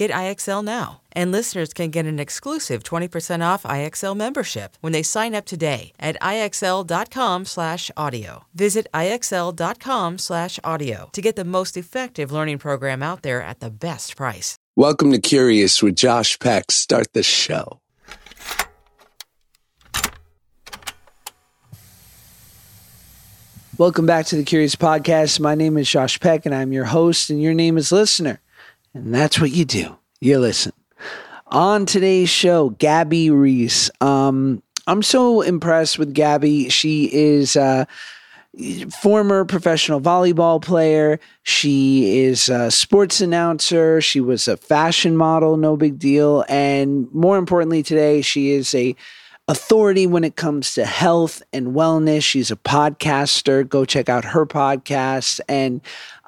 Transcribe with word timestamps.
Get 0.00 0.10
IXL 0.12 0.64
now. 0.64 1.02
And 1.12 1.30
listeners 1.30 1.74
can 1.74 1.90
get 1.90 2.06
an 2.06 2.18
exclusive 2.18 2.82
20% 2.82 3.46
off 3.46 3.64
IXL 3.64 4.16
membership 4.16 4.78
when 4.80 4.94
they 4.94 5.02
sign 5.02 5.34
up 5.34 5.44
today 5.44 5.92
at 6.00 6.16
IXL.com/audio. 6.22 8.44
Visit 8.54 8.86
IXL.com/audio 8.94 11.10
to 11.12 11.20
get 11.20 11.36
the 11.36 11.44
most 11.44 11.76
effective 11.76 12.32
learning 12.32 12.56
program 12.56 13.02
out 13.02 13.20
there 13.20 13.42
at 13.42 13.60
the 13.60 13.68
best 13.68 14.16
price. 14.16 14.56
Welcome 14.74 15.12
to 15.12 15.18
Curious 15.18 15.82
with 15.82 15.96
Josh 15.96 16.38
Peck. 16.38 16.70
Start 16.70 17.12
the 17.12 17.22
show. 17.22 17.80
Welcome 23.76 24.06
back 24.06 24.24
to 24.28 24.36
the 24.36 24.44
Curious 24.44 24.76
Podcast. 24.76 25.40
My 25.40 25.54
name 25.54 25.76
is 25.76 25.90
Josh 25.90 26.18
Peck, 26.20 26.46
and 26.46 26.54
I'm 26.54 26.72
your 26.72 26.86
host, 26.86 27.28
and 27.28 27.42
your 27.42 27.52
name 27.52 27.76
is 27.76 27.92
Listener. 27.92 28.40
And 28.94 29.14
that's 29.14 29.40
what 29.40 29.52
you 29.52 29.64
do. 29.64 29.96
You 30.20 30.38
listen. 30.38 30.72
On 31.46 31.86
today's 31.86 32.28
show, 32.28 32.70
Gabby 32.70 33.30
Reece. 33.30 33.90
Um, 34.00 34.62
I'm 34.86 35.02
so 35.02 35.40
impressed 35.42 35.98
with 35.98 36.14
Gabby. 36.14 36.68
She 36.68 37.12
is 37.12 37.56
a 37.56 37.86
former 39.00 39.44
professional 39.44 40.00
volleyball 40.00 40.60
player. 40.60 41.20
She 41.42 42.18
is 42.20 42.48
a 42.48 42.70
sports 42.70 43.20
announcer. 43.20 44.00
She 44.00 44.20
was 44.20 44.48
a 44.48 44.56
fashion 44.56 45.16
model, 45.16 45.56
no 45.56 45.76
big 45.76 45.98
deal. 45.98 46.44
And 46.48 47.12
more 47.12 47.38
importantly, 47.38 47.82
today, 47.82 48.22
she 48.22 48.50
is 48.50 48.74
a 48.74 48.96
authority 49.48 50.06
when 50.06 50.22
it 50.22 50.36
comes 50.36 50.74
to 50.74 50.86
health 50.86 51.42
and 51.52 51.68
wellness. 51.68 52.22
She's 52.22 52.52
a 52.52 52.56
podcaster. 52.56 53.68
Go 53.68 53.84
check 53.84 54.08
out 54.08 54.24
her 54.24 54.46
podcast. 54.46 55.40
And 55.48 55.80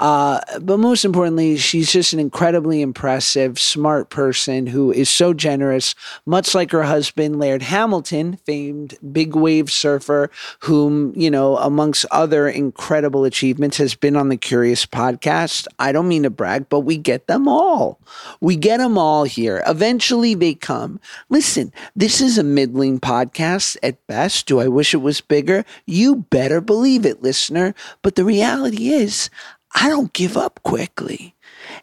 uh, 0.03 0.41
but 0.61 0.79
most 0.79 1.05
importantly, 1.05 1.57
she's 1.57 1.93
just 1.93 2.13
an 2.13 2.19
incredibly 2.19 2.83
impressive, 2.83 3.57
smart 3.57 4.11
person 4.11 4.67
who 4.67 4.91
is 4.91 5.09
so 5.09 5.33
generous, 5.33 5.95
much 6.27 6.57
like 6.57 6.73
her 6.73 6.83
husband, 6.83 7.39
Laird 7.39 7.63
Hamilton, 7.63 8.37
famed 8.45 8.99
big 9.13 9.37
wave 9.37 9.71
surfer, 9.71 10.29
whom, 10.59 11.13
you 11.15 11.31
know, 11.31 11.57
amongst 11.57 12.05
other 12.11 12.49
incredible 12.49 13.25
achievements, 13.25 13.77
has 13.77 13.95
been 13.95 14.17
on 14.17 14.29
the 14.29 14.37
Curious 14.37 14.85
podcast. 14.87 15.69
I 15.79 15.93
don't 15.93 16.09
mean 16.09 16.25
to 16.25 16.31
brag, 16.31 16.69
but 16.69 16.81
we 16.81 16.97
get 16.97 17.29
them 17.29 17.47
all. 17.47 18.01
We 18.41 18.57
get 18.57 18.79
them 18.79 18.99
all 18.99 19.23
here. 19.23 19.63
Eventually 19.69 20.35
they 20.35 20.55
come. 20.55 20.99
Listen, 21.31 21.73
this 21.95 22.21
is 22.21 22.39
a 22.39 22.43
middling 22.43 22.99
podcast 22.99 23.77
at 23.85 24.05
best. 24.09 24.47
Do 24.47 24.59
I 24.59 24.67
wish 24.67 24.95
it 24.95 24.97
was 24.97 25.21
bigger? 25.21 25.65
You 25.87 26.17
better 26.17 26.61
believe 26.61 27.07
it, 27.07 27.23
listener. 27.23 27.73
But 28.03 28.17
the 28.17 28.25
reality 28.25 28.89
is, 28.89 29.31
I 29.75 29.89
don't 29.89 30.13
give 30.13 30.37
up 30.37 30.61
quickly. 30.63 31.35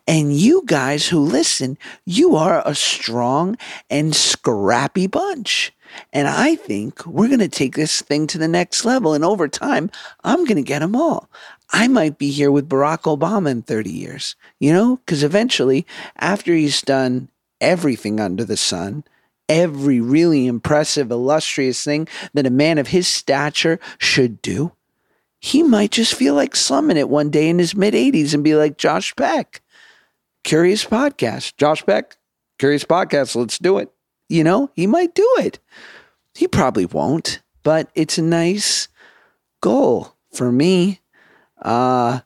And 0.08 0.36
you 0.36 0.64
guys 0.66 1.08
who 1.08 1.20
listen, 1.20 1.78
you 2.06 2.36
are 2.36 2.62
a 2.66 2.76
strong 2.76 3.58
and 3.90 4.16
scrappy 4.16 5.08
bunch. 5.08 5.74
And 6.14 6.28
I 6.28 6.56
think 6.56 7.06
we're 7.06 7.28
going 7.28 7.40
to 7.40 7.48
take 7.48 7.76
this 7.76 8.02
thing 8.02 8.28
to 8.28 8.38
the 8.38 8.48
next 8.48 8.86
level. 8.86 9.14
And 9.14 9.24
over 9.24 9.48
time, 9.48 9.90
I'm 10.24 10.46
going 10.46 10.58
to 10.58 10.62
get 10.62 10.80
them 10.80 10.96
all. 10.96 11.30
I 11.72 11.88
might 11.88 12.18
be 12.18 12.32
here 12.32 12.52
with 12.52 12.70
Barack 12.70 13.02
Obama 13.04 13.52
in 13.52 13.62
30 13.62 13.92
years, 13.92 14.36
you 14.60 14.74
know, 14.74 14.98
because 14.98 15.24
eventually, 15.24 15.86
after 16.18 16.54
he's 16.54 16.82
done 16.82 17.30
everything 17.62 18.20
under 18.20 18.44
the 18.44 18.58
sun, 18.58 19.04
every 19.48 20.00
really 20.00 20.48
impressive, 20.48 21.12
illustrious 21.12 21.84
thing 21.84 22.08
that 22.34 22.48
a 22.48 22.52
man 22.52 22.78
of 22.78 22.88
his 22.88 23.08
stature 23.08 23.80
should 23.98 24.42
do, 24.42 24.72
he 25.40 25.64
might 25.64 25.92
just 25.92 26.14
feel 26.14 26.34
like 26.34 26.56
slumming 26.56 26.98
it 26.98 27.10
one 27.10 27.30
day 27.30 27.50
in 27.50 27.60
his 27.60 27.76
mid 27.76 27.94
80s 27.94 28.34
and 28.34 28.44
be 28.44 28.56
like, 28.56 28.78
Josh 28.78 29.16
Peck, 29.16 29.62
Curious 30.44 30.86
Podcast. 30.86 31.56
Josh 31.58 31.86
Peck, 31.86 32.18
Curious 32.58 32.84
Podcast, 32.84 33.36
let's 33.36 33.58
do 33.58 33.78
it. 33.78 33.90
You 34.28 34.44
know, 34.44 34.70
he 34.76 34.86
might 34.86 35.16
do 35.16 35.28
it. 35.40 35.60
He 36.36 36.48
probably 36.48 36.86
won't, 36.86 37.42
but 37.64 37.90
it's 37.96 38.18
a 38.18 38.22
nice 38.24 38.88
goal 39.62 40.16
for 40.32 40.52
me. 40.52 41.00
Uh, 41.62 42.20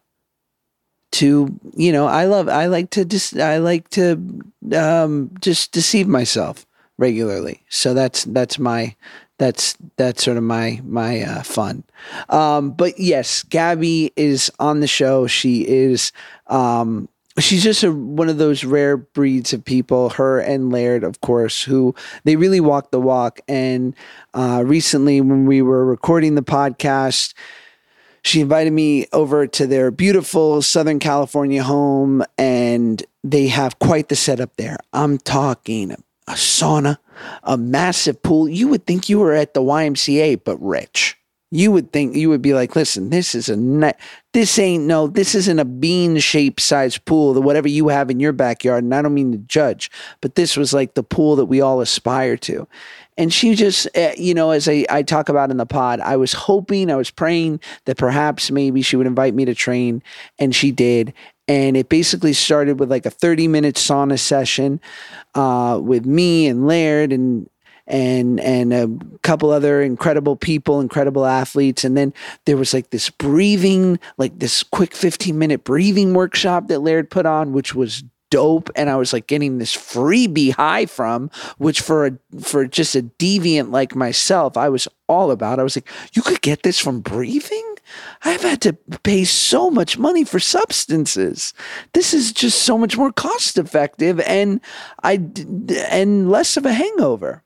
to 1.12 1.60
you 1.76 1.92
know, 1.92 2.08
I 2.08 2.26
love. 2.26 2.50
I 2.50 2.66
like 2.66 2.90
to 2.92 3.06
just. 3.06 3.38
I 3.38 3.60
like 3.60 3.90
to 3.92 4.42
um, 4.76 5.32
just 5.40 5.72
deceive 5.72 6.08
myself 6.08 6.66
regularly. 6.98 7.64
So 7.70 7.94
that's 7.94 8.24
that's 8.26 8.58
my 8.60 8.96
that's 9.38 9.76
that's 9.98 10.24
sort 10.24 10.38
of 10.38 10.44
my 10.44 10.80
my 10.84 11.22
uh, 11.22 11.44
fun. 11.44 11.84
Um, 12.30 12.72
but 12.72 13.00
yes, 13.00 13.44
Gabby 13.44 14.12
is 14.16 14.52
on 14.60 14.80
the 14.80 14.88
show. 14.88 15.28
She 15.28 15.68
is 15.68 16.12
um, 16.48 17.10
she's 17.40 17.64
just 17.64 17.84
a, 17.84 17.92
one 17.92 18.30
of 18.30 18.38
those 18.38 18.64
rare 18.64 18.98
breeds 18.98 19.54
of 19.54 19.66
people. 19.66 20.12
Her 20.12 20.40
and 20.40 20.72
Laird, 20.72 21.04
of 21.04 21.22
course, 21.22 21.64
who 21.64 21.96
they 22.24 22.36
really 22.36 22.60
walk 22.60 22.92
the 22.92 23.02
walk. 23.02 23.40
And 23.48 23.96
uh, 24.34 24.64
recently, 24.66 25.22
when 25.22 25.46
we 25.46 25.62
were 25.62 25.86
recording 25.86 26.36
the 26.36 26.44
podcast. 26.44 27.34
She 28.26 28.40
invited 28.40 28.72
me 28.72 29.08
over 29.12 29.48
to 29.48 29.68
their 29.68 29.92
beautiful 29.92 30.62
Southern 30.62 31.00
California 31.00 31.62
home, 31.62 32.24
and 32.38 33.04
they 33.22 33.48
have 33.48 33.80
quite 33.80 34.08
the 34.08 34.16
setup 34.16 34.56
there. 34.56 34.78
I'm 34.94 35.18
talking 35.18 36.02
a 36.28 36.34
sauna, 36.34 36.98
a 37.44 37.58
massive 37.58 38.22
pool. 38.24 38.48
You 38.48 38.68
would 38.70 38.86
think 38.86 39.10
you 39.10 39.20
were 39.20 39.34
at 39.34 39.54
the 39.54 39.62
YMCA, 39.62 40.44
but 40.44 40.62
rich. 40.62 41.18
You 41.52 41.72
would 41.72 41.94
think 41.94 42.16
you 42.16 42.30
would 42.30 42.42
be 42.42 42.56
like, 42.56 42.76
listen, 42.76 43.12
this 43.12 43.36
is 43.36 43.48
a 43.48 43.56
net. 43.56 44.00
This 44.34 44.58
ain't 44.58 44.86
no. 44.86 45.06
This 45.06 45.36
isn't 45.36 45.60
a 45.60 45.66
bean 45.66 46.18
shaped 46.18 46.60
size 46.60 46.98
pool. 46.98 47.36
The 47.36 47.42
whatever 47.42 47.68
you 47.68 47.90
have 47.90 48.10
in 48.10 48.20
your 48.20 48.32
backyard. 48.32 48.84
And 48.84 48.96
I 48.96 49.04
don't 49.04 49.14
mean 49.14 49.34
to 49.34 49.38
judge, 49.38 49.92
but 50.20 50.34
this 50.34 50.58
was 50.58 50.74
like 50.74 50.96
the 50.96 51.04
pool 51.04 51.36
that 51.36 51.46
we 51.46 51.62
all 51.62 51.80
aspire 51.80 52.38
to. 52.38 52.68
And 53.20 53.32
she 53.32 53.54
just, 53.54 53.88
uh, 53.96 54.14
you 54.18 54.34
know, 54.34 54.50
as 54.50 54.68
I, 54.68 54.86
I 54.90 55.04
talk 55.04 55.30
about 55.30 55.52
in 55.52 55.58
the 55.58 55.68
pod, 55.68 56.00
I 56.00 56.18
was 56.18 56.34
hoping, 56.34 56.90
I 56.90 56.96
was 56.96 57.12
praying 57.12 57.60
that 57.86 57.98
perhaps 57.98 58.50
maybe 58.50 58.82
she 58.82 58.96
would 58.96 59.06
invite 59.06 59.36
me 59.36 59.46
to 59.46 59.54
train, 59.54 60.02
and 60.40 60.56
she 60.56 60.72
did 60.72 61.14
and 61.48 61.76
it 61.76 61.90
basically 61.90 62.34
started 62.34 62.80
with 62.80 62.90
like 62.90 63.06
a 63.06 63.10
30 63.10 63.48
minute 63.48 63.76
sauna 63.76 64.18
session 64.18 64.80
uh, 65.36 65.80
with 65.82 66.06
me 66.06 66.48
and 66.48 66.68
Laird 66.68 67.12
and 67.12 67.50
and 67.86 68.40
and 68.40 68.74
a 68.74 68.90
couple 69.24 69.52
other 69.52 69.82
incredible 69.82 70.36
people, 70.36 70.80
incredible 70.80 71.26
athletes, 71.26 71.84
and 71.84 71.98
then 71.98 72.14
there 72.46 72.58
was 72.58 72.74
like 72.74 72.92
this 72.92 73.10
breathing, 73.10 74.00
like 74.18 74.40
this 74.40 74.64
quick 74.64 74.96
15 74.96 75.38
minute 75.38 75.64
breathing 75.64 76.14
workshop 76.14 76.68
that 76.68 76.80
Laird 76.80 77.10
put 77.10 77.26
on, 77.26 77.52
which 77.52 77.76
was 77.76 78.04
dope. 78.30 78.70
And 78.76 78.90
I 78.90 78.96
was 78.96 79.14
like 79.14 79.28
getting 79.28 79.58
this 79.58 79.76
freebie 79.76 80.54
high 80.54 80.88
from 80.88 81.30
which 81.60 81.82
for 81.82 82.08
a 82.08 82.18
for 82.40 82.66
just 82.66 82.96
a 82.96 83.04
deviant 83.04 83.72
like 83.72 83.96
myself 83.96 84.58
I 84.58 84.70
was 84.70 84.88
all 85.08 85.30
about. 85.30 85.60
I 85.60 85.64
was 85.64 85.76
like 85.76 85.90
you 86.14 86.22
could 86.22 86.42
get 86.42 86.64
this 86.64 86.80
from 86.80 87.02
breathing 87.02 87.73
I've 88.24 88.42
had 88.42 88.62
to 88.62 88.74
pay 89.04 89.24
so 89.24 89.70
much 89.70 89.98
money 89.98 90.24
for 90.24 90.40
substances. 90.40 91.54
This 91.94 92.14
is 92.14 92.32
just 92.32 92.64
so 92.64 92.78
much 92.78 92.98
more 92.98 93.12
cost 93.12 93.58
effective 93.58 94.20
and 94.22 94.62
I 95.04 95.22
and 95.90 96.30
less 96.30 96.58
of 96.58 96.66
a 96.66 96.74
hangover. 96.74 97.44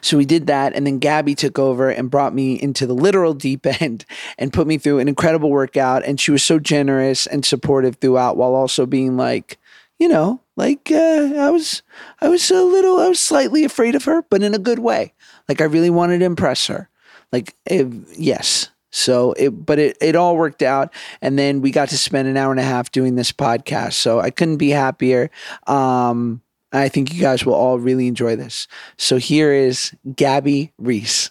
So 0.00 0.16
we 0.16 0.24
did 0.24 0.48
that, 0.48 0.74
and 0.74 0.84
then 0.84 0.98
Gabby 0.98 1.36
took 1.36 1.56
over 1.56 1.90
and 1.90 2.10
brought 2.10 2.34
me 2.34 2.60
into 2.60 2.86
the 2.86 2.94
literal 2.94 3.34
deep 3.34 3.66
end 3.80 4.04
and 4.36 4.52
put 4.52 4.66
me 4.66 4.78
through 4.78 4.98
an 4.98 5.08
incredible 5.08 5.50
workout. 5.50 6.04
And 6.04 6.18
she 6.18 6.32
was 6.32 6.42
so 6.42 6.58
generous 6.58 7.26
and 7.26 7.44
supportive 7.44 7.96
throughout, 7.96 8.36
while 8.36 8.54
also 8.54 8.84
being 8.84 9.16
like, 9.16 9.58
you 9.98 10.08
know, 10.08 10.40
like 10.56 10.90
uh, 10.90 11.34
I 11.38 11.50
was, 11.50 11.82
I 12.20 12.28
was 12.28 12.50
a 12.50 12.62
little, 12.62 12.98
I 12.98 13.08
was 13.08 13.20
slightly 13.20 13.64
afraid 13.64 13.94
of 13.94 14.04
her, 14.04 14.22
but 14.22 14.42
in 14.42 14.54
a 14.54 14.58
good 14.58 14.80
way. 14.80 15.12
Like 15.48 15.60
I 15.60 15.64
really 15.64 15.90
wanted 15.90 16.18
to 16.18 16.24
impress 16.24 16.66
her. 16.66 16.88
Like, 17.32 17.54
if, 17.66 17.86
yes, 18.18 18.69
So 18.90 19.32
it, 19.34 19.50
but 19.50 19.78
it, 19.78 19.96
it 20.00 20.16
all 20.16 20.36
worked 20.36 20.62
out. 20.62 20.92
And 21.22 21.38
then 21.38 21.60
we 21.60 21.70
got 21.70 21.88
to 21.90 21.98
spend 21.98 22.28
an 22.28 22.36
hour 22.36 22.50
and 22.50 22.60
a 22.60 22.64
half 22.64 22.90
doing 22.90 23.14
this 23.14 23.32
podcast. 23.32 23.94
So 23.94 24.20
I 24.20 24.30
couldn't 24.30 24.56
be 24.58 24.70
happier. 24.70 25.30
Um, 25.66 26.42
I 26.72 26.88
think 26.88 27.12
you 27.14 27.20
guys 27.20 27.44
will 27.44 27.54
all 27.54 27.78
really 27.78 28.06
enjoy 28.08 28.36
this. 28.36 28.68
So 28.96 29.16
here 29.18 29.52
is 29.52 29.92
Gabby 30.14 30.72
Reece. 30.78 31.30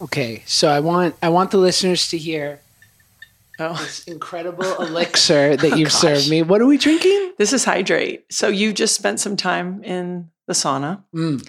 Okay, 0.00 0.42
so 0.46 0.68
I 0.68 0.80
want 0.80 1.14
I 1.22 1.28
want 1.28 1.50
the 1.52 1.58
listeners 1.58 2.08
to 2.10 2.18
hear 2.18 2.60
Oh, 3.58 3.74
this 3.74 4.04
incredible 4.04 4.64
elixir 4.82 5.56
that 5.56 5.78
you've 5.78 5.92
served 5.92 6.28
me. 6.28 6.42
What 6.42 6.60
are 6.60 6.66
we 6.66 6.78
drinking? 6.78 7.34
this 7.38 7.52
is 7.52 7.64
Hydrate. 7.64 8.24
So 8.30 8.48
you 8.48 8.72
just 8.72 8.94
spent 8.94 9.20
some 9.20 9.36
time 9.36 9.82
in 9.84 10.30
the 10.46 10.54
sauna, 10.54 11.04
Mm. 11.14 11.46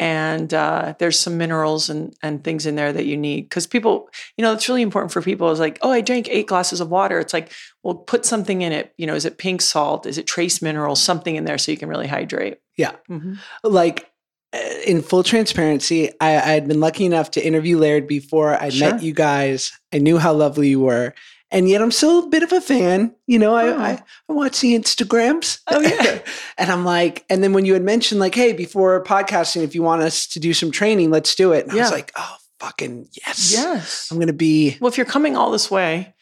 And 0.00 0.52
uh, 0.54 0.94
there's 0.98 1.20
some 1.20 1.36
minerals 1.36 1.90
and 1.90 2.16
and 2.22 2.42
things 2.42 2.64
in 2.66 2.74
there 2.74 2.92
that 2.92 3.04
you 3.04 3.16
need 3.16 3.42
because 3.42 3.66
people, 3.66 4.08
you 4.36 4.42
know, 4.42 4.52
it's 4.54 4.68
really 4.68 4.80
important 4.82 5.12
for 5.12 5.20
people. 5.22 5.50
Is 5.50 5.60
like, 5.60 5.78
oh, 5.82 5.90
I 5.92 6.00
drank 6.00 6.26
eight 6.30 6.46
glasses 6.48 6.80
of 6.80 6.88
water. 6.88 7.20
It's 7.20 7.34
like, 7.34 7.52
well, 7.82 7.94
put 7.94 8.24
something 8.24 8.62
in 8.62 8.72
it. 8.72 8.94
You 8.96 9.06
know, 9.06 9.14
is 9.14 9.26
it 9.26 9.36
pink 9.38 9.60
salt? 9.60 10.06
Is 10.06 10.16
it 10.18 10.26
trace 10.26 10.62
minerals? 10.62 11.02
Something 11.02 11.36
in 11.36 11.44
there 11.44 11.58
so 11.58 11.70
you 11.70 11.78
can 11.78 11.88
really 11.90 12.06
hydrate. 12.08 12.58
Yeah. 12.76 12.92
Mhm. 13.10 13.38
like 13.62 14.06
uh, 14.52 14.58
in 14.86 15.02
full 15.02 15.22
transparency, 15.22 16.10
I, 16.20 16.30
I 16.36 16.52
had 16.54 16.66
been 16.66 16.80
lucky 16.80 17.04
enough 17.04 17.30
to 17.32 17.46
interview 17.46 17.78
Laird 17.78 18.08
before 18.08 18.60
I 18.60 18.70
Sure. 18.70 18.90
met 18.94 19.02
you 19.02 19.12
guys. 19.12 19.70
I 19.92 19.98
knew 19.98 20.18
how 20.18 20.32
lovely 20.32 20.68
you 20.70 20.80
were. 20.80 21.14
And 21.52 21.68
yet 21.68 21.82
I'm 21.82 21.90
still 21.90 22.24
a 22.24 22.28
bit 22.28 22.42
of 22.44 22.52
a 22.52 22.60
fan. 22.60 23.14
You 23.26 23.38
know, 23.38 23.54
I, 23.56 23.66
Oh. 23.68 23.78
I, 23.78 24.02
I 24.28 24.32
watch 24.32 24.60
the 24.60 24.78
Instagrams. 24.78 25.60
Oh, 25.66 25.80
yeah. 25.80 26.20
and 26.58 26.70
I'm 26.70 26.84
like, 26.84 27.24
and 27.28 27.42
then 27.42 27.52
when 27.52 27.64
you 27.64 27.72
had 27.72 27.82
mentioned, 27.82 28.20
like, 28.20 28.34
hey, 28.34 28.52
before 28.52 29.02
podcasting, 29.02 29.62
if 29.64 29.74
you 29.74 29.82
want 29.82 30.02
us 30.02 30.26
to 30.28 30.40
do 30.40 30.54
some 30.54 30.70
training, 30.70 31.10
let's 31.10 31.34
do 31.34 31.52
it. 31.52 31.66
And 31.66 31.72
I 31.72 31.82
was 31.82 31.90
like, 31.90 32.12
oh, 32.16 32.36
fucking 32.60 33.08
yes. 33.26 33.52
Yes. 33.52 34.08
I'm 34.10 34.18
going 34.18 34.28
to 34.28 34.32
be, 34.32 34.76
Well, 34.80 34.88
if 34.90 34.96
you're 34.96 35.06
coming 35.06 35.36
all 35.36 35.50
this 35.50 35.70
way, 35.70 36.14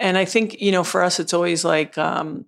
and 0.00 0.16
I 0.18 0.24
think, 0.24 0.60
you 0.60 0.72
know, 0.72 0.84
for 0.84 1.02
us, 1.02 1.20
it's 1.20 1.34
always 1.34 1.64
like, 1.64 1.96
um, 1.98 2.46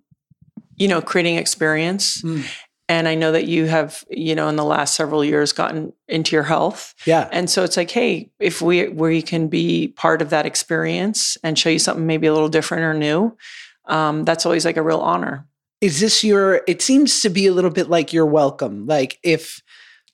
you 0.77 0.87
know, 0.87 1.01
creating 1.01 1.35
experience. 1.37 2.21
Mm. 2.21 2.45
And 2.87 3.07
I 3.07 3.15
know 3.15 3.31
that 3.31 3.45
you 3.47 3.65
have, 3.65 4.03
you 4.11 4.35
know, 4.35 4.47
in 4.47 4.57
the 4.57 4.63
last 4.63 4.95
several 4.95 5.25
years 5.25 5.51
gotten 5.53 5.91
into 6.07 6.35
your 6.35 6.43
health. 6.43 6.93
yeah. 7.05 7.27
And 7.31 7.49
so 7.49 7.63
it's 7.63 7.77
like, 7.77 7.89
hey, 7.89 8.29
if 8.39 8.61
we 8.61 8.87
we 8.89 9.21
can 9.23 9.47
be 9.47 9.87
part 9.89 10.21
of 10.21 10.29
that 10.29 10.45
experience 10.45 11.35
and 11.43 11.57
show 11.57 11.69
you 11.69 11.79
something 11.79 12.05
maybe 12.05 12.27
a 12.27 12.33
little 12.33 12.49
different 12.49 12.83
or 12.83 12.93
new, 12.93 13.35
um, 13.85 14.23
that's 14.23 14.45
always 14.45 14.65
like 14.65 14.77
a 14.77 14.83
real 14.83 14.99
honor. 14.99 15.45
is 15.81 15.99
this 15.99 16.23
your 16.23 16.61
it 16.67 16.81
seems 16.81 17.21
to 17.21 17.29
be 17.29 17.47
a 17.47 17.53
little 17.53 17.69
bit 17.71 17.89
like 17.89 18.13
you're 18.13 18.25
welcome 18.25 18.85
like 18.87 19.19
if 19.23 19.61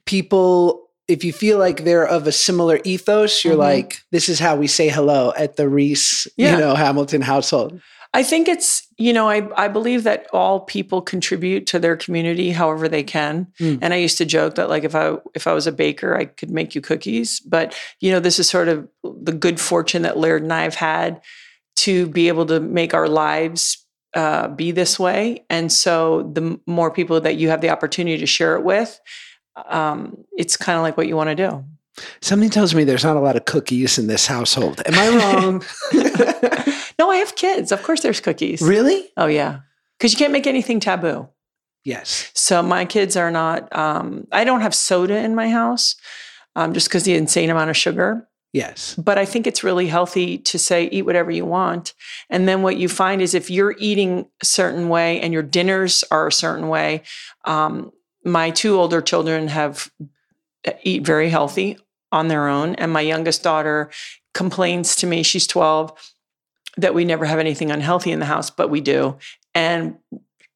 people 0.06 0.90
if 1.08 1.24
you 1.24 1.32
feel 1.34 1.58
like 1.60 1.84
they're 1.84 2.08
of 2.08 2.26
a 2.28 2.32
similar 2.32 2.80
ethos 2.84 3.44
you're 3.46 3.56
Mhm. 3.56 3.70
like 3.70 3.98
this 4.12 4.28
is 4.30 4.40
how 4.40 4.56
we 4.56 4.68
say 4.68 4.90
hello 4.90 5.32
at 5.38 5.56
the 5.58 5.70
reece 5.70 6.28
Yeah. 6.38 6.54
you 6.54 6.58
know 6.58 6.76
hamilton 6.76 7.22
household 7.22 7.80
I 8.14 8.24
think 8.24 8.50
it's, 8.50 8.88
you 8.98 9.14
know, 9.14 9.30
I, 9.30 9.48
I 9.56 9.70
believe 9.70 10.04
that 10.04 10.28
all 10.34 10.60
people 10.60 11.02
contribute 11.02 11.66
to 11.68 11.80
their 11.80 11.96
community 11.96 12.52
however 12.52 12.90
they 12.90 13.04
can. 13.04 13.48
Mm. 13.60 13.80
And 13.82 13.94
I 13.94 13.98
used 13.98 14.18
to 14.18 14.26
joke 14.26 14.56
that 14.56 14.70
like 14.70 14.84
if 14.84 14.96
I 14.96 15.16
if 15.34 15.48
I 15.48 15.54
was 15.54 15.66
a 15.66 15.72
baker, 15.72 16.18
I 16.18 16.26
could 16.26 16.52
make 16.52 16.76
you 16.76 16.82
cookies. 16.82 17.40
But 17.40 17.74
you 18.02 18.12
know, 18.12 18.20
this 18.20 18.38
is 18.38 18.50
sort 18.50 18.68
of 18.68 18.88
the 19.04 19.32
good 19.32 19.60
fortune 19.62 20.02
that 20.02 20.18
Laird 20.18 20.44
and 20.44 20.52
I 20.52 20.64
have 20.64 20.76
had 20.76 21.22
to 21.78 22.08
be 22.08 22.28
able 22.28 22.46
to 22.48 22.60
make 22.60 22.94
our 22.94 23.08
lives 23.08 23.86
uh, 24.14 24.50
be 24.50 24.72
this 24.72 25.00
way. 25.00 25.46
And 25.50 25.72
so 25.72 26.24
the 26.34 26.60
more 26.68 26.92
people 26.92 27.22
that 27.22 27.38
you 27.38 27.50
have 27.50 27.62
the 27.62 27.70
opportunity 27.70 28.18
to 28.18 28.26
share 28.26 28.58
it 28.58 28.64
with, 28.64 29.00
um, 29.68 30.26
it's 30.38 30.58
kind 30.58 30.78
of 30.78 30.84
like 30.84 30.98
what 30.98 31.08
you 31.08 31.16
want 31.16 31.30
to 31.30 31.36
do. 31.36 31.64
Something 32.22 32.50
tells 32.50 32.74
me 32.76 32.84
there's 32.84 33.04
not 33.04 33.18
a 33.18 33.22
lot 33.22 33.36
of 33.36 33.46
cookies 33.46 33.98
in 33.98 34.08
this 34.08 34.28
household 34.28 34.82
am 34.86 34.96
i 34.96 35.10
wrong 35.10 35.64
no, 37.00 37.10
I 37.10 37.18
have 37.18 37.36
kids. 37.36 37.72
Of 37.72 37.84
course, 37.84 38.02
there's 38.02 38.20
cookies. 38.20 38.62
really 38.62 39.10
Oh 39.18 39.28
yeah, 39.28 39.62
because 39.98 40.14
you 40.14 40.18
can't 40.20 40.34
make 40.34 40.48
anything 40.48 40.80
taboo. 40.80 41.28
yes 41.84 42.32
So 42.34 42.62
my 42.62 42.86
kids 42.86 43.16
are 43.16 43.32
not. 43.32 43.76
Um, 43.76 44.28
I 44.32 44.44
don't 44.44 44.62
have 44.62 44.76
soda 44.76 45.18
in 45.18 45.36
my 45.36 45.50
house, 45.50 45.96
um, 46.56 46.74
just 46.74 46.88
because 46.88 47.04
the 47.04 47.16
insane 47.16 47.50
amount 47.50 47.70
of 47.70 47.78
sugar. 47.78 48.28
yes 48.54 48.96
But 48.96 49.18
I 49.18 49.26
think 49.26 49.48
it's 49.48 49.64
really 49.64 49.88
healthy 49.88 50.38
to 50.40 50.60
say 50.60 50.90
eat 50.92 51.06
whatever 51.06 51.32
you 51.32 51.46
want, 51.46 51.94
and 52.30 52.48
then 52.48 52.62
what 52.62 52.78
you 52.78 52.88
find 52.88 53.22
is 53.22 53.34
if 53.34 53.50
you're 53.50 53.76
eating 53.80 54.26
a 54.42 54.46
certain 54.46 54.90
way 54.90 55.20
and 55.22 55.34
your 55.34 55.44
dinners 55.44 56.04
are 56.12 56.28
a 56.28 56.32
certain 56.32 56.68
way. 56.68 57.04
Um, 57.46 57.92
my 58.24 58.52
two 58.52 58.76
older 58.76 59.02
children 59.02 59.48
have 59.48 59.90
uh, 60.68 60.74
eat 60.84 61.04
very 61.04 61.30
healthy 61.30 61.80
on 62.12 62.28
their 62.28 62.48
own, 62.48 62.76
and 62.76 62.92
my 62.92 63.02
youngest 63.02 63.44
daughter 63.44 63.90
complains 64.34 64.96
to 64.98 65.08
me. 65.08 65.24
She's 65.24 65.48
twelve 65.48 65.94
that 66.78 66.94
we 66.94 67.06
never 67.06 67.26
have 67.26 67.40
anything 67.40 67.72
unhealthy 67.72 68.12
in 68.12 68.20
the 68.20 68.26
house, 68.26 68.50
but 68.50 68.70
we 68.70 68.82
do, 68.82 69.18
and 69.54 69.98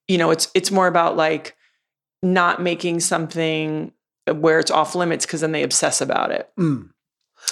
you 0.08 0.18
know 0.18 0.32
it's 0.32 0.50
it's 0.54 0.72
more 0.72 0.88
about 0.88 1.16
like 1.16 1.56
not 2.24 2.62
making 2.62 3.00
something 3.00 3.92
where 4.34 4.60
it's 4.60 4.72
off 4.72 4.96
limits 4.96 5.26
because 5.26 5.42
then 5.42 5.52
they 5.52 5.64
obsess 5.64 6.02
about 6.02 6.32
it. 6.32 6.50
Mm. 6.60 6.90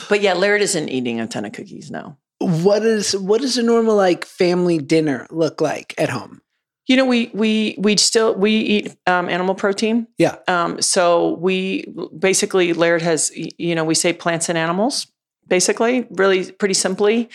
But 0.09 0.21
yeah, 0.21 0.33
Laird 0.33 0.61
isn't 0.61 0.89
eating 0.89 1.19
a 1.19 1.27
ton 1.27 1.45
of 1.45 1.51
cookies. 1.51 1.91
now. 1.91 2.17
what 2.39 2.83
is 2.83 3.15
what 3.15 3.41
does 3.41 3.57
a 3.57 3.63
normal 3.63 3.95
like 3.95 4.25
family 4.25 4.79
dinner 4.79 5.27
look 5.29 5.61
like 5.61 5.94
at 5.97 6.09
home 6.09 6.41
You 6.88 6.97
know, 6.97 7.06
we 7.06 7.31
we 7.33 7.75
we 7.77 7.95
still 7.97 8.35
we 8.35 8.51
eat 8.51 8.95
um, 9.07 9.30
animal 9.30 9.56
protein. 9.56 10.07
Yeah. 10.18 10.35
Um, 10.47 10.81
so 10.81 11.35
we 11.35 11.85
basically 12.18 12.74
Laird 12.74 13.01
has 13.01 13.31
you 13.35 13.74
know 13.74 13.85
we 13.85 13.95
say 13.95 14.12
plants 14.12 14.50
and 14.50 14.57
animals 14.57 15.07
basically 15.47 16.07
really 16.12 16.51
pretty 16.51 16.74
simply, 16.74 17.30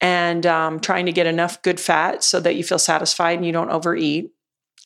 and 0.00 0.46
um, 0.46 0.80
trying 0.80 1.06
to 1.06 1.12
get 1.12 1.26
enough 1.26 1.62
good 1.62 1.80
fat 1.80 2.22
so 2.22 2.40
that 2.40 2.54
you 2.54 2.62
feel 2.62 2.78
satisfied 2.78 3.38
and 3.38 3.46
you 3.46 3.52
don't 3.52 3.70
overeat. 3.70 4.30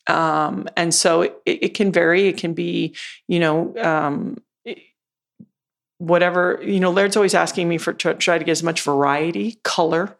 Um, 0.06 0.68
and 0.76 0.94
so 0.94 1.22
it, 1.22 1.36
it 1.44 1.74
can 1.74 1.92
vary. 1.92 2.26
It 2.26 2.38
can 2.38 2.54
be 2.54 2.94
you 3.28 3.38
know 3.38 3.76
um, 3.76 4.38
whatever 5.98 6.58
you 6.62 6.80
know. 6.80 6.90
Laird's 6.90 7.16
always 7.16 7.34
asking 7.34 7.68
me 7.68 7.76
for 7.76 7.92
to 7.92 8.14
try 8.14 8.38
to 8.38 8.44
get 8.44 8.52
as 8.52 8.62
much 8.62 8.80
variety, 8.80 9.58
color 9.62 10.16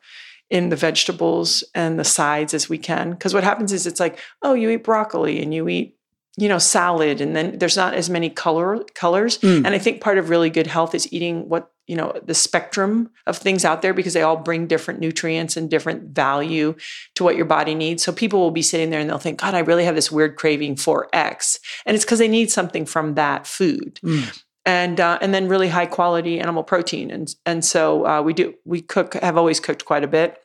in 0.51 0.69
the 0.69 0.77
vegetables 0.77 1.65
and 1.75 1.99
the 1.99 2.05
sides 2.05 2.55
as 2.55 2.69
we 2.69 2.79
can. 2.79 3.11
Because 3.11 3.35
what 3.35 3.45
happens 3.45 3.73
is 3.73 3.87
it's 3.87 4.01
like, 4.01 4.19
oh, 4.43 4.55
you 4.55 4.71
eat 4.71 4.85
broccoli 4.85 5.43
and 5.43 5.53
you 5.53 5.69
eat, 5.69 5.97
you 6.37 6.49
know, 6.49 6.59
salad, 6.59 7.21
and 7.21 7.35
then 7.35 7.59
there's 7.59 7.77
not 7.77 7.95
as 7.95 8.11
many 8.11 8.31
color 8.31 8.85
colors. 8.95 9.39
Mm. 9.39 9.65
And 9.65 9.69
I 9.69 9.79
think 9.79 10.01
part 10.01 10.19
of 10.19 10.29
really 10.29 10.51
good 10.51 10.67
health 10.67 10.95
is 10.95 11.13
eating 11.13 11.49
what 11.49 11.71
you 11.87 11.97
know 11.97 12.13
the 12.25 12.35
spectrum 12.35 13.11
of 13.27 13.39
things 13.39 13.65
out 13.65 13.81
there 13.81 13.95
because 13.95 14.13
they 14.13 14.23
all 14.23 14.37
bring 14.37 14.67
different 14.67 15.01
nutrients 15.01 15.57
and 15.57 15.71
different 15.71 16.11
value 16.11 16.75
to 17.15 17.25
what 17.25 17.37
your 17.37 17.45
body 17.47 17.75
needs. 17.75 18.03
So 18.03 18.13
people 18.13 18.41
will 18.41 18.51
be 18.51 18.63
sitting 18.63 18.91
there 18.91 19.01
and 19.01 19.09
they'll 19.09 19.19
think, 19.19 19.41
God, 19.41 19.55
I 19.55 19.61
really 19.61 19.85
have 19.85 19.95
this 19.95 20.13
weird 20.13 20.37
craving 20.37 20.77
for 20.77 21.09
X, 21.13 21.59
and 21.87 21.95
it's 21.95 22.05
because 22.05 22.19
they 22.19 22.29
need 22.29 22.51
something 22.51 22.87
from 22.87 23.15
that 23.15 23.47
food 23.47 23.99
Mm. 24.03 24.43
And 24.67 24.99
uh, 25.01 25.19
and 25.23 25.33
then 25.33 25.49
really 25.49 25.69
high 25.69 25.87
quality 25.87 26.41
animal 26.41 26.65
protein. 26.65 27.11
And 27.11 27.35
and 27.47 27.65
so 27.65 28.05
uh, 28.05 28.21
we 28.21 28.35
do 28.35 28.55
we 28.65 28.83
cook 28.83 29.15
have 29.15 29.39
always 29.39 29.61
cooked 29.61 29.85
quite 29.85 30.05
a 30.05 30.09
bit. 30.09 30.39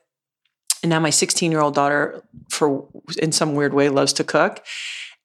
And 0.82 0.90
now 0.90 1.00
my 1.00 1.10
16 1.10 1.50
year 1.50 1.60
old 1.60 1.74
daughter 1.74 2.22
for 2.48 2.88
in 3.18 3.32
some 3.32 3.54
weird 3.54 3.74
way 3.74 3.88
loves 3.88 4.12
to 4.14 4.24
cook. 4.24 4.64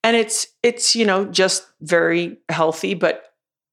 And 0.04 0.18
it's 0.18 0.48
it's 0.64 0.96
you 0.96 1.06
know 1.06 1.26
just 1.26 1.68
very 1.80 2.38
healthy 2.50 2.96
but 2.96 3.24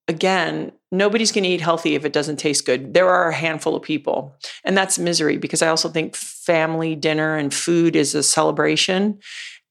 again 0.07 0.71
nobody's 0.93 1.33
going 1.33 1.43
to 1.45 1.51
eat 1.51 1.61
healthy 1.61 1.95
if 1.95 2.05
it 2.05 2.13
doesn't 2.13 2.37
taste 2.37 2.67
good. 2.67 2.95
There 2.95 3.09
are 3.09 3.31
a 3.31 3.35
handful 3.35 3.75
of 3.75 3.83
people. 3.83 4.37
And 4.63 4.77
that's 4.77 4.99
misery 4.99 5.39
because 5.39 5.63
i 5.63 5.69
also 5.69 5.89
think 5.89 6.15
family 6.15 6.95
dinner 6.95 7.37
and 7.37 7.53
food 7.53 7.97
is 7.97 8.15
a 8.15 8.23
celebration. 8.23 9.19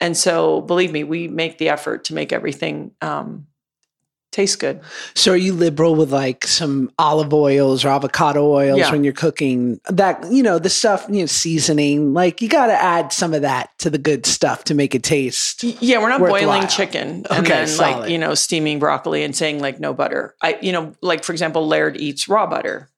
And 0.02 0.18
so 0.18 0.62
believe 0.62 0.92
me 0.92 1.04
we 1.04 1.28
make 1.28 1.60
the 1.60 1.70
effort 1.70 2.06
to 2.06 2.16
make 2.16 2.34
everything 2.34 2.92
um, 3.02 3.48
taste 4.34 4.60
good 4.60 4.82
So 5.14 5.32
are 5.32 5.38
you 5.38 5.54
liberal 5.54 5.96
with 5.96 6.12
like 6.12 6.46
some 6.46 6.92
olive 7.00 7.34
oils 7.34 7.86
or 7.86 7.90
avocado 7.90 8.52
oils 8.52 8.80
Yeah. 8.80 8.92
when 8.92 9.04
you're 9.04 9.14
cooking 9.14 9.80
that, 9.90 10.26
you 10.32 10.44
know, 10.44 10.60
the 10.60 10.70
stuff, 10.70 11.06
you 11.10 11.20
know, 11.22 11.26
seasoning, 11.28 12.14
like 12.14 12.42
you 12.42 12.50
got 12.50 12.68
to 12.68 12.74
add 12.74 13.14
some 13.14 13.34
of 13.34 13.42
that 13.44 13.70
to 13.80 13.90
the 13.90 13.98
good 13.98 14.26
stuff 14.26 14.64
to 14.66 14.74
make 14.74 14.94
it 14.96 15.04
taste. 15.04 15.64
Yeah, 15.64 16.00
we're 16.00 16.10
not 16.10 16.20
worthwhile. 16.20 16.42
boiling 16.46 16.68
chicken 16.68 17.08
and 17.30 17.46
Okay, 17.46 17.50
then 17.50 17.68
solid. 17.68 18.00
like, 18.02 18.10
you 18.10 18.18
know, 18.18 18.34
steaming 18.34 18.80
broccoli 18.80 19.24
and 19.24 19.36
saying 19.36 19.60
like 19.62 19.80
no 19.80 19.94
butter. 19.94 20.36
I, 20.42 20.58
you 20.62 20.72
know, 20.72 20.94
like 21.02 21.24
for 21.24 21.32
example, 21.32 21.68
Laird 21.68 21.96
eats 21.98 22.28
raw 22.28 22.48
butter. 22.48 22.90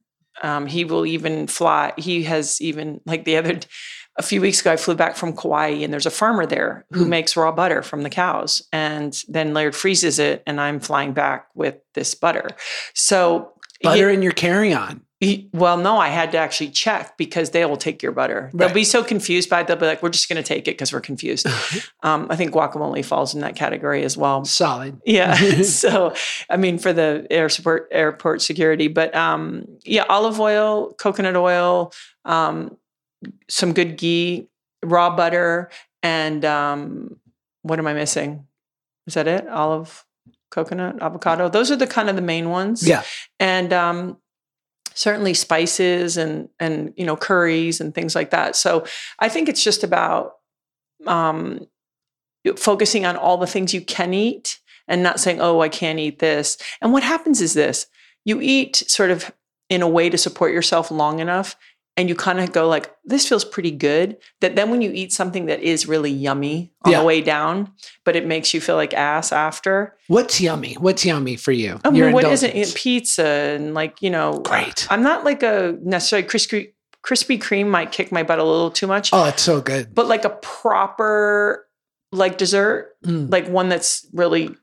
Um, 0.41 0.65
he 0.67 0.83
will 0.85 1.05
even 1.05 1.47
fly. 1.47 1.93
He 1.97 2.23
has 2.23 2.61
even 2.61 3.01
like 3.05 3.23
the 3.25 3.37
other, 3.37 3.59
a 4.17 4.23
few 4.23 4.39
weeks 4.41 4.61
ago, 4.61 4.71
I 4.71 4.77
flew 4.77 4.95
back 4.95 5.15
from 5.15 5.35
Kauai 5.35 5.67
and 5.83 5.91
there's 5.91 6.05
a 6.05 6.11
farmer 6.11 6.45
there 6.45 6.85
who 6.91 7.05
Mm. 7.05 7.09
makes 7.09 7.35
raw 7.35 7.51
butter 7.51 7.81
from 7.83 8.03
the 8.03 8.09
cows. 8.09 8.61
And 8.71 9.13
then 9.27 9.53
Laird 9.53 9.75
freezes 9.75 10.19
it 10.19 10.41
and 10.47 10.59
I'm 10.61 10.79
flying 10.79 11.11
back 11.13 11.47
with 11.53 11.75
this 11.95 12.15
butter. 12.15 12.47
So 12.93 13.51
he- 13.81 13.87
Butter 13.87 14.09
in 14.09 14.21
your 14.21 14.31
carry 14.31 14.73
on. 14.73 15.01
Well, 15.53 15.77
no, 15.77 15.97
I 15.97 16.09
had 16.09 16.31
to 16.33 16.37
actually 16.37 16.69
check 16.69 17.17
because 17.17 17.49
they 17.49 17.65
will 17.65 17.77
take 17.77 18.03
your 18.03 18.11
butter. 18.11 18.51
Right. 18.53 18.59
They'll 18.67 18.73
be 18.75 18.83
so 18.83 19.03
confused 19.03 19.49
by 19.49 19.61
it. 19.61 19.67
They'll 19.67 19.75
be 19.75 19.87
like, 19.87 20.03
we're 20.03 20.09
just 20.09 20.29
going 20.29 20.37
to 20.41 20.47
take 20.47 20.67
it 20.67 20.71
because 20.73 20.93
we're 20.93 20.99
confused. 21.01 21.47
um, 22.03 22.27
I 22.29 22.35
think 22.35 22.53
guacamole 22.53 23.03
falls 23.03 23.33
in 23.33 23.41
that 23.41 23.55
category 23.55 24.03
as 24.03 24.15
well. 24.15 24.45
Solid. 24.45 25.01
Yeah. 25.03 25.33
so, 25.63 26.13
I 26.47 26.57
mean, 26.57 26.77
for 26.77 26.93
the 26.93 27.25
air 27.31 27.49
support, 27.49 27.87
airport 27.91 28.43
security, 28.43 28.87
but 28.87 29.15
um, 29.15 29.65
yeah, 29.83 30.03
olive 30.09 30.39
oil, 30.39 30.93
coconut 30.99 31.35
oil, 31.35 31.91
um, 32.25 32.77
some 33.49 33.73
good 33.73 33.97
ghee, 33.97 34.47
raw 34.83 35.15
butter, 35.15 35.69
and 36.03 36.43
um, 36.45 37.17
what 37.63 37.79
am 37.79 37.87
I 37.87 37.93
missing? 37.93 38.45
Is 39.07 39.13
that 39.15 39.27
it? 39.27 39.47
Olive, 39.47 40.05
coconut, 40.51 41.01
avocado. 41.01 41.49
Those 41.49 41.71
are 41.71 41.75
the 41.75 41.87
kind 41.87 42.09
of 42.09 42.15
the 42.15 42.21
main 42.21 42.49
ones 42.49 42.87
Yeah. 42.87 43.03
and 43.39 43.71
um, 43.73 44.17
certainly 44.93 45.33
spices 45.33 46.15
and 46.17 46.49
and 46.59 46.93
you 46.95 47.05
know 47.05 47.15
curries 47.17 47.81
and 47.81 47.93
things 47.93 48.15
like 48.15 48.31
that. 48.31 48.55
So 48.55 48.85
I 49.19 49.29
think 49.29 49.49
it's 49.49 49.63
just 49.63 49.83
about 49.83 50.33
um, 51.05 51.67
focusing 52.57 53.05
on 53.05 53.15
all 53.17 53.37
the 53.37 53.47
things 53.47 53.73
you 53.73 53.81
can 53.81 54.13
eat 54.13 54.59
and 54.87 55.01
not 55.03 55.19
saying, 55.19 55.41
"Oh, 55.41 55.61
I 55.61 55.69
can't 55.69 55.99
eat 55.99 56.19
this." 56.19 56.57
And 56.81 56.93
what 56.93 57.03
happens 57.03 57.41
is 57.41 57.53
this: 57.53 57.87
you 58.23 58.39
eat 58.41 58.75
sort 58.87 59.11
of 59.11 59.31
in 59.69 59.81
a 59.81 59.87
way 59.89 60.09
to 60.09 60.17
support 60.17 60.51
yourself 60.53 60.91
long 60.91 61.19
enough. 61.19 61.55
And 61.97 62.09
you 62.09 62.15
kind 62.15 62.41
of 62.41 62.51
go 62.51 62.67
like, 62.67 62.93
this 63.05 63.25
feels 63.27 63.45
pretty 63.45 63.71
good. 63.71 64.17
That 64.41 64.57
then 64.57 64.69
when 64.69 64.81
you 64.81 64.91
eat 64.91 65.13
something 65.13 65.45
that 65.45 65.61
is 65.61 65.87
really 65.87 66.11
yummy 66.11 66.73
on 66.83 66.91
Yeah. 66.91 66.99
the 66.99 67.05
way 67.05 67.21
down, 67.21 67.71
but 68.03 68.17
it 68.17 68.25
makes 68.27 68.53
you 68.53 68.59
feel 68.59 68.75
like 68.75 68.93
ass 68.93 69.31
after, 69.31 69.95
What's 70.07 70.41
yummy? 70.41 70.73
What's 70.73 71.05
yummy 71.05 71.37
for 71.37 71.53
you? 71.53 71.79
I 71.85 71.89
mean, 71.91 72.11
what 72.11 72.25
isn't? 72.25 72.75
Pizza 72.75 73.25
and 73.25 73.73
like, 73.73 74.01
you 74.01 74.09
know, 74.09 74.39
Great. 74.39 74.85
I'm 74.89 75.03
not 75.03 75.23
like 75.23 75.41
a 75.41 75.77
necessarily 75.81 76.27
Krispy, 76.27 76.73
Krispy 77.01 77.39
Kreme 77.39 77.67
might 77.69 77.91
kick 77.93 78.11
my 78.11 78.23
butt 78.23 78.39
a 78.39 78.43
little 78.43 78.71
too 78.71 78.87
much, 78.87 79.11
Oh, 79.13 79.23
it's 79.25 79.41
so 79.43 79.61
good. 79.61 79.95
but 79.95 80.07
like 80.07 80.25
a 80.25 80.31
proper 80.31 81.65
like 82.11 82.37
dessert, 82.37 82.91
Mm. 83.05 83.31
like 83.31 83.47
one 83.47 83.69
that's 83.69 84.05
really 84.13 84.55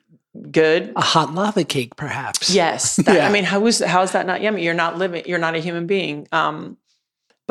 good. 0.51 0.93
A 0.97 1.01
hot 1.01 1.35
lava 1.35 1.65
cake, 1.65 1.95
perhaps. 1.97 2.51
Yes. 2.51 2.97
That, 3.05 3.17
Yeah. 3.17 3.29
I 3.29 3.31
mean, 3.33 3.45
how 3.45 3.65
is 3.67 3.79
how 3.81 4.03
is 4.03 4.13
that 4.13 4.27
not 4.27 4.41
yummy? 4.43 4.65
You're 4.65 4.75
not 4.75 4.99
living, 4.99 5.23
you're 5.27 5.39
not 5.39 5.55
a 5.55 5.59
human 5.61 5.87
being. 5.87 6.27
Um, 6.33 6.77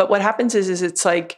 but 0.02 0.10
what 0.10 0.24
happens 0.24 0.56
is 0.56 0.68
is 0.68 0.82
it's 0.82 1.06
like 1.06 1.38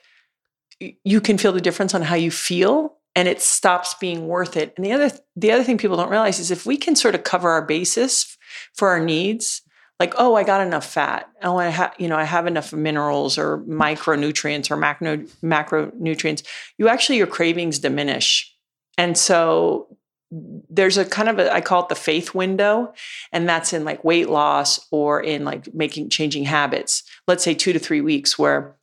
you 0.79 1.19
can 1.19 1.37
feel 1.37 1.51
the 1.51 1.59
difference 1.59 1.93
on 1.93 2.01
how 2.01 2.15
you 2.15 2.31
feel 2.31 2.95
and 3.13 3.27
it 3.27 3.41
stops 3.41 3.93
being 3.95 4.25
worth 4.25 4.55
it. 4.55 4.73
And 4.77 4.85
the 4.85 4.93
other 4.93 5.11
the 5.35 5.51
other 5.51 5.65
thing 5.65 5.77
people 5.77 5.97
don't 5.97 6.09
realize 6.09 6.39
is 6.39 6.49
if 6.49 6.65
we 6.65 6.77
can 6.77 6.95
sort 6.95 7.13
of 7.13 7.25
cover 7.25 7.49
our 7.49 7.61
basis 7.61 8.37
for 8.73 8.87
our 8.87 9.03
needs, 9.03 9.63
like 9.99 10.13
oh, 10.17 10.35
I 10.35 10.45
got 10.45 10.65
enough 10.65 10.85
fat. 10.85 11.29
Oh, 11.41 11.57
I 11.57 11.67
have 11.67 11.93
you 11.97 12.07
know 12.07 12.15
I 12.15 12.23
have 12.23 12.47
enough 12.47 12.71
minerals 12.71 13.37
or 13.37 13.57
micronutrients 13.67 14.71
or 14.71 14.77
macro 14.77 15.17
macronutrients. 15.43 16.47
You 16.77 16.87
actually 16.87 17.17
your 17.17 17.27
cravings 17.27 17.79
diminish, 17.79 18.49
and 18.97 19.17
so 19.17 19.97
there's 20.69 20.97
a 20.97 21.05
kind 21.05 21.29
of 21.29 21.37
a 21.39 21.53
I 21.53 21.61
call 21.61 21.83
it 21.83 21.89
the 21.89 21.95
faith 21.95 22.33
window, 22.33 22.93
and 23.31 23.47
that's 23.47 23.73
in 23.73 23.85
like 23.85 24.03
weight 24.03 24.29
loss 24.29 24.87
or 24.91 25.21
in 25.21 25.45
like 25.45 25.73
making 25.73 26.09
changing 26.09 26.45
habits. 26.45 27.03
Let's 27.27 27.43
say 27.43 27.53
two 27.53 27.73
to 27.73 27.79
three 27.79 28.01
weeks 28.01 28.39
where 28.39 28.75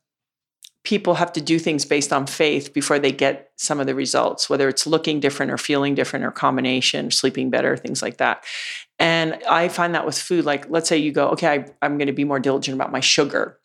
people 0.83 1.15
have 1.15 1.31
to 1.33 1.41
do 1.41 1.59
things 1.59 1.85
based 1.85 2.11
on 2.11 2.25
faith 2.25 2.73
before 2.73 2.97
they 2.97 3.11
get 3.11 3.51
some 3.55 3.79
of 3.79 3.85
the 3.85 3.93
results, 3.93 4.49
whether 4.49 4.67
it's 4.67 4.87
looking 4.87 5.19
different 5.19 5.51
or 5.51 5.57
feeling 5.57 5.93
different 5.93 6.25
or 6.25 6.31
combination, 6.31 7.11
sleeping 7.11 7.49
better, 7.49 7.77
things 7.77 8.01
like 8.01 8.17
that. 8.17 8.43
And 8.97 9.37
I 9.47 9.67
find 9.67 9.93
that 9.93 10.05
with 10.05 10.17
food, 10.17 10.45
like 10.45 10.69
let's 10.69 10.89
say 10.89 10.97
you 10.97 11.11
go, 11.11 11.29
okay, 11.29 11.47
I, 11.47 11.65
I'm 11.81 11.97
going 11.97 12.07
to 12.07 12.13
be 12.13 12.23
more 12.23 12.39
diligent 12.39 12.75
about 12.75 12.91
my 12.91 12.99
sugar. 12.99 13.59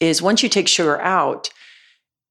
Is 0.00 0.22
once 0.22 0.42
you 0.42 0.48
take 0.48 0.68
sugar 0.68 1.00
out, 1.00 1.50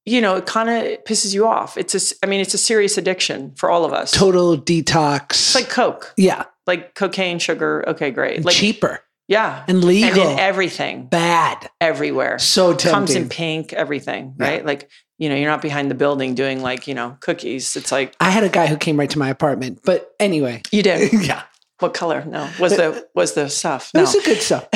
you 0.07 0.21
know, 0.21 0.37
it 0.37 0.45
kind 0.45 0.69
of 0.69 1.03
pisses 1.03 1.33
you 1.33 1.45
off. 1.45 1.77
It's 1.77 1.93
a, 1.93 2.15
I 2.23 2.27
mean, 2.29 2.39
it's 2.39 2.53
a 2.53 2.57
serious 2.57 2.97
addiction 2.97 3.53
for 3.55 3.69
all 3.69 3.85
of 3.85 3.93
us. 3.93 4.11
Total 4.11 4.57
detox. 4.57 5.31
It's 5.31 5.55
like 5.55 5.69
Coke, 5.69 6.13
yeah. 6.17 6.45
like 6.65 6.95
cocaine, 6.95 7.39
sugar. 7.39 7.83
Okay, 7.89 8.11
great. 8.11 8.43
Like 8.43 8.55
cheaper 8.55 9.01
yeah, 9.27 9.63
and 9.67 9.77
and 9.77 9.83
legal. 9.83 10.29
in 10.29 10.39
everything, 10.39 11.07
Bad. 11.07 11.69
everywhere. 11.81 12.39
So 12.39 12.69
tempting. 12.71 12.91
Comes 12.91 13.15
in 13.15 13.29
pink, 13.29 13.73
everything, 13.73 14.35
Yeah. 14.39 14.47
right? 14.47 14.65
Like 14.65 14.89
you 15.17 15.29
know, 15.29 15.35
you're 15.35 15.49
not 15.49 15.61
behind 15.61 15.91
the 15.91 15.95
building 15.95 16.33
doing 16.35 16.61
like 16.61 16.87
you 16.87 16.95
know 16.95 17.17
cookies. 17.19 17.75
It's 17.75 17.91
like 17.91 18.15
I 18.19 18.29
had 18.29 18.43
a 18.43 18.49
guy 18.49 18.67
who 18.67 18.77
came 18.77 18.97
right 18.97 19.09
to 19.09 19.19
my 19.19 19.29
apartment. 19.29 19.81
But 19.83 20.13
anyway. 20.19 20.61
you 20.71 20.81
did. 20.81 21.11
yeah. 21.27 21.43
What 21.79 21.93
color? 21.93 22.23
No, 22.25 22.49
was 22.59 22.75
the 22.75 23.07
was 23.13 23.33
the 23.33 23.49
stuff? 23.49 23.91
It 23.93 23.97
No. 23.97 24.01
was 24.01 24.13
the 24.13 24.21
good 24.21 24.41
stuff. 24.41 24.67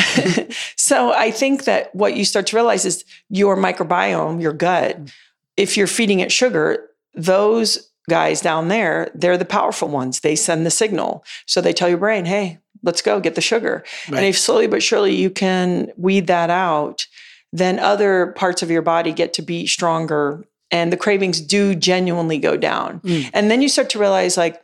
so 0.75 1.13
I 1.13 1.31
think 1.31 1.63
that 1.65 1.93
what 1.95 2.15
you 2.15 2.25
start 2.25 2.47
to 2.47 2.55
realize 2.55 2.85
is 2.85 3.05
your 3.29 3.57
microbiome, 3.57 4.41
your 4.41 4.53
gut, 4.53 4.97
if 5.57 5.77
you're 5.77 5.87
feeding 5.87 6.19
it 6.19 6.31
sugar, 6.31 6.89
those 7.13 7.91
guys 8.09 8.41
down 8.41 8.67
there, 8.67 9.09
they're 9.15 9.37
the 9.37 9.45
powerful 9.45 9.87
ones. 9.87 10.19
They 10.19 10.35
send 10.35 10.65
the 10.65 10.71
signal. 10.71 11.23
So 11.45 11.61
they 11.61 11.73
tell 11.73 11.89
your 11.89 11.97
brain, 11.97 12.25
hey, 12.25 12.59
let's 12.83 13.01
go 13.01 13.19
get 13.19 13.35
the 13.35 13.41
sugar. 13.41 13.83
Right. 14.09 14.17
And 14.17 14.25
if 14.25 14.37
slowly 14.37 14.67
but 14.67 14.83
surely 14.83 15.15
you 15.15 15.29
can 15.29 15.91
weed 15.97 16.27
that 16.27 16.49
out, 16.49 17.07
then 17.53 17.79
other 17.79 18.27
parts 18.37 18.61
of 18.63 18.71
your 18.71 18.81
body 18.81 19.11
get 19.11 19.33
to 19.33 19.41
be 19.41 19.67
stronger 19.67 20.45
and 20.71 20.91
the 20.91 20.97
cravings 20.97 21.41
do 21.41 21.75
genuinely 21.75 22.37
go 22.37 22.55
down. 22.55 23.01
Mm. 23.01 23.29
And 23.33 23.51
then 23.51 23.61
you 23.61 23.67
start 23.67 23.89
to 23.91 23.99
realize, 23.99 24.37
like, 24.37 24.63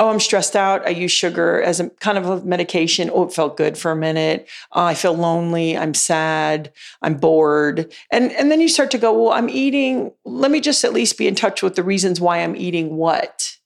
oh, 0.00 0.10
I'm 0.10 0.20
stressed 0.20 0.56
out. 0.56 0.86
I 0.86 0.90
use 0.90 1.12
sugar 1.12 1.62
as 1.62 1.80
a 1.80 1.90
kind 1.90 2.18
of 2.18 2.26
a 2.26 2.44
medication. 2.44 3.10
Oh, 3.12 3.24
it 3.24 3.32
felt 3.32 3.56
good 3.56 3.76
for 3.78 3.90
a 3.90 3.96
minute. 3.96 4.48
Oh, 4.72 4.84
I 4.84 4.94
feel 4.94 5.14
lonely. 5.14 5.76
I'm 5.76 5.94
sad. 5.94 6.72
I'm 7.02 7.14
bored. 7.14 7.92
And 8.10 8.32
and 8.32 8.50
then 8.50 8.60
you 8.60 8.68
start 8.68 8.90
to 8.92 8.98
go, 8.98 9.12
well, 9.12 9.32
I'm 9.32 9.48
eating. 9.48 10.12
Let 10.24 10.50
me 10.50 10.60
just 10.60 10.84
at 10.84 10.92
least 10.92 11.18
be 11.18 11.26
in 11.26 11.34
touch 11.34 11.62
with 11.62 11.74
the 11.74 11.82
reasons 11.84 12.20
why 12.20 12.38
I'm 12.38 12.56
eating 12.56 12.96
what. 12.96 13.56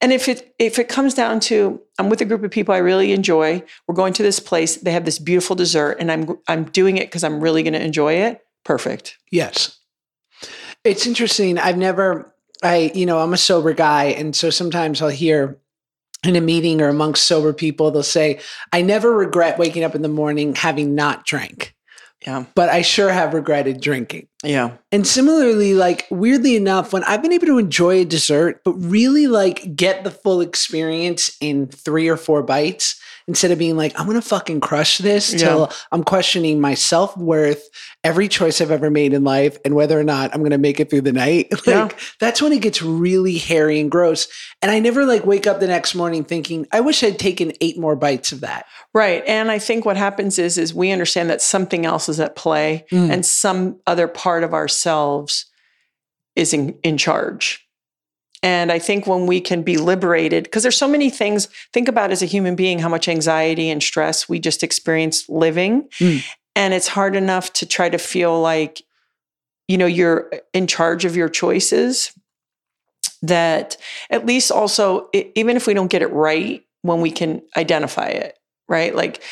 And 0.00 0.12
if 0.12 0.28
it 0.28 0.54
if 0.58 0.78
it 0.78 0.88
comes 0.88 1.14
down 1.14 1.40
to 1.40 1.80
I'm 1.98 2.10
with 2.10 2.20
a 2.20 2.26
group 2.26 2.44
of 2.44 2.50
people 2.50 2.74
I 2.74 2.78
really 2.78 3.12
enjoy, 3.12 3.62
we're 3.86 3.94
going 3.94 4.12
to 4.14 4.22
this 4.22 4.40
place, 4.40 4.76
they 4.76 4.92
have 4.92 5.04
this 5.04 5.18
beautiful 5.18 5.56
dessert, 5.56 5.96
and 5.98 6.12
I'm 6.12 6.38
I'm 6.48 6.64
doing 6.64 6.96
it 6.98 7.06
because 7.06 7.24
I'm 7.24 7.40
really 7.40 7.62
going 7.62 7.74
to 7.74 7.82
enjoy 7.82 8.14
it. 8.14 8.44
Perfect. 8.64 9.18
Yes. 9.30 9.78
It's 10.84 11.06
interesting. 11.06 11.58
I've 11.58 11.76
never, 11.76 12.34
I, 12.62 12.90
you 12.94 13.06
know, 13.06 13.18
I'm 13.18 13.34
a 13.34 13.38
sober 13.38 13.72
guy. 13.72 14.04
And 14.06 14.34
so 14.34 14.50
sometimes 14.50 15.02
I'll 15.02 15.08
hear 15.08 15.58
in 16.24 16.36
a 16.36 16.40
meeting 16.40 16.80
or 16.80 16.88
amongst 16.88 17.26
sober 17.26 17.52
people, 17.52 17.90
they'll 17.90 18.02
say, 18.02 18.40
I 18.72 18.82
never 18.82 19.12
regret 19.12 19.58
waking 19.58 19.84
up 19.84 19.94
in 19.94 20.02
the 20.02 20.08
morning 20.08 20.54
having 20.54 20.94
not 20.94 21.24
drank, 21.24 21.74
Yeah. 22.26 22.44
but 22.54 22.68
I 22.68 22.82
sure 22.82 23.10
have 23.10 23.34
regretted 23.34 23.80
drinking. 23.80 24.28
Yeah. 24.42 24.72
And 24.90 25.06
similarly, 25.06 25.74
like 25.74 26.06
weirdly 26.10 26.56
enough, 26.56 26.92
when 26.92 27.04
I've 27.04 27.22
been 27.22 27.32
able 27.32 27.46
to 27.46 27.58
enjoy 27.58 28.00
a 28.00 28.04
dessert, 28.04 28.62
but 28.64 28.72
really 28.72 29.26
like 29.26 29.76
get 29.76 30.02
the 30.04 30.10
full 30.10 30.40
experience 30.40 31.36
in 31.40 31.66
three 31.68 32.08
or 32.08 32.16
four 32.16 32.42
bites, 32.42 32.98
instead 33.28 33.50
of 33.50 33.58
being 33.58 33.76
like, 33.76 33.92
I'm 34.00 34.06
gonna 34.06 34.22
fucking 34.22 34.60
crush 34.60 34.98
this 34.98 35.32
Yeah. 35.32 35.38
till 35.38 35.72
I'm 35.92 36.02
questioning 36.02 36.60
my 36.60 36.74
self 36.74 37.16
worth, 37.16 37.62
every 38.02 38.28
choice 38.28 38.60
I've 38.60 38.70
ever 38.70 38.90
made 38.90 39.12
in 39.12 39.22
life, 39.24 39.58
and 39.64 39.74
whether 39.74 39.98
or 40.00 40.02
not 40.02 40.34
I'm 40.34 40.42
gonna 40.42 40.58
make 40.58 40.80
it 40.80 40.88
through 40.90 41.02
the 41.02 41.12
night. 41.12 41.48
like 41.52 41.66
Yeah. 41.66 41.88
that's 42.18 42.40
when 42.40 42.52
it 42.52 42.62
gets 42.62 42.80
really 42.82 43.36
hairy 43.36 43.78
and 43.78 43.90
gross. 43.90 44.26
And 44.62 44.70
I 44.72 44.78
never 44.80 45.04
like 45.04 45.26
wake 45.26 45.46
up 45.46 45.60
the 45.60 45.66
next 45.68 45.94
morning 45.94 46.24
thinking, 46.24 46.66
I 46.72 46.80
wish 46.80 47.04
I'd 47.04 47.18
taken 47.18 47.52
eight 47.60 47.78
more 47.78 47.94
bites 47.94 48.32
of 48.32 48.40
that. 48.40 48.64
Right. 48.94 49.22
And 49.26 49.50
I 49.50 49.58
think 49.58 49.84
what 49.84 49.96
happens 49.98 50.38
is 50.38 50.56
is 50.58 50.74
we 50.74 50.90
understand 50.90 51.28
that 51.30 51.42
something 51.42 51.84
else 51.86 52.08
is 52.08 52.18
at 52.20 52.34
play 52.36 52.86
Mm. 52.90 53.10
and 53.10 53.26
some 53.26 53.76
other 53.86 54.08
part 54.08 54.29
of 54.44 54.54
ourselves 54.54 55.46
is 56.36 56.54
in, 56.54 56.78
in 56.82 56.96
charge. 56.96 57.66
And 58.42 58.72
I 58.72 58.78
think 58.78 59.06
when 59.06 59.26
we 59.26 59.40
can 59.40 59.62
be 59.62 59.76
liberated, 59.76 60.44
because 60.44 60.62
there's 60.62 60.78
so 60.78 60.88
many 60.88 61.10
things, 61.10 61.48
think 61.72 61.88
about 61.88 62.10
as 62.10 62.22
a 62.22 62.26
human 62.26 62.54
being 62.56 62.78
how 62.78 62.88
much 62.88 63.08
anxiety 63.08 63.68
and 63.68 63.82
stress 63.82 64.28
we 64.28 64.38
just 64.38 64.62
experience 64.62 65.28
living. 65.28 65.88
Mm. 65.98 66.24
And 66.56 66.72
it's 66.72 66.88
hard 66.88 67.16
enough 67.16 67.52
to 67.54 67.66
try 67.66 67.90
to 67.90 67.98
feel 67.98 68.40
like, 68.40 68.80
you 69.68 69.76
know, 69.76 69.86
you're 69.86 70.30
in 70.54 70.66
charge 70.66 71.04
of 71.04 71.16
your 71.16 71.28
choices. 71.28 72.12
That 73.22 73.76
at 74.08 74.24
least 74.24 74.50
also, 74.50 75.10
even 75.12 75.56
if 75.56 75.66
we 75.66 75.74
don't 75.74 75.90
get 75.90 76.00
it 76.00 76.10
right, 76.10 76.62
when 76.80 77.02
we 77.02 77.10
can 77.10 77.42
identify 77.54 78.06
it, 78.06 78.38
right? 78.66 78.94
Like, 78.94 79.22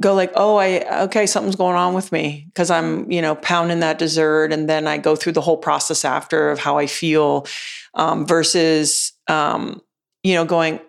go 0.00 0.14
like, 0.14 0.32
oh, 0.34 0.56
I 0.56 1.02
okay, 1.04 1.26
something's 1.26 1.56
going 1.56 1.76
on 1.76 1.94
with 1.94 2.12
me 2.12 2.44
because 2.48 2.70
I'm, 2.70 3.10
you 3.10 3.22
know, 3.22 3.34
pounding 3.36 3.80
that 3.80 3.98
dessert, 3.98 4.52
and 4.52 4.68
then 4.68 4.86
I 4.86 4.98
go 4.98 5.16
through 5.16 5.32
the 5.32 5.40
whole 5.40 5.56
process 5.56 6.04
after 6.04 6.50
of 6.50 6.58
how 6.58 6.78
I 6.78 6.86
feel, 6.86 7.46
um, 7.94 8.26
versus, 8.26 9.12
um, 9.28 9.80
you 10.22 10.34
know, 10.34 10.44
going, 10.44 10.80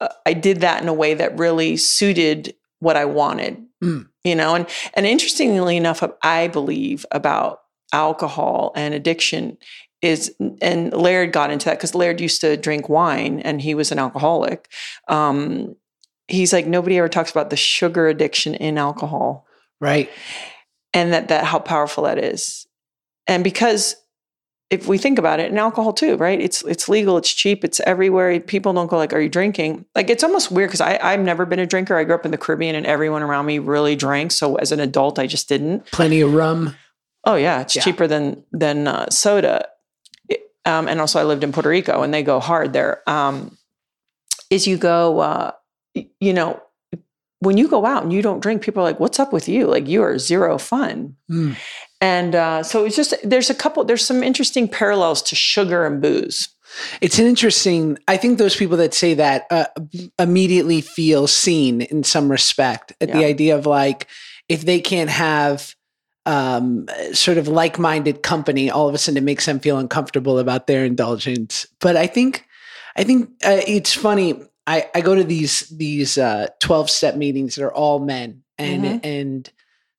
uh, 0.00 0.08
I 0.24 0.32
did 0.32 0.60
that 0.60 0.82
in 0.82 0.88
a 0.88 0.94
way 0.94 1.14
that 1.14 1.38
really 1.38 1.76
suited 1.76 2.54
what 2.78 2.96
I 2.96 3.04
wanted, 3.04 3.62
Mm. 3.82 4.08
you 4.24 4.34
know, 4.34 4.54
and 4.54 4.66
and 4.94 5.06
interestingly 5.06 5.76
enough, 5.76 6.02
I 6.22 6.48
believe 6.48 7.04
about 7.10 7.60
alcohol 7.92 8.72
and 8.74 8.94
addiction 8.94 9.58
is 10.02 10.34
and 10.62 10.92
Laird 10.92 11.32
got 11.32 11.50
into 11.50 11.66
that 11.66 11.78
because 11.78 11.94
Laird 11.94 12.20
used 12.20 12.40
to 12.42 12.56
drink 12.56 12.88
wine 12.88 13.40
and 13.40 13.60
he 13.60 13.74
was 13.74 13.92
an 13.92 13.98
alcoholic. 13.98 14.68
Um, 15.08 15.76
he's 16.28 16.52
like 16.52 16.66
nobody 16.66 16.98
ever 16.98 17.08
talks 17.08 17.30
about 17.30 17.50
the 17.50 17.56
sugar 17.56 18.08
addiction 18.08 18.54
in 18.54 18.78
alcohol. 18.78 19.46
Right. 19.80 20.08
and 20.94 21.12
that 21.12 21.28
that 21.28 21.44
how 21.44 21.58
powerful 21.58 22.04
that 22.04 22.18
is. 22.18 22.66
And 23.26 23.44
because 23.44 23.96
if 24.70 24.88
we 24.88 24.98
think 24.98 25.16
about 25.18 25.38
it 25.38 25.48
and 25.50 25.58
alcohol 25.60 25.92
too 25.92 26.16
right? 26.16 26.40
It's 26.40 26.62
it's 26.62 26.88
legal 26.88 27.16
it's 27.18 27.32
cheap 27.32 27.64
it's 27.64 27.78
everywhere. 27.80 28.40
People 28.40 28.72
don't 28.72 28.88
go 28.88 28.96
like 28.96 29.12
are 29.12 29.20
you 29.20 29.28
drinking? 29.28 29.84
Like 29.94 30.10
it's 30.10 30.24
almost 30.24 30.50
weird 30.50 30.70
because 30.70 30.80
i 30.80 30.98
i've 31.02 31.20
never 31.20 31.44
been 31.46 31.58
a 31.60 31.66
drinker. 31.66 31.96
I 31.96 32.04
grew 32.04 32.14
up 32.14 32.24
in 32.24 32.30
the 32.32 32.38
caribbean 32.38 32.74
and 32.74 32.86
everyone 32.86 33.22
around 33.22 33.46
me 33.46 33.58
really 33.58 33.94
drank. 33.96 34.32
So 34.32 34.56
as 34.56 34.72
an 34.72 34.80
adult 34.80 35.18
i 35.18 35.26
just 35.26 35.48
didn't. 35.48 35.86
Plenty 35.92 36.20
of 36.20 36.32
rum. 36.34 36.74
oh 37.24 37.34
yeah. 37.36 37.60
It's 37.60 37.76
Yeah. 37.76 37.82
cheaper 37.82 38.06
than 38.06 38.42
than 38.52 38.88
uh, 38.88 39.08
soda. 39.10 39.68
It- 40.28 40.40
um, 40.64 40.88
and 40.88 41.00
also 41.00 41.20
i 41.20 41.24
lived 41.24 41.44
in 41.44 41.52
puerto 41.52 41.68
rico 41.68 42.02
and 42.02 42.12
they 42.12 42.22
go 42.24 42.40
hard 42.40 42.72
there. 42.72 43.02
Um, 43.08 43.56
is 44.50 44.66
you 44.66 44.76
go 44.78 45.20
uh, 45.20 45.52
you 46.20 46.32
know 46.32 46.60
when 47.40 47.58
you 47.58 47.68
go 47.68 47.84
out 47.84 48.02
and 48.02 48.12
you 48.12 48.22
don't 48.22 48.40
drink 48.40 48.62
people 48.62 48.82
are 48.82 48.88
like 48.90 49.00
what's 49.00 49.20
up 49.20 49.32
with 49.32 49.48
you 49.48 49.66
like 49.66 49.86
you 49.88 50.02
are 50.02 50.18
zero 50.18 50.58
fun 50.58 51.16
Mm. 51.30 51.56
and 52.00 52.34
uh, 52.34 52.62
so 52.62 52.84
it's 52.84 52.96
just 52.96 53.14
there's 53.22 53.50
a 53.50 53.54
couple 53.54 53.84
there's 53.84 54.04
some 54.04 54.22
interesting 54.22 54.68
parallels 54.68 55.22
to 55.22 55.34
sugar 55.34 55.86
and 55.86 56.00
booze. 56.00 56.48
It's 57.00 57.18
an 57.18 57.26
interesting. 57.26 57.96
I 58.06 58.16
think 58.18 58.38
those 58.38 58.56
people 58.56 58.76
that 58.78 58.92
say 58.92 59.14
that 59.14 59.46
uh, 59.50 59.66
immediately 60.18 60.80
feel 60.82 61.26
seen 61.26 61.80
in 61.80 62.02
some 62.04 62.30
respect 62.30 62.92
at 63.00 63.08
the 63.12 63.24
idea 63.24 63.56
of 63.56 63.64
like 63.66 64.08
if 64.48 64.64
they 64.66 64.80
can't 64.80 65.08
have 65.08 65.74
um, 66.26 66.86
sort 67.12 67.38
of 67.38 67.46
like-minded 67.48 68.22
company, 68.22 68.68
all 68.70 68.88
of 68.88 68.94
a 68.94 68.98
sudden 68.98 69.16
it 69.16 69.22
makes 69.22 69.46
them 69.46 69.60
feel 69.60 69.78
uncomfortable 69.78 70.38
about 70.38 70.66
their 70.66 70.84
indulgence. 70.84 71.66
But 71.80 71.96
I 71.96 72.06
think, 72.08 72.44
I 72.96 73.04
think 73.04 73.30
uh, 73.44 73.62
it's 73.66 73.94
funny. 73.94 74.34
I, 74.66 74.88
I 74.94 75.00
go 75.00 75.14
to 75.14 75.24
these 75.24 75.60
these 75.68 76.18
uh, 76.18 76.48
twelve 76.60 76.90
step 76.90 77.14
meetings 77.16 77.54
that 77.54 77.64
are 77.64 77.72
all 77.72 77.98
men, 78.00 78.42
and 78.58 78.84
Mhm. 78.84 79.00
and 79.04 79.50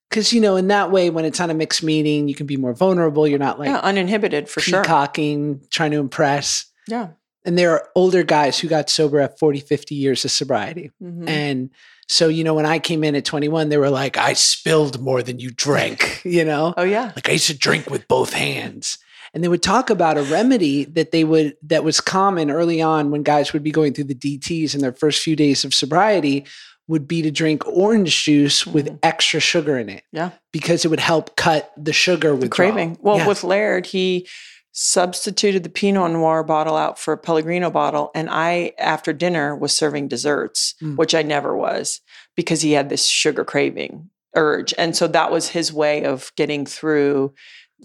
because 0.10 0.34
you 0.34 0.42
know 0.42 0.56
in 0.56 0.68
that 0.70 0.92
way 0.92 1.10
when 1.10 1.26
it's 1.26 1.40
on 1.40 1.50
a 1.50 1.54
mixed 1.54 1.84
meeting 1.84 2.28
you 2.28 2.36
can 2.36 2.46
be 2.48 2.58
more 2.58 2.74
vulnerable. 2.74 3.28
You're 3.28 3.40
not 3.40 3.60
like 3.60 3.70
yeah, 3.70 3.78
uninhibited 3.80 4.50
for 4.50 4.60
sure. 4.62 4.82
peacocking, 4.84 5.62
trying 5.70 5.92
to 5.92 5.98
impress 6.00 6.66
Yeah. 6.88 7.10
and 7.46 7.58
there 7.58 7.72
are 7.72 7.90
older 7.96 8.24
guys 8.24 8.60
who 8.60 8.68
got 8.68 8.90
sober 8.90 9.20
at 9.20 9.40
40 9.40 9.60
50 9.62 9.96
years 9.96 10.26
of 10.26 10.32
sobriety 10.32 10.92
Mhm. 11.02 11.28
and 11.30 11.70
so 12.10 12.28
you 12.30 12.44
know 12.46 12.54
when 12.54 12.66
i 12.66 12.80
came 12.80 13.04
in 13.04 13.16
at 13.16 13.26
21 13.26 13.68
they 13.70 13.78
were 13.78 13.90
like 13.90 14.18
i 14.18 14.32
spilled 14.34 15.00
more 15.02 15.22
than 15.22 15.40
you 15.40 15.52
drank 15.52 16.22
you 16.26 16.44
know 16.46 16.74
Oh 16.78 16.84
yeah. 16.84 17.12
like 17.16 17.28
i 17.30 17.34
used 17.34 17.48
to 17.48 17.58
drink 17.58 17.90
with 17.90 18.08
both 18.08 18.32
hands 18.34 18.98
and 19.38 19.44
they 19.44 19.48
would 19.50 19.62
talk 19.62 19.92
about 19.92 20.18
a 20.18 20.24
remedy 20.24 20.84
that 20.86 21.12
they 21.12 21.24
would 21.24 21.56
that 21.62 21.84
was 21.84 22.02
common 22.02 22.50
early 22.50 22.82
on 22.82 23.12
when 23.12 23.22
guys 23.22 23.54
would 23.54 23.62
be 23.62 23.70
going 23.70 23.94
through 23.94 24.06
the 24.06 24.16
dts 24.16 24.74
in 24.74 24.82
their 24.82 24.92
first 24.94 25.22
few 25.22 25.36
days 25.36 25.64
of 25.64 25.76
sobriety 25.76 26.44
would 26.88 27.08
be 27.08 27.22
to 27.22 27.30
drink 27.30 27.62
orange 27.68 28.24
juice 28.24 28.66
with 28.66 28.88
Mhm. 28.88 29.00
extra 29.04 29.40
sugar 29.40 29.78
in 29.78 29.90
it 29.90 30.02
Yeah. 30.12 30.32
because 30.52 30.84
it 30.84 30.88
would 30.88 31.00
help 31.00 31.36
cut 31.36 31.72
the 31.78 31.94
sugar 31.94 32.36
The 32.36 32.50
craving. 32.50 32.98
Well, 33.00 33.18
Yeah. 33.18 33.28
with 33.28 33.44
Laird, 33.44 33.86
he 33.86 34.28
substituted 34.72 35.62
the 35.64 35.70
Pinot 35.70 36.12
Noir 36.12 36.44
bottle 36.44 36.76
out 36.76 36.98
for 36.98 37.12
a 37.14 37.18
Pellegrino 37.18 37.70
bottle, 37.70 38.10
and 38.16 38.28
I 38.32 38.72
after 38.80 39.14
dinner 39.14 39.56
was 39.56 39.72
serving 39.76 40.08
desserts, 40.08 40.74
Mm. 40.82 40.98
which 40.98 41.14
I 41.14 41.22
never 41.22 41.56
was 41.56 42.02
because 42.36 42.62
he 42.62 42.72
had 42.72 42.90
this 42.90 43.06
sugar 43.06 43.44
craving 43.44 44.10
urge, 44.36 44.74
and 44.78 44.96
so 44.96 45.08
that 45.08 45.32
was 45.32 45.50
his 45.50 45.72
way 45.74 46.04
of 46.04 46.32
getting 46.38 46.66
through 46.66 47.34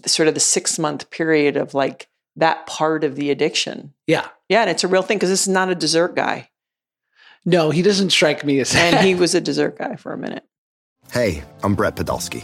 sort 0.05 0.27
of 0.27 0.33
the 0.33 0.39
six 0.39 0.77
month 0.79 1.09
period 1.09 1.57
of 1.57 1.73
like 1.73 2.07
that 2.35 2.65
part 2.67 3.03
of 3.03 3.15
the 3.15 3.29
addiction. 3.31 3.93
yeah 4.07 4.27
Yeah, 4.49 4.61
and 4.61 4.69
it's 4.69 4.83
a 4.83 4.87
real 4.87 5.03
thing 5.03 5.17
because 5.17 5.29
this 5.29 5.41
is 5.43 5.47
not 5.53 5.69
a 5.69 5.75
dessert 5.75 6.15
guy. 6.15 6.49
no 7.45 7.69
he 7.69 7.81
doesn't 7.81 8.09
strike 8.11 8.43
me 8.43 8.59
as 8.59 8.75
and 8.75 8.97
he 9.05 9.15
was 9.15 9.35
a 9.35 9.41
dessert 9.41 9.77
guy 9.77 9.95
for 9.95 10.13
a 10.13 10.17
minute. 10.17 10.43
Hey, 11.11 11.43
I'm 11.63 11.75
Brett 11.75 11.95
Podolsky, 11.95 12.43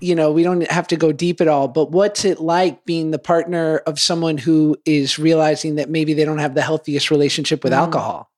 You 0.00 0.14
know, 0.14 0.32
we 0.32 0.42
don't 0.42 0.68
have 0.70 0.86
to 0.88 0.96
go 0.96 1.12
deep 1.12 1.40
at 1.40 1.48
all, 1.48 1.68
but 1.68 1.90
what's 1.90 2.24
it 2.24 2.40
like 2.40 2.84
being 2.84 3.10
the 3.10 3.18
partner 3.18 3.78
of 3.86 3.98
someone 3.98 4.38
who 4.38 4.76
is 4.84 5.18
realizing 5.18 5.74
that 5.74 5.90
maybe 5.90 6.14
they 6.14 6.24
don't 6.24 6.38
have 6.38 6.54
the 6.54 6.62
healthiest 6.62 7.10
relationship 7.10 7.62
with 7.62 7.72
Mm. 7.72 7.78
alcohol 7.78 8.30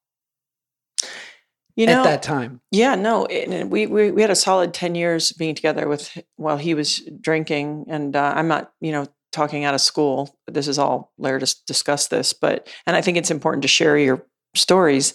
You 1.77 1.87
know, 1.87 2.01
at 2.01 2.05
that 2.05 2.23
time? 2.23 2.61
Yeah, 2.71 2.95
no, 2.97 3.27
it, 3.27 3.69
we, 3.71 3.87
we 3.87 4.11
we 4.11 4.21
had 4.23 4.31
a 4.31 4.35
solid 4.35 4.75
ten 4.75 4.95
years 4.95 5.33
being 5.33 5.55
together 5.55 5.89
with 5.89 6.19
while 6.37 6.59
he 6.59 6.75
was 6.75 6.99
drinking, 7.21 7.87
and 7.89 8.15
uh, 8.15 8.33
I'm 8.37 8.49
not, 8.49 8.73
you 8.81 8.93
know, 8.93 9.07
talking 9.31 9.65
out 9.65 9.75
of 9.75 9.81
school. 9.81 10.37
This 10.47 10.69
is 10.69 10.79
all 10.79 11.13
Laird 11.17 11.41
dis- 11.41 11.55
discussed 11.55 12.11
this, 12.11 12.33
but 12.35 12.69
and 12.87 12.95
I 12.95 13.01
think 13.01 13.17
it's 13.17 13.31
important 13.31 13.63
to 13.63 13.69
share 13.69 13.97
your 13.97 14.27
stories. 14.55 15.15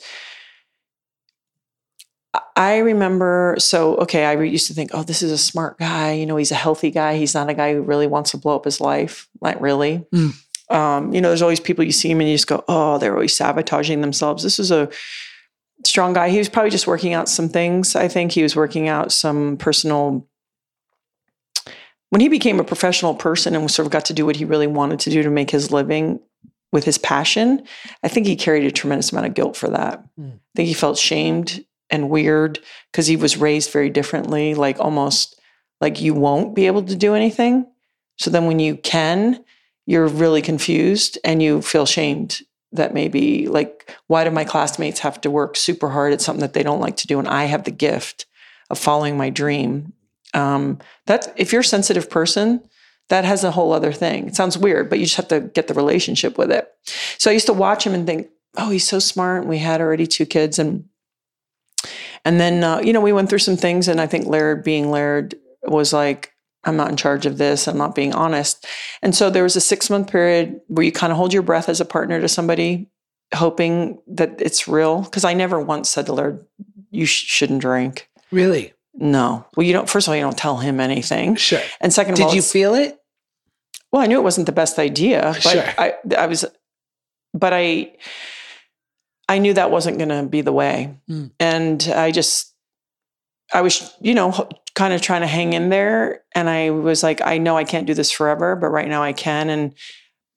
I- 2.55 2.77
remember, 2.79 3.55
so 3.59 3.95
okay, 3.97 4.25
I 4.25 4.33
used 4.41 4.67
to 4.67 4.73
think, 4.73 4.91
oh, 4.93 5.03
this 5.03 5.21
is 5.21 5.31
a 5.31 5.37
smart 5.37 5.77
guy. 5.77 6.13
You 6.13 6.25
know, 6.25 6.37
he's 6.37 6.51
a 6.51 6.55
healthy 6.55 6.91
guy. 6.91 7.17
He's 7.17 7.33
not 7.33 7.49
a 7.49 7.53
guy 7.53 7.73
who 7.73 7.81
really 7.81 8.07
wants 8.07 8.31
to 8.31 8.37
blow 8.37 8.55
up 8.55 8.65
his 8.65 8.81
life. 8.81 9.27
Like 9.41 9.59
really. 9.61 10.05
Mm. 10.13 10.33
Um, 10.69 11.13
you 11.13 11.21
know, 11.21 11.29
there's 11.29 11.41
always 11.41 11.59
people 11.59 11.85
you 11.85 11.91
see 11.91 12.11
him 12.11 12.19
and 12.19 12.29
you 12.29 12.35
just 12.35 12.47
go, 12.47 12.63
oh, 12.67 12.97
they're 12.97 13.13
always 13.13 13.35
sabotaging 13.35 14.01
themselves. 14.01 14.43
This 14.43 14.59
is 14.59 14.71
a 14.71 14.89
strong 15.85 16.13
guy. 16.13 16.29
He 16.29 16.37
was 16.37 16.49
probably 16.49 16.71
just 16.71 16.87
working 16.87 17.13
out 17.13 17.29
some 17.29 17.49
things. 17.49 17.95
I 17.95 18.07
think 18.07 18.31
he 18.31 18.43
was 18.43 18.55
working 18.55 18.87
out 18.87 19.11
some 19.11 19.57
personal. 19.57 20.27
When 22.09 22.21
he 22.21 22.29
became 22.29 22.59
a 22.59 22.63
professional 22.63 23.15
person 23.15 23.55
and 23.55 23.69
sort 23.69 23.85
of 23.85 23.91
got 23.91 24.05
to 24.05 24.13
do 24.13 24.25
what 24.25 24.37
he 24.37 24.45
really 24.45 24.67
wanted 24.67 24.99
to 25.01 25.09
do 25.09 25.23
to 25.23 25.29
make 25.29 25.51
his 25.51 25.71
living 25.71 26.19
with 26.71 26.83
his 26.83 26.97
passion, 26.97 27.63
I 28.03 28.07
think 28.07 28.27
he 28.27 28.35
carried 28.35 28.65
a 28.65 28.71
tremendous 28.71 29.11
amount 29.11 29.27
of 29.27 29.33
guilt 29.33 29.55
for 29.55 29.69
that. 29.69 30.03
Mm. 30.19 30.35
I 30.35 30.55
think 30.55 30.67
he 30.67 30.73
felt 30.73 30.97
shamed 30.97 31.65
and 31.89 32.09
weird 32.09 32.59
because 32.91 33.07
he 33.07 33.15
was 33.15 33.37
raised 33.37 33.71
very 33.71 33.89
differently, 33.89 34.55
like 34.55 34.79
almost 34.79 35.39
like 35.79 36.01
you 36.01 36.13
won't 36.13 36.55
be 36.55 36.67
able 36.67 36.83
to 36.83 36.95
do 36.95 37.13
anything. 37.15 37.67
So 38.17 38.29
then 38.31 38.45
when 38.45 38.59
you 38.59 38.75
can, 38.75 39.43
you're 39.85 40.07
really 40.07 40.41
confused 40.41 41.17
and 41.23 41.41
you 41.41 41.61
feel 41.61 41.85
shamed 41.85 42.41
that 42.73 42.93
maybe 42.93 43.47
like 43.47 43.95
why 44.07 44.23
do 44.23 44.31
my 44.31 44.43
classmates 44.43 44.99
have 44.99 45.21
to 45.21 45.31
work 45.31 45.55
super 45.55 45.89
hard 45.89 46.13
at 46.13 46.21
something 46.21 46.41
that 46.41 46.53
they 46.53 46.63
don't 46.63 46.81
like 46.81 46.97
to 46.97 47.07
do 47.07 47.17
and 47.17 47.27
i 47.27 47.45
have 47.45 47.63
the 47.63 47.71
gift 47.71 48.25
of 48.69 48.77
following 48.77 49.17
my 49.17 49.29
dream? 49.29 49.93
Um, 50.33 50.79
that 51.05 51.33
if 51.37 51.53
you're 51.53 51.61
a 51.61 51.65
sensitive 51.65 52.09
person 52.09 52.61
that 53.09 53.23
has 53.23 53.45
a 53.45 53.51
whole 53.51 53.71
other 53.71 53.93
thing. 53.93 54.27
It 54.27 54.35
sounds 54.35 54.57
weird 54.57 54.89
but 54.89 54.99
you 54.99 55.05
just 55.05 55.15
have 55.15 55.29
to 55.29 55.39
get 55.39 55.67
the 55.67 55.73
relationship 55.73 56.37
with 56.37 56.51
it. 56.51 56.69
So 57.17 57.29
i 57.29 57.33
used 57.33 57.45
to 57.47 57.53
watch 57.53 57.85
him 57.85 57.93
and 57.93 58.05
think 58.05 58.27
oh 58.57 58.69
he's 58.69 58.87
so 58.87 58.99
smart 58.99 59.41
And 59.41 59.49
we 59.49 59.59
had 59.59 59.79
already 59.79 60.05
two 60.05 60.25
kids 60.25 60.59
and 60.59 60.85
and 62.27 62.39
then 62.39 62.63
uh, 62.63 62.79
you 62.79 62.91
know 62.93 63.01
we 63.01 63.13
went 63.13 63.29
through 63.29 63.39
some 63.47 63.57
things 63.57 63.87
and 63.87 63.99
i 64.01 64.07
think 64.07 64.27
laird 64.27 64.63
being 64.63 64.91
laird 64.91 65.35
was 65.63 65.93
like 65.93 66.31
i'm 66.65 66.75
not 66.77 66.89
in 66.89 66.97
charge 66.97 67.25
of 67.25 67.37
this 67.37 67.67
i'm 67.67 67.77
not 67.77 67.95
being 67.95 68.13
honest 68.13 68.65
and 69.01 69.15
so 69.15 69.29
there 69.29 69.43
was 69.43 69.55
a 69.55 69.61
six 69.71 69.89
month 69.89 70.07
period 70.11 70.59
where 70.67 70.85
you 70.85 70.91
kind 70.91 71.11
of 71.11 71.17
hold 71.17 71.33
your 71.33 71.43
breath 71.43 71.69
as 71.69 71.79
a 71.81 71.85
partner 71.85 72.19
to 72.19 72.27
somebody, 72.27 72.89
hoping 73.33 73.99
that 74.07 74.41
it's 74.41 74.67
real. 74.67 75.01
Because 75.03 75.23
I 75.23 75.33
never 75.33 75.59
once 75.59 75.89
said 75.89 76.05
to 76.07 76.13
Laird, 76.13 76.45
you 76.91 77.05
sh- 77.05 77.25
shouldn't 77.35 77.61
drink. 77.61 78.09
Really? 78.31 78.73
No. 78.95 79.45
Well, 79.55 79.67
you 79.67 79.73
don't, 79.73 79.87
first 79.89 80.07
of 80.07 80.11
all, 80.11 80.15
you 80.15 80.23
don't 80.23 80.37
tell 80.37 80.57
him 80.57 80.79
anything. 80.79 81.35
Sure. 81.35 81.61
And 81.79 81.93
second 81.93 82.13
of 82.13 82.17
Did 82.17 82.25
all, 82.27 82.35
you 82.35 82.41
feel 82.41 82.73
it? 82.73 82.99
well, 83.91 84.01
I 84.01 84.07
knew 84.07 84.17
it 84.17 84.23
wasn't 84.23 84.47
the 84.47 84.51
best 84.61 84.79
idea, 84.79 85.21
but 85.35 85.41
Sure. 85.41 85.63
I, 85.77 85.93
I 86.17 86.25
was, 86.25 86.43
but 87.33 87.53
I, 87.53 87.93
I 89.29 89.39
knew 89.39 89.53
that 89.53 89.71
wasn't 89.71 89.97
going 89.97 90.09
to 90.09 90.23
be 90.23 90.41
the 90.41 90.53
way. 90.53 90.97
Mm. 91.09 91.31
And 91.39 91.91
I 91.93 92.11
just, 92.11 92.53
I 93.53 93.61
was, 93.61 93.93
you 94.01 94.13
know, 94.13 94.49
kind 94.75 94.93
of 94.93 95.01
trying 95.01 95.21
to 95.21 95.27
hang 95.27 95.53
in 95.53 95.69
there. 95.69 96.23
And 96.33 96.49
I 96.49 96.69
was 96.69 97.03
like, 97.03 97.21
I 97.21 97.37
know 97.37 97.57
I 97.57 97.63
can't 97.63 97.87
do 97.87 97.93
this 97.93 98.11
forever, 98.11 98.55
but 98.55 98.67
right 98.67 98.87
now 98.87 99.03
I 99.03 99.13
can. 99.13 99.49
And 99.49 99.73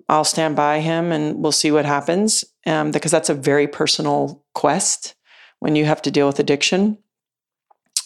I'll 0.09 0.24
stand 0.24 0.57
by 0.57 0.81
him 0.81 1.12
and 1.12 1.42
we'll 1.42 1.53
see 1.53 1.70
what 1.70 1.85
happens. 1.85 2.44
Um, 2.66 2.90
because 2.90 3.11
that's 3.11 3.31
a 3.31 3.35
very 3.35 3.66
personal 3.68 4.44
quest 4.55 5.14
when 5.61 5.76
you 5.76 5.85
have 5.85 6.03
to 6.03 6.11
deal 6.11 6.26
with 6.26 6.40
addiction. 6.40 6.98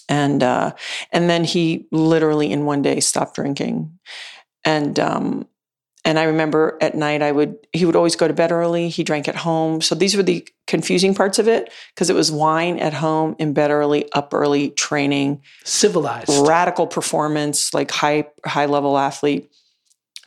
And 0.08 0.42
uh, 0.42 0.74
and 1.12 1.30
then 1.30 1.44
he 1.44 1.86
literally 1.90 2.52
in 2.52 2.66
one 2.66 2.82
day 2.82 3.00
stopped 3.00 3.36
drinking. 3.36 3.98
And 4.64 5.00
um, 5.00 5.48
and 6.04 6.18
I 6.18 6.24
remember 6.24 6.76
at 6.80 6.94
night 6.94 7.22
I 7.22 7.32
would 7.32 7.56
he 7.72 7.86
would 7.86 7.96
always 7.96 8.14
go 8.14 8.28
to 8.28 8.34
bed 8.34 8.52
early. 8.52 8.88
He 8.88 9.02
drank 9.04 9.26
at 9.26 9.36
home. 9.36 9.80
So 9.80 9.94
these 9.94 10.16
were 10.16 10.22
the 10.22 10.46
confusing 10.66 11.14
parts 11.14 11.38
of 11.38 11.48
it 11.48 11.72
because 11.94 12.10
it 12.10 12.16
was 12.16 12.30
wine 12.30 12.78
at 12.78 12.92
home, 12.92 13.36
in 13.38 13.54
bed 13.54 13.70
early, 13.70 14.10
up 14.12 14.34
early, 14.34 14.70
training, 14.70 15.42
Civilized. 15.64 16.46
radical 16.46 16.86
performance, 16.86 17.72
like 17.72 17.90
high 17.90 18.26
high 18.44 18.66
level 18.66 18.98
athlete. 18.98 19.50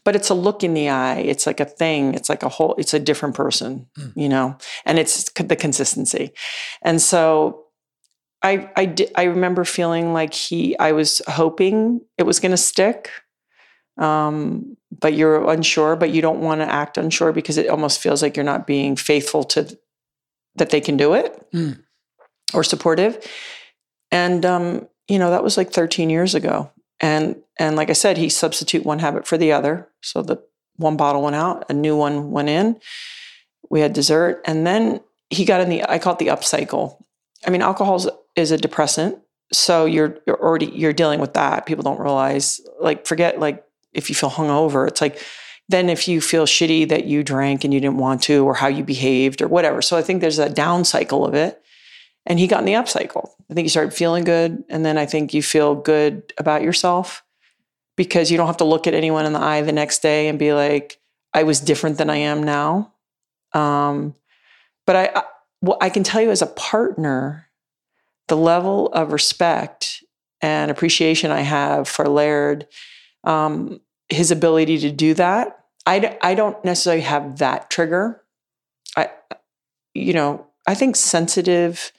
But 0.04 0.16
it's 0.16 0.30
a 0.30 0.34
look 0.34 0.64
in 0.64 0.74
the 0.74 0.90
eye. 0.90 1.20
It's 1.20 1.46
like 1.46 1.60
a 1.60 1.66
thing. 1.66 2.14
It's 2.14 2.30
like 2.30 2.42
a 2.42 2.50
whole. 2.50 2.76
It's 2.78 2.94
a 2.94 3.00
different 3.00 3.36
person, 3.36 3.88
hmm. 3.96 4.20
you 4.20 4.30
know. 4.30 4.58
And 4.86 4.98
it's 4.98 5.30
the 5.34 5.56
consistency. 5.56 6.32
And 6.82 7.02
so, 7.02 7.66
I 8.42 8.72
I 8.76 8.86
di- 8.86 9.14
I 9.16 9.24
remember 9.24 9.64
feeling 9.66 10.14
like 10.14 10.34
he. 10.34 10.78
I 10.80 10.94
was 10.94 11.22
hoping 11.28 12.02
it 12.18 12.24
was 12.24 12.40
going 12.40 12.52
to 12.52 12.58
stick. 12.58 13.12
Um, 13.98 14.78
but 15.00 15.14
you're 15.14 15.50
unsure, 15.50 15.96
but 15.96 16.12
you 16.12 16.22
don't 16.22 16.40
want 16.40 16.62
to 16.62 16.72
act 16.72 16.98
unsure 16.98 17.32
because 17.32 17.58
it 17.58 17.70
almost 17.70 18.00
feels 18.00 18.22
like 18.22 18.36
you're 18.38 18.44
not 18.44 18.66
being 18.68 18.96
faithful 18.96 19.44
to 19.44 19.78
that 20.56 20.70
they 20.72 20.82
can 20.82 20.98
do 20.98 21.14
it 21.14 21.46
Mm. 21.54 21.80
or 22.54 22.64
supportive. 22.64 23.24
And 24.12 24.46
um, 24.46 24.88
you 25.08 25.20
know, 25.20 25.30
that 25.32 25.44
was 25.44 25.58
like 25.58 25.72
13 25.72 26.10
years 26.10 26.36
ago. 26.36 26.72
And 27.00 27.36
and 27.60 27.76
like 27.76 27.90
I 27.90 27.94
said, 27.94 28.18
he 28.18 28.30
substitute 28.30 28.86
one 28.86 29.00
habit 29.00 29.28
for 29.28 29.38
the 29.38 29.52
other. 29.52 29.88
So 30.02 30.22
the 30.22 30.42
one 30.78 30.98
bottle 30.98 31.22
went 31.22 31.36
out, 31.36 31.66
a 31.70 31.74
new 31.74 31.96
one 31.96 32.32
went 32.32 32.50
in. 32.50 32.80
We 33.70 33.82
had 33.82 33.94
dessert, 33.94 34.42
and 34.46 34.66
then 34.66 35.02
he 35.30 35.44
got 35.46 35.62
in 35.62 35.70
the 35.70 35.84
I 35.88 36.00
call 36.00 36.14
it 36.14 36.20
the 36.20 36.28
upcycle. 36.28 37.04
I 37.46 37.50
mean, 37.52 37.62
alcohol 37.62 38.04
is 38.36 38.52
a 38.52 38.58
depressant, 38.58 39.20
so 39.52 39.86
you're 39.86 40.18
you're 40.26 40.42
already 40.42 40.68
you're 40.68 40.94
dealing 40.94 41.20
with 41.20 41.34
that. 41.34 41.66
People 41.66 41.84
don't 41.84 42.00
realize. 42.00 42.62
Like, 42.80 43.06
forget 43.06 43.40
like 43.40 43.64
if 43.98 44.10
you 44.10 44.16
feel 44.16 44.30
hungover, 44.30 44.88
it's 44.88 45.02
like 45.02 45.22
then 45.70 45.90
if 45.90 46.08
you 46.08 46.22
feel 46.22 46.46
shitty 46.46 46.88
that 46.90 47.06
you 47.06 47.24
drank 47.24 47.64
and 47.64 47.74
you 47.74 47.80
didn't 47.80 47.98
want 47.98 48.22
to, 48.24 48.46
or 48.46 48.54
how 48.54 48.68
you 48.68 48.84
behaved, 48.84 49.42
or 49.42 49.48
whatever. 49.48 49.82
So 49.82 49.98
I 49.98 50.02
think 50.02 50.22
there's 50.22 50.40
a 50.40 50.50
down 50.50 50.86
cycle 50.86 51.26
of 51.26 51.34
it. 51.34 51.62
And 52.26 52.40
he 52.40 52.48
got 52.48 52.60
in 52.60 52.66
the 52.66 52.76
up 52.76 52.88
cycle. 52.88 53.36
I 53.50 53.54
think 53.54 53.66
you 53.66 53.70
started 53.70 53.94
feeling 53.94 54.24
good. 54.24 54.64
And 54.70 54.86
then 54.86 54.98
I 54.98 55.06
think 55.06 55.34
you 55.34 55.42
feel 55.42 55.76
good 55.76 56.34
about 56.38 56.62
yourself 56.62 57.24
because 57.96 58.30
you 58.32 58.38
don't 58.38 58.48
have 58.48 58.58
to 58.58 58.66
look 58.66 58.88
at 58.88 58.94
anyone 58.94 59.26
in 59.26 59.34
the 59.34 59.42
eye 59.42 59.62
the 59.62 59.72
next 59.72 60.02
day 60.02 60.28
and 60.28 60.38
be 60.38 60.54
like, 60.54 61.00
I 61.34 61.44
was 61.44 61.60
different 61.60 61.98
than 61.98 62.10
I 62.10 62.18
am 62.18 62.44
now. 62.44 62.94
Um, 63.54 64.14
but 64.86 64.96
I, 64.96 65.10
I, 65.16 65.74
I 65.82 65.90
can 65.90 66.04
tell 66.04 66.22
you 66.22 66.32
as 66.32 66.42
a 66.42 66.48
partner, 66.48 67.48
the 68.28 68.38
level 68.38 68.88
of 68.90 69.14
respect 69.14 70.04
and 70.42 70.70
appreciation 70.70 71.32
I 71.32 71.42
have 71.42 71.88
for 71.88 72.08
Laird, 72.08 72.68
um, 73.24 73.80
his 74.10 74.32
ability 74.32 74.78
to 74.80 74.92
do 74.92 75.14
that. 75.16 75.60
I, 75.86 76.00
d- 76.00 76.18
I 76.22 76.36
don't 76.36 76.64
necessarily 76.66 77.04
have 77.04 77.38
that 77.38 77.70
trigger. 77.70 78.22
I, 78.96 79.10
you 79.94 80.14
know, 80.14 80.48
I 80.68 80.76
think 80.76 80.96
sensitive, 80.96 81.92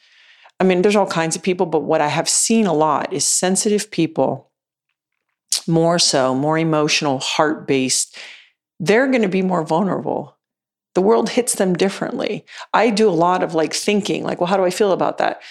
I 0.60 0.64
mean, 0.64 0.82
there's 0.82 0.96
all 0.96 1.06
kinds 1.06 1.36
of 1.36 1.42
people, 1.42 1.66
but 1.66 1.84
what 1.84 2.00
I 2.00 2.08
have 2.08 2.28
seen 2.28 2.66
a 2.66 2.72
lot 2.72 3.12
is 3.12 3.24
sensitive 3.24 3.90
people, 3.90 4.50
more 5.66 5.98
so, 5.98 6.34
more 6.34 6.58
emotional, 6.58 7.18
heart 7.18 7.66
based, 7.66 8.16
they're 8.80 9.08
going 9.08 9.22
to 9.22 9.28
be 9.28 9.42
more 9.42 9.64
vulnerable. 9.64 10.36
The 10.94 11.02
world 11.02 11.30
hits 11.30 11.54
them 11.54 11.74
differently. 11.74 12.44
I 12.72 12.90
do 12.90 13.08
a 13.08 13.10
lot 13.10 13.42
of 13.42 13.54
like 13.54 13.72
thinking, 13.72 14.24
like, 14.24 14.40
well, 14.40 14.48
how 14.48 14.56
do 14.56 14.64
I 14.64 14.70
feel 14.70 14.92
about 14.92 15.18
that? 15.18 15.42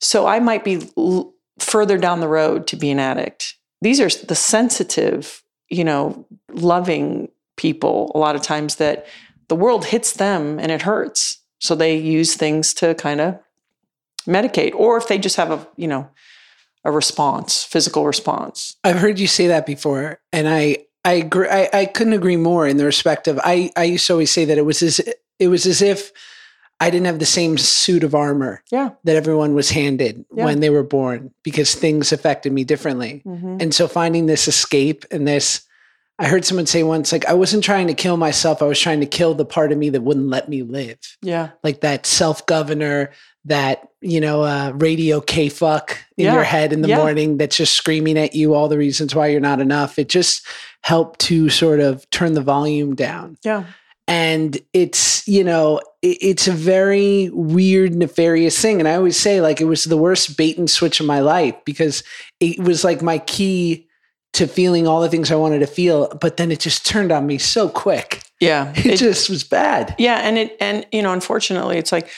So 0.00 0.26
I 0.26 0.40
might 0.40 0.64
be 0.64 0.88
l- 0.96 1.34
further 1.58 1.98
down 1.98 2.20
the 2.20 2.28
road 2.28 2.66
to 2.68 2.76
be 2.76 2.90
an 2.90 2.98
addict. 2.98 3.54
These 3.82 4.00
are 4.00 4.08
the 4.08 4.34
sensitive, 4.34 5.42
you 5.68 5.84
know, 5.84 6.26
loving 6.52 7.28
people 7.56 8.12
a 8.14 8.18
lot 8.18 8.36
of 8.36 8.42
times 8.42 8.76
that 8.76 9.06
the 9.48 9.56
world 9.56 9.86
hits 9.86 10.12
them 10.14 10.58
and 10.58 10.70
it 10.70 10.82
hurts. 10.82 11.38
So 11.60 11.74
they 11.74 11.96
use 11.96 12.34
things 12.34 12.72
to 12.74 12.94
kind 12.94 13.20
of 13.20 13.38
medicate, 14.26 14.74
or 14.74 14.96
if 14.96 15.08
they 15.08 15.18
just 15.18 15.36
have 15.36 15.50
a, 15.50 15.66
you 15.76 15.88
know, 15.88 16.08
a 16.84 16.92
response, 16.92 17.64
physical 17.64 18.06
response. 18.06 18.76
I've 18.84 18.98
heard 18.98 19.18
you 19.18 19.26
say 19.26 19.48
that 19.48 19.66
before, 19.66 20.20
and 20.32 20.48
I 20.48 20.86
I 21.04 21.14
agree. 21.14 21.48
I, 21.48 21.68
I 21.72 21.84
couldn't 21.86 22.12
agree 22.12 22.36
more 22.36 22.66
in 22.66 22.76
the 22.76 22.84
respect 22.84 23.28
of 23.28 23.40
I 23.42 23.70
I 23.76 23.84
used 23.84 24.06
to 24.06 24.12
always 24.12 24.30
say 24.30 24.44
that 24.44 24.58
it 24.58 24.64
was 24.64 24.82
as 24.82 25.00
it 25.38 25.48
was 25.48 25.66
as 25.66 25.82
if 25.82 26.12
I 26.80 26.90
didn't 26.90 27.06
have 27.06 27.18
the 27.18 27.26
same 27.26 27.58
suit 27.58 28.04
of 28.04 28.14
armor 28.14 28.62
Yeah. 28.70 28.90
that 29.04 29.16
everyone 29.16 29.54
was 29.54 29.70
handed 29.70 30.24
Yeah. 30.34 30.44
when 30.44 30.60
they 30.60 30.70
were 30.70 30.84
born 30.84 31.32
because 31.42 31.74
things 31.74 32.12
affected 32.12 32.52
me 32.52 32.62
differently. 32.64 33.22
Mhm. 33.26 33.60
And 33.60 33.74
so 33.74 33.88
finding 33.88 34.26
this 34.26 34.46
escape 34.46 35.04
and 35.10 35.26
this, 35.26 35.62
I 36.20 36.26
heard 36.26 36.44
someone 36.44 36.66
say 36.66 36.82
once, 36.84 37.10
like, 37.12 37.26
I 37.26 37.32
wasn't 37.34 37.64
trying 37.64 37.86
to 37.88 37.94
kill 37.94 38.16
myself. 38.16 38.60
I 38.62 38.66
was 38.66 38.78
trying 38.80 39.00
to 39.00 39.06
kill 39.06 39.34
the 39.34 39.44
part 39.44 39.72
of 39.72 39.78
me 39.78 39.88
that 39.90 40.02
wouldn't 40.02 40.28
let 40.28 40.48
me 40.48 40.62
live. 40.62 40.98
Yeah. 41.22 41.50
Like 41.64 41.80
that 41.80 42.06
self 42.06 42.44
governor, 42.46 43.10
that, 43.44 43.88
you 44.00 44.20
know, 44.20 44.42
uh, 44.42 44.72
radio 44.74 45.20
K 45.20 45.48
fuck 45.48 45.96
in 46.16 46.26
Yeah. 46.26 46.34
your 46.34 46.42
head 46.44 46.72
in 46.72 46.82
the 46.82 46.88
morning 46.96 47.38
that's 47.38 47.56
just 47.56 47.72
screaming 47.74 48.18
at 48.18 48.34
you 48.34 48.54
all 48.54 48.68
the 48.68 48.78
reasons 48.78 49.14
why 49.14 49.28
you're 49.28 49.40
not 49.40 49.60
enough. 49.60 49.98
It 49.98 50.08
just 50.08 50.42
helped 50.82 51.18
to 51.20 51.48
sort 51.50 51.80
of 51.80 52.08
turn 52.10 52.34
the 52.34 52.40
volume 52.40 52.94
down 52.94 53.36
Yeah. 53.44 53.64
And 54.08 54.58
it's 54.72 55.26
you 55.28 55.44
know 55.44 55.80
it's 56.02 56.48
a 56.48 56.52
very 56.52 57.28
weird 57.32 57.94
nefarious 57.94 58.58
thing 58.60 58.78
and 58.80 58.88
i 58.88 58.94
always 58.94 59.16
say 59.16 59.40
like 59.40 59.60
it 59.60 59.64
was 59.66 59.84
the 59.84 59.96
worst 59.96 60.36
bait 60.36 60.56
and 60.58 60.70
switch 60.70 60.98
of 61.00 61.06
my 61.06 61.20
life 61.20 61.54
because 61.64 62.02
it 62.40 62.58
was 62.58 62.82
like 62.84 63.02
my 63.02 63.18
key 63.18 63.86
to 64.32 64.46
feeling 64.46 64.86
all 64.86 65.00
the 65.00 65.08
things 65.08 65.30
i 65.30 65.36
wanted 65.36 65.58
to 65.60 65.66
feel 65.66 66.08
but 66.20 66.36
then 66.38 66.50
it 66.50 66.58
just 66.60 66.86
turned 66.86 67.12
on 67.12 67.26
me 67.26 67.36
so 67.38 67.68
quick 67.68 68.22
Yeah. 68.40 68.72
it, 68.76 68.86
It- 68.86 68.96
just 68.98 69.28
was 69.28 69.44
bad 69.44 69.94
Yeah, 69.98 70.18
and 70.18 70.38
it 70.38 70.56
and 70.60 70.86
you 70.92 71.02
know, 71.02 71.12
unfortunately, 71.12 71.76
it's 71.78 71.92
like 71.92 72.08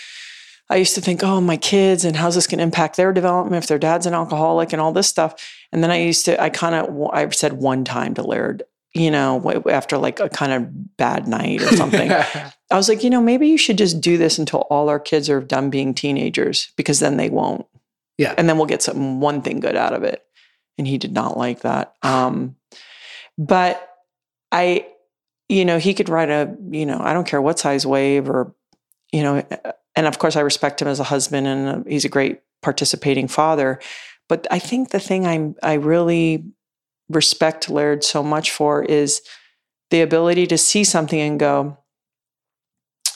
I 0.73 0.77
used 0.77 0.95
to 0.95 1.01
think, 1.01 1.25
oh, 1.25 1.41
my 1.41 1.57
kids, 1.57 2.05
and 2.05 2.15
how's 2.15 2.37
this 2.37 2.47
going 2.47 2.59
to 2.59 2.63
impact 2.63 2.95
their 2.97 3.13
development 3.13 3.61
if 3.61 3.69
their 3.69 3.79
dad's 3.81 4.07
an 4.07 4.15
alcoholic 4.15 4.73
and 4.73 4.81
all 4.81 4.93
this 4.93 5.09
stuff. 5.09 5.35
And 5.73 5.83
then 5.83 5.91
I 5.91 5.97
used 6.01 6.27
to, 6.27 6.41
I 6.41 6.49
kind 6.49 6.77
of, 6.77 7.11
I 7.13 7.29
said 7.31 7.55
one 7.55 7.83
time 7.85 8.15
to 8.15 8.23
Laird, 8.23 8.63
you 8.95 9.11
know, 9.11 9.63
after 9.71 9.99
like 9.99 10.21
a 10.21 10.29
kind 10.29 10.53
of 10.53 10.97
bad 10.97 11.29
night 11.29 11.63
or 11.63 11.69
something, 11.77 12.11
I 12.11 12.53
was 12.77 12.89
like, 12.89 13.03
you 13.03 13.11
know, 13.11 13.21
maybe 13.21 13.49
you 13.49 13.59
should 13.59 13.79
just 13.79 14.01
do 14.01 14.17
this 14.19 14.39
until 14.39 14.61
all 14.71 14.89
our 14.89 15.01
kids 15.01 15.31
are 15.31 15.41
done 15.41 15.71
being 15.71 15.95
teenagers, 15.95 16.73
because 16.77 17.01
then 17.01 17.17
they 17.17 17.31
won't. 17.31 17.67
Yeah. 18.19 18.35
and 18.37 18.47
then 18.47 18.59
we'll 18.59 18.67
get 18.67 18.83
some 18.83 19.23
one 19.23 19.41
thing 19.41 19.61
good 19.61 19.77
out 19.77 19.95
of 19.95 20.03
it. 20.03 20.23
And 20.77 20.87
he 20.87 20.99
did 20.99 21.13
not 21.13 21.39
like 21.39 21.61
that. 21.61 21.95
Um, 22.03 22.57
but 23.39 23.95
I, 24.53 24.87
you 25.49 25.65
know, 25.65 25.79
he 25.79 25.95
could 25.95 26.11
write 26.11 26.29
a, 26.29 26.55
you 26.71 26.85
know, 26.85 27.01
I 27.01 27.15
don't 27.15 27.27
care 27.27 27.41
what 27.41 27.59
size 27.59 27.87
wave 27.87 28.29
or, 28.29 28.55
you 29.11 29.23
know, 29.23 29.43
and 29.97 30.07
of 30.07 30.19
course 30.19 30.37
I 30.37 30.41
respect 30.41 30.83
him 30.83 30.89
as 30.89 31.01
a 31.01 31.05
husband 31.05 31.47
and 31.47 31.69
uh 31.69 31.89
he's 31.89 32.05
a 32.05 32.11
great 32.11 32.41
participating 32.61 33.27
father. 33.27 33.81
But 34.29 34.47
I 34.51 34.59
think 34.59 34.91
the 34.91 35.01
thing 35.01 35.27
I'm, 35.27 35.57
I 35.63 35.75
really 35.75 36.45
respect 37.11 37.69
Laird 37.69 38.05
so 38.05 38.23
much 38.23 38.51
for 38.51 38.83
is 38.83 39.21
the 39.91 40.01
ability 40.01 40.47
to 40.47 40.59
see 40.59 40.85
something 40.85 41.21
and 41.21 41.39
go, 41.39 41.77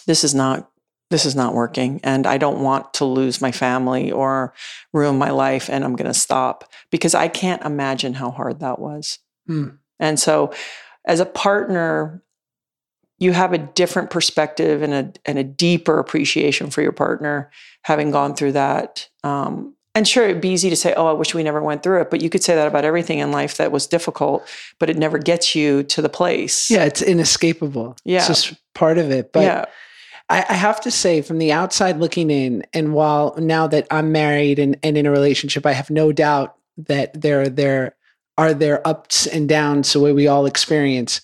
this 0.06 0.24
is 0.24 0.34
not, 0.34 0.70
this 1.10 1.24
is 1.24 1.36
not 1.36 1.54
working. 1.54 2.00
And 2.02 2.26
I 2.26 2.36
don't 2.36 2.62
want 2.62 2.92
to 2.94 3.04
lose 3.04 3.40
my 3.40 3.52
family 3.52 4.10
or 4.10 4.52
ruin 4.92 5.16
my 5.16 5.30
life. 5.30 5.70
And 5.70 5.84
I'm 5.84 5.96
going 5.96 6.12
to 6.12 6.18
stop 6.18 6.70
because 6.90 7.14
I 7.14 7.28
can't 7.28 7.62
imagine 7.62 8.14
how 8.14 8.30
hard 8.30 8.60
that 8.60 8.78
was. 8.78 9.20
Hmm. 9.46 9.68
And 10.00 10.18
so, 10.18 10.52
as 11.06 11.20
a 11.20 11.26
partner, 11.26 12.22
you 13.18 13.32
have 13.32 13.52
a 13.52 13.58
different 13.58 14.10
perspective 14.10 14.82
and 14.82 14.92
a 14.92 15.12
and 15.24 15.38
a 15.38 15.44
deeper 15.44 15.98
appreciation 15.98 16.70
for 16.70 16.82
your 16.82 16.92
partner, 16.92 17.50
having 17.82 18.10
gone 18.10 18.34
through 18.34 18.52
that. 18.52 19.08
Um, 19.22 19.76
and 19.94 20.06
sure, 20.08 20.24
it'd 20.24 20.40
be 20.40 20.48
easy 20.50 20.70
to 20.70 20.76
say, 20.76 20.92
"Oh, 20.96 21.06
I 21.06 21.12
wish 21.12 21.34
we 21.34 21.42
never 21.42 21.62
went 21.62 21.82
through 21.82 22.00
it," 22.02 22.10
but 22.10 22.20
you 22.20 22.30
could 22.30 22.42
say 22.42 22.54
that 22.54 22.66
about 22.66 22.84
everything 22.84 23.18
in 23.20 23.30
life 23.32 23.56
that 23.58 23.70
was 23.72 23.86
difficult, 23.86 24.46
but 24.78 24.90
it 24.90 24.96
never 24.98 25.18
gets 25.18 25.54
you 25.54 25.82
to 25.84 26.02
the 26.02 26.08
place. 26.08 26.70
yeah 26.70 26.84
it's 26.84 27.02
inescapable 27.02 27.96
Yeah. 28.04 28.18
it's 28.18 28.26
just 28.28 28.54
part 28.74 28.98
of 28.98 29.10
it 29.10 29.32
but 29.32 29.42
yeah, 29.44 29.64
I, 30.30 30.44
I 30.48 30.54
have 30.54 30.80
to 30.82 30.90
say, 30.90 31.20
from 31.22 31.38
the 31.38 31.52
outside 31.52 31.98
looking 31.98 32.30
in, 32.30 32.64
and 32.72 32.94
while 32.94 33.34
now 33.38 33.66
that 33.68 33.86
I'm 33.90 34.10
married 34.10 34.58
and, 34.58 34.76
and 34.82 34.96
in 34.96 35.04
a 35.06 35.10
relationship, 35.10 35.66
I 35.66 35.72
have 35.72 35.90
no 35.90 36.12
doubt 36.12 36.56
that 36.78 37.20
there 37.20 37.48
there 37.48 37.94
are 38.36 38.54
there 38.54 38.86
ups 38.88 39.26
and 39.26 39.48
downs 39.48 39.92
the 39.92 40.00
way 40.00 40.12
we 40.12 40.26
all 40.26 40.46
experience. 40.46 41.20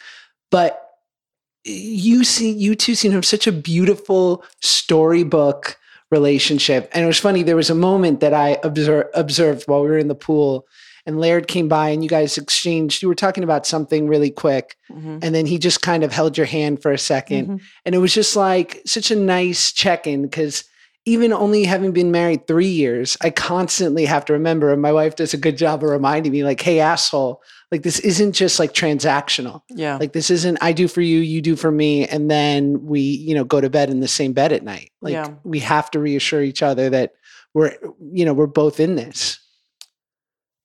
But 0.51 0.87
you 1.65 2.25
see, 2.25 2.51
you 2.53 2.75
two 2.75 2.95
seem 2.95 3.11
to 3.13 3.17
have 3.17 3.25
such 3.25 3.47
a 3.47 3.53
beautiful 3.53 4.45
storybook 4.61 5.77
relationship. 6.11 6.91
And 6.93 7.05
it 7.05 7.07
was 7.07 7.19
funny. 7.19 7.43
There 7.43 7.57
was 7.57 7.71
a 7.71 7.75
moment 7.75 8.21
that 8.21 8.35
I 8.35 8.59
observed 8.63 9.09
observed 9.15 9.65
while 9.67 9.83
we 9.83 9.89
were 9.89 9.99
in 9.99 10.09
the 10.09 10.15
pool, 10.15 10.67
and 11.07 11.19
Laird 11.21 11.49
came 11.49 11.69
by, 11.69 11.91
and 11.91 12.03
you 12.03 12.09
guys 12.11 12.37
exchanged. 12.37 13.03
You 13.03 13.09
were 13.09 13.15
talking 13.15 13.45
about 13.45 13.67
something 13.67 14.07
really 14.09 14.31
quick, 14.31 14.77
Mhm. 14.93 15.21
and 15.23 15.35
then 15.35 15.47
he 15.47 15.59
just 15.59 15.83
kind 15.83 16.05
of 16.05 16.13
held 16.13 16.37
your 16.37 16.47
hand 16.47 16.83
for 16.83 16.93
a 16.93 16.99
2nd 16.99 17.47
Mhm. 17.49 17.61
and 17.87 17.95
it 17.95 17.99
was 17.99 18.13
just 18.13 18.37
like 18.37 18.83
such 18.87 19.11
a 19.11 19.17
nice 19.17 19.73
check-in 19.73 20.23
because 20.23 20.65
even 21.07 21.33
only 21.33 21.65
having 21.65 21.93
been 21.93 22.11
married 22.11 22.47
three 22.47 22.67
years 22.69 23.17
i 23.23 23.31
constantly 23.31 24.05
have 24.05 24.25
to 24.27 24.35
remember 24.35 24.71
and 24.71 24.83
my 24.83 24.93
wife 24.93 25.17
does 25.17 25.33
a 25.33 25.39
good 25.39 25.57
job 25.57 25.83
of 25.83 25.89
reminding 25.89 26.31
me 26.33 26.45
like 26.45 26.61
hey 26.61 26.79
asshole 26.79 27.41
like 27.71 27.83
this 27.83 28.01
isn't 28.01 28.33
just 28.33 28.59
like 28.59 28.73
transactional. 28.73 29.63
Yeah. 29.69 29.97
Like 29.97 30.13
this 30.13 30.31
isn't 30.31 30.59
I 30.61 30.73
do 30.73 30.89
for 30.89 31.01
you, 31.01 31.21
you 31.21 31.41
do 31.41 31.57
for 31.57 31.71
me, 31.71 32.07
and 32.07 32.31
then 32.31 32.85
we, 32.85 33.01
you 33.01 33.35
know, 33.35 33.45
go 33.45 33.61
to 33.61 33.71
bed 33.71 33.91
in 33.91 34.01
the 34.01 34.09
same 34.09 34.33
bed 34.33 34.53
at 34.53 34.65
night. 34.65 34.91
Like 35.01 35.13
Yeah. 35.13 35.35
we 35.45 35.61
have 35.61 35.91
to 35.93 36.01
reassure 36.01 36.43
each 36.43 36.63
other 36.63 36.91
that 36.91 37.13
we're, 37.55 37.77
you 38.13 38.25
know, 38.25 38.33
we're 38.33 38.47
both 38.47 38.81
in 38.81 38.97
this. 38.97 39.39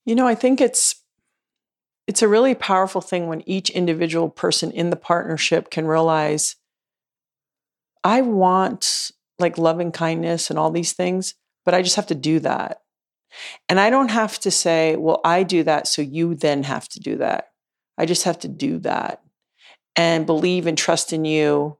You 0.04 0.14
know, 0.14 0.26
I 0.26 0.34
think 0.34 0.60
it's 0.60 1.02
it's 2.06 2.22
a 2.22 2.28
really 2.28 2.54
powerful 2.54 3.00
thing 3.00 3.26
when 3.26 3.48
each 3.48 3.70
individual 3.70 4.28
person 4.28 4.70
in 4.70 4.90
the 4.90 4.96
partnership 4.96 5.70
can 5.70 5.86
realize 5.86 6.56
I 8.04 8.20
want 8.20 9.10
like 9.38 9.58
loving 9.58 9.90
kindness 9.90 10.48
and 10.48 10.58
all 10.58 10.70
these 10.70 10.92
things, 10.92 11.34
but 11.64 11.74
I 11.74 11.82
just 11.82 11.96
have 11.96 12.06
to 12.06 12.14
do 12.14 12.38
that. 12.40 12.80
And 13.68 13.78
I 13.80 13.90
don't 13.90 14.10
have 14.10 14.38
to 14.40 14.50
say, 14.50 14.96
well, 14.96 15.20
I 15.24 15.42
do 15.42 15.62
that, 15.64 15.86
so 15.88 16.02
you 16.02 16.34
then 16.34 16.62
have 16.64 16.88
to 16.90 17.00
do 17.00 17.16
that. 17.16 17.48
I 17.98 18.06
just 18.06 18.24
have 18.24 18.38
to 18.40 18.48
do 18.48 18.78
that 18.80 19.22
and 19.96 20.26
believe 20.26 20.66
and 20.66 20.76
trust 20.76 21.12
in 21.12 21.24
you 21.24 21.78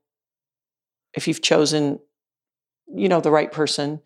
if 1.14 1.26
you've 1.28 1.42
chosen, 1.42 1.98
you 2.94 3.08
know, 3.08 3.20
the 3.20 3.30
right 3.30 3.50
person, 3.50 4.00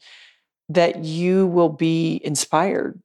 that 0.69 1.05
you 1.05 1.47
will 1.47 1.69
be 1.69 2.21
inspired 2.25 3.01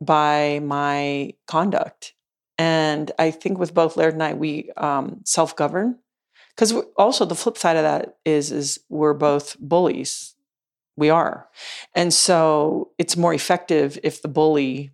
by 0.00 0.60
my 0.62 1.32
conduct. 1.46 2.14
And 2.58 3.10
I 3.18 3.30
think 3.30 3.58
with 3.58 3.74
both 3.74 3.96
Laird 3.96 4.14
and 4.14 4.22
I, 4.22 4.34
we 4.34 4.70
um, 4.76 5.20
self 5.24 5.56
govern. 5.56 5.98
Because 6.54 6.74
also 6.96 7.24
the 7.24 7.34
flip 7.34 7.56
side 7.56 7.76
of 7.76 7.82
that 7.82 8.16
is, 8.24 8.52
is 8.52 8.78
we're 8.90 9.14
both 9.14 9.56
bullies. 9.58 10.34
We 10.96 11.10
are. 11.10 11.48
And 11.94 12.12
so 12.12 12.90
it's 12.98 13.16
more 13.16 13.34
effective 13.34 13.98
if 14.02 14.22
the 14.22 14.28
bully 14.28 14.92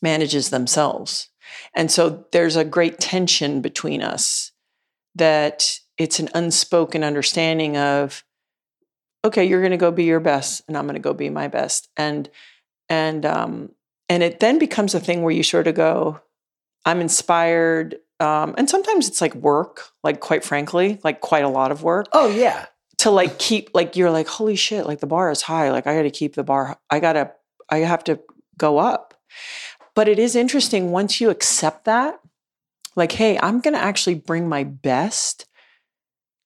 manages 0.00 0.50
themselves. 0.50 1.28
And 1.74 1.90
so 1.90 2.24
there's 2.32 2.56
a 2.56 2.64
great 2.64 2.98
tension 2.98 3.60
between 3.60 4.02
us 4.02 4.52
that 5.14 5.78
it's 5.98 6.18
an 6.20 6.28
unspoken 6.34 7.02
understanding 7.02 7.76
of, 7.76 8.24
okay, 9.24 9.44
you're 9.44 9.60
going 9.60 9.70
to 9.70 9.76
go 9.76 9.90
be 9.90 10.04
your 10.04 10.20
best, 10.20 10.62
and 10.68 10.76
I'm 10.76 10.84
going 10.84 10.94
to 10.94 11.00
go 11.00 11.14
be 11.14 11.30
my 11.30 11.48
best. 11.48 11.88
And 11.96 12.28
and 12.88 13.24
um, 13.26 13.72
and 14.08 14.22
it 14.22 14.40
then 14.40 14.58
becomes 14.58 14.94
a 14.94 15.00
thing 15.00 15.22
where 15.22 15.32
you 15.32 15.42
sort 15.42 15.66
of 15.66 15.74
go, 15.74 16.20
I'm 16.84 17.00
inspired. 17.00 17.96
Um, 18.20 18.54
and 18.56 18.70
sometimes 18.70 19.08
it's 19.08 19.20
like 19.20 19.34
work, 19.34 19.90
like 20.02 20.20
quite 20.20 20.44
frankly, 20.44 20.98
like 21.04 21.20
quite 21.20 21.44
a 21.44 21.48
lot 21.48 21.70
of 21.72 21.82
work 21.82 22.06
Oh 22.12 22.28
yeah. 22.28 22.66
To 22.98 23.10
like 23.10 23.38
keep 23.38 23.70
like 23.74 23.96
you're 23.96 24.10
like 24.10 24.26
holy 24.26 24.56
shit 24.56 24.86
like 24.86 25.00
the 25.00 25.06
bar 25.06 25.30
is 25.30 25.42
high 25.42 25.70
like 25.70 25.86
i 25.86 25.94
got 25.94 26.02
to 26.02 26.10
keep 26.10 26.34
the 26.34 26.44
bar 26.44 26.78
i 26.90 26.98
got 26.98 27.12
to 27.14 27.30
i 27.68 27.78
have 27.78 28.04
to 28.04 28.18
go 28.58 28.78
up. 28.78 29.12
But 29.94 30.08
it 30.08 30.18
is 30.18 30.36
interesting 30.36 30.90
once 30.90 31.20
you 31.20 31.30
accept 31.30 31.84
that 31.84 32.20
like 32.96 33.12
hey 33.12 33.38
i'm 33.42 33.60
going 33.60 33.74
to 33.74 33.80
actually 33.80 34.14
bring 34.14 34.48
my 34.48 34.64
best 34.64 35.46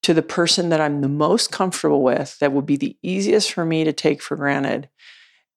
to 0.02 0.14
the 0.14 0.22
person 0.22 0.68
that 0.70 0.80
i'm 0.80 1.00
the 1.00 1.08
most 1.08 1.52
comfortable 1.52 2.02
with 2.02 2.38
that 2.38 2.52
would 2.52 2.66
be 2.66 2.76
the 2.76 2.96
easiest 3.02 3.52
for 3.52 3.64
me 3.64 3.84
to 3.84 3.92
take 3.92 4.22
for 4.22 4.36
granted 4.36 4.88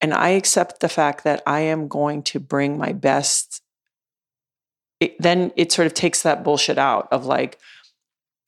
and 0.02 0.14
i 0.14 0.30
accept 0.30 0.80
the 0.80 0.90
fact 0.90 1.24
that 1.24 1.42
i 1.46 1.60
am 1.60 1.88
going 1.88 2.22
to 2.24 2.40
bring 2.40 2.78
my 2.78 2.94
best 2.94 3.62
it, 5.00 5.20
then 5.20 5.52
it 5.56 5.72
sort 5.72 5.86
of 5.86 5.94
takes 5.94 6.22
that 6.22 6.44
bullshit 6.44 6.78
out 6.78 7.08
of 7.12 7.26
like 7.26 7.60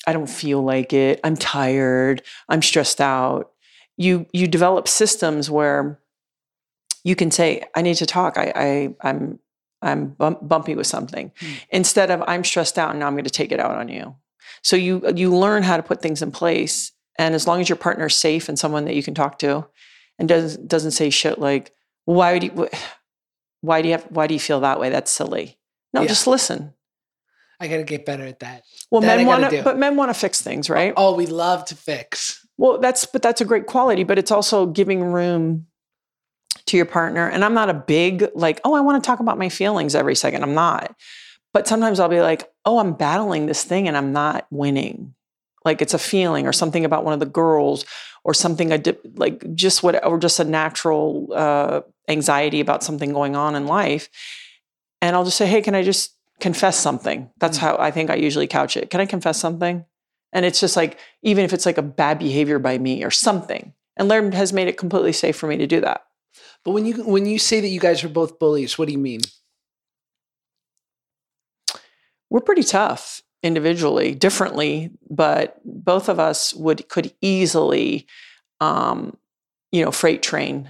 I 0.07 0.13
don't 0.13 0.29
feel 0.29 0.61
like 0.61 0.93
it. 0.93 1.19
I'm 1.23 1.35
tired. 1.35 2.21
I'm 2.49 2.61
stressed 2.61 3.01
out. 3.01 3.51
You 3.97 4.25
you 4.33 4.47
develop 4.47 4.87
systems 4.87 5.49
where 5.49 5.99
you 7.03 7.15
can 7.15 7.31
say, 7.31 7.63
"I 7.75 7.81
need 7.81 7.95
to 7.95 8.05
talk. 8.05 8.37
I, 8.37 8.51
I 8.55 9.09
I'm 9.09 9.39
I'm 9.81 10.07
bump, 10.09 10.47
bumpy 10.47 10.75
with 10.75 10.87
something," 10.87 11.31
hmm. 11.39 11.53
instead 11.69 12.11
of 12.11 12.23
"I'm 12.27 12.43
stressed 12.43 12.77
out 12.77 12.91
and 12.91 12.99
now 12.99 13.07
I'm 13.07 13.13
going 13.13 13.23
to 13.23 13.29
take 13.29 13.51
it 13.51 13.59
out 13.59 13.77
on 13.77 13.87
you." 13.89 14.15
So 14.61 14.75
you 14.75 15.01
you 15.15 15.35
learn 15.35 15.63
how 15.63 15.77
to 15.77 15.83
put 15.83 16.01
things 16.01 16.21
in 16.21 16.31
place, 16.31 16.91
and 17.17 17.35
as 17.35 17.47
long 17.47 17.61
as 17.61 17.69
your 17.69 17.75
partner 17.77 18.07
is 18.07 18.15
safe 18.15 18.49
and 18.49 18.59
someone 18.59 18.85
that 18.85 18.95
you 18.95 19.03
can 19.03 19.13
talk 19.13 19.39
to, 19.39 19.67
and 20.19 20.27
doesn't 20.27 20.67
doesn't 20.67 20.91
say 20.91 21.09
shit 21.09 21.39
like, 21.39 21.71
"Why 22.05 22.33
would 22.33 22.43
you? 22.43 22.69
Why 23.61 23.81
do 23.81 23.87
you 23.87 23.93
have? 23.93 24.03
Why 24.09 24.27
do 24.27 24.33
you 24.33 24.39
feel 24.39 24.59
that 24.59 24.79
way? 24.79 24.89
That's 24.89 25.11
silly." 25.11 25.57
No, 25.93 26.01
Yeah. 26.01 26.07
just 26.07 26.27
listen. 26.27 26.73
I 27.59 27.67
gotta 27.67 27.83
get 27.83 28.05
better 28.05 28.25
at 28.25 28.39
that. 28.39 28.63
Well, 28.91 29.01
That 29.01 29.17
men 29.17 29.25
want 29.25 29.49
to, 29.49 29.63
but 29.63 29.77
men 29.77 29.95
want 29.95 30.09
to 30.09 30.19
fix 30.19 30.41
things, 30.41 30.69
right? 30.69 30.93
Oh, 30.95 31.15
we 31.15 31.25
love 31.25 31.65
to 31.65 31.75
fix. 31.75 32.45
Well, 32.57 32.79
that's 32.79 33.05
but 33.05 33.21
that's 33.21 33.41
a 33.41 33.45
great 33.45 33.65
quality, 33.65 34.03
but 34.03 34.17
it's 34.17 34.31
also 34.31 34.65
giving 34.65 35.03
room 35.03 35.67
to 36.67 36.77
your 36.77 36.85
partner. 36.85 37.27
And 37.27 37.43
I'm 37.43 37.53
not 37.53 37.69
a 37.69 37.73
big 37.73 38.27
like, 38.33 38.59
oh, 38.63 38.73
I 38.73 38.81
want 38.81 39.03
to 39.03 39.07
talk 39.07 39.19
about 39.19 39.37
my 39.37 39.49
feelings 39.49 39.95
every 39.95 40.15
second. 40.15 40.43
I'm 40.43 40.55
not. 40.55 40.95
But 41.53 41.67
sometimes 41.67 41.99
I'll 41.99 42.09
be 42.09 42.21
like, 42.21 42.49
oh, 42.65 42.79
I'm 42.79 42.93
battling 42.93 43.45
this 43.45 43.63
thing 43.63 43.87
and 43.87 43.95
I'm 43.95 44.11
not 44.11 44.45
winning. 44.49 45.13
Like 45.63 45.81
it's 45.81 45.93
a 45.93 45.99
feeling 45.99 46.47
or 46.47 46.53
something 46.53 46.85
about 46.85 47.05
one 47.05 47.13
of 47.13 47.19
the 47.19 47.25
girls 47.25 47.85
or 48.23 48.33
something 48.33 48.71
I 48.71 48.77
did 48.77 48.97
like 49.17 49.53
just 49.55 49.83
what 49.83 50.05
or 50.05 50.19
just 50.19 50.39
a 50.39 50.43
natural 50.43 51.27
uh, 51.33 51.81
anxiety 52.07 52.59
about 52.59 52.83
something 52.83 53.13
going 53.13 53.35
on 53.35 53.55
in 53.55 53.67
life. 53.67 54.09
And 55.01 55.15
I'll 55.15 55.25
just 55.25 55.37
say, 55.37 55.47
hey, 55.47 55.61
can 55.61 55.75
I 55.75 55.83
just 55.83 56.14
confess 56.39 56.77
something? 56.77 57.29
That's 57.39 57.57
how 57.57 57.77
I 57.77 57.91
think 57.91 58.09
I 58.09 58.15
usually 58.15 58.47
couch 58.47 58.77
it. 58.77 58.89
Can 58.89 59.01
I 59.01 59.05
confess 59.05 59.39
something? 59.39 59.85
And 60.33 60.45
it's 60.45 60.59
just 60.59 60.75
like, 60.75 60.99
even 61.23 61.45
if 61.45 61.53
it's 61.53 61.65
like 61.65 61.77
a 61.77 61.81
bad 61.81 62.19
behavior 62.19 62.59
by 62.59 62.77
me 62.77 63.03
or 63.03 63.11
something. 63.11 63.73
And 63.97 64.09
Laird 64.09 64.33
has 64.33 64.51
made 64.51 64.67
it 64.67 64.77
completely 64.77 65.13
safe 65.13 65.37
for 65.37 65.47
me 65.47 65.57
to 65.57 65.67
do 65.67 65.79
that. 65.81 66.03
But 66.65 66.71
when 66.71 66.85
you 66.85 67.03
when 67.05 67.25
you 67.25 67.39
say 67.39 67.61
that 67.61 67.69
you 67.69 67.79
guys 67.79 68.03
are 68.03 68.09
both 68.09 68.39
bullies, 68.39 68.77
what 68.77 68.87
do 68.87 68.91
you 68.91 68.97
mean? 68.97 69.21
We're 72.29 72.41
pretty 72.41 72.63
tough 72.63 73.21
individually, 73.43 74.15
differently, 74.15 74.91
but 75.09 75.59
both 75.63 76.09
of 76.09 76.19
us 76.19 76.53
would 76.55 76.89
could 76.89 77.13
easily 77.21 78.07
um, 78.59 79.15
you 79.71 79.83
know, 79.83 79.91
freight 79.91 80.23
train 80.23 80.69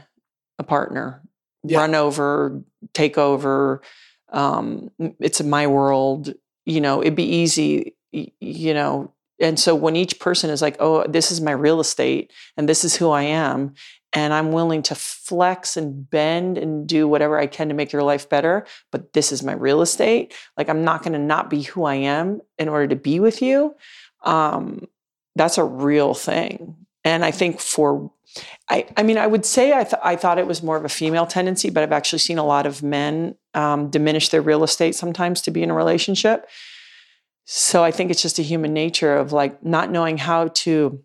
a 0.60 0.64
partner, 0.64 1.22
Yeah. 1.64 1.80
run 1.80 1.96
over, 1.96 2.62
take 2.94 3.18
over. 3.18 3.82
Um, 4.32 4.92
it's 5.20 5.42
my 5.44 5.68
world, 5.68 6.34
you 6.66 6.82
know, 6.82 7.02
it'd 7.02 7.16
be 7.16 7.24
easy, 7.24 7.96
you 8.12 8.74
know. 8.74 9.14
And 9.40 9.60
so 9.60 9.76
when 9.76 9.96
each 9.96 10.20
person 10.20 10.50
is 10.50 10.62
like, 10.62 10.78
oh, 10.80 11.06
this 11.08 11.32
is 11.32 11.42
my 11.42 11.52
real 11.52 11.80
estate 11.80 12.32
and 12.56 12.70
this 12.70 12.84
is 12.84 12.96
who 12.96 13.10
I 13.10 13.24
am, 13.24 13.74
and 14.14 14.34
I'm 14.34 14.54
willing 14.54 14.82
to 14.84 14.96
flex 14.96 15.76
and 15.76 16.10
bend 16.10 16.58
and 16.58 16.88
do 16.88 17.06
whatever 17.06 17.38
I 17.38 17.48
can 17.48 17.68
to 17.68 17.74
make 17.74 17.92
your 17.92 18.04
life 18.04 18.30
better, 18.30 18.66
but 18.92 19.12
this 19.12 19.34
is 19.34 19.44
my 19.44 19.52
real 19.52 19.82
estate. 19.82 20.34
Like, 20.58 20.70
I'm 20.70 20.86
not 20.86 21.04
going 21.04 21.14
to 21.14 21.20
not 21.20 21.50
be 21.50 21.64
who 21.64 21.84
I 21.84 21.96
am 21.96 22.40
in 22.58 22.70
order 22.70 22.88
to 22.88 22.96
be 22.96 23.20
with 23.20 23.42
you. 23.42 23.76
Um, 24.24 24.88
that's 25.36 25.58
a 25.58 25.66
real 25.66 26.14
thing. 26.14 26.78
And 27.04 27.26
I 27.26 27.32
think 27.32 27.60
for 27.60 28.10
I, 28.70 28.86
I 28.98 29.04
mean, 29.04 29.18
I 29.18 29.28
would 29.28 29.46
say 29.46 29.74
I, 29.74 29.84
th- 29.84 30.02
I 30.04 30.16
thought 30.16 30.38
it 30.38 30.48
was 30.48 30.62
more 30.62 30.76
of 30.76 30.86
a 30.86 30.90
female 30.90 31.26
tendency, 31.26 31.70
but 31.70 31.84
I've 31.84 31.92
actually 31.92 32.20
seen 32.20 32.38
a 32.38 32.46
lot 32.46 32.66
of 32.66 32.84
men 32.84 33.36
um, 33.54 33.90
diminish 33.90 34.30
their 34.30 34.42
real 34.42 34.64
estate 34.64 34.96
sometimes 34.96 35.42
to 35.42 35.52
be 35.52 35.64
in 35.64 35.70
a 35.70 35.74
relationship. 35.74 36.50
So 37.46 37.84
I 37.84 37.92
think 37.92 38.12
it's 38.12 38.22
just 38.22 38.40
a 38.40 38.44
human 38.44 38.74
nature 38.74 39.16
of 39.16 39.32
like 39.32 39.64
not 39.64 39.92
knowing 39.92 40.18
how 40.18 40.48
to 40.50 41.02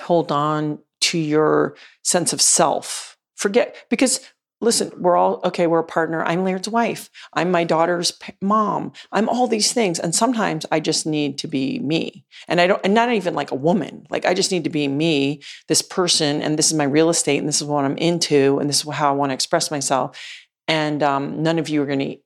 hold 0.00 0.32
on 0.32 0.78
to 1.02 1.18
your 1.18 1.76
sense 2.02 2.32
of 2.32 2.40
self. 2.40 3.16
Forget, 3.36 3.76
because 3.90 4.20
listen, 4.60 4.92
we're 4.96 5.16
all, 5.16 5.40
okay, 5.44 5.66
we're 5.66 5.80
a 5.80 5.84
partner. 5.84 6.24
I'm 6.24 6.44
Laird's 6.44 6.68
wife. 6.68 7.10
I'm 7.32 7.50
my 7.50 7.64
daughter's 7.64 8.12
mom. 8.40 8.92
I'm 9.12 9.28
all 9.28 9.46
these 9.46 9.72
things. 9.72 9.98
And 9.98 10.14
sometimes 10.14 10.64
I 10.72 10.80
just 10.80 11.06
need 11.06 11.38
to 11.38 11.48
be 11.48 11.78
me. 11.80 12.24
And 12.48 12.60
I 12.60 12.66
don't, 12.66 12.80
and 12.84 12.94
not 12.94 13.12
even 13.12 13.34
like 13.34 13.50
a 13.50 13.56
woman. 13.56 14.06
Like 14.10 14.24
I 14.24 14.34
just 14.34 14.50
need 14.50 14.64
to 14.64 14.70
be 14.70 14.88
me, 14.88 15.42
this 15.68 15.82
person, 15.82 16.40
and 16.42 16.58
this 16.58 16.68
is 16.68 16.74
my 16.74 16.84
real 16.84 17.10
estate, 17.10 17.38
and 17.38 17.48
this 17.48 17.60
is 17.60 17.66
what 17.66 17.84
I'm 17.84 17.98
into, 17.98 18.58
and 18.58 18.68
this 18.68 18.84
is 18.84 18.90
how 18.90 19.10
I 19.10 19.16
want 19.16 19.30
to 19.30 19.34
express 19.34 19.70
myself. 19.70 20.18
And 20.66 21.02
um, 21.02 21.42
none 21.42 21.58
of 21.58 21.68
you 21.68 21.82
are 21.82 21.86
going 21.86 21.98
to 21.98 22.16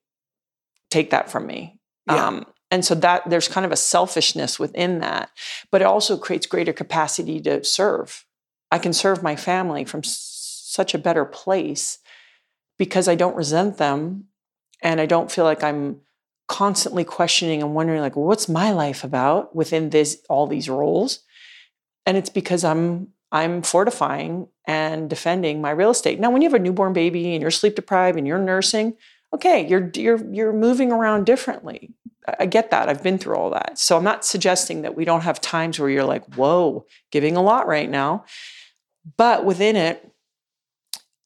take 0.90 1.10
that 1.10 1.30
from 1.30 1.46
me. 1.46 1.80
Yeah. 2.06 2.26
Um, 2.26 2.46
and 2.70 2.84
so 2.84 2.94
that 2.96 3.28
there's 3.28 3.48
kind 3.48 3.66
of 3.66 3.72
a 3.72 3.76
selfishness 3.76 4.58
within 4.58 5.00
that, 5.00 5.30
but 5.70 5.80
it 5.80 5.86
also 5.86 6.16
creates 6.18 6.46
greater 6.46 6.72
capacity 6.72 7.40
to 7.40 7.64
serve. 7.64 8.26
I 8.70 8.78
can 8.78 8.92
serve 8.92 9.22
my 9.22 9.36
family 9.36 9.84
from 9.84 10.02
such 10.04 10.94
a 10.94 10.98
better 10.98 11.24
place 11.24 11.98
because 12.78 13.08
I 13.08 13.14
don't 13.14 13.36
resent 13.36 13.78
them 13.78 14.24
and 14.82 15.00
I 15.00 15.06
don't 15.06 15.30
feel 15.30 15.44
like 15.44 15.62
I'm 15.62 16.00
constantly 16.46 17.04
questioning 17.04 17.62
and 17.62 17.74
wondering 17.74 18.00
like 18.00 18.16
what's 18.16 18.48
my 18.48 18.70
life 18.70 19.04
about 19.04 19.54
within 19.54 19.90
this 19.90 20.22
all 20.30 20.46
these 20.46 20.68
roles 20.68 21.20
and 22.06 22.16
it's 22.16 22.30
because 22.30 22.64
I'm 22.64 23.08
I'm 23.30 23.60
fortifying 23.60 24.48
and 24.66 25.10
defending 25.10 25.60
my 25.60 25.70
real 25.70 25.90
estate. 25.90 26.18
Now 26.18 26.30
when 26.30 26.40
you 26.40 26.48
have 26.48 26.58
a 26.58 26.62
newborn 26.62 26.94
baby 26.94 27.34
and 27.34 27.42
you're 27.42 27.50
sleep 27.50 27.74
deprived 27.74 28.16
and 28.16 28.26
you're 28.26 28.38
nursing, 28.38 28.96
okay, 29.34 29.68
you're 29.68 29.90
you're 29.94 30.24
you're 30.32 30.52
moving 30.54 30.90
around 30.90 31.26
differently. 31.26 31.92
I 32.26 32.34
I 32.40 32.46
get 32.46 32.70
that. 32.70 32.88
I've 32.88 33.02
been 33.02 33.18
through 33.18 33.36
all 33.36 33.50
that. 33.50 33.78
So 33.78 33.96
I'm 33.96 34.04
not 34.04 34.24
suggesting 34.24 34.82
that 34.82 34.96
we 34.96 35.04
don't 35.04 35.22
have 35.22 35.40
times 35.40 35.78
where 35.78 35.90
you're 35.90 36.04
like, 36.04 36.24
"Whoa, 36.34 36.86
giving 37.10 37.36
a 37.36 37.42
lot 37.42 37.66
right 37.66 37.88
now." 37.88 38.24
But 39.16 39.44
within 39.44 39.76
it, 39.76 40.10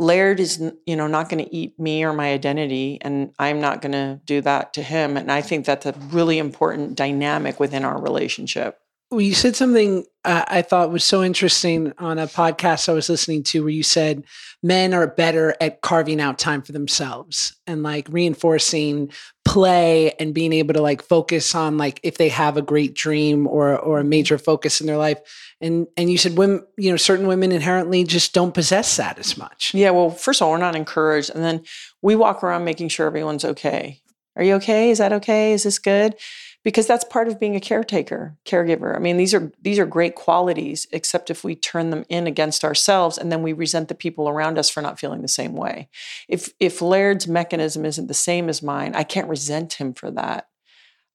Laird 0.02 0.40
is, 0.40 0.60
you 0.84 0.96
know, 0.96 1.06
not 1.06 1.28
going 1.28 1.44
to 1.44 1.54
eat 1.54 1.78
me 1.78 2.04
or 2.04 2.12
my 2.12 2.32
identity, 2.32 2.98
and 3.00 3.32
I'm 3.38 3.60
not 3.60 3.80
going 3.80 3.92
to 3.92 4.20
do 4.26 4.40
that 4.42 4.74
to 4.74 4.82
him. 4.82 5.16
And 5.16 5.30
I 5.30 5.40
think 5.40 5.64
that's 5.64 5.86
a 5.86 5.94
really 6.10 6.38
important 6.38 6.96
dynamic 6.96 7.60
within 7.60 7.84
our 7.84 8.00
relationship. 8.00 8.78
Well, 9.12 9.20
you 9.20 9.34
said 9.34 9.54
something 9.54 10.06
uh, 10.24 10.44
I 10.48 10.62
thought 10.62 10.90
was 10.90 11.04
so 11.04 11.22
interesting 11.22 11.92
on 11.98 12.18
a 12.18 12.26
podcast 12.26 12.88
I 12.88 12.92
was 12.92 13.10
listening 13.10 13.42
to 13.44 13.60
where 13.60 13.68
you 13.68 13.82
said 13.82 14.24
men 14.62 14.94
are 14.94 15.06
better 15.06 15.54
at 15.60 15.82
carving 15.82 16.18
out 16.18 16.38
time 16.38 16.62
for 16.62 16.72
themselves 16.72 17.54
and 17.66 17.82
like 17.82 18.08
reinforcing 18.08 19.12
play 19.52 20.12
and 20.18 20.34
being 20.34 20.52
able 20.52 20.74
to 20.74 20.82
like 20.82 21.02
focus 21.02 21.54
on 21.54 21.76
like 21.76 22.00
if 22.02 22.18
they 22.18 22.28
have 22.28 22.56
a 22.56 22.62
great 22.62 22.94
dream 22.94 23.46
or 23.46 23.78
or 23.78 23.98
a 23.98 24.04
major 24.04 24.36
mm-hmm. 24.36 24.44
focus 24.44 24.80
in 24.80 24.86
their 24.86 24.96
life 24.96 25.18
and 25.60 25.86
and 25.96 26.10
you 26.10 26.16
said 26.16 26.36
women 26.38 26.64
you 26.76 26.90
know 26.90 26.96
certain 26.96 27.26
women 27.26 27.52
inherently 27.52 28.04
just 28.04 28.32
don't 28.32 28.54
possess 28.54 28.96
that 28.96 29.18
as 29.18 29.36
much 29.36 29.72
Yeah, 29.74 29.90
well, 29.90 30.10
first 30.10 30.40
of 30.40 30.46
all, 30.46 30.52
we're 30.52 30.58
not 30.58 30.76
encouraged. 30.76 31.30
And 31.30 31.42
then 31.42 31.64
we 32.02 32.14
walk 32.14 32.44
around 32.44 32.64
making 32.64 32.88
sure 32.88 33.06
everyone's 33.06 33.44
okay. 33.44 34.00
Are 34.36 34.42
you 34.42 34.54
okay? 34.54 34.90
Is 34.90 34.98
that 34.98 35.12
okay? 35.12 35.52
Is 35.52 35.64
this 35.64 35.78
good? 35.78 36.14
Because 36.64 36.86
that's 36.86 37.04
part 37.04 37.26
of 37.26 37.40
being 37.40 37.56
a 37.56 37.60
caretaker, 37.60 38.36
caregiver. 38.44 38.94
I 38.94 39.00
mean, 39.00 39.16
these 39.16 39.34
are 39.34 39.50
these 39.60 39.80
are 39.80 39.86
great 39.86 40.14
qualities, 40.14 40.86
except 40.92 41.28
if 41.28 41.42
we 41.42 41.56
turn 41.56 41.90
them 41.90 42.04
in 42.08 42.28
against 42.28 42.62
ourselves 42.62 43.18
and 43.18 43.32
then 43.32 43.42
we 43.42 43.52
resent 43.52 43.88
the 43.88 43.96
people 43.96 44.28
around 44.28 44.58
us 44.58 44.70
for 44.70 44.80
not 44.80 45.00
feeling 45.00 45.22
the 45.22 45.28
same 45.28 45.54
way. 45.54 45.88
If 46.28 46.52
if 46.60 46.80
Laird's 46.80 47.26
mechanism 47.26 47.84
isn't 47.84 48.06
the 48.06 48.14
same 48.14 48.48
as 48.48 48.62
mine, 48.62 48.94
I 48.94 49.02
can't 49.02 49.28
resent 49.28 49.74
him 49.74 49.92
for 49.92 50.10
that. 50.12 50.48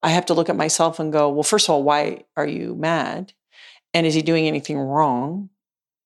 I 0.04 0.10
have 0.10 0.26
to 0.28 0.34
look 0.34 0.50
at 0.50 0.56
myself 0.56 1.00
and 1.00 1.14
go, 1.14 1.30
well, 1.30 1.44
first 1.44 1.68
of 1.68 1.74
all, 1.74 1.84
why 1.84 2.24
are 2.36 2.48
you 2.48 2.76
mad? 2.76 3.34
And 3.94 4.06
is 4.06 4.14
he 4.14 4.22
doing 4.22 4.48
anything 4.48 4.78
wrong? 4.78 5.50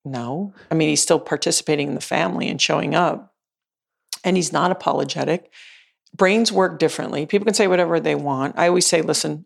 No. 0.06 0.54
I 0.70 0.76
mean, 0.76 0.90
he's 0.90 1.02
still 1.02 1.20
participating 1.20 1.90
in 1.90 1.96
the 1.96 2.02
family 2.02 2.48
and 2.48 2.62
showing 2.62 2.96
up. 2.96 3.34
And 4.24 4.36
he's 4.36 4.54
not 4.54 4.72
apologetic. 4.72 5.52
Brains 6.16 6.52
work 6.52 6.80
differently. 6.80 7.26
People 7.26 7.46
can 7.46 7.54
say 7.54 7.68
whatever 7.68 8.00
they 8.00 8.16
want. 8.16 8.58
I 8.58 8.68
always 8.68 8.86
say, 8.86 9.02
listen, 9.02 9.46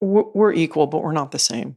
we're, 0.00 0.52
equal, 0.52 0.86
but 0.86 1.02
we're 1.02 1.12
not 1.12 1.32
the 1.32 1.38
same. 1.38 1.76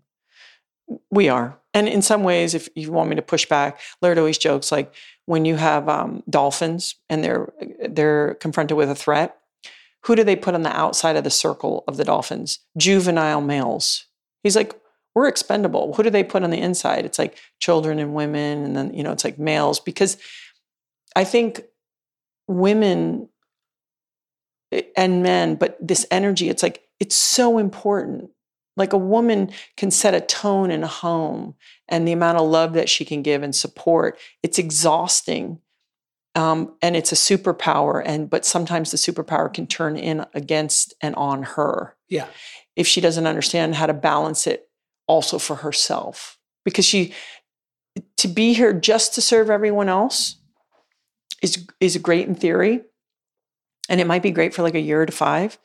We 1.10 1.30
are. 1.30 1.60
And 1.73 1.88
in 1.88 2.02
some 2.02 2.23
ways, 2.23 2.54
if 2.54 2.69
you 2.76 2.91
want 2.91 3.10
me 3.10 3.15
to 3.15 3.21
push 3.21 3.45
back, 3.45 3.80
Laird 4.02 4.17
always 4.17 4.38
jokes 4.38 4.71
like 4.71 4.93
when 5.26 5.45
you 5.45 5.56
have 5.56 5.89
um, 5.89 6.23
dolphins 6.30 6.95
and 7.10 7.23
they're 7.23 7.52
they're 7.89 8.36
confronted 8.36 8.78
with 8.78 8.89
a 8.89 8.95
threat, 8.95 9.38
who 10.06 10.15
do 10.15 10.23
they 10.23 10.36
put 10.36 10.56
on 10.56 10.63
the 10.63 10.76
outside 10.76 11.17
of 11.17 11.23
the 11.23 11.30
circle 11.30 11.84
of 11.88 11.97
the 11.97 12.06
dolphins? 12.06 12.60
Juvenile 12.78 13.41
males. 13.41 14.06
He's 14.43 14.56
like, 14.56 14.73
we're 15.13 15.28
expendable. 15.28 15.93
Who 15.93 16.04
do 16.04 16.10
they 16.10 16.23
put 16.23 16.43
on 16.43 16.52
the 16.52 16.62
inside? 16.62 17.04
It's 17.04 17.19
like 17.19 17.38
children 17.60 18.00
and 18.00 18.13
women, 18.13 18.63
and 18.63 18.76
then 18.78 18.93
you 18.93 19.04
know 19.04 19.12
it's 19.12 19.26
like 19.26 19.38
males 19.38 19.80
because 19.80 20.17
I 21.15 21.23
think 21.23 21.62
women 22.47 23.28
and 24.95 25.23
men, 25.23 25.56
but 25.56 25.77
this 25.86 26.06
energy, 26.12 26.49
it's 26.49 26.63
like 26.63 26.84
it's 26.99 27.15
so 27.15 27.58
important. 27.58 28.30
Like 28.75 28.93
a 28.93 28.97
woman 28.97 29.51
can 29.75 29.89
set 29.89 30.13
a 30.13 30.21
tone 30.21 30.69
in 30.69 30.84
a 30.84 30.88
home, 30.88 31.56
and 31.88 32.08
the 32.08 32.12
amount 32.12 32.38
of 32.38 32.47
love 32.47 32.73
that 32.73 32.89
she 32.89 33.06
can 33.06 33.21
give 33.21 33.43
and 33.43 33.56
support, 33.56 34.19
it's 34.43 34.60
exhausting. 34.60 35.60
Um, 36.36 36.75
and 36.84 36.95
it's 36.95 37.12
a 37.12 37.15
superpower, 37.15 38.03
and 38.06 38.30
but 38.30 38.45
sometimes 38.45 38.91
the 38.91 38.97
superpower 38.97 39.51
can 39.51 39.65
turn 39.65 39.97
in 39.97 40.25
against 40.36 40.93
and 41.01 41.15
on 41.15 41.43
her 41.43 41.95
yeah 42.10 42.27
if 42.77 42.88
she 42.88 43.01
doesn't 43.01 43.27
understand 43.27 43.75
how 43.75 43.88
to 43.88 43.93
balance 43.93 44.47
it 44.47 44.69
also 45.08 45.39
for 45.39 45.56
herself 45.58 46.38
because 46.63 46.86
she 46.86 47.13
to 48.17 48.27
be 48.27 48.53
here 48.53 48.71
just 48.71 49.15
to 49.15 49.21
serve 49.21 49.49
everyone 49.49 49.89
else 49.89 50.38
is 51.41 51.67
is 51.80 51.97
great 51.97 52.27
in 52.27 52.36
theory 52.36 52.82
and 53.89 54.00
it 54.02 54.08
might 54.08 54.23
be 54.23 54.32
great 54.32 54.54
for 54.54 54.62
like 54.63 54.76
a 54.76 54.80
year 54.80 55.06
to 55.06 55.12
5 55.12 55.58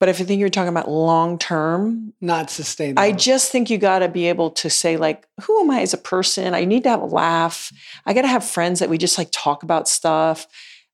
but 0.00 0.08
if 0.08 0.20
I 0.20 0.24
think 0.24 0.40
you're 0.40 0.48
talking 0.50 0.68
about 0.68 0.90
long 0.90 1.38
term 1.38 2.12
not 2.20 2.50
sustainable. 2.50 3.00
I 3.02 3.12
just 3.12 3.50
think 3.50 3.70
you 3.70 3.78
got 3.78 4.00
to 4.00 4.08
be 4.08 4.26
able 4.28 4.50
to 4.50 4.68
say 4.68 4.96
like 4.96 5.26
who 5.42 5.60
am 5.60 5.70
I 5.70 5.80
as 5.80 5.94
a 5.94 5.98
person? 5.98 6.52
I 6.52 6.64
need 6.64 6.82
to 6.82 6.90
have 6.90 7.00
a 7.00 7.06
laugh. 7.06 7.72
I 8.04 8.12
got 8.12 8.22
to 8.22 8.28
have 8.28 8.44
friends 8.44 8.80
that 8.80 8.90
we 8.90 8.98
just 8.98 9.16
like 9.16 9.28
talk 9.32 9.62
about 9.62 9.88
stuff. 9.88 10.46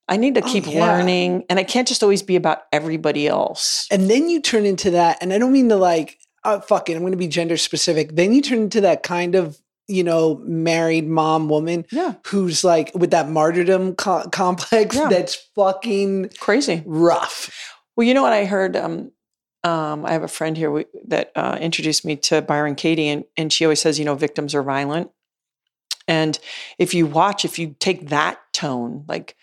I 0.07 0.16
need 0.16 0.35
to 0.35 0.42
Oh, 0.44 0.53
keep 0.53 0.66
yeah. 0.66 0.85
learning 0.85 1.44
and 1.48 1.59
I 1.59 1.64
can't 1.64 1.88
just 1.88 2.03
always 2.03 2.22
be 2.22 2.37
about 2.37 2.62
everybody 2.72 3.26
else. 3.26 3.88
And 3.90 4.09
then 4.11 4.29
you 4.29 4.40
turn 4.40 4.64
into 4.66 4.90
that 4.92 5.18
and 5.20 5.33
i 5.33 5.38
don't 5.38 5.53
mean 5.53 5.70
to 5.70 5.76
like 5.76 6.18
oh 6.44 6.61
fuck 6.61 6.88
it 6.88 6.94
i'm 6.94 7.00
going 7.00 7.12
to 7.12 7.18
be 7.18 7.26
gender 7.26 7.57
specific. 7.57 8.14
Then 8.16 8.33
you 8.33 8.42
turn 8.42 8.59
into 8.59 8.83
that 8.83 9.03
kind 9.03 9.35
of 9.35 9.59
you 9.90 10.05
know 10.05 10.40
married 10.44 11.07
mom 11.09 11.48
woman 11.48 11.85
yeah 11.90 12.14
who's 12.26 12.62
like 12.64 12.90
with 12.94 13.11
that 13.11 13.29
martyrdom 13.29 13.94
co- 13.96 14.29
complex 14.31 14.96
Yeah. 14.96 15.09
that's 15.09 15.35
fucking 15.55 16.31
crazy 16.38 16.83
rough 16.87 17.50
Well, 17.96 18.07
you 18.07 18.14
know 18.14 18.22
what 18.22 18.33
I 18.33 18.46
heard? 18.46 18.76
Um, 18.76 19.11
um, 19.62 20.07
I 20.07 20.12
have 20.12 20.22
a 20.22 20.29
friend 20.29 20.57
here 20.57 20.70
we, 20.70 20.87
that 21.09 21.33
uh, 21.37 21.59
introduced 21.61 22.03
me 22.05 22.16
to 22.16 22.40
Byron 22.40 22.74
Katie, 22.76 23.09
and, 23.09 23.24
and 23.37 23.53
she 23.53 23.66
always 23.66 23.81
says, 23.81 23.98
you 23.98 24.07
know, 24.07 24.14
victims 24.14 24.55
are 24.55 24.62
violent. 24.62 25.11
And 26.09 26.38
if 26.79 26.94
you 26.94 27.05
watch, 27.07 27.44
if 27.44 27.59
you 27.59 27.76
take 27.79 28.09
that 28.09 28.38
tone, 28.55 29.05
like, 29.07 29.37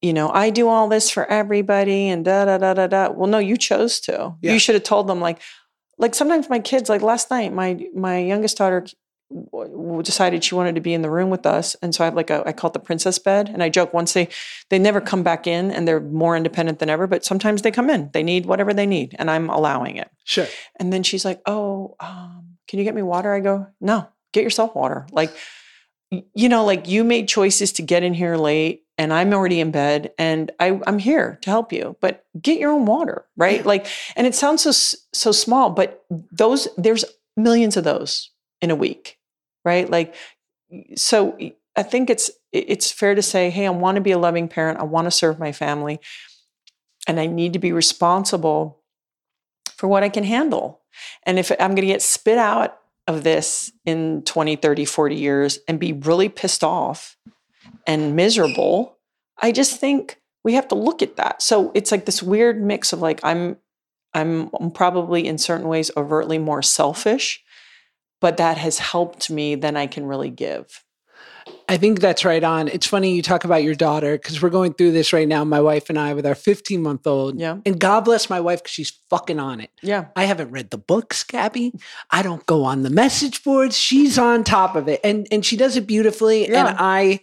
you 0.00 0.14
know, 0.14 0.30
I 0.30 0.48
do 0.48 0.68
all 0.68 0.88
this 0.88 1.10
for 1.10 1.26
everybody 1.30 2.08
and 2.08 2.24
da 2.24 2.46
da 2.46 2.56
da 2.58 2.72
da 2.72 2.86
da. 2.86 3.10
Well, 3.10 3.28
no, 3.28 3.38
you 3.38 3.58
chose 3.58 4.00
to. 4.00 4.34
Yeah. 4.40 4.52
You 4.54 4.58
should 4.58 4.76
have 4.76 4.84
told 4.84 5.06
them 5.08 5.20
like, 5.20 5.40
like 5.98 6.14
sometimes 6.14 6.48
my 6.48 6.58
kids, 6.58 6.88
like 6.88 7.02
last 7.02 7.30
night, 7.30 7.52
my 7.52 7.86
my 7.94 8.18
youngest 8.18 8.56
daughter 8.56 8.86
decided 10.02 10.44
she 10.44 10.54
wanted 10.54 10.74
to 10.74 10.80
be 10.80 10.94
in 10.94 11.02
the 11.02 11.10
room 11.10 11.30
with 11.30 11.46
us, 11.46 11.74
and 11.82 11.94
so 11.94 12.04
I 12.04 12.06
have 12.06 12.14
like 12.14 12.30
a 12.30 12.42
I 12.46 12.52
call 12.52 12.70
it 12.70 12.74
the 12.74 12.80
princess 12.80 13.18
bed, 13.18 13.48
and 13.48 13.62
I 13.62 13.68
joke 13.68 13.92
once 13.92 14.12
they 14.12 14.28
they 14.70 14.78
never 14.78 15.00
come 15.00 15.22
back 15.22 15.46
in 15.46 15.70
and 15.70 15.86
they're 15.86 16.00
more 16.00 16.36
independent 16.36 16.78
than 16.78 16.90
ever, 16.90 17.06
but 17.06 17.24
sometimes 17.24 17.62
they 17.62 17.70
come 17.70 17.90
in. 17.90 18.10
They 18.12 18.22
need 18.22 18.46
whatever 18.46 18.72
they 18.74 18.86
need, 18.86 19.16
and 19.18 19.30
I'm 19.30 19.48
allowing 19.50 19.96
it. 19.96 20.10
sure 20.24 20.46
And 20.78 20.92
then 20.92 21.02
she's 21.02 21.24
like, 21.24 21.40
"Oh, 21.46 21.96
um, 22.00 22.58
can 22.68 22.78
you 22.78 22.84
get 22.84 22.94
me 22.94 23.02
water?" 23.02 23.32
I 23.32 23.40
go, 23.40 23.66
"No, 23.80 24.08
get 24.32 24.44
yourself 24.44 24.74
water." 24.74 25.06
Like, 25.12 25.32
you 26.10 26.48
know, 26.48 26.64
like 26.64 26.88
you 26.88 27.04
made 27.04 27.28
choices 27.28 27.72
to 27.72 27.82
get 27.82 28.02
in 28.02 28.14
here 28.14 28.36
late, 28.36 28.84
and 28.98 29.12
I'm 29.12 29.32
already 29.32 29.60
in 29.60 29.70
bed, 29.70 30.12
and 30.18 30.50
I, 30.60 30.80
I'm 30.86 30.98
here 30.98 31.38
to 31.42 31.50
help 31.50 31.72
you. 31.72 31.96
But 32.00 32.24
get 32.40 32.58
your 32.58 32.70
own 32.70 32.86
water, 32.86 33.24
right? 33.36 33.60
Yeah. 33.60 33.66
Like, 33.66 33.86
and 34.16 34.26
it 34.26 34.34
sounds 34.34 34.62
so 34.62 34.72
so 35.12 35.32
small, 35.32 35.70
but 35.70 36.04
those 36.30 36.68
there's 36.76 37.04
millions 37.36 37.76
of 37.76 37.84
those 37.84 38.30
in 38.60 38.70
a 38.70 38.76
week, 38.76 39.18
right? 39.64 39.88
Like, 39.88 40.14
so 40.96 41.38
I 41.76 41.82
think 41.82 42.10
it's 42.10 42.30
it's 42.52 42.90
fair 42.90 43.14
to 43.14 43.22
say, 43.22 43.50
hey, 43.50 43.66
I 43.66 43.70
want 43.70 43.96
to 43.96 44.00
be 44.02 44.12
a 44.12 44.18
loving 44.18 44.48
parent. 44.48 44.78
I 44.78 44.84
want 44.84 45.06
to 45.06 45.10
serve 45.10 45.38
my 45.38 45.52
family, 45.52 46.00
and 47.06 47.18
I 47.18 47.26
need 47.26 47.52
to 47.54 47.58
be 47.58 47.72
responsible 47.72 48.80
for 49.76 49.88
what 49.88 50.02
I 50.02 50.08
can 50.08 50.24
handle. 50.24 50.80
And 51.24 51.38
if 51.38 51.50
I'm 51.52 51.70
going 51.70 51.76
to 51.82 51.86
get 51.86 52.02
spit 52.02 52.38
out 52.38 52.78
of 53.08 53.24
this 53.24 53.72
in 53.84 54.22
20, 54.22 54.56
30, 54.56 54.84
40 54.84 55.16
years 55.16 55.58
and 55.66 55.80
be 55.80 55.92
really 55.92 56.28
pissed 56.28 56.62
off 56.62 57.16
and 57.86 58.14
miserable, 58.14 58.98
I 59.40 59.50
just 59.50 59.80
think 59.80 60.20
we 60.44 60.54
have 60.54 60.68
to 60.68 60.74
look 60.74 61.02
at 61.02 61.16
that. 61.16 61.42
So 61.42 61.72
it's 61.74 61.90
like 61.90 62.04
this 62.04 62.22
weird 62.22 62.62
mix 62.62 62.92
of 62.92 63.00
like 63.00 63.20
I'm 63.22 63.56
I'm, 64.14 64.50
I'm 64.60 64.70
probably 64.70 65.26
in 65.26 65.38
certain 65.38 65.68
ways 65.68 65.90
overtly 65.96 66.38
more 66.38 66.60
selfish, 66.60 67.42
but 68.22 68.38
that 68.38 68.56
has 68.56 68.78
helped 68.78 69.28
me 69.28 69.56
than 69.56 69.76
I 69.76 69.86
can 69.86 70.06
really 70.06 70.30
give. 70.30 70.82
I 71.68 71.76
think 71.76 72.00
that's 72.00 72.24
right 72.24 72.42
on. 72.42 72.68
It's 72.68 72.86
funny 72.86 73.14
you 73.16 73.22
talk 73.22 73.44
about 73.44 73.64
your 73.64 73.74
daughter 73.74 74.12
because 74.12 74.40
we're 74.40 74.50
going 74.50 74.74
through 74.74 74.92
this 74.92 75.12
right 75.12 75.26
now, 75.26 75.44
my 75.44 75.60
wife 75.60 75.90
and 75.90 75.98
I, 75.98 76.14
with 76.14 76.24
our 76.24 76.36
15 76.36 76.80
month 76.80 77.04
old. 77.06 77.38
Yeah. 77.38 77.58
And 77.66 77.80
God 77.80 78.02
bless 78.04 78.30
my 78.30 78.40
wife 78.40 78.62
because 78.62 78.72
she's 78.72 78.92
fucking 79.10 79.40
on 79.40 79.60
it. 79.60 79.70
Yeah. 79.82 80.06
I 80.14 80.24
haven't 80.24 80.52
read 80.52 80.70
the 80.70 80.78
books, 80.78 81.24
Gabby. 81.24 81.72
I 82.10 82.22
don't 82.22 82.46
go 82.46 82.64
on 82.64 82.82
the 82.82 82.90
message 82.90 83.42
boards. 83.42 83.76
She's 83.76 84.18
on 84.18 84.44
top 84.44 84.76
of 84.76 84.88
it. 84.88 85.00
And 85.02 85.26
and 85.32 85.44
she 85.44 85.56
does 85.56 85.76
it 85.76 85.86
beautifully. 85.86 86.48
Yeah. 86.48 86.68
And 86.68 86.76
I 86.78 87.20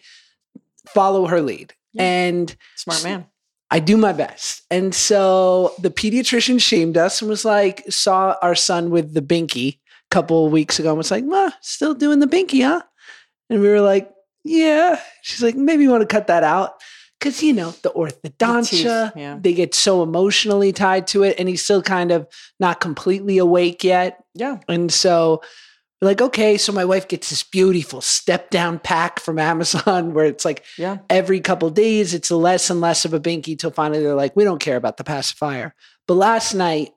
follow 0.88 1.27
her 1.27 1.41
lead. 1.41 1.73
Yeah. 1.93 2.03
And 2.03 2.55
Smart 2.75 3.03
man. 3.05 3.25
I 3.71 3.79
do 3.79 3.97
my 3.97 4.13
best. 4.13 4.63
And 4.71 4.93
so 4.93 5.73
the 5.79 5.91
pediatrician 5.91 6.59
shamed 6.59 6.97
us 6.97 7.21
and 7.21 7.29
was 7.29 7.45
like, 7.45 7.83
saw 7.89 8.35
our 8.41 8.55
son 8.55 8.89
with 8.89 9.13
the 9.13 9.21
binky 9.21 9.78
couple 10.11 10.45
of 10.45 10.51
weeks 10.51 10.79
ago 10.79 10.89
and 10.89 10.97
was 10.97 11.11
like, 11.11 11.23
Ma, 11.23 11.49
still 11.61 11.93
doing 11.93 12.19
the 12.19 12.27
binky, 12.27 12.63
huh? 12.63 12.81
And 13.49 13.61
we 13.61 13.67
were 13.67 13.81
like, 13.81 14.09
Yeah. 14.43 14.99
She's 15.21 15.43
like, 15.43 15.55
maybe 15.55 15.83
you 15.83 15.89
want 15.91 16.01
to 16.01 16.07
cut 16.07 16.27
that 16.27 16.43
out. 16.43 16.73
Cause 17.21 17.43
you 17.43 17.51
know, 17.51 17.71
the 17.83 17.89
orthodontia, 17.89 19.11
yeah. 19.15 19.37
they 19.41 19.53
get 19.53 19.75
so 19.75 20.03
emotionally 20.03 20.71
tied 20.71 21.05
to 21.07 21.23
it. 21.23 21.35
And 21.37 21.49
he's 21.49 21.63
still 21.63 21.81
kind 21.81 22.11
of 22.11 22.25
not 22.61 22.79
completely 22.79 23.37
awake 23.39 23.83
yet. 23.83 24.23
Yeah. 24.35 24.59
And 24.69 24.91
so 24.91 25.41
like, 26.01 26.21
okay, 26.21 26.57
so 26.57 26.71
my 26.71 26.85
wife 26.85 27.09
gets 27.09 27.29
this 27.29 27.43
beautiful 27.43 27.99
step 27.99 28.49
down 28.51 28.79
pack 28.79 29.19
from 29.19 29.37
Amazon 29.37 30.13
where 30.13 30.25
it's 30.25 30.45
like 30.45 30.63
Yeah. 30.77 30.99
every 31.09 31.41
couple 31.41 31.69
days 31.69 32.13
it's 32.13 32.31
less 32.31 32.69
and 32.69 32.79
less 32.79 33.03
of 33.03 33.13
a 33.13 33.19
binky 33.19 33.60
till 33.60 33.71
finally 33.71 34.01
they're 34.01 34.15
like, 34.15 34.35
we 34.37 34.45
don't 34.45 34.62
care 34.62 34.77
about 34.77 34.95
the 34.95 35.03
pacifier. 35.03 35.75
But 36.07 36.13
last 36.13 36.53
night 36.53 36.91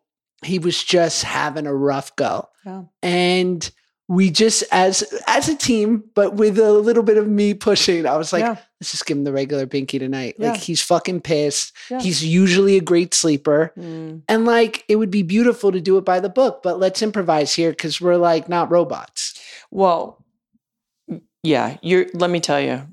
he 0.44 0.58
was 0.58 0.82
just 0.82 1.22
having 1.24 1.66
a 1.66 1.74
rough 1.74 2.14
go. 2.16 2.48
Yeah. 2.64 2.82
And 3.02 3.70
we 4.08 4.30
just 4.30 4.64
as 4.72 5.02
as 5.26 5.48
a 5.48 5.56
team, 5.56 6.04
but 6.14 6.34
with 6.34 6.58
a 6.58 6.72
little 6.72 7.02
bit 7.02 7.16
of 7.16 7.26
me 7.28 7.54
pushing, 7.54 8.04
I 8.06 8.16
was 8.16 8.32
like, 8.32 8.40
Yeah. 8.42 8.56
let's 8.80 8.90
just 8.90 9.06
give 9.06 9.16
him 9.16 9.24
the 9.24 9.32
regular 9.32 9.66
binky 9.66 9.98
tonight. 9.98 10.36
Yeah. 10.38 10.52
Like 10.52 10.60
he's 10.60 10.82
fucking 10.82 11.20
pissed. 11.22 11.72
He's 12.00 12.24
usually 12.24 12.76
a 12.76 12.82
great 12.82 13.14
sleeper. 13.14 13.72
Mm. 13.78 14.22
And 14.28 14.44
like 14.44 14.84
it 14.88 14.96
would 14.96 15.10
be 15.10 15.22
beautiful 15.22 15.72
to 15.72 15.80
do 15.80 15.96
it 15.98 16.04
by 16.04 16.20
the 16.20 16.28
book, 16.28 16.62
but 16.62 16.78
let's 16.78 17.00
improvise 17.02 17.54
here 17.54 17.70
because 17.70 18.00
we're 18.00 18.16
like 18.16 18.48
not 18.48 18.70
robots. 18.70 19.40
Well, 19.70 20.22
yeah, 21.42 21.78
you're 21.82 22.06
let 22.12 22.30
me 22.30 22.40
tell 22.40 22.60
you. 22.60 22.86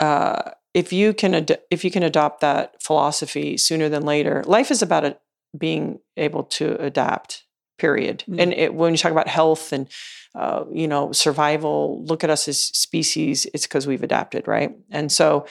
Uh, 0.00 0.52
if 0.72 0.92
you 0.92 1.12
can 1.12 1.34
ad- 1.34 1.60
if 1.70 1.84
you 1.84 1.90
can 1.90 2.02
adopt 2.02 2.40
that 2.40 2.82
philosophy 2.82 3.56
sooner 3.56 3.88
than 3.88 4.04
later, 4.04 4.42
life 4.46 4.70
is 4.70 4.82
about 4.82 5.04
it 5.04 5.20
being 5.56 6.00
able 6.16 6.44
to 6.44 6.80
adapt. 6.80 7.44
Period. 7.78 8.24
Mm. 8.28 8.40
And 8.40 8.52
it, 8.52 8.74
when 8.74 8.92
you 8.92 8.98
talk 8.98 9.12
about 9.12 9.28
health 9.28 9.72
and 9.72 9.88
uh, 10.34 10.64
you 10.70 10.86
know 10.86 11.12
survival, 11.12 12.04
look 12.04 12.22
at 12.22 12.30
us 12.30 12.46
as 12.46 12.60
species. 12.60 13.46
It's 13.54 13.66
because 13.66 13.86
we've 13.86 14.02
adapted, 14.02 14.46
right? 14.46 14.76
And 14.90 15.10
so 15.10 15.46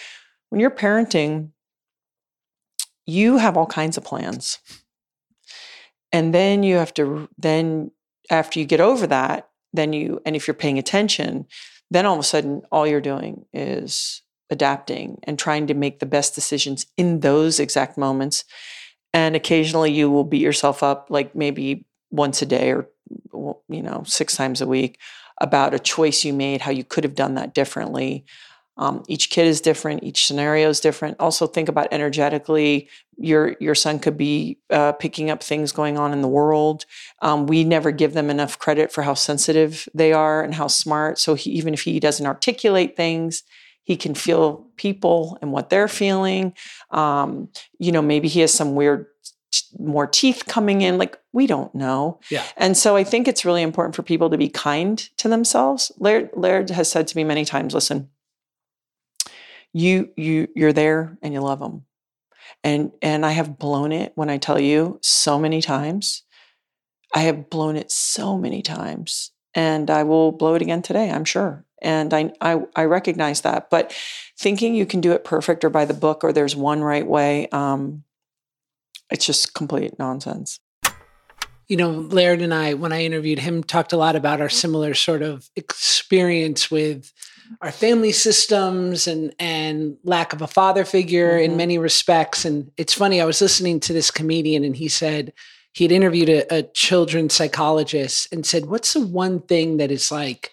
when 0.50 0.62
you're 0.62 0.70
parenting, 0.70 1.50
you 3.06 3.38
have 3.38 3.58
all 3.58 3.66
kinds 3.66 3.98
of 3.98 4.04
plans, 4.04 4.60
and 6.12 6.34
then 6.34 6.62
you 6.62 6.76
have 6.76 6.94
to 6.96 7.28
then 7.38 7.92
after 8.30 8.60
you 8.60 8.66
get 8.66 8.80
over 8.80 9.08
that, 9.08 9.50
then 9.74 9.94
you 9.94 10.22
and 10.26 10.36
if 10.36 10.48
you're 10.48 10.54
paying 10.54 10.78
attention, 10.78 11.48
then 11.90 12.06
all 12.06 12.14
of 12.14 12.20
a 12.20 12.24
sudden 12.24 12.62
all 12.72 12.88
you're 12.88 13.02
doing 13.02 13.46
is 13.54 14.22
adapting 14.50 15.20
and 15.24 15.38
trying 15.38 15.68
to 15.68 15.74
make 15.74 16.00
the 16.00 16.06
best 16.06 16.36
decisions 16.36 16.86
in 16.98 17.20
those 17.20 17.60
exact 17.60 17.98
moments. 17.98 18.46
And 19.14 19.36
occasionally 19.36 19.92
you 19.92 20.10
will 20.10 20.24
beat 20.24 20.42
yourself 20.42 20.84
up, 20.84 21.08
like 21.10 21.36
maybe 21.36 21.86
once 22.12 22.42
a 22.42 22.46
day 22.46 22.72
or 22.72 22.90
you 23.68 23.82
know 23.82 24.04
six 24.06 24.36
times 24.36 24.62
a 24.62 24.68
week, 24.68 25.00
about 25.40 25.74
a 25.74 25.80
choice 25.80 26.24
you 26.24 26.34
made, 26.34 26.62
how 26.62 26.72
you 26.72 26.84
could 26.84 27.04
have 27.04 27.16
done 27.16 27.36
that 27.36 27.54
differently. 27.54 28.26
Um, 28.78 29.04
each 29.10 29.30
kid 29.30 29.46
is 29.46 29.60
different. 29.60 30.04
Each 30.04 30.26
scenario 30.26 30.70
is 30.70 30.80
different. 30.80 31.18
Also, 31.20 31.48
think 31.48 31.68
about 31.68 31.90
energetically. 31.92 32.88
Your 33.18 33.58
your 33.60 33.76
son 33.76 34.00
could 34.00 34.18
be 34.18 34.58
uh, 34.70 34.94
picking 34.94 35.30
up 35.30 35.44
things 35.44 35.74
going 35.74 35.98
on 35.98 36.14
in 36.14 36.22
the 36.22 36.30
world. 36.30 36.86
Um, 37.22 37.46
we 37.46 37.66
never 37.66 37.92
give 37.92 38.14
them 38.14 38.30
enough 38.30 38.58
credit 38.58 38.90
for 38.90 39.02
how 39.02 39.16
sensitive 39.16 39.90
they 39.94 40.14
are 40.14 40.42
and 40.42 40.56
how 40.56 40.68
smart. 40.68 41.20
So 41.20 41.36
he, 41.36 41.50
even 41.52 41.74
if 41.74 41.82
he 41.82 42.00
doesn't 42.00 42.26
articulate 42.26 42.96
things, 42.96 43.44
he 43.90 43.98
can 43.98 44.14
feel 44.14 44.68
people 44.76 45.40
and 45.42 45.52
what 45.52 45.72
they're 45.72 45.88
feeling. 45.88 46.54
Um, 46.92 47.50
you 47.80 47.92
know, 47.92 48.04
maybe 48.04 48.28
he 48.28 48.42
has 48.42 48.54
some 48.54 48.76
weird 48.76 49.08
more 49.80 50.06
teeth 50.06 50.44
coming 50.48 50.82
in. 50.82 51.00
Like 51.00 51.18
we 51.34 51.48
don't 51.48 51.74
know. 51.74 52.20
Yeah. 52.30 52.44
And 52.56 52.78
so 52.78 52.96
I 52.96 53.04
think 53.04 53.28
it's 53.28 53.46
really 53.46 53.64
important 53.64 53.96
for 53.96 54.04
people 54.04 54.30
to 54.30 54.38
be 54.38 54.48
kind 54.48 55.00
to 55.18 55.28
themselves. 55.28 55.92
Laird, 55.98 56.30
Laird 56.36 56.70
has 56.70 56.88
said 56.92 57.08
to 57.08 57.18
me 57.18 57.24
many 57.24 57.46
times, 57.46 57.74
"Listen, 57.74 58.10
you 59.74 60.12
you 60.16 60.50
you're 60.56 60.72
there 60.72 61.18
and 61.24 61.34
you 61.34 61.42
love 61.42 61.58
them." 61.58 61.86
And 62.64 62.92
and 63.02 63.26
I 63.26 63.32
have 63.32 63.58
blown 63.58 63.92
it 63.92 64.12
when 64.14 64.30
I 64.30 64.38
tell 64.38 64.60
you 64.60 65.00
so 65.02 65.40
many 65.40 65.64
times. 65.64 66.22
I 67.16 67.22
have 67.22 67.50
blown 67.50 67.76
it 67.76 67.92
so 67.92 68.38
many 68.38 68.62
times, 68.62 69.32
and 69.56 69.90
I 69.90 70.04
will 70.04 70.32
blow 70.32 70.54
it 70.54 70.62
again 70.62 70.84
today. 70.84 71.10
I'm 71.10 71.26
sure. 71.26 71.66
And 71.82 72.14
I, 72.14 72.32
I 72.42 72.62
I 72.76 72.84
recognize 72.86 73.42
that, 73.42 73.70
but 73.70 73.94
thinking 74.38 74.76
you 74.76 74.86
can 74.86 75.02
do 75.02 75.12
it 75.12 75.24
perfect 75.24 75.64
or 75.64 75.70
by 75.70 75.86
the 75.86 75.94
book 75.94 76.24
or 76.24 76.32
there's 76.34 76.56
one 76.56 76.82
right 76.82 77.06
way, 77.08 77.48
um, 77.50 78.04
it's 79.10 79.26
just 79.26 79.54
complete 79.54 79.98
nonsense. 80.00 80.60
You 81.68 81.78
know, 81.78 81.92
Laird 81.92 82.42
and 82.42 82.54
I, 82.54 82.74
when 82.74 82.92
I 82.92 83.04
interviewed 83.06 83.40
him, 83.40 83.64
talked 83.64 83.94
a 83.94 83.98
lot 83.98 84.16
about 84.16 84.42
our 84.42 84.50
similar 84.50 84.96
sort 84.96 85.22
of 85.22 85.50
experience 85.56 86.72
with 86.72 87.14
our 87.62 87.72
family 87.72 88.12
systems 88.12 89.08
and 89.08 89.34
and 89.40 89.98
lack 90.04 90.34
of 90.34 90.42
a 90.42 90.48
father 90.48 90.86
figure 90.86 91.38
in 91.38 91.52
Mhm. 91.52 91.58
many 91.58 91.78
respects. 91.78 92.46
And 92.46 92.72
it's 92.78 92.94
funny, 92.94 93.22
I 93.22 93.26
was 93.26 93.42
listening 93.42 93.80
to 93.82 93.94
this 93.94 94.12
comedian 94.12 94.64
and 94.64 94.76
he 94.76 94.88
said 94.88 95.34
he'd 95.74 95.92
interviewed 95.92 96.30
a, 96.30 96.54
a 96.54 96.64
children's 96.74 97.34
psychologist 97.34 98.28
and 98.32 98.46
said, 98.46 98.66
What's 98.66 98.94
the 98.94 99.02
one 99.02 99.40
thing 99.42 99.78
that 99.78 99.92
is 99.92 100.12
like, 100.12 100.52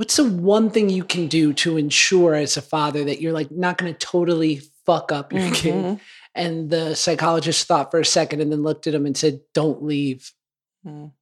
what's 0.00 0.16
the 0.16 0.24
one 0.24 0.70
thing 0.70 0.88
you 0.88 1.04
can 1.04 1.26
do 1.26 1.52
to 1.52 1.76
ensure 1.76 2.34
as 2.34 2.56
a 2.56 2.62
father 2.62 3.04
that 3.04 3.20
you're 3.20 3.34
like 3.34 3.50
not 3.50 3.76
gonna 3.76 3.92
totally 3.92 4.62
fuck 4.86 5.12
up 5.12 5.30
your 5.30 5.50
kid? 5.50 5.74
Mhm. 5.74 6.00
And 6.34 6.70
the 6.70 6.94
psychologist 6.96 7.66
thought 7.66 7.90
for 7.90 8.00
a 8.00 8.04
second 8.04 8.40
and 8.40 8.50
then 8.50 8.62
looked 8.62 8.86
at 8.86 8.94
him 8.94 9.04
and 9.04 9.14
said, 9.14 9.42
Don't 9.52 9.82
leave. 9.82 10.32
Mm. 10.86 11.12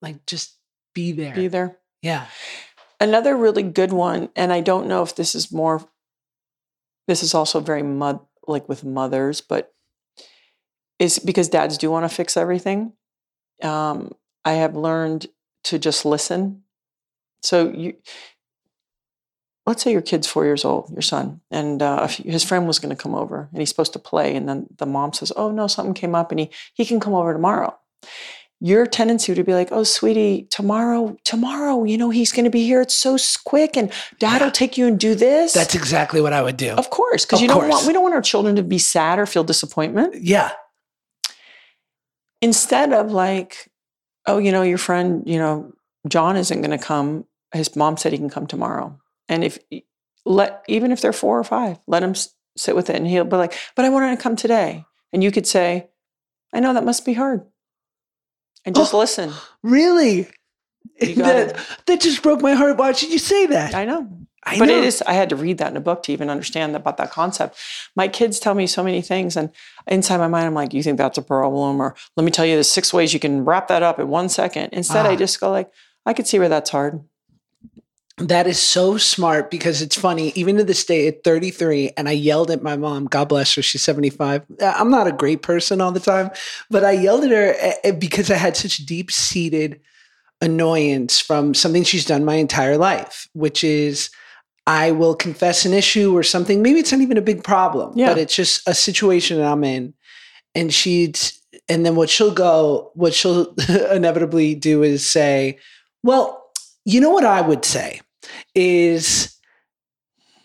Like 0.00 0.24
just 0.24 0.56
be 0.94 1.12
there. 1.12 1.34
Be 1.34 1.48
there. 1.48 1.76
Yeah. 2.00 2.28
Another 2.98 3.36
really 3.36 3.62
good 3.62 3.92
one, 3.92 4.30
and 4.34 4.54
I 4.54 4.62
don't 4.62 4.88
know 4.88 5.02
if 5.02 5.14
this 5.14 5.34
is 5.34 5.52
more, 5.52 5.86
this 7.08 7.22
is 7.22 7.34
also 7.34 7.60
very 7.60 7.82
mud 7.82 8.20
like 8.46 8.70
with 8.70 8.84
mothers, 8.84 9.42
but 9.42 9.74
is 10.98 11.18
because 11.18 11.50
dads 11.50 11.76
do 11.76 11.90
want 11.90 12.08
to 12.08 12.16
fix 12.16 12.38
everything. 12.38 12.94
Um, 13.62 14.12
I 14.46 14.54
have 14.54 14.74
learned 14.74 15.26
to 15.64 15.78
just 15.78 16.06
listen. 16.06 16.62
So 17.42 17.70
you, 17.70 17.94
let's 19.66 19.82
say 19.82 19.92
your 19.92 20.02
kid's 20.02 20.26
four 20.26 20.44
years 20.44 20.64
old, 20.64 20.90
your 20.90 21.02
son, 21.02 21.40
and 21.50 21.82
uh, 21.82 22.08
his 22.08 22.42
friend 22.42 22.66
was 22.66 22.78
going 22.78 22.94
to 22.94 23.00
come 23.00 23.14
over 23.14 23.48
and 23.52 23.60
he's 23.60 23.68
supposed 23.68 23.92
to 23.92 23.98
play, 23.98 24.34
and 24.34 24.48
then 24.48 24.66
the 24.78 24.86
mom 24.86 25.12
says, 25.12 25.32
"Oh 25.36 25.50
no, 25.50 25.66
something 25.66 25.94
came 25.94 26.14
up, 26.14 26.30
and 26.30 26.40
he 26.40 26.50
he 26.74 26.84
can 26.84 27.00
come 27.00 27.14
over 27.14 27.32
tomorrow." 27.32 27.78
Your 28.60 28.86
tendency 28.86 29.32
would 29.32 29.46
be 29.46 29.54
like, 29.54 29.68
"Oh, 29.70 29.84
sweetie, 29.84 30.48
tomorrow, 30.50 31.16
tomorrow, 31.22 31.84
you 31.84 31.96
know 31.96 32.10
he's 32.10 32.32
going 32.32 32.44
to 32.44 32.50
be 32.50 32.64
here. 32.64 32.80
It's 32.80 32.94
so 32.94 33.16
quick, 33.44 33.76
and 33.76 33.92
Dad 34.18 34.42
will 34.42 34.50
take 34.50 34.76
you 34.76 34.86
and 34.88 34.98
do 34.98 35.14
this." 35.14 35.52
That's 35.52 35.76
exactly 35.76 36.20
what 36.20 36.32
I 36.32 36.42
would 36.42 36.56
do. 36.56 36.70
of 36.70 36.90
course, 36.90 37.24
because 37.24 37.40
you 37.40 37.46
don't 37.46 37.68
want 37.68 37.86
we 37.86 37.92
don't 37.92 38.02
want 38.02 38.14
our 38.14 38.22
children 38.22 38.56
to 38.56 38.64
be 38.64 38.78
sad 38.78 39.18
or 39.20 39.26
feel 39.26 39.44
disappointment. 39.44 40.16
Yeah. 40.20 40.52
Instead 42.42 42.92
of 42.92 43.12
like, 43.12 43.70
"Oh, 44.26 44.38
you 44.38 44.50
know, 44.50 44.62
your 44.62 44.78
friend, 44.78 45.22
you 45.26 45.38
know, 45.38 45.72
John 46.08 46.36
isn't 46.36 46.60
going 46.60 46.76
to 46.76 46.84
come. 46.84 47.26
His 47.52 47.74
mom 47.76 47.96
said 47.96 48.12
he 48.12 48.18
can 48.18 48.30
come 48.30 48.46
tomorrow." 48.46 48.98
And 49.28 49.44
if 49.44 49.58
let 50.24 50.62
even 50.68 50.92
if 50.92 51.00
they're 51.00 51.12
four 51.12 51.38
or 51.38 51.44
five, 51.44 51.78
let 51.86 52.02
him 52.02 52.10
s- 52.10 52.34
sit 52.56 52.74
with 52.76 52.90
it, 52.90 52.96
and 52.96 53.06
he'll 53.06 53.24
be 53.24 53.36
like, 53.36 53.54
"But 53.76 53.84
I 53.84 53.88
wanted 53.90 54.16
to 54.16 54.22
come 54.22 54.36
today," 54.36 54.84
and 55.12 55.22
you 55.22 55.30
could 55.30 55.46
say, 55.46 55.88
"I 56.52 56.60
know 56.60 56.74
that 56.74 56.84
must 56.84 57.04
be 57.04 57.14
hard," 57.14 57.46
and 58.64 58.74
just 58.74 58.92
Oh. 58.94 58.98
listen. 59.04 59.32
Really? 59.62 60.28
That, 61.00 61.36
it. 61.50 61.56
that 61.86 62.00
just 62.00 62.22
broke 62.22 62.40
my 62.42 62.54
heart 62.54 62.76
watching 62.76 63.10
you 63.10 63.18
say 63.18 63.46
that. 63.46 63.74
I 63.74 63.84
know. 63.84 64.08
I 64.44 64.58
but 64.58 64.66
know. 64.68 64.78
it 64.78 64.84
is 64.84 65.02
i 65.06 65.12
had 65.12 65.28
to 65.30 65.36
read 65.36 65.58
that 65.58 65.70
in 65.72 65.76
a 65.76 65.80
book 65.80 66.04
to 66.04 66.12
even 66.12 66.30
understand 66.30 66.74
about 66.76 66.96
that 66.96 67.10
concept 67.10 67.58
my 67.96 68.06
kids 68.08 68.38
tell 68.38 68.54
me 68.54 68.66
so 68.68 68.82
many 68.84 69.02
things 69.02 69.36
and 69.36 69.50
inside 69.88 70.18
my 70.18 70.28
mind 70.28 70.46
i'm 70.46 70.54
like 70.54 70.72
you 70.72 70.82
think 70.82 70.96
that's 70.96 71.18
a 71.18 71.22
problem 71.22 71.82
or 71.82 71.94
let 72.16 72.22
me 72.24 72.30
tell 72.30 72.46
you 72.46 72.56
the 72.56 72.62
six 72.64 72.92
ways 72.94 73.12
you 73.12 73.18
can 73.20 73.44
wrap 73.44 73.66
that 73.68 73.82
up 73.82 73.98
in 73.98 74.08
one 74.08 74.28
second 74.28 74.70
instead 74.72 75.04
Ah. 75.04 75.10
i 75.10 75.16
just 75.16 75.40
go 75.40 75.50
like 75.50 75.70
i 76.06 76.12
could 76.14 76.26
see 76.26 76.38
where 76.38 76.48
that's 76.48 76.70
hard 76.70 77.00
That 78.18 78.46
is 78.48 78.60
so 78.60 78.96
smart 78.96 79.50
because 79.50 79.80
it's 79.80 79.96
funny, 79.96 80.32
even 80.34 80.56
to 80.56 80.64
this 80.64 80.84
day 80.84 81.06
at 81.06 81.22
33, 81.22 81.92
and 81.96 82.08
I 82.08 82.12
yelled 82.12 82.50
at 82.50 82.62
my 82.62 82.76
mom, 82.76 83.06
God 83.06 83.28
bless 83.28 83.54
her, 83.54 83.62
she's 83.62 83.82
75. 83.82 84.42
Uh, 84.60 84.74
I'm 84.76 84.90
not 84.90 85.06
a 85.06 85.12
great 85.12 85.42
person 85.42 85.80
all 85.80 85.92
the 85.92 86.00
time, 86.00 86.30
but 86.68 86.84
I 86.84 86.92
yelled 86.92 87.24
at 87.24 87.30
her 87.30 87.54
uh, 87.62 87.88
uh, 87.88 87.92
because 87.92 88.30
I 88.30 88.34
had 88.36 88.56
such 88.56 88.78
deep 88.78 89.12
seated 89.12 89.80
annoyance 90.40 91.20
from 91.20 91.54
something 91.54 91.84
she's 91.84 92.04
done 92.04 92.24
my 92.24 92.34
entire 92.34 92.76
life, 92.76 93.28
which 93.34 93.62
is 93.62 94.10
I 94.66 94.90
will 94.90 95.14
confess 95.14 95.64
an 95.64 95.72
issue 95.72 96.16
or 96.16 96.22
something. 96.24 96.60
Maybe 96.60 96.80
it's 96.80 96.92
not 96.92 97.00
even 97.00 97.16
a 97.18 97.22
big 97.22 97.44
problem, 97.44 97.92
Yeah. 97.96 98.08
but 98.08 98.18
it's 98.18 98.34
just 98.34 98.68
a 98.68 98.74
situation 98.74 99.38
that 99.38 99.50
I'm 99.50 99.64
in. 99.64 99.94
And 100.54 100.74
she'd, 100.74 101.18
and 101.68 101.86
then 101.86 101.94
what 101.94 102.10
she'll 102.10 102.34
go, 102.34 102.90
what 102.94 103.14
she'll 103.14 103.54
inevitably 103.92 104.54
do 104.56 104.82
is 104.82 105.08
say, 105.08 105.58
well, 106.02 106.44
you 106.84 107.00
know 107.00 107.10
what 107.10 107.24
I 107.24 107.40
would 107.40 107.64
say 107.64 108.00
is, 108.54 109.36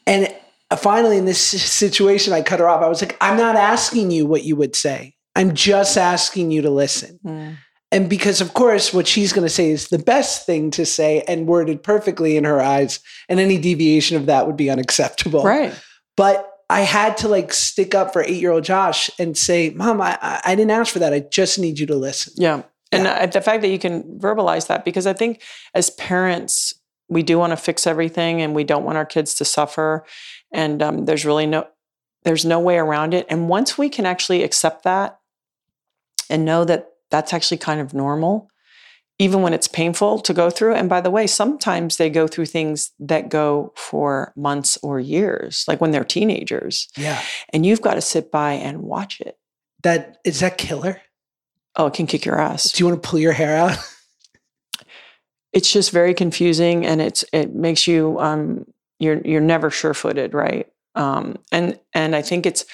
and 0.06 0.34
finally 0.78 1.18
in 1.18 1.26
this 1.26 1.40
situation, 1.42 2.34
I 2.34 2.42
cut 2.42 2.60
her 2.60 2.68
off. 2.68 2.82
I 2.84 2.88
was 2.90 3.02
like, 3.02 3.18
I'm 3.22 3.38
not 3.38 3.56
asking 3.56 4.12
you 4.12 4.26
what 4.26 4.44
you 4.44 4.56
would 4.56 4.76
say. 4.76 5.16
I'm 5.36 5.54
just 5.56 5.98
asking 5.98 6.52
you 6.52 6.62
to 6.64 6.70
listen. 6.70 7.20
Mm. 7.26 7.58
And 7.92 8.10
because, 8.10 8.42
of 8.42 8.54
course, 8.56 8.92
what 8.94 9.08
she's 9.08 9.34
going 9.34 9.46
to 9.46 9.54
say 9.54 9.70
is 9.70 9.90
the 9.90 10.00
best 10.00 10.46
thing 10.46 10.72
to 10.72 10.86
say 10.86 11.22
and 11.28 11.48
worded 11.48 11.84
perfectly 11.84 12.38
in 12.38 12.44
her 12.44 12.60
eyes. 12.60 13.00
And 13.30 13.40
any 13.40 13.60
deviation 13.60 14.18
of 14.18 14.26
that 14.26 14.48
would 14.48 14.58
be 14.58 14.70
unacceptable. 14.72 15.44
right 15.44 15.74
But 16.18 16.50
I 16.70 16.82
had 16.82 17.18
to 17.18 17.28
like 17.28 17.54
stick 17.54 17.94
up 17.94 18.12
for 18.14 18.24
eight 18.24 18.42
year 18.42 18.52
old 18.52 18.64
Josh 18.64 19.12
and 19.20 19.38
say, 19.38 19.70
Mom, 19.72 20.02
I, 20.02 20.18
I- 20.44 20.56
didn't 20.56 20.72
ask 20.72 20.92
for 20.92 21.00
that. 21.00 21.14
I 21.14 21.20
just 21.20 21.60
need 21.60 21.78
you 21.78 21.86
to 21.88 21.96
listen. 21.96 22.34
yeah 22.38 22.64
and 22.92 23.04
Yeah. 23.06 23.12
uh, 23.14 23.26
the 23.28 23.42
fact 23.42 23.62
that 23.62 23.70
you 23.70 23.80
can 23.80 24.04
verbalize 24.20 24.68
that 24.68 24.86
because 24.86 25.08
i 25.08 25.14
think 25.14 25.42
as 25.74 25.90
parents 25.92 26.74
we 27.10 27.24
do 27.24 27.38
want 27.38 27.52
to 27.52 27.58
fix 27.58 27.86
everything 27.86 28.42
and 28.42 28.56
we 28.56 28.64
don't 28.64 28.86
want 28.86 28.98
our 28.98 29.06
kids 29.06 29.34
to 29.36 29.46
suffer 29.46 30.06
and 30.54 30.82
um, 30.82 31.06
there's 31.06 31.26
really 31.26 31.46
no 31.46 31.68
there's 32.24 32.46
no 32.46 32.60
way 32.60 32.78
around 32.78 33.14
it 33.14 33.26
and 33.30 33.50
once 33.50 33.78
we 33.78 33.90
can 33.90 34.06
actually 34.06 34.44
accept 34.44 34.84
that 34.84 35.20
and 36.30 36.46
know 36.46 36.64
that 36.64 36.90
that's 37.12 37.34
actually 37.34 37.58
kind 37.58 37.82
of 37.82 37.94
normal 37.94 38.50
even 39.20 39.42
when 39.42 39.54
it's 39.54 39.68
painful 39.68 40.20
to 40.20 40.34
go 40.34 40.50
through. 40.50 40.74
And 40.74 40.90
by 40.90 41.00
the 41.02 41.12
way, 41.12 41.28
sometimes 41.28 41.98
they 41.98 42.10
go 42.10 42.28
through 42.28 42.48
things 42.48 42.92
that 43.00 43.30
go 43.30 43.72
for 43.76 44.34
months 44.36 44.78
or 44.82 45.00
years, 45.00 45.66
like 45.68 45.80
when 45.80 45.92
they're 45.92 46.04
teenagers. 46.04 46.90
Yeah. 46.98 47.22
And 47.52 47.66
you've 47.66 47.82
got 47.82 47.94
to 47.94 48.02
sit 48.02 48.32
by 48.32 48.54
and 48.54 48.82
watch 48.82 49.22
it. 49.22 49.38
That 49.84 50.18
is 50.26 50.40
that 50.40 50.58
killer? 50.58 51.02
Oh, 51.76 51.88
it 51.88 51.94
can 51.94 52.08
kick 52.08 52.26
your 52.26 52.40
ass. 52.40 52.72
Do 52.72 52.84
you 52.84 52.90
want 52.90 53.02
to 53.02 53.08
pull 53.08 53.20
your 53.20 53.34
hair 53.34 53.56
out? 53.56 53.78
It's 55.54 55.72
just 55.72 55.92
very 55.92 56.14
confusing 56.14 56.86
and 56.86 57.02
it's 57.02 57.24
it 57.32 57.54
makes 57.54 57.88
you 57.88 58.20
um 58.20 58.66
you're 59.00 59.22
you're 59.22 59.42
never 59.42 59.70
sure-footed, 59.70 60.34
right? 60.34 60.68
Um 60.96 61.38
and 61.52 61.80
and 61.94 62.16
I 62.16 62.22
think 62.22 62.46
it's 62.46 62.66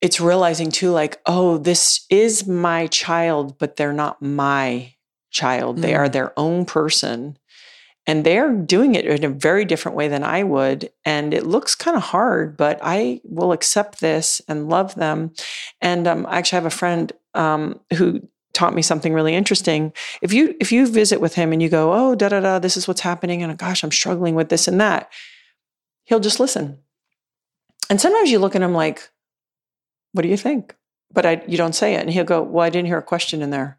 it's 0.00 0.20
realizing 0.20 0.70
too 0.70 0.90
like, 0.90 1.20
oh, 1.24 1.56
this 1.56 2.04
is 2.10 2.46
my 2.46 2.88
child, 2.88 3.56
but 3.58 3.76
they're 3.76 3.92
not 3.92 4.20
my 4.20 4.92
child. 5.30 5.78
They 5.78 5.94
are 5.94 6.10
their 6.10 6.38
own 6.38 6.66
person. 6.66 7.38
And 8.06 8.22
they're 8.22 8.52
doing 8.52 8.94
it 8.94 9.06
in 9.06 9.24
a 9.24 9.30
very 9.30 9.64
different 9.64 9.96
way 9.96 10.08
than 10.08 10.22
I 10.22 10.42
would. 10.42 10.90
And 11.06 11.32
it 11.32 11.46
looks 11.46 11.74
kind 11.74 11.96
of 11.96 12.02
hard, 12.02 12.54
but 12.54 12.78
I 12.82 13.22
will 13.24 13.52
accept 13.52 14.00
this 14.00 14.42
and 14.46 14.68
love 14.68 14.94
them. 14.94 15.32
And 15.80 16.06
um, 16.06 16.26
I 16.26 16.36
actually 16.36 16.56
have 16.56 16.66
a 16.66 16.70
friend 16.70 17.10
um, 17.32 17.80
who 17.94 18.28
taught 18.54 18.74
me 18.74 18.82
something 18.82 19.12
really 19.12 19.34
interesting. 19.34 19.92
If 20.22 20.32
you 20.32 20.56
if 20.60 20.72
you 20.72 20.86
visit 20.86 21.20
with 21.20 21.34
him 21.34 21.52
and 21.52 21.62
you 21.62 21.68
go, 21.68 21.92
oh, 21.92 22.14
da 22.14 22.28
da 22.30 22.40
da, 22.40 22.58
this 22.58 22.76
is 22.76 22.88
what's 22.88 23.02
happening, 23.02 23.42
and 23.42 23.58
gosh, 23.58 23.84
I'm 23.84 23.92
struggling 23.92 24.34
with 24.34 24.48
this 24.48 24.66
and 24.66 24.80
that, 24.80 25.12
he'll 26.04 26.20
just 26.20 26.40
listen. 26.40 26.78
And 27.90 28.00
sometimes 28.00 28.30
you 28.30 28.38
look 28.38 28.56
at 28.56 28.62
him 28.62 28.72
like, 28.72 29.10
what 30.12 30.22
do 30.22 30.28
you 30.28 30.36
think? 30.36 30.74
But 31.12 31.26
I, 31.26 31.42
you 31.46 31.56
don't 31.56 31.74
say 31.74 31.94
it. 31.94 32.00
And 32.00 32.10
he'll 32.10 32.24
go, 32.24 32.42
well, 32.42 32.64
I 32.64 32.70
didn't 32.70 32.86
hear 32.86 32.98
a 32.98 33.02
question 33.02 33.42
in 33.42 33.50
there. 33.50 33.78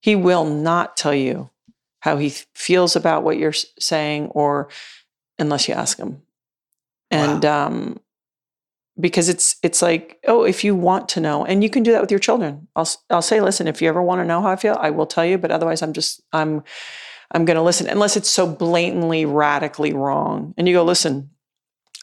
He 0.00 0.14
will 0.14 0.44
not 0.44 0.96
tell 0.96 1.14
you 1.14 1.50
how 2.00 2.16
he 2.16 2.30
feels 2.54 2.96
about 2.96 3.22
what 3.22 3.38
you're 3.38 3.52
saying 3.52 4.26
or 4.28 4.68
unless 5.38 5.68
you 5.68 5.74
ask 5.74 5.98
him. 5.98 6.22
And 7.10 7.44
wow. 7.44 7.66
um, 7.66 8.00
because 9.00 9.28
it's 9.28 9.56
it's 9.62 9.82
like, 9.82 10.18
oh, 10.26 10.44
if 10.44 10.64
you 10.64 10.74
want 10.74 11.08
to 11.10 11.20
know, 11.20 11.44
and 11.44 11.62
you 11.62 11.70
can 11.70 11.82
do 11.82 11.92
that 11.92 12.00
with 12.00 12.10
your 12.10 12.20
children. 12.20 12.68
I'll 12.76 12.88
I'll 13.08 13.22
say, 13.22 13.40
listen, 13.40 13.68
if 13.68 13.80
you 13.80 13.88
ever 13.88 14.02
want 14.02 14.20
to 14.20 14.24
know 14.24 14.40
how 14.42 14.50
I 14.50 14.56
feel, 14.56 14.76
I 14.80 14.90
will 14.90 15.06
tell 15.06 15.24
you, 15.24 15.38
but 15.38 15.50
otherwise 15.50 15.82
I'm 15.82 15.92
just 15.92 16.22
I'm 16.32 16.62
I'm 17.32 17.44
going 17.44 17.56
to 17.56 17.62
listen 17.62 17.88
unless 17.88 18.16
it's 18.16 18.30
so 18.30 18.46
blatantly 18.46 19.24
radically 19.24 19.92
wrong. 19.92 20.54
And 20.56 20.68
you 20.68 20.74
go, 20.74 20.84
listen, 20.84 21.30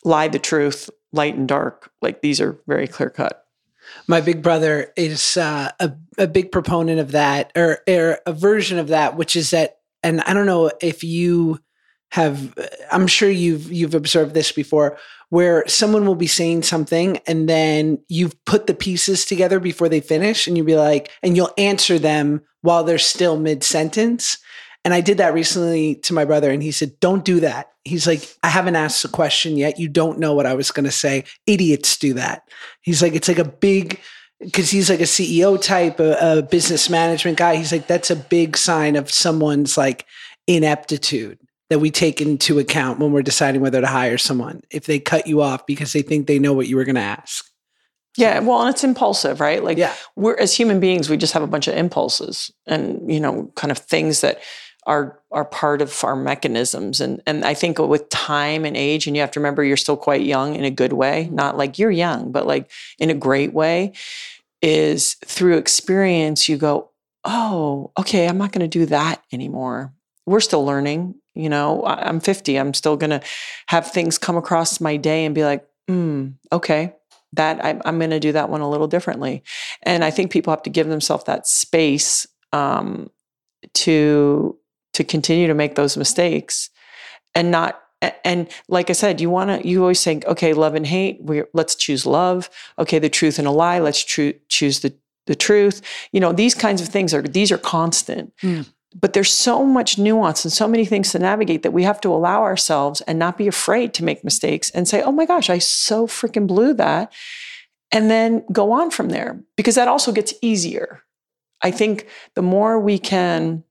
lie 0.04 0.30
the 0.30 0.40
truth, 0.40 0.90
light 1.12 1.36
and 1.36 1.48
dark. 1.48 1.92
Like 2.02 2.22
these 2.22 2.42
are 2.42 2.60
very 2.68 2.88
clear 2.88 3.10
cut 3.10 3.48
my 4.08 4.22
big 4.22 4.42
brother 4.42 4.92
is 4.96 5.38
uh, 5.38 5.72
a, 5.80 5.94
a 6.18 6.28
big 6.28 6.52
proponent 6.52 7.00
of 7.00 7.12
that 7.12 7.52
or, 7.56 7.80
or 7.88 8.20
a 8.26 8.34
version 8.34 8.80
of 8.80 8.90
that 8.90 9.16
which 9.16 9.36
is 9.36 9.52
that 9.52 9.80
and 10.04 10.22
i 10.22 10.34
don't 10.34 10.46
know 10.46 10.72
if 10.82 11.04
you 11.04 11.60
have 12.12 12.54
i'm 12.92 13.08
sure 13.08 13.30
you've 13.30 13.72
you've 13.72 13.96
observed 13.96 14.34
this 14.34 14.52
before 14.52 14.98
where 15.30 15.68
someone 15.68 16.06
will 16.06 16.16
be 16.16 16.28
saying 16.28 16.64
something 16.64 17.18
and 17.28 17.50
then 17.50 18.00
you've 18.08 18.34
put 18.46 18.66
the 18.66 18.74
pieces 18.74 19.26
together 19.26 19.60
before 19.60 19.90
they 19.90 20.00
finish 20.00 20.48
and 20.48 20.56
you'll 20.56 20.66
be 20.66 20.76
like 20.76 21.12
and 21.22 21.36
you'll 21.36 21.54
answer 21.58 22.00
them 22.00 22.42
while 22.62 22.84
they're 22.84 22.98
still 22.98 23.38
mid 23.38 23.64
sentence 23.64 24.38
and 24.88 24.94
I 24.94 25.02
did 25.02 25.18
that 25.18 25.34
recently 25.34 25.96
to 25.96 26.14
my 26.14 26.24
brother, 26.24 26.50
and 26.50 26.64
he 26.64 26.72
said, 26.72 26.98
Don't 27.02 27.26
do 27.26 27.42
that. 27.42 27.74
He's 27.84 28.08
like, 28.08 28.38
I 28.42 28.48
haven't 28.48 28.78
asked 28.78 29.04
a 29.04 29.10
question 29.10 29.58
yet. 29.58 29.78
You 29.78 29.90
don't 29.90 30.18
know 30.18 30.34
what 30.34 30.46
I 30.46 30.54
was 30.54 30.72
going 30.72 30.86
to 30.86 30.92
say. 30.92 31.26
Idiots 31.46 31.98
do 31.98 32.14
that. 32.14 32.44
He's 32.80 33.02
like, 33.02 33.14
It's 33.14 33.28
like 33.28 33.38
a 33.38 33.44
big, 33.44 34.00
because 34.40 34.72
he's 34.72 34.90
like 34.90 35.02
a 35.02 35.04
CEO 35.04 35.62
type, 35.62 36.00
a, 36.00 36.38
a, 36.38 36.42
business 36.42 36.90
management 36.90 37.38
guy. 37.38 37.58
He's 37.58 37.74
like, 37.74 37.88
That's 37.88 38.12
a 38.12 38.16
big 38.16 38.56
sign 38.56 38.96
of 38.96 39.12
someone's 39.12 39.78
like 39.78 40.06
ineptitude 40.48 41.38
that 41.70 41.80
we 41.80 41.92
take 41.92 42.22
into 42.22 42.60
account 42.60 43.00
when 43.00 43.12
we're 43.12 43.22
deciding 43.22 43.62
whether 43.62 43.82
to 43.82 43.88
hire 43.88 44.18
someone. 44.18 44.62
If 44.72 44.86
they 44.86 45.00
cut 45.00 45.28
you 45.28 45.42
off 45.42 45.66
because 45.66 45.94
they 45.94 46.02
think 46.02 46.28
they 46.28 46.40
know 46.40 46.54
what 46.54 46.68
you 46.68 46.76
were 46.76 46.86
going 46.86 46.96
to 46.96 47.02
ask. 47.02 47.46
Yeah, 48.18 48.40
well, 48.40 48.62
and 48.62 48.70
it's 48.70 48.84
impulsive, 48.84 49.40
right? 49.40 49.64
Like, 49.64 49.78
yeah. 49.78 49.94
we're 50.16 50.38
as 50.38 50.56
human 50.56 50.80
beings, 50.80 51.08
we 51.08 51.18
just 51.18 51.34
have 51.34 51.44
a 51.44 51.48
bunch 51.48 51.68
of 51.68 51.76
impulses 51.76 52.52
and, 52.66 53.12
you 53.12 53.20
know, 53.20 53.52
kind 53.56 53.72
of 53.72 53.78
things 53.78 54.22
that 54.22 54.42
are 54.88 55.20
are 55.32 55.46
part 55.46 55.82
of 55.82 56.04
our 56.04 56.16
mechanisms 56.16 57.02
and 57.02 57.22
and 57.28 57.44
I 57.46 57.54
think 57.54 57.78
with 57.78 58.10
time 58.10 58.66
and 58.66 58.76
age 58.76 59.06
and 59.06 59.16
you 59.16 59.22
have 59.22 59.32
to 59.32 59.40
remember 59.40 59.64
you're 59.64 59.78
still 59.78 59.98
quite 59.98 60.22
young 60.22 60.56
in 60.56 60.64
a 60.64 60.72
good 60.72 60.94
way 60.94 61.26
mm-hmm. 61.26 61.36
not 61.36 61.58
like 61.58 61.78
you're 61.78 61.92
young 61.92 62.32
but 62.32 62.48
like 62.48 62.72
in 62.98 63.10
a 63.10 63.14
great 63.14 63.54
way 63.54 63.92
is 64.62 65.16
through 65.26 65.58
experience 65.58 66.48
you 66.48 66.58
go 66.58 66.90
oh 67.26 67.92
okay 68.00 68.28
I'm 68.28 68.38
not 68.38 68.54
going 68.54 68.62
to 68.62 68.80
do 68.80 68.86
that 68.88 69.22
anymore 69.32 69.94
we're 70.28 70.40
still 70.40 70.64
learning 70.64 71.16
you 71.34 71.50
know 71.50 71.84
I'm 71.86 72.20
50 72.20 72.60
I'm 72.60 72.74
still 72.74 72.98
going 72.98 73.10
to 73.10 73.22
have 73.68 73.92
things 73.92 74.18
come 74.18 74.38
across 74.38 74.80
my 74.80 74.98
day 74.98 75.26
and 75.26 75.34
be 75.34 75.44
like 75.44 75.66
hmm 75.88 76.30
okay 76.52 76.94
that 77.34 77.64
I, 77.64 77.80
am 77.86 78.00
going 78.00 78.12
to 78.12 78.20
do 78.20 78.32
that 78.32 78.50
one 78.50 78.62
a 78.62 78.70
little 78.70 78.88
differently 78.88 79.44
and 79.84 80.04
I 80.04 80.12
think 80.12 80.32
people 80.32 80.52
have 80.52 80.64
to 80.64 80.70
give 80.70 80.88
themselves 80.88 81.24
that 81.26 81.48
space 81.48 82.28
um, 82.54 83.10
to 83.74 84.58
to 84.94 85.04
continue 85.04 85.48
to 85.48 85.54
make 85.54 85.76
those 85.76 85.98
mistakes 85.98 86.70
and 87.34 87.52
not 87.52 87.82
and 88.24 88.48
like 88.68 88.90
I 88.90 88.94
said, 88.94 89.20
you 89.20 89.30
want 89.30 89.50
to, 89.50 89.68
you 89.68 89.82
always 89.82 90.04
think, 90.04 90.26
okay, 90.26 90.54
love 90.54 90.76
and 90.76 90.86
hate, 90.86 91.20
we 91.22 91.44
let's 91.54 91.74
choose 91.74 92.06
love. 92.06 92.50
Okay, 92.78 93.00
the 93.00 93.10
truth 93.10 93.40
and 93.40 93.48
a 93.48 93.52
lie, 93.52 93.80
let's 93.80 94.04
tr- 94.04 94.38
choose 94.50 94.82
the, 94.82 94.94
the 95.26 95.36
truth. 95.36 95.82
You 96.12 96.20
know, 96.20 96.32
these 96.32 96.54
kinds 96.54 96.82
of 96.82 96.90
things 96.90 97.14
are, 97.14 97.24
these 97.24 97.52
are 97.52 97.58
constant. 97.58 98.34
Mm. 98.44 98.72
But 98.96 99.14
there's 99.14 99.32
so 99.32 99.66
much 99.66 99.98
nuance 99.98 100.46
and 100.46 100.52
so 100.52 100.68
many 100.68 100.86
things 100.86 101.12
to 101.12 101.20
navigate 101.20 101.64
that 101.64 101.74
we 101.74 101.84
have 101.84 102.00
to 102.02 102.10
allow 102.10 102.44
ourselves 102.44 103.02
and 103.02 103.20
not 103.20 103.38
be 103.38 103.48
afraid 103.48 103.94
to 103.96 104.04
make 104.04 104.24
mistakes 104.24 104.70
and 104.72 104.88
say, 104.88 105.02
oh 105.02 105.12
my 105.12 105.26
gosh, 105.26 105.50
I 105.50 105.58
so 105.58 106.08
freaking 106.08 106.48
blew 106.48 106.74
that. 106.76 107.12
And 107.92 108.10
then 108.10 108.44
go 108.52 108.72
on 108.72 108.92
from 108.92 109.10
there 109.10 109.42
because 109.56 109.76
that 109.76 109.88
also 109.88 110.12
gets 110.12 110.34
easier. 110.42 111.04
I 111.62 111.72
think 111.72 112.08
the 112.34 112.42
more 112.42 112.80
we 112.80 112.98
can 113.00 113.64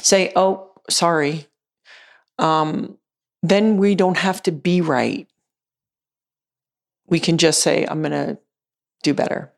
say, 0.00 0.32
oh, 0.36 0.70
sorry, 0.88 1.46
um, 2.38 2.98
then 3.42 3.76
we 3.76 3.94
don't 3.94 4.16
have 4.16 4.42
to 4.44 4.52
be 4.52 4.80
right. 4.80 5.28
We 7.06 7.20
can 7.20 7.38
just 7.38 7.62
say, 7.62 7.86
I'm 7.86 8.02
going 8.02 8.12
to 8.12 8.38
do 9.02 9.14
better. 9.14 9.52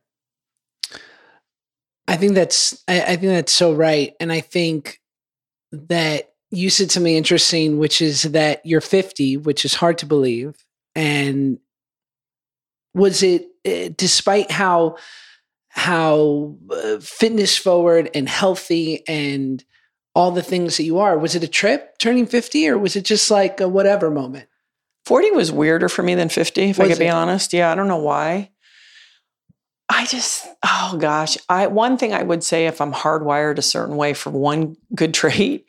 I 2.08 2.16
think 2.16 2.34
that's 2.34 2.82
I, 2.88 3.02
I, 3.02 3.16
think 3.16 3.32
that's 3.32 3.52
so 3.52 3.72
right, 3.72 4.14
and 4.18 4.32
I 4.32 4.40
think 4.40 5.00
that 5.70 6.32
you 6.50 6.70
said 6.70 6.90
something 6.90 7.14
interesting, 7.14 7.78
which 7.78 8.00
is 8.00 8.22
that 8.22 8.64
you're 8.64 8.80
50, 8.80 9.36
which 9.36 9.64
is 9.64 9.74
hard 9.74 9.98
to 9.98 10.06
believe, 10.06 10.56
and 10.94 11.58
was 12.94 13.22
it 13.22 13.46
eh, 13.64 13.90
despite 13.94 14.50
how 14.50 14.96
how 15.68 16.56
uh, 16.70 16.98
fitness 16.98 17.56
forward 17.56 18.10
and 18.14 18.28
healthy 18.28 19.06
and 19.06 19.64
all 20.14 20.32
the 20.32 20.42
things 20.42 20.76
that 20.76 20.82
you 20.82 20.98
are. 20.98 21.16
Was 21.16 21.36
it 21.36 21.44
a 21.44 21.48
trip 21.48 21.96
turning 21.98 22.26
50 22.26 22.68
or 22.68 22.76
was 22.76 22.96
it 22.96 23.04
just 23.04 23.30
like 23.30 23.60
a 23.60 23.68
whatever 23.68 24.10
moment? 24.10 24.48
40 25.04 25.30
was 25.30 25.52
weirder 25.52 25.88
for 25.88 26.02
me 26.02 26.16
than 26.16 26.28
50, 26.28 26.62
if 26.62 26.78
was 26.78 26.86
I 26.86 26.88
could 26.88 27.00
it? 27.00 27.04
be 27.04 27.08
honest. 27.08 27.52
Yeah, 27.52 27.70
I 27.70 27.76
don't 27.76 27.86
know 27.86 28.02
why. 28.02 28.50
I 29.88 30.04
just, 30.06 30.46
oh 30.62 30.96
gosh. 30.98 31.38
I 31.48 31.66
one 31.66 31.96
thing 31.96 32.12
I 32.12 32.22
would 32.22 32.44
say 32.44 32.66
if 32.66 32.80
I'm 32.80 32.92
hardwired 32.92 33.58
a 33.58 33.62
certain 33.62 33.96
way 33.96 34.14
for 34.14 34.30
one 34.30 34.76
good 34.94 35.14
trait 35.14 35.66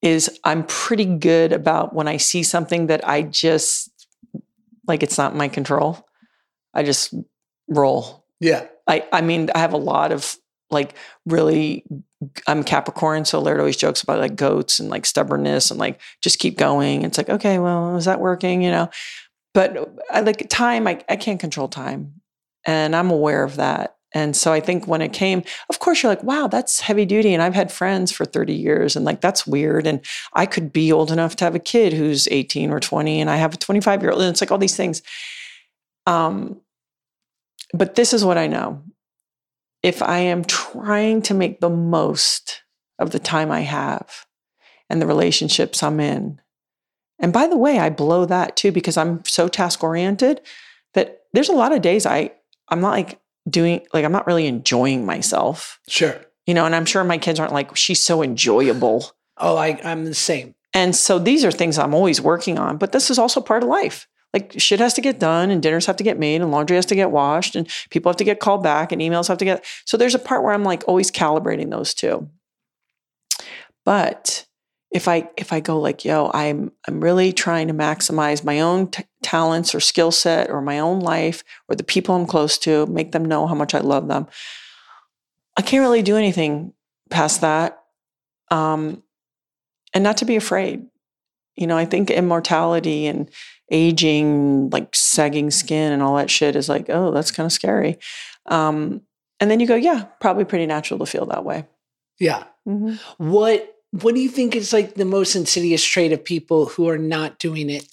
is 0.00 0.38
I'm 0.44 0.64
pretty 0.64 1.04
good 1.04 1.52
about 1.52 1.94
when 1.94 2.08
I 2.08 2.18
see 2.18 2.42
something 2.42 2.86
that 2.86 3.06
I 3.06 3.22
just 3.22 3.90
like 4.86 5.02
it's 5.02 5.18
not 5.18 5.36
my 5.36 5.48
control. 5.48 6.06
I 6.72 6.82
just 6.82 7.12
roll. 7.68 8.24
Yeah. 8.40 8.66
I 8.86 9.06
I 9.12 9.20
mean, 9.20 9.50
I 9.54 9.58
have 9.58 9.72
a 9.72 9.78
lot 9.78 10.12
of 10.12 10.36
like 10.70 10.94
really 11.26 11.84
I'm 12.46 12.64
Capricorn, 12.64 13.24
so 13.24 13.40
Laird 13.40 13.60
always 13.60 13.76
jokes 13.76 14.02
about 14.02 14.18
like 14.18 14.34
goats 14.34 14.80
and 14.80 14.88
like 14.88 15.06
stubbornness 15.06 15.70
and 15.70 15.78
like 15.78 16.00
just 16.20 16.38
keep 16.38 16.56
going. 16.56 17.02
It's 17.02 17.18
like, 17.18 17.28
okay, 17.28 17.58
well, 17.58 17.96
is 17.96 18.06
that 18.06 18.20
working? 18.20 18.62
You 18.62 18.70
know? 18.70 18.90
But 19.54 19.88
I 20.10 20.20
like 20.20 20.48
time, 20.48 20.86
I, 20.86 21.02
I 21.08 21.16
can't 21.16 21.40
control 21.40 21.68
time. 21.68 22.17
And 22.66 22.94
I'm 22.94 23.10
aware 23.10 23.44
of 23.44 23.56
that. 23.56 23.96
And 24.14 24.34
so 24.34 24.52
I 24.52 24.60
think 24.60 24.86
when 24.86 25.02
it 25.02 25.12
came, 25.12 25.42
of 25.68 25.80
course, 25.80 26.02
you're 26.02 26.10
like, 26.10 26.22
wow, 26.22 26.46
that's 26.46 26.80
heavy 26.80 27.04
duty. 27.04 27.34
And 27.34 27.42
I've 27.42 27.54
had 27.54 27.70
friends 27.70 28.10
for 28.10 28.24
30 28.24 28.54
years 28.54 28.96
and 28.96 29.04
like, 29.04 29.20
that's 29.20 29.46
weird. 29.46 29.86
And 29.86 30.00
I 30.32 30.46
could 30.46 30.72
be 30.72 30.90
old 30.90 31.10
enough 31.10 31.36
to 31.36 31.44
have 31.44 31.54
a 31.54 31.60
kid 31.60 31.92
who's 31.92 32.26
18 32.28 32.70
or 32.70 32.80
20, 32.80 33.20
and 33.20 33.28
I 33.28 33.36
have 33.36 33.54
a 33.54 33.58
25 33.58 34.02
year 34.02 34.10
old. 34.10 34.22
And 34.22 34.30
it's 34.30 34.40
like 34.40 34.50
all 34.50 34.58
these 34.58 34.76
things. 34.76 35.02
Um, 36.06 36.60
but 37.74 37.96
this 37.96 38.14
is 38.14 38.24
what 38.24 38.38
I 38.38 38.46
know 38.46 38.82
if 39.82 40.02
I 40.02 40.18
am 40.18 40.44
trying 40.44 41.22
to 41.22 41.34
make 41.34 41.60
the 41.60 41.70
most 41.70 42.62
of 42.98 43.10
the 43.10 43.18
time 43.18 43.50
I 43.50 43.60
have 43.60 44.26
and 44.90 45.00
the 45.00 45.06
relationships 45.06 45.82
I'm 45.82 46.00
in. 46.00 46.40
And 47.20 47.32
by 47.32 47.46
the 47.46 47.56
way, 47.56 47.78
I 47.78 47.90
blow 47.90 48.24
that 48.24 48.56
too 48.56 48.72
because 48.72 48.96
I'm 48.96 49.24
so 49.24 49.48
task 49.48 49.84
oriented 49.84 50.40
that 50.94 51.24
there's 51.32 51.48
a 51.48 51.54
lot 51.54 51.72
of 51.72 51.82
days 51.82 52.06
I 52.06 52.32
I'm 52.70 52.80
not 52.80 52.90
like 52.90 53.20
doing 53.48 53.86
like 53.92 54.04
I'm 54.04 54.12
not 54.12 54.26
really 54.26 54.46
enjoying 54.46 55.06
myself. 55.06 55.80
Sure. 55.88 56.20
You 56.46 56.54
know, 56.54 56.64
and 56.64 56.74
I'm 56.74 56.86
sure 56.86 57.04
my 57.04 57.18
kids 57.18 57.38
aren't 57.38 57.52
like, 57.52 57.76
she's 57.76 58.02
so 58.02 58.22
enjoyable. 58.22 59.10
Oh, 59.36 59.56
I, 59.56 59.78
I'm 59.84 60.06
the 60.06 60.14
same. 60.14 60.54
And 60.72 60.96
so 60.96 61.18
these 61.18 61.44
are 61.44 61.50
things 61.50 61.78
I'm 61.78 61.94
always 61.94 62.20
working 62.20 62.58
on, 62.58 62.78
but 62.78 62.92
this 62.92 63.10
is 63.10 63.18
also 63.18 63.40
part 63.40 63.62
of 63.62 63.68
life. 63.68 64.08
Like 64.32 64.58
shit 64.58 64.80
has 64.80 64.94
to 64.94 65.00
get 65.00 65.18
done 65.18 65.50
and 65.50 65.62
dinners 65.62 65.86
have 65.86 65.96
to 65.96 66.04
get 66.04 66.18
made 66.18 66.40
and 66.40 66.50
laundry 66.50 66.76
has 66.76 66.86
to 66.86 66.94
get 66.94 67.10
washed 67.10 67.54
and 67.56 67.68
people 67.90 68.10
have 68.10 68.16
to 68.18 68.24
get 68.24 68.40
called 68.40 68.62
back 68.62 68.92
and 68.92 69.00
emails 69.00 69.28
have 69.28 69.38
to 69.38 69.44
get. 69.44 69.64
So 69.84 69.96
there's 69.96 70.14
a 70.14 70.18
part 70.18 70.42
where 70.42 70.52
I'm 70.52 70.64
like 70.64 70.84
always 70.86 71.10
calibrating 71.10 71.70
those 71.70 71.94
two. 71.94 72.28
But 73.84 74.46
if 74.90 75.06
I 75.06 75.28
if 75.36 75.52
I 75.52 75.60
go 75.60 75.78
like, 75.78 76.04
yo, 76.04 76.30
I'm 76.32 76.72
I'm 76.86 77.00
really 77.00 77.32
trying 77.32 77.68
to 77.68 77.74
maximize 77.74 78.44
my 78.44 78.60
own 78.60 78.90
t- 78.90 79.04
talents 79.22 79.74
or 79.74 79.80
skill 79.80 80.10
set 80.10 80.50
or 80.50 80.62
my 80.62 80.78
own 80.78 81.00
life 81.00 81.44
or 81.68 81.76
the 81.76 81.84
people 81.84 82.14
I'm 82.14 82.26
close 82.26 82.56
to, 82.58 82.86
make 82.86 83.12
them 83.12 83.24
know 83.24 83.46
how 83.46 83.54
much 83.54 83.74
I 83.74 83.80
love 83.80 84.08
them. 84.08 84.26
I 85.56 85.62
can't 85.62 85.82
really 85.82 86.02
do 86.02 86.16
anything 86.16 86.72
past 87.10 87.42
that. 87.42 87.82
Um, 88.50 89.02
and 89.92 90.04
not 90.04 90.18
to 90.18 90.24
be 90.24 90.36
afraid. 90.36 90.86
You 91.56 91.66
know, 91.66 91.76
I 91.76 91.84
think 91.84 92.10
immortality 92.10 93.06
and 93.06 93.28
aging, 93.70 94.70
like 94.70 94.94
sagging 94.94 95.50
skin 95.50 95.92
and 95.92 96.02
all 96.02 96.16
that 96.16 96.30
shit 96.30 96.56
is 96.56 96.68
like, 96.68 96.86
oh, 96.88 97.10
that's 97.10 97.32
kind 97.32 97.44
of 97.44 97.52
scary. 97.52 97.98
Um, 98.46 99.02
and 99.40 99.50
then 99.50 99.60
you 99.60 99.66
go, 99.66 99.74
yeah, 99.74 100.04
probably 100.20 100.44
pretty 100.44 100.66
natural 100.66 100.98
to 101.00 101.06
feel 101.06 101.26
that 101.26 101.44
way. 101.44 101.66
Yeah. 102.18 102.44
Mm-hmm. 102.66 103.30
What 103.30 103.77
What 103.90 104.14
do 104.14 104.20
you 104.20 104.28
think 104.28 104.54
is 104.54 104.72
like 104.72 104.94
the 104.94 105.04
most 105.04 105.34
insidious 105.34 105.84
trait 105.84 106.12
of 106.12 106.24
people 106.24 106.66
who 106.66 106.88
are 106.88 106.98
not 106.98 107.38
doing 107.38 107.70
it? 107.70 107.86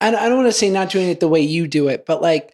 I 0.00 0.10
don't, 0.10 0.36
want 0.36 0.48
to 0.48 0.52
say 0.52 0.68
not 0.68 0.90
doing 0.90 1.08
it 1.08 1.20
the 1.20 1.28
way 1.28 1.40
you 1.40 1.68
do 1.68 1.88
it, 1.88 2.06
but 2.06 2.20
like 2.20 2.52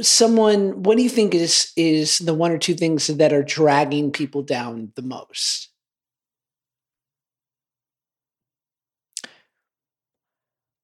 someone. 0.00 0.82
What 0.82 0.96
do 0.96 1.02
you 1.02 1.10
think 1.10 1.34
is 1.34 1.70
is 1.76 2.18
the 2.18 2.32
one 2.32 2.50
or 2.50 2.58
two 2.58 2.74
things 2.74 3.08
that 3.08 3.32
are 3.32 3.42
dragging 3.42 4.10
people 4.10 4.42
down 4.42 4.92
the 4.96 5.02
most? 5.02 5.68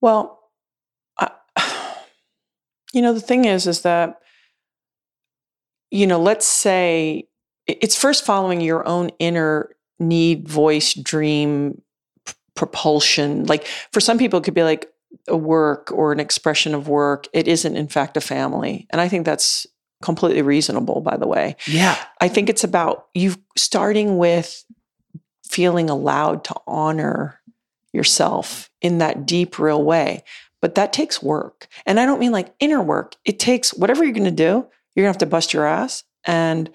Well, 0.00 0.50
I, 1.18 1.30
you 2.92 3.00
know, 3.00 3.14
the 3.14 3.20
thing 3.20 3.46
is, 3.46 3.66
is 3.66 3.82
that, 3.82 4.20
you 5.90 6.06
know, 6.06 6.20
let's 6.20 6.46
say 6.46 7.28
it's 7.66 7.96
first 7.96 8.26
following 8.26 8.60
your 8.60 8.86
own 8.86 9.10
inner 9.18 9.70
need, 9.98 10.48
voice, 10.48 10.94
dream, 10.94 11.80
p- 12.24 12.34
propulsion. 12.54 13.44
Like 13.44 13.66
for 13.92 14.00
some 14.00 14.18
people, 14.18 14.38
it 14.38 14.44
could 14.44 14.54
be 14.54 14.62
like 14.62 14.92
a 15.26 15.36
work 15.36 15.90
or 15.92 16.12
an 16.12 16.20
expression 16.20 16.74
of 16.74 16.88
work. 16.88 17.26
It 17.32 17.48
isn't, 17.48 17.76
in 17.76 17.88
fact, 17.88 18.16
a 18.16 18.20
family. 18.20 18.86
And 18.90 19.00
I 19.00 19.08
think 19.08 19.24
that's 19.24 19.66
completely 20.02 20.42
reasonable, 20.42 21.00
by 21.00 21.16
the 21.16 21.26
way. 21.26 21.56
Yeah. 21.66 21.96
I 22.20 22.28
think 22.28 22.48
it's 22.48 22.64
about 22.64 23.06
you 23.14 23.34
starting 23.56 24.18
with 24.18 24.64
feeling 25.44 25.90
allowed 25.90 26.44
to 26.44 26.54
honor 26.66 27.40
yourself 27.92 28.70
in 28.80 28.98
that 28.98 29.26
deep, 29.26 29.58
real 29.58 29.82
way. 29.82 30.22
But 30.60 30.74
that 30.74 30.92
takes 30.92 31.22
work. 31.22 31.68
And 31.86 31.98
I 31.98 32.06
don't 32.06 32.20
mean 32.20 32.32
like 32.32 32.54
inner 32.60 32.82
work. 32.82 33.16
It 33.24 33.38
takes 33.38 33.72
whatever 33.72 34.04
you're 34.04 34.12
going 34.12 34.24
to 34.24 34.30
do, 34.30 34.66
you're 34.94 35.04
going 35.04 35.06
to 35.06 35.14
have 35.14 35.18
to 35.18 35.26
bust 35.26 35.52
your 35.52 35.66
ass 35.66 36.04
and 36.24 36.70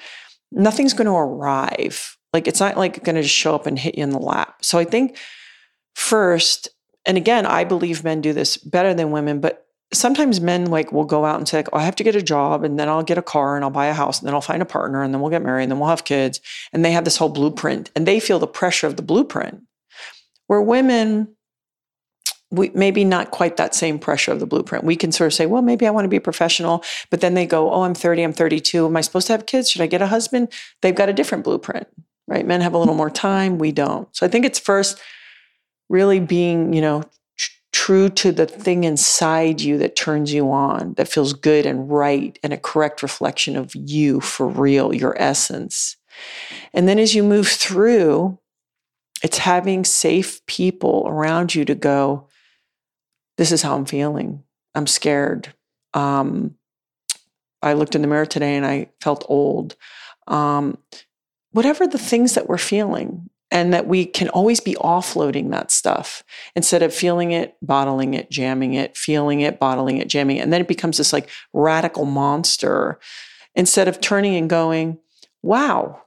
nothing's 0.52 0.94
going 0.94 1.08
to 1.08 1.14
arrive. 1.14 2.18
Like 2.34 2.48
it's 2.48 2.60
not 2.60 2.78
like 2.78 3.04
going 3.04 3.16
to 3.16 3.22
just 3.22 3.36
show 3.36 3.56
up 3.56 3.68
and 3.68 3.78
hit 3.78 3.96
you 3.96 4.04
in 4.04 4.10
the 4.10 4.20
lap. 4.20 4.66
So 4.66 4.80
I 4.80 4.84
think 4.84 5.18
first, 5.96 6.70
and 7.06 7.18
again, 7.18 7.46
I 7.46 7.64
believe 7.64 8.04
men 8.04 8.22
do 8.22 8.34
this 8.34 8.58
better 8.58 8.94
than 8.94 9.12
women, 9.12 9.40
but 9.40 9.64
sometimes 9.94 10.42
men 10.42 10.66
like 10.66 10.92
will 10.92 11.06
go 11.06 11.26
out 11.26 11.38
and 11.38 11.48
say, 11.48 11.58
like, 11.58 11.70
oh, 11.74 11.78
I 11.78 11.84
have 11.84 11.96
to 11.98 12.04
get 12.04 12.16
a 12.16 12.22
job 12.22 12.64
and 12.64 12.80
then 12.80 12.90
I'll 12.90 13.04
get 13.04 13.18
a 13.18 13.24
car 13.24 13.56
and 13.56 13.64
I'll 13.64 13.72
buy 13.72 13.86
a 13.86 13.94
house 13.94 14.20
and 14.20 14.28
then 14.28 14.34
I'll 14.34 14.42
find 14.42 14.62
a 14.62 14.66
partner 14.66 15.04
and 15.04 15.14
then 15.14 15.22
we'll 15.22 15.30
get 15.30 15.44
married 15.44 15.64
and 15.64 15.72
then 15.72 15.80
we'll 15.80 15.90
have 15.90 16.06
kids. 16.06 16.42
And 16.72 16.84
they 16.84 16.92
have 16.92 17.06
this 17.06 17.18
whole 17.18 17.30
blueprint 17.30 17.92
and 17.96 18.08
they 18.08 18.20
feel 18.20 18.40
the 18.40 18.48
pressure 18.48 18.88
of 18.88 18.98
the 18.98 19.04
blueprint. 19.04 19.62
Where 20.48 20.62
women, 20.62 21.36
we 22.52 22.70
maybe 22.74 23.04
not 23.06 23.32
quite 23.32 23.58
that 23.58 23.74
same 23.74 23.98
pressure 23.98 24.32
of 24.32 24.40
the 24.40 24.46
blueprint. 24.46 24.84
We 24.84 24.96
can 24.96 25.12
sort 25.12 25.28
of 25.28 25.34
say, 25.34 25.46
well, 25.46 25.62
maybe 25.62 25.88
I 25.88 25.92
want 25.92 26.06
to 26.06 26.10
be 26.10 26.18
a 26.18 26.22
professional, 26.22 26.84
but 27.10 27.22
then 27.22 27.34
they 27.34 27.46
go, 27.46 27.72
oh, 27.72 27.84
I'm 27.84 27.96
30, 27.96 28.24
I'm 28.24 28.34
32. 28.34 28.86
Am 28.86 28.98
I 28.98 29.02
supposed 29.02 29.28
to 29.28 29.34
have 29.34 29.46
kids? 29.46 29.70
Should 29.70 29.82
I 29.82 29.88
get 29.88 30.02
a 30.02 30.08
husband? 30.08 30.52
They've 30.82 30.94
got 30.94 31.10
a 31.10 31.14
different 31.14 31.44
blueprint, 31.44 31.88
right? 32.28 32.46
Men 32.46 32.62
have 32.62 32.74
a 32.74 32.78
little 32.78 32.96
more 32.96 33.10
time, 33.10 33.58
we 33.58 33.72
don't. 33.72 34.08
So 34.16 34.26
I 34.26 34.30
think 34.30 34.46
it's 34.46 34.60
first 34.60 35.00
really 35.90 36.20
being, 36.20 36.74
you 36.74 36.82
know, 36.82 37.04
tr- 37.38 37.52
true 37.72 38.10
to 38.10 38.32
the 38.32 38.46
thing 38.46 38.84
inside 38.84 39.62
you 39.62 39.78
that 39.80 39.96
turns 39.96 40.34
you 40.34 40.52
on, 40.52 40.94
that 40.96 41.08
feels 41.08 41.34
good 41.34 41.66
and 41.66 41.90
right 41.90 42.38
and 42.44 42.54
a 42.54 42.58
correct 42.58 43.04
reflection 43.04 43.56
of 43.56 43.74
you 43.76 44.20
for 44.22 44.48
real, 44.48 44.94
your 44.94 45.16
essence. 45.22 45.98
And 46.74 46.88
then 46.88 47.00
as 47.00 47.14
you 47.14 47.24
move 47.24 47.48
through, 47.48 48.40
it's 49.24 49.38
having 49.38 49.86
safe 49.86 50.46
people 50.46 51.06
around 51.08 51.56
you 51.56 51.66
to 51.66 51.76
go, 51.76 52.28
this 53.38 53.52
is 53.52 53.62
how 53.62 53.76
I'm 53.76 53.86
feeling. 53.86 54.44
I'm 54.76 54.88
scared. 54.88 55.54
Um, 55.94 56.56
I 57.62 57.74
looked 57.74 57.96
in 57.96 58.02
the 58.02 58.08
mirror 58.08 58.26
today 58.26 58.56
and 58.56 58.66
I 58.66 58.90
felt 59.02 59.26
old. 59.30 59.76
Um, 60.28 60.78
whatever 61.54 61.88
the 61.88 61.98
things 61.98 62.36
that 62.36 62.48
we're 62.48 62.58
feeling, 62.58 63.30
and 63.54 63.72
that 63.72 63.88
we 63.88 64.04
can 64.04 64.30
always 64.30 64.60
be 64.60 64.74
offloading 64.76 65.52
that 65.52 65.72
stuff 65.72 66.24
instead 66.56 66.82
of 66.82 66.94
feeling 66.94 67.32
it, 67.32 67.56
bottling 67.62 68.16
it, 68.16 68.32
jamming 68.32 68.74
it, 68.74 68.98
feeling 68.98 69.42
it, 69.42 69.60
bottling 69.60 69.98
it, 69.98 70.08
jamming 70.08 70.38
it. 70.38 70.40
And 70.40 70.52
then 70.52 70.60
it 70.60 70.68
becomes 70.68 70.98
this 70.98 71.14
like 71.14 71.30
radical 71.54 72.06
monster 72.06 73.00
instead 73.54 73.88
of 73.88 74.02
turning 74.02 74.36
and 74.36 74.50
going, 74.50 74.98
wow, 75.44 76.02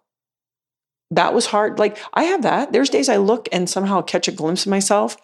that 1.12 1.34
was 1.34 1.46
hard. 1.46 1.78
Like 1.78 1.98
I 2.12 2.24
have 2.24 2.42
that. 2.42 2.72
There's 2.72 2.90
days 2.90 3.08
I 3.08 3.18
look 3.18 3.48
and 3.52 3.70
somehow 3.70 4.02
catch 4.02 4.26
a 4.26 4.32
glimpse 4.32 4.66
of 4.66 4.70
myself 4.70 5.16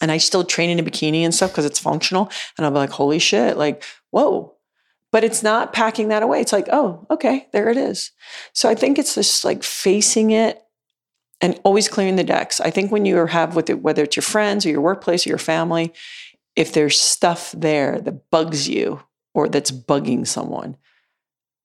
and 0.00 0.10
I 0.10 0.16
still 0.16 0.44
train 0.44 0.70
in 0.70 0.78
a 0.78 0.82
bikini 0.82 1.20
and 1.20 1.34
stuff 1.34 1.50
because 1.50 1.66
it's 1.66 1.78
functional. 1.78 2.30
And 2.56 2.66
I'm 2.66 2.72
like, 2.72 2.90
holy 2.90 3.18
shit, 3.18 3.58
like, 3.58 3.84
whoa. 4.10 4.53
But 5.14 5.22
it's 5.22 5.44
not 5.44 5.72
packing 5.72 6.08
that 6.08 6.24
away. 6.24 6.40
It's 6.40 6.52
like, 6.52 6.66
oh, 6.72 7.06
okay, 7.08 7.46
there 7.52 7.68
it 7.68 7.76
is. 7.76 8.10
So 8.52 8.68
I 8.68 8.74
think 8.74 8.98
it's 8.98 9.14
just 9.14 9.44
like 9.44 9.62
facing 9.62 10.32
it 10.32 10.60
and 11.40 11.60
always 11.62 11.86
clearing 11.86 12.16
the 12.16 12.24
decks. 12.24 12.58
I 12.58 12.70
think 12.70 12.90
when 12.90 13.04
you 13.04 13.24
have 13.24 13.54
with 13.54 13.70
it, 13.70 13.80
whether 13.80 14.02
it's 14.02 14.16
your 14.16 14.24
friends 14.24 14.66
or 14.66 14.70
your 14.70 14.80
workplace 14.80 15.24
or 15.24 15.28
your 15.28 15.38
family, 15.38 15.94
if 16.56 16.72
there's 16.72 17.00
stuff 17.00 17.54
there 17.56 18.00
that 18.00 18.28
bugs 18.32 18.68
you 18.68 19.04
or 19.34 19.48
that's 19.48 19.70
bugging 19.70 20.26
someone, 20.26 20.76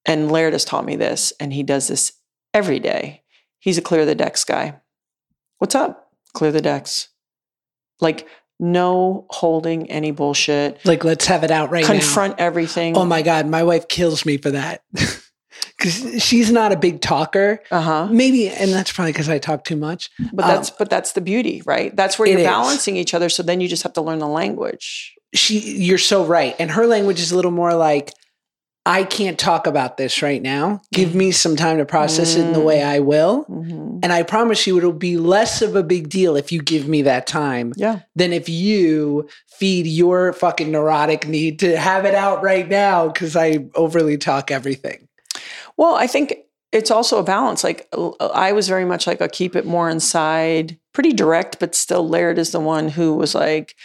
and 0.06 0.32
Laird 0.32 0.54
has 0.54 0.64
taught 0.64 0.86
me 0.86 0.96
this, 0.96 1.34
and 1.40 1.52
he 1.52 1.64
does 1.64 1.88
this 1.88 2.12
every 2.54 2.80
day. 2.80 3.24
He's 3.58 3.80
a 3.80 3.82
clear 3.82 4.06
the 4.06 4.14
decks 4.14 4.44
guy. 4.44 4.80
What's 5.58 5.74
up? 5.74 6.12
Clear 6.34 6.52
the 6.52 6.62
decks. 6.62 7.10
Like 8.00 8.28
no 8.60 9.26
holding 9.30 9.90
any 9.90 10.12
bullshit. 10.12 10.84
Like, 10.86 11.04
let's 11.04 11.26
have 11.28 11.44
it 11.44 11.52
out 11.52 11.72
right 11.72 11.82
now. 11.84 11.92
Confront 11.94 12.40
everything. 12.40 12.98
Oh 12.98 13.06
my 13.06 13.22
God, 13.22 13.48
my 13.48 13.64
wife 13.64 13.88
kills 13.88 14.26
me 14.26 14.38
for 14.38 14.52
that. 14.52 14.84
Because 15.78 16.22
she's 16.24 16.52
not 16.52 16.72
a 16.74 16.78
big 16.78 17.00
talker. 17.02 17.62
Uh 17.72 17.82
huh. 17.82 18.08
Maybe, 18.12 18.50
and 18.50 18.72
that's 18.72 18.92
probably 18.92 19.14
because 19.14 19.30
I 19.30 19.40
talk 19.40 19.64
too 19.64 19.76
much. 19.78 20.10
But 20.34 20.44
Um, 20.46 20.52
that's 20.52 20.70
but 20.70 20.90
that's 20.90 21.14
the 21.14 21.22
beauty, 21.22 21.62
right? 21.66 21.96
That's 21.96 22.20
where 22.20 22.28
you're 22.28 22.40
is. 22.40 22.46
balancing 22.46 22.98
each 22.98 23.14
other. 23.14 23.30
So 23.30 23.44
then 23.44 23.60
you 23.62 23.68
just 23.68 23.84
have 23.84 23.94
to 23.94 24.02
learn 24.02 24.20
the 24.20 24.28
language. 24.28 25.16
she 25.34 25.60
you're 25.60 25.98
so 25.98 26.26
right 26.26 26.56
and 26.60 26.72
her 26.72 26.88
language 26.88 27.20
is 27.20 27.32
a 27.32 27.36
little 27.36 27.52
more 27.52 27.76
like 27.76 28.14
i 28.90 29.04
can't 29.04 29.38
talk 29.40 29.68
about 29.68 29.96
this 29.98 30.22
right 30.22 30.42
now 30.42 30.82
give 30.92 31.14
me 31.16 31.32
some 31.32 31.56
time 31.56 31.78
to 31.78 31.86
process 31.86 32.36
it 32.36 32.46
in 32.46 32.54
the 32.54 32.60
way 32.60 32.82
i 32.84 33.00
will 33.00 33.46
Mhm. 33.46 34.00
and 34.04 34.12
i 34.12 34.24
promise 34.24 34.66
you 34.68 34.78
it'll 34.78 34.92
be 34.92 35.16
less 35.18 35.62
of 35.62 35.76
a 35.76 35.84
big 35.84 36.10
deal 36.10 36.36
if 36.36 36.52
you 36.52 36.62
give 36.62 36.88
me 36.88 37.02
that 37.04 37.26
time 37.28 37.72
Yeah. 37.78 38.00
than 38.16 38.34
if 38.34 38.50
you 38.50 39.30
feed 39.48 39.86
your 39.88 40.34
fucking 40.34 40.72
neurotic 40.72 41.28
need 41.28 41.60
to 41.60 41.78
have 41.78 42.04
it 42.06 42.16
out 42.16 42.42
right 42.44 42.68
now 42.68 43.08
because 43.08 43.36
i 43.36 43.66
overly 43.76 44.18
talk 44.18 44.52
everything 44.52 45.08
Well, 45.78 45.96
I 45.96 46.08
think 46.08 46.36
it's 46.74 46.92
also 46.92 47.20
a 47.20 47.24
balance. 47.24 47.64
Like 47.64 47.88
I 48.20 48.52
was 48.52 48.68
very 48.68 48.84
much 48.86 49.08
like 49.08 49.22
a 49.22 49.30
keep 49.30 49.56
it 49.56 49.66
more 49.66 49.90
inside, 49.90 50.78
pretty 50.94 51.14
direct, 51.14 51.58
but 51.60 51.74
still 51.74 52.06
Laird 52.08 52.38
is 52.38 52.52
the 52.52 52.60
one 52.60 52.90
who 52.90 53.16
was 53.16 53.34
like, 53.34 53.76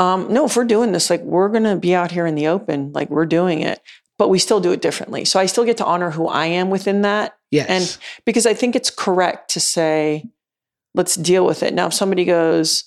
um, 0.00 0.26
no, 0.32 0.44
if 0.46 0.56
we're 0.56 0.64
doing 0.64 0.90
this, 0.92 1.08
like 1.08 1.22
we're 1.22 1.48
gonna 1.48 1.76
be 1.76 1.94
out 1.94 2.10
here 2.10 2.26
in 2.26 2.34
the 2.34 2.48
open, 2.48 2.90
like 2.92 3.08
we're 3.08 3.24
doing 3.38 3.60
it, 3.60 3.80
but 4.18 4.28
we 4.28 4.38
still 4.38 4.60
do 4.60 4.72
it 4.72 4.80
differently. 4.80 5.24
So 5.24 5.38
I 5.38 5.46
still 5.46 5.64
get 5.64 5.76
to 5.78 5.84
honor 5.84 6.10
who 6.10 6.26
I 6.26 6.46
am 6.46 6.70
within 6.70 7.02
that. 7.02 7.36
yes 7.50 7.66
And 7.68 7.98
because 8.24 8.46
I 8.46 8.54
think 8.54 8.74
it's 8.74 8.90
correct 8.90 9.50
to 9.50 9.60
say, 9.60 10.24
let's 10.94 11.14
deal 11.16 11.44
with 11.44 11.62
it. 11.62 11.74
Now, 11.74 11.86
if 11.88 11.94
somebody 11.94 12.24
goes, 12.24 12.84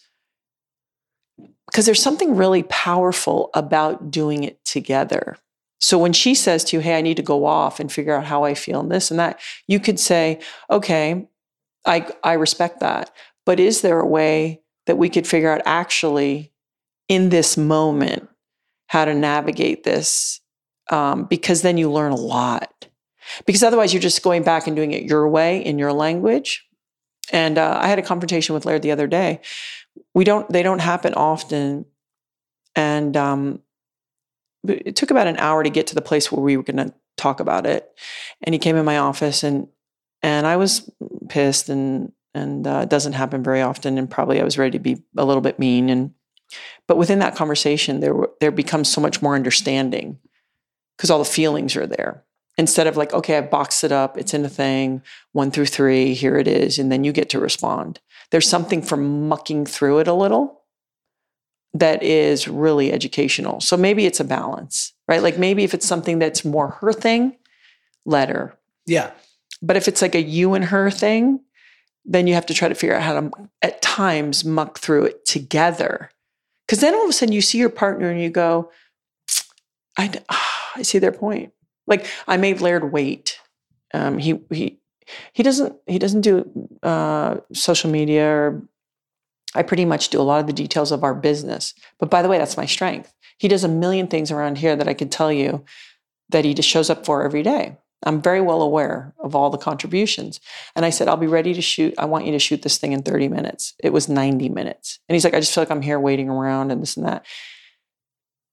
because 1.67 1.85
there's 1.85 2.01
something 2.01 2.35
really 2.35 2.63
powerful 2.63 3.51
about 3.53 4.09
doing 4.09 4.43
it 4.43 4.63
together. 4.65 5.37
So 5.79 5.97
when 5.97 6.13
she 6.13 6.35
says 6.35 6.63
to 6.65 6.77
you, 6.77 6.81
hey, 6.81 6.97
I 6.97 7.01
need 7.01 7.17
to 7.17 7.23
go 7.23 7.45
off 7.45 7.79
and 7.79 7.91
figure 7.91 8.15
out 8.15 8.25
how 8.25 8.43
I 8.43 8.53
feel 8.53 8.79
and 8.79 8.91
this 8.91 9.11
and 9.11 9.19
that, 9.19 9.39
you 9.67 9.79
could 9.79 9.99
say, 9.99 10.39
okay, 10.69 11.27
I, 11.85 12.07
I 12.23 12.33
respect 12.33 12.79
that. 12.81 13.11
But 13.45 13.59
is 13.59 13.81
there 13.81 13.99
a 13.99 14.05
way 14.05 14.61
that 14.87 14.97
we 14.97 15.09
could 15.09 15.27
figure 15.27 15.51
out 15.51 15.61
actually 15.65 16.51
in 17.07 17.29
this 17.29 17.55
moment 17.55 18.27
how 18.87 19.05
to 19.05 19.13
navigate 19.13 19.83
this? 19.83 20.41
Um, 20.89 21.25
because 21.25 21.61
then 21.61 21.77
you 21.77 21.91
learn 21.91 22.11
a 22.11 22.15
lot. 22.15 22.87
because 23.45 23.63
otherwise 23.63 23.93
you're 23.93 24.01
just 24.01 24.23
going 24.23 24.43
back 24.43 24.67
and 24.67 24.75
doing 24.75 24.91
it 24.91 25.03
your 25.03 25.27
way 25.27 25.63
in 25.63 25.79
your 25.79 25.93
language. 25.93 26.67
And 27.31 27.57
uh, 27.57 27.77
I 27.81 27.87
had 27.87 27.99
a 27.99 28.03
confrontation 28.03 28.55
with 28.55 28.65
Laird 28.65 28.81
the 28.81 28.91
other 28.91 29.07
day. 29.07 29.41
We 30.13 30.23
don't, 30.23 30.49
they 30.49 30.63
don't 30.63 30.79
happen 30.79 31.13
often. 31.13 31.85
And 32.75 33.15
um, 33.15 33.61
it 34.67 34.95
took 34.95 35.11
about 35.11 35.27
an 35.27 35.37
hour 35.37 35.63
to 35.63 35.69
get 35.69 35.87
to 35.87 35.95
the 35.95 36.01
place 36.01 36.31
where 36.31 36.41
we 36.41 36.57
were 36.57 36.63
going 36.63 36.77
to 36.77 36.93
talk 37.17 37.39
about 37.39 37.65
it. 37.65 37.89
And 38.41 38.53
he 38.53 38.59
came 38.59 38.75
in 38.75 38.85
my 38.85 38.97
office 38.97 39.43
and, 39.43 39.67
and 40.23 40.47
I 40.47 40.57
was 40.57 40.89
pissed 41.29 41.69
and, 41.69 42.11
and 42.33 42.65
uh, 42.65 42.81
it 42.83 42.89
doesn't 42.89 43.13
happen 43.13 43.43
very 43.43 43.61
often. 43.61 43.97
And 43.97 44.09
probably 44.09 44.39
I 44.39 44.43
was 44.43 44.57
ready 44.57 44.77
to 44.77 44.83
be 44.83 45.03
a 45.17 45.25
little 45.25 45.41
bit 45.41 45.59
mean. 45.59 45.89
And, 45.89 46.13
but 46.87 46.97
within 46.97 47.19
that 47.19 47.35
conversation, 47.35 47.99
there, 47.99 48.15
there 48.39 48.51
becomes 48.51 48.89
so 48.89 49.01
much 49.01 49.21
more 49.21 49.35
understanding 49.35 50.17
because 50.99 51.09
all 51.09 51.19
the 51.19 51.23
feelings 51.23 51.77
are 51.77 51.87
there 51.87 52.25
instead 52.57 52.87
of 52.87 52.97
like, 52.97 53.13
okay, 53.13 53.37
I've 53.37 53.49
boxed 53.49 53.85
it 53.85 53.93
up, 53.93 54.17
it's 54.17 54.33
in 54.33 54.43
a 54.43 54.49
thing, 54.49 55.01
one 55.31 55.49
through 55.49 55.67
three, 55.67 56.13
here 56.13 56.35
it 56.35 56.45
is, 56.45 56.77
and 56.77 56.91
then 56.91 57.05
you 57.05 57.13
get 57.13 57.29
to 57.29 57.39
respond. 57.39 58.01
There's 58.31 58.49
something 58.49 58.81
from 58.81 59.29
mucking 59.29 59.65
through 59.65 59.99
it 59.99 60.09
a 60.09 60.13
little 60.13 60.59
that 61.73 62.03
is 62.03 62.49
really 62.49 62.91
educational. 62.91 63.61
So 63.61 63.77
maybe 63.77 64.05
it's 64.05 64.19
a 64.19 64.25
balance, 64.25 64.91
right? 65.07 65.23
Like 65.23 65.37
maybe 65.37 65.63
if 65.63 65.73
it's 65.73 65.87
something 65.87 66.19
that's 66.19 66.43
more 66.43 66.67
her 66.81 66.91
thing, 66.91 67.37
let 68.05 68.27
her. 68.27 68.57
Yeah. 68.85 69.11
But 69.61 69.77
if 69.77 69.87
it's 69.87 70.01
like 70.01 70.15
a 70.15 70.21
you 70.21 70.53
and 70.53 70.65
her 70.65 70.91
thing, 70.91 71.39
then 72.03 72.27
you 72.27 72.33
have 72.33 72.47
to 72.47 72.53
try 72.53 72.67
to 72.67 72.75
figure 72.75 72.95
out 72.95 73.03
how 73.03 73.21
to, 73.21 73.31
at 73.61 73.81
times, 73.81 74.43
muck 74.43 74.79
through 74.79 75.05
it 75.05 75.25
together. 75.25 76.11
Because 76.67 76.81
then 76.81 76.93
all 76.93 77.05
of 77.05 77.09
a 77.09 77.13
sudden 77.13 77.31
you 77.31 77.41
see 77.41 77.57
your 77.57 77.69
partner 77.69 78.09
and 78.09 78.21
you 78.21 78.29
go, 78.29 78.69
I, 79.97 80.11
ah, 80.29 80.48
I 80.75 80.81
see 80.83 80.99
their 80.99 81.11
point. 81.11 81.53
Like 81.87 82.05
I 82.27 82.37
made 82.37 82.61
Laird 82.61 82.91
wait. 82.91 83.39
Um, 83.93 84.17
he 84.17 84.39
he 84.51 84.79
he 85.33 85.43
doesn't 85.43 85.75
he 85.87 85.99
doesn't 85.99 86.21
do 86.21 86.69
uh, 86.83 87.37
social 87.53 87.89
media 87.89 88.27
or 88.27 88.61
I 89.55 89.63
pretty 89.63 89.85
much 89.85 90.09
do 90.09 90.21
a 90.21 90.23
lot 90.23 90.39
of 90.39 90.47
the 90.47 90.53
details 90.53 90.91
of 90.91 91.03
our 91.03 91.15
business. 91.15 91.73
But 91.99 92.09
by 92.09 92.21
the 92.21 92.27
way, 92.27 92.37
that's 92.37 92.57
my 92.57 92.67
strength. 92.67 93.13
He 93.37 93.47
does 93.47 93.63
a 93.63 93.69
million 93.69 94.07
things 94.07 94.31
around 94.31 94.59
here 94.59 94.75
that 94.75 94.87
I 94.87 94.93
could 94.93 95.11
tell 95.11 95.31
you 95.31 95.65
that 96.29 96.45
he 96.45 96.53
just 96.53 96.69
shows 96.69 96.89
up 96.89 97.05
for 97.05 97.23
every 97.23 97.41
day. 97.41 97.77
I'm 98.03 98.21
very 98.21 98.41
well 98.41 98.61
aware 98.61 99.13
of 99.19 99.35
all 99.35 99.49
the 99.49 99.57
contributions. 99.57 100.39
And 100.75 100.85
I 100.85 100.89
said, 100.89 101.07
I'll 101.07 101.17
be 101.17 101.27
ready 101.27 101.53
to 101.53 101.61
shoot. 101.61 101.93
I 101.97 102.05
want 102.05 102.25
you 102.25 102.31
to 102.31 102.39
shoot 102.39 102.61
this 102.61 102.77
thing 102.77 102.93
in 102.93 103.01
30 103.01 103.27
minutes. 103.27 103.73
It 103.83 103.91
was 103.91 104.07
90 104.07 104.49
minutes. 104.49 104.99
And 105.09 105.15
he's 105.15 105.25
like, 105.25 105.33
I 105.33 105.39
just 105.39 105.53
feel 105.53 105.63
like 105.63 105.71
I'm 105.71 105.81
here 105.81 105.99
waiting 105.99 106.29
around 106.29 106.71
and 106.71 106.81
this 106.81 106.95
and 106.95 107.05
that. 107.05 107.25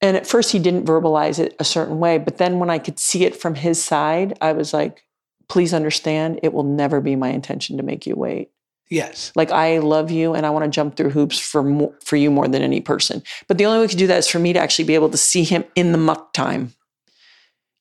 And 0.00 0.16
at 0.16 0.26
first, 0.26 0.52
he 0.52 0.58
didn't 0.58 0.84
verbalize 0.84 1.38
it 1.38 1.56
a 1.58 1.64
certain 1.64 1.98
way. 1.98 2.18
But 2.18 2.38
then 2.38 2.58
when 2.58 2.70
I 2.70 2.78
could 2.78 2.98
see 2.98 3.24
it 3.24 3.34
from 3.34 3.54
his 3.54 3.82
side, 3.82 4.36
I 4.40 4.52
was 4.52 4.74
like, 4.74 5.04
please 5.48 5.72
understand, 5.72 6.40
it 6.42 6.52
will 6.52 6.64
never 6.64 7.00
be 7.00 7.16
my 7.16 7.28
intention 7.28 7.76
to 7.76 7.82
make 7.82 8.06
you 8.06 8.14
wait. 8.14 8.50
Yes. 8.88 9.32
Like 9.34 9.50
I 9.50 9.78
love 9.78 10.10
you 10.10 10.34
and 10.34 10.46
I 10.46 10.50
want 10.50 10.64
to 10.64 10.70
jump 10.70 10.96
through 10.96 11.10
hoops 11.10 11.38
for 11.38 11.62
mo- 11.62 11.94
for 12.04 12.16
you 12.16 12.30
more 12.30 12.46
than 12.46 12.62
any 12.62 12.80
person. 12.80 13.22
But 13.48 13.58
the 13.58 13.66
only 13.66 13.78
way 13.78 13.84
we 13.84 13.88
could 13.88 13.98
do 13.98 14.06
that 14.06 14.18
is 14.18 14.28
for 14.28 14.38
me 14.38 14.52
to 14.52 14.60
actually 14.60 14.84
be 14.84 14.94
able 14.94 15.08
to 15.10 15.16
see 15.16 15.42
him 15.42 15.64
in 15.74 15.92
the 15.92 15.98
muck 15.98 16.32
time. 16.32 16.72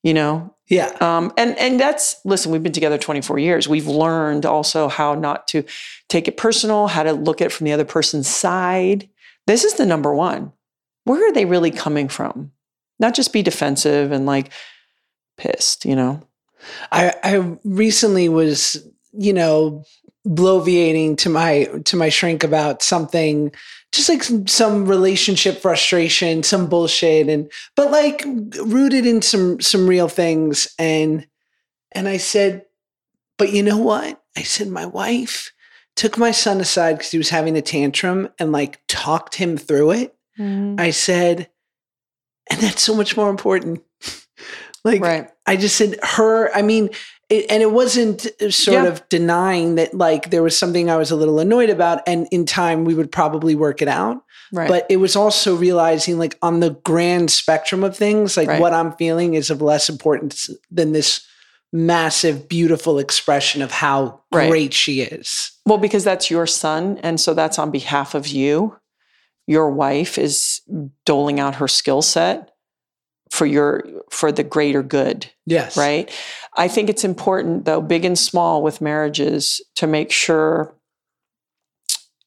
You 0.01 0.13
know? 0.13 0.55
Yeah. 0.68 0.95
Um, 1.01 1.32
and 1.38 1.57
and 1.59 1.80
that's 1.80 2.16
listen, 2.26 2.51
we've 2.51 2.63
been 2.63 2.72
together 2.72 2.97
24 2.97 3.38
years. 3.38 3.68
We've 3.68 3.88
learned 3.88 4.47
also 4.47 4.88
how 4.88 5.13
not 5.13 5.47
to 5.49 5.63
take 6.09 6.28
it 6.28 6.38
personal, 6.38 6.88
how 6.88 7.03
to 7.03 7.13
look 7.13 7.39
at 7.39 7.47
it 7.47 7.51
from 7.51 7.66
the 7.66 7.74
other 7.74 7.86
person's 7.86 8.28
side. 8.28 9.07
This 9.45 9.63
is 9.63 9.76
the 9.76 9.86
number 9.86 10.13
one 10.13 10.53
where 11.05 11.27
are 11.27 11.33
they 11.33 11.45
really 11.45 11.71
coming 11.71 12.09
from? 12.09 12.51
Not 12.99 13.15
just 13.15 13.33
be 13.33 13.41
defensive 13.41 14.11
and 14.11 14.25
like 14.25 14.51
pissed, 15.37 15.85
you 15.85 15.95
know? 15.95 16.21
I, 16.91 17.13
I 17.23 17.57
recently 17.63 18.27
was, 18.27 18.85
you 19.13 19.33
know, 19.33 19.83
bloviating 20.27 21.17
to 21.17 21.29
my 21.29 21.65
to 21.85 21.95
my 21.95 22.09
shrink 22.09 22.43
about 22.43 22.81
something 22.81 23.51
just 23.91 24.09
like 24.09 24.23
some, 24.23 24.47
some 24.47 24.87
relationship 24.87 25.59
frustration 25.59 26.41
some 26.41 26.67
bullshit 26.67 27.29
and 27.29 27.51
but 27.75 27.91
like 27.91 28.25
rooted 28.25 29.05
in 29.05 29.21
some 29.21 29.61
some 29.61 29.87
real 29.87 30.07
things 30.07 30.67
and 30.79 31.27
and 31.91 32.07
i 32.07 32.17
said 32.17 32.65
but 33.37 33.53
you 33.53 33.61
know 33.61 33.77
what 33.77 34.19
i 34.35 34.41
said 34.41 34.67
my 34.67 34.87
wife 34.87 35.53
took 35.95 36.17
my 36.17 36.31
son 36.31 36.59
aside 36.59 36.93
because 36.93 37.11
he 37.11 37.19
was 37.19 37.29
having 37.29 37.55
a 37.55 37.61
tantrum 37.61 38.27
and 38.39 38.51
like 38.51 38.81
talked 38.87 39.35
him 39.35 39.57
through 39.57 39.91
it 39.91 40.14
Mm-hmm. 40.39 40.79
I 40.79 40.91
said, 40.91 41.49
and 42.51 42.59
that's 42.61 42.81
so 42.81 42.95
much 42.95 43.15
more 43.17 43.29
important. 43.29 43.81
like, 44.83 45.01
Right. 45.01 45.29
I 45.45 45.55
just 45.55 45.75
said, 45.75 45.97
her, 46.03 46.53
I 46.55 46.61
mean, 46.61 46.89
it, 47.29 47.45
and 47.49 47.63
it 47.63 47.71
wasn't 47.71 48.21
sort 48.53 48.83
Yeah. 48.83 48.86
of 48.86 49.07
denying 49.09 49.75
that, 49.75 49.93
like, 49.93 50.29
there 50.29 50.43
was 50.43 50.57
something 50.57 50.89
I 50.89 50.97
was 50.97 51.09
a 51.11 51.15
little 51.15 51.39
annoyed 51.39 51.69
about, 51.71 52.01
and 52.07 52.27
in 52.31 52.45
time 52.45 52.86
we 52.86 52.93
would 52.93 53.11
probably 53.11 53.55
work 53.55 53.81
it 53.81 53.88
out. 53.88 54.21
Right. 54.53 54.67
But 54.67 54.86
it 54.89 54.97
was 54.97 55.15
also 55.15 55.55
realizing, 55.55 56.19
like, 56.19 56.38
on 56.43 56.59
the 56.59 56.71
grand 56.83 57.31
spectrum 57.31 57.83
of 57.83 57.97
things, 57.97 58.38
like, 58.38 58.47
Right. 58.47 58.61
what 58.61 58.73
I'm 58.73 58.91
feeling 58.93 59.33
is 59.33 59.49
of 59.49 59.61
less 59.61 59.89
importance 59.89 60.49
than 60.69 60.91
this 60.91 61.21
massive, 61.73 62.47
beautiful 62.47 62.99
expression 62.99 63.61
of 63.63 63.71
how 63.71 64.21
Right. 64.31 64.49
great 64.49 64.73
she 64.73 65.01
is. 65.01 65.51
well, 65.65 65.79
because 65.79 66.03
that's 66.03 66.29
your 66.29 66.45
son. 66.45 66.99
And 67.01 67.19
so 67.19 67.33
that's 67.33 67.57
on 67.57 67.71
behalf 67.71 68.13
of 68.13 68.27
you. 68.27 68.77
Your 69.47 69.69
wife 69.69 70.17
is 70.17 70.61
doling 71.05 71.39
out 71.39 71.55
her 71.55 71.67
skill 71.67 72.01
set 72.01 72.51
for 73.31 73.45
your 73.45 73.83
for 74.09 74.31
the 74.31 74.43
greater 74.43 74.81
good. 74.83 75.29
Yes. 75.45 75.77
right? 75.77 76.11
I 76.55 76.67
think 76.67 76.89
it's 76.89 77.03
important, 77.03 77.65
though, 77.65 77.81
big 77.81 78.05
and 78.05 78.17
small 78.17 78.63
with 78.63 78.81
marriages, 78.81 79.61
to 79.75 79.87
make 79.87 80.11
sure 80.11 80.75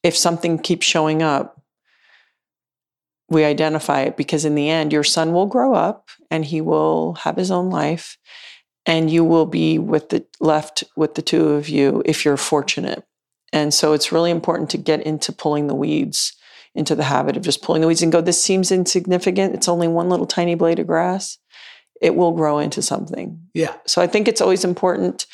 if 0.03 0.15
something 0.15 0.59
keeps 0.59 0.85
showing 0.85 1.21
up, 1.21 1.61
we 3.29 3.43
identify 3.43 4.01
it 4.01 4.17
because 4.17 4.45
in 4.45 4.55
the 4.55 4.69
end, 4.69 4.93
your 4.93 5.03
son 5.03 5.33
will 5.33 5.45
grow 5.45 5.73
up 5.73 6.09
and 6.31 6.45
he 6.45 6.61
will 6.61 7.13
have 7.15 7.35
his 7.35 7.51
own 7.51 7.69
life, 7.69 8.17
and 8.85 9.09
you 9.09 9.23
will 9.23 9.45
be 9.45 9.77
with 9.77 10.09
the 10.09 10.25
left 10.39 10.83
with 10.95 11.15
the 11.15 11.21
two 11.21 11.49
of 11.49 11.69
you 11.69 12.01
if 12.05 12.23
you're 12.23 12.37
fortunate. 12.37 13.03
And 13.51 13.73
so 13.73 13.93
it's 13.93 14.11
really 14.11 14.31
important 14.31 14.69
to 14.71 14.77
get 14.77 15.01
into 15.01 15.31
pulling 15.31 15.67
the 15.67 15.75
weeds, 15.75 16.33
into 16.79 16.95
the 16.95 17.03
habit 17.03 17.37
of 17.37 17.43
just 17.43 17.61
pulling 17.61 17.81
the 17.81 17.87
weeds 17.87 18.01
and 18.01 18.11
go, 18.11 18.21
this 18.21 18.43
seems 18.43 18.71
insignificant. 18.71 19.53
It's 19.53 19.67
only 19.67 19.87
one 19.87 20.09
little 20.09 20.25
tiny 20.25 20.55
blade 20.55 20.79
of 20.79 20.87
grass. 20.87 21.37
It 22.01 22.15
will 22.15 22.31
grow 22.31 22.57
into 22.57 22.81
something. 22.81 23.39
Yeah. 23.53 23.75
So 23.85 24.01
I 24.01 24.07
think 24.07 24.27
it's 24.27 24.41
always 24.41 24.63
important. 24.63 25.27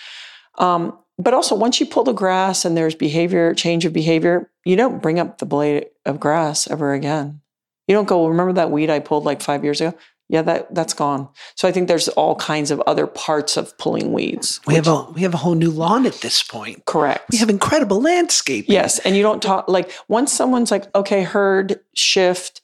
Um, 0.58 0.98
but 1.18 1.34
also, 1.34 1.56
once 1.56 1.80
you 1.80 1.86
pull 1.86 2.04
the 2.04 2.12
grass 2.12 2.66
and 2.66 2.76
there's 2.76 2.96
behavior, 2.96 3.54
change 3.54 3.86
of 3.86 3.94
behavior, 3.94 4.52
you 4.66 4.76
don't 4.76 5.02
bring 5.02 5.20
up 5.20 5.38
the 5.38 5.46
blade 5.46 5.86
of 6.06 6.20
grass 6.20 6.70
ever 6.70 6.94
again. 6.94 7.40
You 7.88 7.96
don't 7.96 8.08
go, 8.08 8.28
remember 8.28 8.54
that 8.54 8.72
weed 8.72 8.90
I 8.90 9.00
pulled 9.00 9.24
like 9.24 9.42
five 9.42 9.64
years 9.64 9.80
ago? 9.80 9.96
Yeah, 10.28 10.42
that 10.42 10.74
that's 10.74 10.94
gone. 10.96 11.30
So 11.56 11.68
I 11.68 11.72
think 11.72 11.88
there's 11.88 12.08
all 12.10 12.36
kinds 12.36 12.72
of 12.72 12.82
other 12.88 13.06
parts 13.06 13.58
of 13.58 13.78
pulling 13.78 14.12
weeds. 14.12 14.60
We 14.66 14.74
have 14.74 14.88
a 14.88 15.04
we 15.12 15.22
have 15.22 15.36
a 15.36 15.38
whole 15.38 15.54
new 15.54 15.70
lawn 15.70 16.06
at 16.08 16.16
this 16.22 16.42
point. 16.42 16.84
correct. 16.86 17.26
We 17.32 17.38
have 17.38 17.50
incredible 17.50 18.02
landscaping. 18.02 18.74
Yes, 18.74 18.98
and 19.00 19.16
you 19.16 19.22
don't 19.22 19.42
talk 19.42 19.68
like 19.68 19.92
once 20.08 20.34
someone's 20.34 20.72
like, 20.72 20.94
okay, 20.96 21.22
herd 21.22 21.80
shift, 21.94 22.62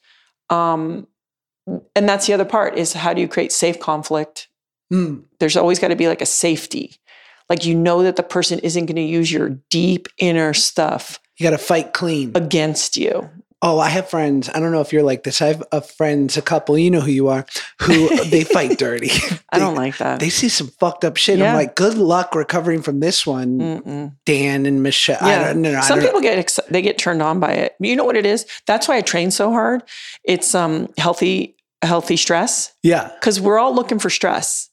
um, 0.50 1.06
and 1.94 2.08
that's 2.08 2.26
the 2.26 2.32
other 2.32 2.44
part 2.44 2.76
is 2.76 2.92
how 2.94 3.14
do 3.14 3.20
you 3.20 3.28
create 3.28 3.52
safe 3.52 3.78
conflict? 3.78 4.48
Mm. 4.92 5.22
There's 5.38 5.56
always 5.56 5.78
got 5.78 5.88
to 5.88 5.96
be 5.96 6.08
like 6.08 6.20
a 6.20 6.26
safety, 6.26 6.96
like 7.48 7.64
you 7.64 7.74
know 7.76 8.02
that 8.02 8.16
the 8.16 8.22
person 8.24 8.58
isn't 8.58 8.86
going 8.86 8.96
to 8.96 9.02
use 9.02 9.30
your 9.30 9.50
deep 9.70 10.08
inner 10.18 10.52
stuff 10.52 11.20
You 11.38 11.44
got 11.44 11.50
to 11.50 11.58
fight 11.58 11.92
clean. 11.92 12.32
against 12.34 12.96
you. 12.96 13.30
Oh, 13.64 13.78
I 13.78 13.88
have 13.90 14.10
friends. 14.10 14.50
I 14.52 14.58
don't 14.58 14.72
know 14.72 14.80
if 14.80 14.92
you're 14.92 15.04
like 15.04 15.22
this. 15.22 15.40
I 15.40 15.46
have 15.46 15.62
a 15.70 15.80
friends, 15.80 16.36
a 16.36 16.42
couple. 16.42 16.76
You 16.76 16.90
know 16.90 17.00
who 17.00 17.12
you 17.12 17.28
are. 17.28 17.46
Who 17.82 18.08
they 18.24 18.42
fight 18.42 18.76
dirty. 18.76 19.10
I 19.50 19.58
don't 19.60 19.76
like 19.76 19.98
that. 19.98 20.18
They 20.18 20.30
see 20.30 20.48
some 20.48 20.66
fucked 20.80 21.04
up 21.04 21.16
shit. 21.16 21.40
I'm 21.40 21.54
like, 21.54 21.76
good 21.76 21.94
luck 21.96 22.34
recovering 22.34 22.82
from 22.82 22.98
this 23.00 23.24
one, 23.24 23.58
Mm-mm. 23.60 24.16
Dan 24.26 24.66
and 24.66 24.82
Michelle. 24.82 25.18
I 25.20 25.30
Yeah, 25.30 25.52
don't, 25.52 25.62
no, 25.62 25.72
no, 25.72 25.80
some 25.82 26.00
people 26.00 26.20
get 26.20 26.38
ex- 26.38 26.58
they 26.70 26.82
get 26.82 26.98
turned 26.98 27.22
on 27.22 27.38
by 27.38 27.52
it. 27.52 27.76
You 27.78 27.94
know 27.94 28.04
what 28.04 28.16
it 28.16 28.26
is? 28.26 28.46
That's 28.66 28.88
why 28.88 28.96
I 28.96 29.00
train 29.00 29.30
so 29.30 29.50
hard. 29.52 29.82
It's 30.24 30.54
um 30.54 30.88
healthy 30.98 31.54
healthy 31.82 32.16
stress. 32.16 32.72
Yeah, 32.82 33.12
because 33.20 33.40
we're 33.40 33.58
all 33.58 33.74
looking 33.74 33.98
for 34.00 34.10
stress. 34.10 34.70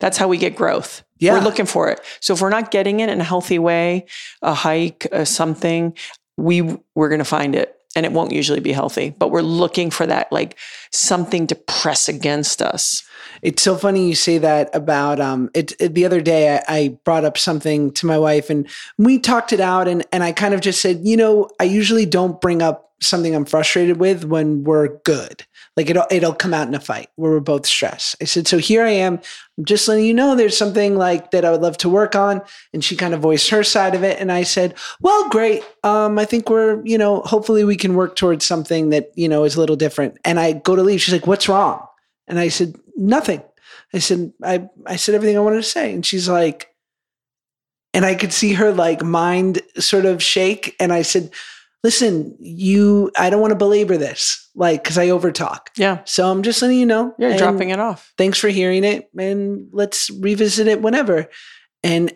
That's 0.00 0.18
how 0.18 0.26
we 0.26 0.36
get 0.36 0.56
growth. 0.56 1.04
Yeah. 1.20 1.34
We're 1.34 1.44
looking 1.44 1.66
for 1.66 1.88
it. 1.90 2.00
So 2.18 2.34
if 2.34 2.40
we're 2.40 2.48
not 2.50 2.72
getting 2.72 2.98
it 2.98 3.08
in 3.08 3.20
a 3.20 3.24
healthy 3.24 3.60
way, 3.60 4.06
a 4.42 4.52
hike, 4.52 5.06
something, 5.22 5.96
we 6.36 6.62
we're 6.96 7.08
going 7.08 7.20
to 7.20 7.24
find 7.24 7.54
it, 7.54 7.76
and 7.94 8.06
it 8.06 8.12
won't 8.12 8.32
usually 8.32 8.60
be 8.60 8.72
healthy. 8.72 9.10
But 9.10 9.30
we're 9.30 9.42
looking 9.42 9.90
for 9.90 10.06
that, 10.06 10.32
like 10.32 10.58
something 10.92 11.46
to 11.48 11.54
press 11.54 12.08
against 12.08 12.62
us. 12.62 13.02
It's 13.42 13.62
so 13.62 13.76
funny 13.76 14.08
you 14.08 14.14
say 14.14 14.38
that 14.38 14.70
about 14.74 15.20
um 15.20 15.50
it, 15.54 15.72
it- 15.80 15.94
the 15.94 16.04
other 16.04 16.20
day 16.20 16.56
I, 16.56 16.62
I 16.68 16.98
brought 17.04 17.24
up 17.24 17.36
something 17.38 17.92
to 17.94 18.06
my 18.06 18.18
wife 18.18 18.50
and 18.50 18.68
we 18.98 19.18
talked 19.18 19.52
it 19.52 19.60
out 19.60 19.88
and 19.88 20.04
and 20.12 20.22
I 20.22 20.32
kind 20.32 20.54
of 20.54 20.60
just 20.60 20.80
said, 20.80 21.00
you 21.02 21.16
know, 21.16 21.48
I 21.60 21.64
usually 21.64 22.06
don't 22.06 22.40
bring 22.40 22.62
up 22.62 22.90
something 23.00 23.34
I'm 23.34 23.44
frustrated 23.44 23.98
with 23.98 24.24
when 24.24 24.64
we're 24.64 24.98
good. 25.04 25.44
Like 25.76 25.88
it'll 25.88 26.06
it'll 26.10 26.34
come 26.34 26.52
out 26.52 26.68
in 26.68 26.74
a 26.74 26.80
fight 26.80 27.08
where 27.16 27.30
we're 27.30 27.40
both 27.40 27.66
stressed. 27.66 28.16
I 28.20 28.24
said, 28.24 28.46
so 28.46 28.58
here 28.58 28.84
I 28.84 28.90
am. 28.90 29.20
I'm 29.56 29.64
just 29.64 29.88
letting 29.88 30.04
you 30.04 30.12
know 30.12 30.34
there's 30.34 30.56
something 30.56 30.96
like 30.96 31.30
that 31.30 31.46
I 31.46 31.50
would 31.50 31.62
love 31.62 31.78
to 31.78 31.88
work 31.88 32.14
on. 32.14 32.42
And 32.74 32.84
she 32.84 32.94
kind 32.94 33.14
of 33.14 33.20
voiced 33.20 33.48
her 33.50 33.64
side 33.64 33.94
of 33.94 34.02
it. 34.02 34.20
And 34.20 34.30
I 34.30 34.42
said, 34.42 34.74
well, 35.00 35.30
great. 35.30 35.62
Um, 35.82 36.18
I 36.18 36.26
think 36.26 36.50
we're, 36.50 36.84
you 36.84 36.98
know, 36.98 37.20
hopefully 37.22 37.64
we 37.64 37.76
can 37.76 37.94
work 37.94 38.16
towards 38.16 38.44
something 38.44 38.90
that, 38.90 39.12
you 39.14 39.28
know, 39.28 39.44
is 39.44 39.56
a 39.56 39.60
little 39.60 39.76
different. 39.76 40.18
And 40.26 40.38
I 40.38 40.52
go 40.52 40.76
to 40.76 40.82
leave. 40.82 41.00
She's 41.00 41.14
like, 41.14 41.26
what's 41.26 41.48
wrong? 41.48 41.86
And 42.26 42.38
I 42.38 42.48
said, 42.48 42.76
nothing. 42.96 43.42
I 43.94 43.98
said, 43.98 44.32
I, 44.42 44.68
I 44.86 44.96
said 44.96 45.14
everything 45.14 45.36
I 45.36 45.40
wanted 45.40 45.56
to 45.56 45.62
say. 45.62 45.94
And 45.94 46.04
she's 46.04 46.28
like, 46.28 46.68
and 47.94 48.04
I 48.04 48.14
could 48.14 48.32
see 48.32 48.54
her 48.54 48.72
like 48.72 49.02
mind 49.02 49.60
sort 49.78 50.04
of 50.04 50.22
shake. 50.22 50.76
And 50.80 50.92
I 50.92 51.02
said, 51.02 51.30
listen, 51.82 52.36
you, 52.38 53.10
I 53.18 53.28
don't 53.30 53.40
want 53.40 53.50
to 53.52 53.56
belabor 53.56 53.96
this, 53.96 54.48
like, 54.54 54.84
cause 54.84 54.98
I 54.98 55.08
overtalk. 55.08 55.68
Yeah. 55.76 56.00
So 56.04 56.30
I'm 56.30 56.42
just 56.42 56.62
letting 56.62 56.78
you 56.78 56.86
know. 56.86 57.14
You're 57.18 57.36
dropping 57.36 57.70
it 57.70 57.80
off. 57.80 58.12
Thanks 58.16 58.38
for 58.38 58.48
hearing 58.48 58.84
it. 58.84 59.10
And 59.18 59.68
let's 59.72 60.10
revisit 60.10 60.66
it 60.68 60.80
whenever. 60.82 61.28
And 61.82 62.12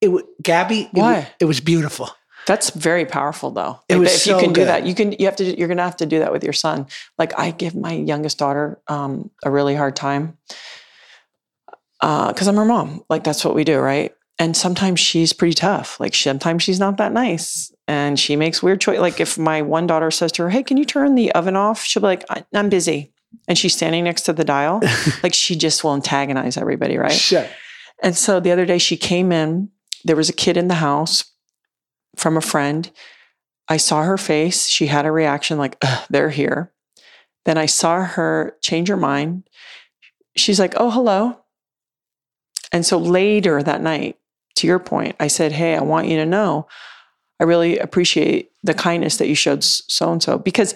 it, 0.00 0.10
Gabby, 0.42 0.82
it, 0.82 0.88
Why? 0.92 1.28
it 1.40 1.46
was 1.46 1.60
beautiful. 1.60 2.10
That's 2.46 2.70
very 2.70 3.04
powerful 3.04 3.50
though. 3.50 3.80
It 3.88 3.94
Like, 3.94 4.00
was 4.04 4.14
if 4.14 4.20
so 4.22 4.36
you 4.36 4.42
can 4.44 4.52
do 4.54 4.60
good. 4.62 4.68
that, 4.68 4.86
you 4.86 4.94
can 4.94 5.12
you 5.12 5.26
have 5.26 5.36
to 5.36 5.58
you're 5.58 5.68
gonna 5.68 5.82
have 5.82 5.96
to 5.98 6.06
do 6.06 6.20
that 6.20 6.32
with 6.32 6.42
your 6.42 6.54
son. 6.54 6.86
Like 7.18 7.38
I 7.38 7.50
give 7.50 7.74
my 7.74 7.92
youngest 7.92 8.38
daughter 8.38 8.80
um, 8.88 9.30
a 9.44 9.50
really 9.50 9.74
hard 9.74 9.96
time. 9.96 10.38
because 12.00 12.46
I'm 12.48 12.56
her 12.56 12.64
mom. 12.64 13.02
Like 13.10 13.24
that's 13.24 13.44
what 13.44 13.54
we 13.54 13.64
do, 13.64 13.78
right? 13.78 14.14
And 14.38 14.56
sometimes 14.56 15.00
she's 15.00 15.32
pretty 15.32 15.54
tough. 15.54 15.98
Like 16.00 16.14
sometimes 16.14 16.62
she's 16.62 16.78
not 16.80 16.96
that 16.98 17.12
nice, 17.12 17.70
and 17.88 18.20
she 18.20 18.36
makes 18.36 18.62
weird 18.62 18.80
choice. 18.80 19.00
Like 19.00 19.18
if 19.18 19.38
my 19.38 19.62
one 19.62 19.86
daughter 19.86 20.10
says 20.10 20.30
to 20.32 20.42
her, 20.44 20.50
"Hey, 20.50 20.62
can 20.62 20.76
you 20.76 20.84
turn 20.84 21.14
the 21.14 21.32
oven 21.32 21.56
off?" 21.56 21.82
She'll 21.82 22.02
be 22.02 22.06
like, 22.06 22.24
"I'm 22.54 22.68
busy," 22.68 23.12
and 23.48 23.58
she's 23.58 23.74
standing 23.74 24.04
next 24.04 24.22
to 24.22 24.32
the 24.32 24.44
dial. 24.44 24.80
like 25.22 25.34
she 25.34 25.56
just 25.56 25.82
will 25.82 25.94
antagonize 25.94 26.56
everybody, 26.56 26.98
right? 26.98 27.10
Sure. 27.10 27.46
And 28.02 28.14
so 28.16 28.38
the 28.38 28.52
other 28.52 28.66
day 28.66 28.78
she 28.78 28.96
came 28.96 29.32
in, 29.32 29.70
there 30.04 30.14
was 30.14 30.28
a 30.28 30.34
kid 30.34 30.56
in 30.56 30.68
the 30.68 30.74
house 30.74 31.24
from 32.14 32.36
a 32.36 32.42
friend. 32.42 32.88
I 33.66 33.78
saw 33.78 34.02
her 34.02 34.16
face. 34.16 34.68
She 34.68 34.86
had 34.86 35.06
a 35.06 35.10
reaction 35.10 35.58
like, 35.58 35.76
"Ugh, 35.82 36.06
they're 36.10 36.30
here. 36.30 36.72
Then 37.48 37.56
I 37.56 37.64
saw 37.64 38.04
her 38.04 38.58
change 38.60 38.88
her 38.88 38.96
mind. 38.98 39.48
She's 40.36 40.60
like, 40.60 40.74
oh, 40.76 40.90
hello. 40.90 41.38
And 42.72 42.84
so 42.84 42.98
later 42.98 43.62
that 43.62 43.80
night, 43.80 44.18
to 44.56 44.66
your 44.66 44.78
point, 44.78 45.16
I 45.18 45.28
said, 45.28 45.52
hey, 45.52 45.74
I 45.74 45.80
want 45.80 46.08
you 46.08 46.18
to 46.18 46.26
know 46.26 46.68
I 47.40 47.44
really 47.44 47.78
appreciate 47.78 48.50
the 48.62 48.74
kindness 48.74 49.18
that 49.18 49.28
you 49.28 49.34
showed 49.34 49.62
so 49.62 50.12
and 50.12 50.22
so 50.22 50.38
because 50.38 50.74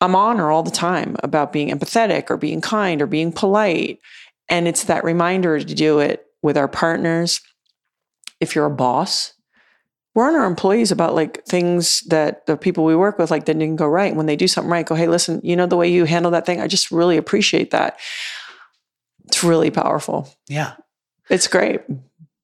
I'm 0.00 0.14
on 0.14 0.38
her 0.38 0.50
all 0.50 0.62
the 0.62 0.70
time 0.70 1.16
about 1.22 1.52
being 1.52 1.70
empathetic 1.70 2.30
or 2.30 2.36
being 2.36 2.60
kind 2.60 3.02
or 3.02 3.06
being 3.06 3.32
polite. 3.32 3.98
And 4.48 4.68
it's 4.68 4.84
that 4.84 5.04
reminder 5.04 5.58
to 5.58 5.74
do 5.74 5.98
it 5.98 6.26
with 6.42 6.56
our 6.56 6.68
partners. 6.68 7.40
If 8.40 8.54
you're 8.54 8.66
a 8.66 8.70
boss, 8.70 9.34
we're 10.14 10.28
on 10.28 10.36
our 10.36 10.46
employees 10.46 10.90
about 10.90 11.14
like 11.14 11.44
things 11.44 12.00
that 12.08 12.46
the 12.46 12.56
people 12.56 12.84
we 12.84 12.96
work 12.96 13.18
with 13.18 13.30
like 13.30 13.44
that 13.46 13.58
didn't 13.58 13.76
go 13.76 13.86
right. 13.86 14.14
When 14.14 14.26
they 14.26 14.36
do 14.36 14.48
something 14.48 14.70
right, 14.70 14.86
go, 14.86 14.94
hey, 14.94 15.08
listen, 15.08 15.40
you 15.42 15.56
know 15.56 15.66
the 15.66 15.76
way 15.76 15.88
you 15.88 16.04
handle 16.04 16.30
that 16.30 16.46
thing? 16.46 16.60
I 16.60 16.66
just 16.66 16.90
really 16.90 17.16
appreciate 17.16 17.72
that. 17.72 17.98
It's 19.26 19.44
really 19.44 19.70
powerful. 19.70 20.28
Yeah. 20.48 20.74
It's 21.28 21.48
great. 21.48 21.82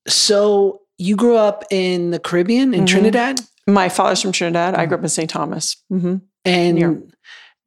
So 0.07 0.83
you 0.99 1.17
grew 1.17 1.37
up 1.37 1.65
in 1.71 2.11
the 2.11 2.19
Caribbean 2.19 2.73
in 2.75 2.83
Mhm. 2.85 2.87
Trinidad 2.89 3.41
My 3.67 3.89
father's 3.89 4.21
from 4.21 4.33
Trinidad. 4.33 4.75
I 4.75 4.85
grew 4.87 4.99
up 4.99 5.03
in 5.03 5.09
St. 5.09 5.29
Thomas. 5.31 5.77
hmm 5.91 6.17
and 6.45 7.11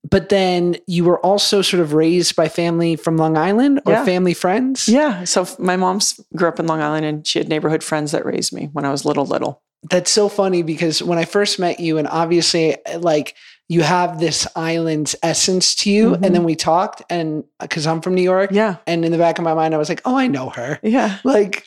but 0.09 0.29
then 0.29 0.77
you 0.87 1.03
were 1.03 1.19
also 1.25 1.61
sort 1.61 1.81
of 1.81 1.93
raised 1.93 2.35
by 2.35 2.47
family 2.47 2.95
from 2.95 3.17
Long 3.17 3.35
Island 3.35 3.81
or 3.85 3.93
Yeah. 3.93 4.05
family 4.05 4.33
friends. 4.35 4.87
Yeah. 4.87 5.23
So 5.25 5.45
my 5.59 5.75
mom's 5.75 6.19
grew 6.35 6.47
up 6.47 6.59
in 6.59 6.67
Long 6.67 6.81
Island 6.81 7.05
and 7.05 7.27
she 7.27 7.39
had 7.39 7.49
neighborhood 7.49 7.83
friends 7.83 8.11
that 8.11 8.25
raised 8.25 8.53
me 8.53 8.69
when 8.73 8.85
I 8.85 8.91
was 8.91 9.03
little, 9.03 9.25
little. 9.25 9.61
That's 9.89 10.11
so 10.11 10.29
funny 10.29 10.61
because 10.61 11.01
when 11.03 11.17
I 11.17 11.25
first 11.25 11.59
met 11.59 11.79
you, 11.79 11.97
and 11.97 12.07
obviously, 12.07 12.77
like, 12.99 13.33
you 13.69 13.81
have 13.81 14.19
this 14.19 14.47
island's 14.55 15.15
essence 15.23 15.75
to 15.75 15.89
you. 15.91 16.11
Mhm. 16.11 16.25
And 16.25 16.35
then 16.35 16.43
we 16.45 16.55
talked, 16.55 17.01
and 17.09 17.43
because 17.59 17.85
I'm 17.85 17.99
from 18.01 18.15
New 18.15 18.21
York, 18.23 18.51
Yeah. 18.53 18.75
and 18.87 19.03
in 19.03 19.11
the 19.11 19.17
back 19.17 19.39
of 19.39 19.43
my 19.43 19.53
mind, 19.53 19.73
I 19.75 19.77
was 19.77 19.89
like, 19.89 20.01
oh, 20.05 20.15
I 20.17 20.27
know 20.27 20.49
her. 20.49 20.79
Yeah. 20.83 21.17
Like, 21.23 21.65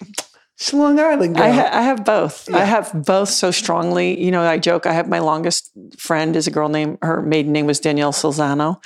it's 0.61 0.75
a 0.75 0.77
Long 0.77 1.01
Island 1.01 1.37
girl. 1.37 1.45
I, 1.45 1.51
ha- 1.51 1.71
I 1.73 1.81
have 1.81 2.05
both. 2.05 2.47
Yeah. 2.51 2.59
I 2.59 2.65
have 2.65 2.93
both 3.07 3.31
so 3.31 3.51
strongly. 3.51 4.23
You 4.23 4.31
know, 4.31 4.43
I 4.43 4.59
joke. 4.59 4.85
I 4.85 4.93
have 4.93 5.09
my 5.09 5.19
longest 5.19 5.71
friend 5.97 6.37
is 6.37 6.47
a 6.47 6.51
girl 6.51 6.69
named 6.69 6.99
her 7.01 7.23
maiden 7.23 7.53
name 7.53 7.65
was 7.65 7.81
Danielle 7.81 8.13
Silzano 8.13 8.83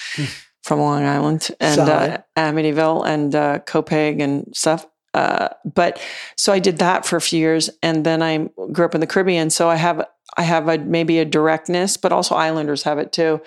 from 0.62 0.78
Long 0.78 1.04
Island 1.04 1.50
and 1.58 1.80
uh, 1.80 2.18
Amityville 2.36 3.04
and 3.04 3.34
uh, 3.34 3.58
Copiague 3.58 4.20
and 4.20 4.54
stuff. 4.54 4.86
Uh, 5.14 5.48
but 5.64 6.00
so 6.36 6.52
I 6.52 6.60
did 6.60 6.78
that 6.78 7.04
for 7.04 7.16
a 7.16 7.20
few 7.20 7.40
years, 7.40 7.70
and 7.82 8.06
then 8.06 8.22
I 8.22 8.48
grew 8.70 8.84
up 8.84 8.94
in 8.94 9.00
the 9.00 9.06
Caribbean. 9.06 9.50
So 9.50 9.68
I 9.68 9.76
have 9.76 10.06
I 10.36 10.42
have 10.42 10.68
a 10.68 10.78
maybe 10.78 11.18
a 11.18 11.24
directness, 11.24 11.96
but 11.96 12.12
also 12.12 12.36
Islanders 12.36 12.84
have 12.84 12.98
it 12.98 13.10
too. 13.10 13.40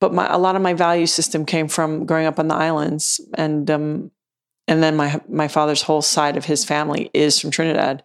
But 0.00 0.14
my 0.14 0.26
a 0.32 0.38
lot 0.38 0.56
of 0.56 0.62
my 0.62 0.72
value 0.72 1.06
system 1.06 1.44
came 1.44 1.68
from 1.68 2.06
growing 2.06 2.26
up 2.26 2.38
on 2.38 2.48
the 2.48 2.54
islands, 2.54 3.20
and 3.34 3.70
um, 3.70 4.10
and 4.68 4.82
then 4.82 4.96
my 4.96 5.20
my 5.28 5.48
father's 5.48 5.82
whole 5.82 6.02
side 6.02 6.36
of 6.36 6.44
his 6.44 6.64
family 6.64 7.10
is 7.14 7.38
from 7.40 7.50
Trinidad. 7.50 8.02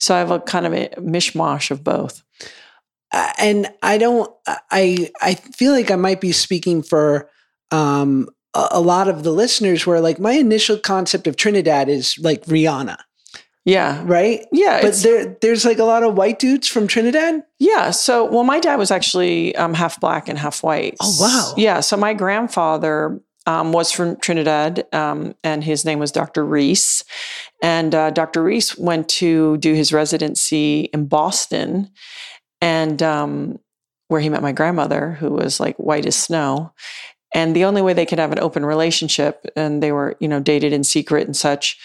So 0.00 0.14
I 0.14 0.18
have 0.18 0.30
a 0.30 0.40
kind 0.40 0.66
of 0.66 0.72
a 0.74 0.88
mishmash 0.98 1.70
of 1.70 1.82
both. 1.84 2.22
Uh, 3.12 3.32
and 3.38 3.68
I 3.82 3.96
don't. 3.98 4.30
I 4.70 5.10
I 5.20 5.34
feel 5.34 5.72
like 5.72 5.90
I 5.90 5.96
might 5.96 6.20
be 6.20 6.32
speaking 6.32 6.82
for 6.82 7.30
um, 7.70 8.28
a, 8.54 8.68
a 8.72 8.80
lot 8.80 9.08
of 9.08 9.22
the 9.22 9.30
listeners. 9.32 9.86
Where 9.86 10.00
like 10.00 10.18
my 10.18 10.32
initial 10.32 10.78
concept 10.78 11.26
of 11.26 11.36
Trinidad 11.36 11.88
is 11.88 12.18
like 12.18 12.44
Rihanna, 12.46 12.96
Yeah. 13.64 14.02
right? 14.04 14.44
Yeah. 14.52 14.82
But 14.82 14.94
there, 14.96 15.36
there's 15.40 15.64
like 15.64 15.78
a 15.78 15.84
lot 15.84 16.02
of 16.02 16.16
white 16.16 16.38
dudes 16.40 16.66
from 16.68 16.88
Trinidad. 16.88 17.42
yeah. 17.60 17.92
So, 17.92 18.24
well, 18.24 18.44
my 18.44 18.58
dad 18.58 18.76
was 18.76 18.90
actually 18.90 19.54
um, 19.56 19.74
half 19.74 20.00
black 20.00 20.28
and 20.28 20.36
half 20.38 20.62
white. 20.64 20.96
Oh, 21.00 21.16
wow. 21.20 21.54
Yeah. 21.56 21.80
So 21.80 21.96
my 21.96 22.14
grandfather 22.14 23.20
um, 23.46 23.72
was 23.72 23.92
from 23.92 24.16
Trinidad, 24.16 24.86
um, 24.92 25.34
and 25.44 25.62
his 25.62 25.84
name 25.84 25.98
was 25.98 26.12
Dr. 26.12 26.44
Reece. 26.44 27.04
And 27.62 27.94
uh, 27.94 28.10
Dr. 28.10 28.42
Reece 28.42 28.76
went 28.76 29.08
to 29.10 29.56
do 29.58 29.74
his 29.74 29.92
residency 29.92 30.82
in 30.92 31.06
Boston, 31.06 31.90
and 32.60 33.02
um, 33.02 33.58
where 34.08 34.20
he 34.20 34.28
met 34.28 34.42
my 34.42 34.52
grandmother, 34.52 35.12
who 35.12 35.30
was 35.30 35.60
like 35.60 35.76
white 35.76 36.06
as 36.06 36.16
snow. 36.16 36.72
And 37.34 37.54
the 37.54 37.64
only 37.64 37.82
way 37.82 37.92
they 37.92 38.06
could 38.06 38.20
have 38.20 38.32
an 38.32 38.38
open 38.38 38.64
relationship, 38.64 39.44
and 39.56 39.82
they 39.82 39.92
were, 39.92 40.16
you 40.20 40.28
know, 40.28 40.40
dated 40.40 40.72
in 40.72 40.84
secret 40.84 41.26
and 41.26 41.36
such, 41.36 41.76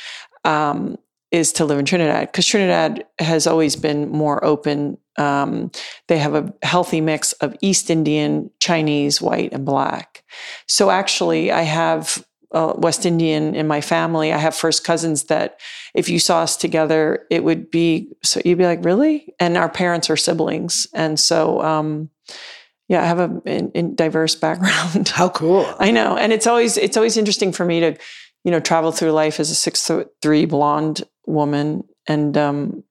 um, 0.45 0.97
is 1.31 1.51
to 1.53 1.65
live 1.65 1.79
in 1.79 1.85
Trinidad 1.85 2.27
because 2.27 2.45
Trinidad 2.45 3.05
has 3.19 3.45
always 3.45 3.75
been 3.75 4.09
more 4.09 4.43
open. 4.43 4.97
Um, 5.17 5.71
they 6.07 6.17
have 6.17 6.33
a 6.33 6.53
healthy 6.63 7.01
mix 7.01 7.33
of 7.33 7.55
East 7.61 7.89
Indian, 7.89 8.49
Chinese, 8.59 9.21
white, 9.21 9.53
and 9.53 9.65
black. 9.65 10.23
So 10.67 10.89
actually, 10.89 11.51
I 11.51 11.61
have 11.61 12.25
uh, 12.51 12.73
West 12.77 13.05
Indian 13.05 13.55
in 13.55 13.67
my 13.67 13.81
family. 13.81 14.33
I 14.33 14.37
have 14.37 14.55
first 14.55 14.83
cousins 14.83 15.25
that, 15.25 15.59
if 15.93 16.09
you 16.09 16.19
saw 16.19 16.41
us 16.41 16.57
together, 16.57 17.25
it 17.29 17.43
would 17.43 17.69
be 17.69 18.09
so 18.23 18.41
you'd 18.43 18.57
be 18.57 18.65
like, 18.65 18.83
really? 18.83 19.33
And 19.39 19.57
our 19.57 19.69
parents 19.69 20.09
are 20.09 20.17
siblings, 20.17 20.87
and 20.93 21.19
so 21.19 21.61
um, 21.61 22.09
yeah, 22.87 23.03
I 23.03 23.05
have 23.05 23.19
a 23.19 23.41
in, 23.45 23.71
in 23.71 23.95
diverse 23.95 24.35
background. 24.47 25.09
How 25.09 25.29
cool! 25.29 25.71
I 25.79 25.91
know, 25.91 26.17
and 26.17 26.33
it's 26.33 26.47
always 26.47 26.77
it's 26.77 26.97
always 26.97 27.17
interesting 27.17 27.51
for 27.51 27.65
me 27.65 27.79
to, 27.81 27.97
you 28.43 28.51
know, 28.51 28.59
travel 28.59 28.91
through 28.91 29.11
life 29.11 29.39
as 29.39 29.51
a 29.51 29.55
six 29.55 29.89
three 30.21 30.45
blonde 30.45 31.03
woman, 31.29 31.83
and 32.07 32.37
um, 32.37 32.83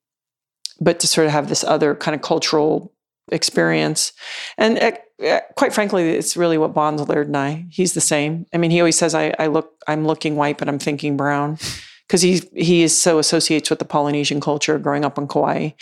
but 0.80 1.00
to 1.00 1.06
sort 1.06 1.26
of 1.26 1.32
have 1.32 1.48
this 1.48 1.64
other 1.64 1.94
kind 1.94 2.14
of 2.14 2.22
cultural 2.22 2.92
experience, 3.30 4.12
and 4.56 4.78
uh, 4.78 5.40
quite 5.56 5.72
frankly, 5.72 6.10
it's 6.10 6.36
really 6.36 6.58
what 6.58 6.74
bonds 6.74 7.06
Laird 7.08 7.26
and 7.26 7.36
I. 7.36 7.66
He's 7.70 7.94
the 7.94 8.00
same. 8.00 8.46
I 8.54 8.58
mean, 8.58 8.70
he 8.70 8.80
always 8.80 8.98
says, 8.98 9.14
"I, 9.14 9.34
I 9.38 9.46
look, 9.48 9.72
I'm 9.86 10.06
looking 10.06 10.36
white, 10.36 10.58
but 10.58 10.68
I'm 10.68 10.78
thinking 10.78 11.16
brown." 11.16 11.58
Because 12.06 12.22
he 12.22 12.40
he 12.54 12.82
is 12.82 12.98
so 12.98 13.18
associates 13.18 13.68
with 13.68 13.80
the 13.80 13.84
Polynesian 13.84 14.40
culture, 14.40 14.78
growing 14.78 15.04
up 15.04 15.18
on 15.18 15.28
Kauai, 15.28 15.72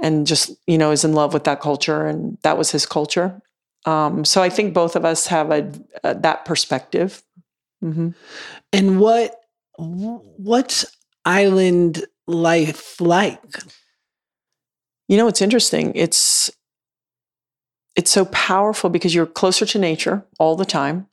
and 0.00 0.28
just 0.28 0.52
you 0.68 0.78
know 0.78 0.92
is 0.92 1.04
in 1.04 1.12
love 1.12 1.34
with 1.34 1.42
that 1.42 1.60
culture, 1.60 2.06
and 2.06 2.38
that 2.44 2.56
was 2.56 2.70
his 2.70 2.86
culture. 2.86 3.42
Um, 3.84 4.24
so 4.24 4.42
I 4.42 4.48
think 4.48 4.74
both 4.74 4.94
of 4.94 5.04
us 5.04 5.26
have 5.26 5.50
a, 5.50 5.72
a 6.04 6.14
that 6.14 6.44
perspective. 6.44 7.22
hmm 7.80 8.10
And 8.72 9.00
what 9.00 9.40
what's 9.76 10.84
island 11.24 12.04
life 12.26 13.00
like? 13.00 13.40
You 15.08 15.16
know, 15.16 15.28
it's 15.28 15.42
interesting. 15.42 15.92
It's 15.94 16.50
it's 17.94 18.10
so 18.10 18.24
powerful 18.26 18.88
because 18.90 19.14
you're 19.14 19.26
closer 19.26 19.66
to 19.66 19.78
nature 19.78 20.24
all 20.38 20.56
the 20.56 20.64
time. 20.64 21.06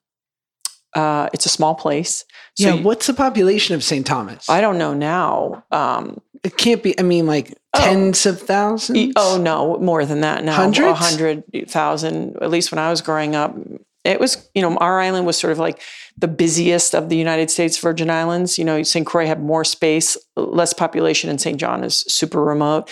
Uh, 0.96 1.28
it's 1.34 1.46
a 1.46 1.50
small 1.50 1.76
place. 1.76 2.24
So 2.58 2.68
yeah. 2.70 2.74
you- 2.76 2.84
What's 2.84 3.08
the 3.08 3.14
population 3.14 3.76
of 3.76 3.84
St. 3.84 4.06
Thomas? 4.08 4.50
I 4.50 4.62
don't 4.62 4.78
know 4.78 4.94
now. 4.94 5.64
Um, 5.72 6.20
it 6.44 6.58
can't 6.58 6.82
be. 6.82 6.98
I 7.00 7.04
mean, 7.04 7.26
like 7.28 7.54
Oh. 7.76 7.82
tens 7.82 8.26
of 8.26 8.42
thousands. 8.42 9.14
Oh 9.16 9.38
no, 9.40 9.78
more 9.78 10.04
than 10.04 10.22
that 10.22 10.44
now. 10.44 10.56
Hundreds? 10.56 10.90
A 10.90 10.94
hundred 10.96 11.44
thousand. 11.68 12.38
At 12.42 12.50
least 12.50 12.72
when 12.72 12.80
I 12.80 12.90
was 12.90 13.02
growing 13.02 13.36
up, 13.36 13.56
it 14.04 14.20
was. 14.20 14.50
You 14.54 14.62
know, 14.62 14.78
our 14.78 15.00
island 15.00 15.26
was 15.26 15.38
sort 15.38 15.52
of 15.52 15.60
like 15.60 15.82
the 16.18 16.28
busiest 16.28 16.96
of 16.96 17.10
the 17.10 17.18
United 17.18 17.52
States 17.52 17.78
Virgin 17.78 18.10
Islands. 18.10 18.58
You 18.58 18.66
know, 18.66 18.84
St. 18.84 19.06
Croix 19.06 19.28
had 19.28 19.42
more 19.42 19.64
space, 19.64 20.18
less 20.36 20.74
population, 20.74 21.30
and 21.30 21.40
St. 21.40 21.60
John 21.60 21.84
is 21.84 22.00
super 22.08 22.44
remote. 22.44 22.90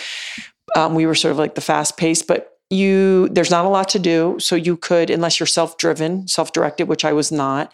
Um, 0.76 0.94
we 0.94 1.06
were 1.06 1.14
sort 1.14 1.32
of 1.32 1.38
like 1.38 1.54
the 1.54 1.60
fast 1.60 1.96
pace, 1.96 2.22
but 2.22 2.58
you 2.70 3.28
there's 3.30 3.50
not 3.50 3.64
a 3.64 3.68
lot 3.68 3.88
to 3.88 3.98
do 3.98 4.36
so 4.38 4.54
you 4.54 4.76
could 4.76 5.08
unless 5.08 5.40
you're 5.40 5.46
self-driven 5.46 6.28
self-directed 6.28 6.86
which 6.86 7.04
i 7.04 7.12
was 7.12 7.32
not 7.32 7.72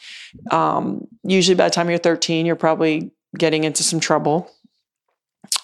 um, 0.52 1.06
usually 1.24 1.56
by 1.56 1.64
the 1.64 1.74
time 1.74 1.88
you're 1.88 1.98
13 1.98 2.46
you're 2.46 2.54
probably 2.54 3.10
getting 3.36 3.64
into 3.64 3.82
some 3.82 3.98
trouble 3.98 4.48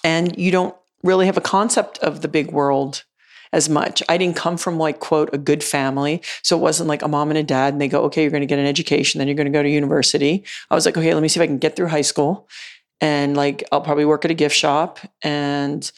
and 0.02 0.36
you 0.36 0.50
don't 0.50 0.74
really 1.04 1.26
have 1.26 1.36
a 1.36 1.40
concept 1.40 1.98
of 1.98 2.22
the 2.22 2.28
big 2.28 2.50
world 2.50 3.04
as 3.52 3.68
much. 3.68 4.02
I 4.08 4.16
didn't 4.16 4.36
come 4.36 4.56
from 4.56 4.78
like 4.78 5.00
quote 5.00 5.30
a 5.32 5.38
good 5.38 5.64
family, 5.64 6.22
so 6.42 6.56
it 6.56 6.60
wasn't 6.60 6.88
like 6.88 7.02
a 7.02 7.08
mom 7.08 7.30
and 7.30 7.38
a 7.38 7.42
dad 7.42 7.74
and 7.74 7.80
they 7.80 7.88
go, 7.88 8.02
"Okay, 8.04 8.22
you're 8.22 8.30
going 8.30 8.42
to 8.42 8.46
get 8.46 8.58
an 8.58 8.66
education, 8.66 9.18
then 9.18 9.28
you're 9.28 9.36
going 9.36 9.50
to 9.50 9.56
go 9.56 9.62
to 9.62 9.68
university." 9.68 10.44
I 10.70 10.74
was 10.74 10.86
like, 10.86 10.96
"Okay, 10.96 11.12
let 11.12 11.22
me 11.22 11.28
see 11.28 11.40
if 11.40 11.44
I 11.44 11.46
can 11.46 11.58
get 11.58 11.76
through 11.76 11.88
high 11.88 12.00
school." 12.02 12.48
And 13.00 13.36
like 13.36 13.64
I'll 13.72 13.80
probably 13.80 14.04
work 14.04 14.24
at 14.24 14.30
a 14.30 14.34
gift 14.34 14.54
shop 14.54 14.98
and 15.22 15.90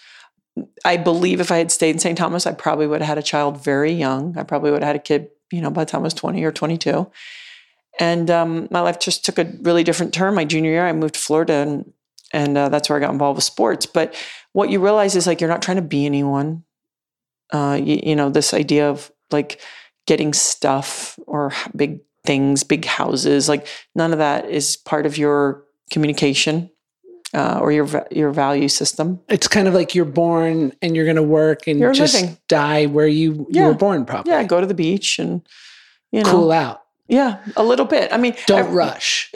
I 0.84 0.96
believe 0.96 1.40
if 1.40 1.50
I 1.50 1.58
had 1.58 1.72
stayed 1.72 1.90
in 1.90 1.98
St. 1.98 2.16
Thomas, 2.16 2.46
I 2.46 2.52
probably 2.52 2.86
would 2.86 3.00
have 3.00 3.08
had 3.08 3.18
a 3.18 3.22
child 3.22 3.62
very 3.62 3.92
young. 3.92 4.36
I 4.36 4.42
probably 4.42 4.70
would 4.70 4.82
have 4.82 4.88
had 4.88 4.96
a 4.96 5.00
kid, 5.00 5.30
you 5.50 5.60
know, 5.60 5.70
by 5.70 5.84
the 5.84 5.90
time 5.90 6.02
I 6.02 6.04
was 6.04 6.14
20 6.14 6.44
or 6.44 6.52
22. 6.52 7.10
And 7.98 8.30
um, 8.30 8.68
my 8.70 8.80
life 8.80 8.98
just 8.98 9.24
took 9.24 9.38
a 9.38 9.50
really 9.62 9.84
different 9.84 10.12
turn. 10.12 10.34
My 10.34 10.44
junior 10.44 10.70
year, 10.70 10.86
I 10.86 10.92
moved 10.92 11.14
to 11.14 11.20
Florida 11.20 11.54
and 11.54 11.92
and 12.34 12.56
uh, 12.56 12.70
that's 12.70 12.88
where 12.88 12.96
I 12.96 13.00
got 13.00 13.12
involved 13.12 13.36
with 13.36 13.44
sports. 13.44 13.84
But 13.84 14.14
what 14.52 14.70
you 14.70 14.80
realize 14.80 15.16
is 15.16 15.26
like 15.26 15.40
you're 15.40 15.50
not 15.50 15.60
trying 15.60 15.76
to 15.76 15.82
be 15.82 16.06
anyone. 16.06 16.64
Uh, 17.52 17.78
you, 17.82 18.00
you 18.02 18.16
know, 18.16 18.30
this 18.30 18.54
idea 18.54 18.88
of 18.88 19.12
like 19.30 19.60
getting 20.06 20.32
stuff 20.32 21.18
or 21.26 21.52
big 21.76 22.00
things, 22.24 22.64
big 22.64 22.84
houses, 22.84 23.48
like 23.48 23.66
none 23.94 24.12
of 24.12 24.18
that 24.18 24.48
is 24.48 24.76
part 24.76 25.06
of 25.06 25.18
your 25.18 25.64
communication 25.90 26.70
uh, 27.34 27.58
or 27.60 27.72
your 27.72 28.06
your 28.10 28.30
value 28.30 28.68
system. 28.68 29.20
It's 29.28 29.48
kind 29.48 29.68
of 29.68 29.74
like 29.74 29.94
you're 29.94 30.04
born 30.04 30.72
and 30.82 30.94
you're 30.96 31.04
going 31.04 31.16
to 31.16 31.22
work 31.22 31.66
and 31.66 31.78
You're 31.78 31.92
just 31.92 32.14
living. 32.14 32.38
die 32.48 32.86
where 32.86 33.06
you, 33.06 33.46
you 33.50 33.64
were 33.64 33.74
born, 33.74 34.04
probably. 34.04 34.32
Yeah, 34.32 34.44
go 34.44 34.60
to 34.60 34.66
the 34.66 34.74
beach 34.74 35.18
and 35.18 35.46
you 36.10 36.22
know, 36.22 36.30
cool 36.30 36.52
out. 36.52 36.81
Yeah, 37.08 37.38
a 37.56 37.62
little 37.64 37.84
bit. 37.84 38.12
I 38.12 38.16
mean, 38.16 38.34
Don't 38.46 38.66
I- 38.66 38.70
rush. 38.70 39.30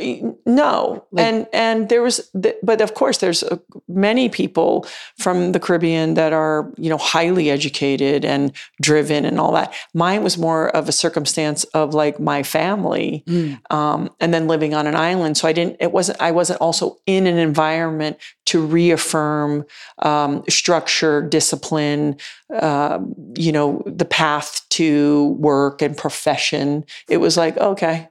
No, 0.46 1.04
Like- 1.12 1.26
and 1.26 1.46
and 1.52 1.88
there 1.88 2.02
was, 2.02 2.30
th- 2.40 2.56
but 2.62 2.80
of 2.80 2.94
course, 2.94 3.18
there's 3.18 3.42
uh, 3.42 3.56
many 3.88 4.28
people 4.28 4.86
from 5.18 5.52
the 5.52 5.60
Caribbean 5.60 6.14
that 6.14 6.32
are 6.32 6.72
you 6.78 6.88
know 6.88 6.96
highly 6.96 7.50
educated 7.50 8.24
and 8.24 8.52
driven 8.80 9.24
and 9.24 9.38
all 9.40 9.52
that. 9.52 9.74
Mine 9.94 10.22
was 10.22 10.38
more 10.38 10.68
of 10.76 10.88
a 10.88 10.92
circumstance 10.92 11.64
of 11.74 11.92
like 11.94 12.18
my 12.20 12.42
family, 12.42 13.22
Mm. 13.26 13.58
um, 13.72 14.10
and 14.20 14.32
then 14.32 14.46
living 14.48 14.72
on 14.74 14.86
an 14.86 14.94
island. 14.94 15.36
So 15.36 15.48
I 15.48 15.52
didn't. 15.52 15.76
It 15.80 15.92
wasn't. 15.92 16.20
I 16.20 16.30
wasn't 16.30 16.60
also 16.60 16.98
in 17.06 17.26
an 17.26 17.38
environment 17.38 18.16
to 18.46 18.64
reaffirm 18.64 19.64
um, 19.98 20.44
structure, 20.48 21.20
discipline. 21.20 22.16
Um, 22.62 23.12
you 23.36 23.50
know, 23.50 23.82
the 23.86 24.04
path 24.04 24.60
to 24.70 25.36
work 25.40 25.82
and 25.82 25.96
profession. 25.96 26.84
It 27.08 27.16
was 27.16 27.36
like 27.36 27.55
okay, 27.58 28.08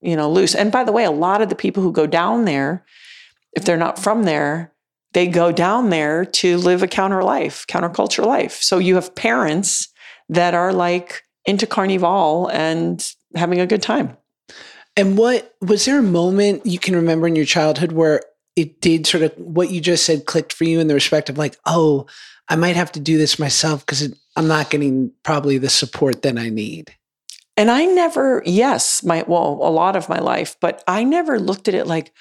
you 0.00 0.16
know, 0.16 0.30
loose. 0.30 0.54
And 0.54 0.72
by 0.72 0.84
the 0.84 0.92
way, 0.92 1.04
a 1.04 1.10
lot 1.10 1.42
of 1.42 1.48
the 1.48 1.54
people 1.54 1.82
who 1.82 1.92
go 1.92 2.06
down 2.06 2.44
there, 2.44 2.84
if 3.54 3.64
they're 3.64 3.76
not 3.76 3.98
from 3.98 4.24
there, 4.24 4.72
they 5.12 5.26
go 5.26 5.50
down 5.50 5.90
there 5.90 6.24
to 6.24 6.58
live 6.58 6.82
a 6.82 6.88
counter 6.88 7.22
life, 7.22 7.66
counterculture 7.68 8.24
life. 8.24 8.62
So 8.62 8.78
you 8.78 8.96
have 8.96 9.14
parents 9.14 9.88
that 10.28 10.54
are 10.54 10.72
like 10.72 11.22
into 11.46 11.66
carnival 11.66 12.48
and 12.52 13.08
having 13.34 13.60
a 13.60 13.66
good 13.66 13.82
time. 13.82 14.16
And 14.96 15.16
what 15.16 15.54
was 15.60 15.84
there 15.84 15.98
a 15.98 16.02
moment 16.02 16.66
you 16.66 16.78
can 16.78 16.96
remember 16.96 17.26
in 17.26 17.36
your 17.36 17.44
childhood 17.44 17.92
where 17.92 18.22
it 18.56 18.80
did 18.80 19.06
sort 19.06 19.22
of 19.22 19.32
what 19.36 19.70
you 19.70 19.80
just 19.80 20.04
said 20.04 20.26
clicked 20.26 20.52
for 20.52 20.64
you 20.64 20.80
in 20.80 20.86
the 20.86 20.94
respect 20.94 21.28
of 21.28 21.38
like, 21.38 21.56
oh, 21.66 22.06
I 22.48 22.56
might 22.56 22.76
have 22.76 22.92
to 22.92 23.00
do 23.00 23.18
this 23.18 23.38
myself 23.38 23.84
because 23.84 24.12
I'm 24.36 24.48
not 24.48 24.70
getting 24.70 25.12
probably 25.22 25.58
the 25.58 25.68
support 25.68 26.22
that 26.22 26.38
I 26.38 26.48
need. 26.48 26.94
And 27.56 27.70
I 27.70 27.84
never, 27.86 28.42
yes, 28.44 29.02
my 29.02 29.24
well, 29.26 29.58
a 29.62 29.70
lot 29.70 29.96
of 29.96 30.08
my 30.08 30.18
life, 30.18 30.56
but 30.60 30.84
I 30.86 31.04
never 31.04 31.38
looked 31.40 31.68
at 31.68 31.74
it 31.74 31.86
like, 31.86 32.12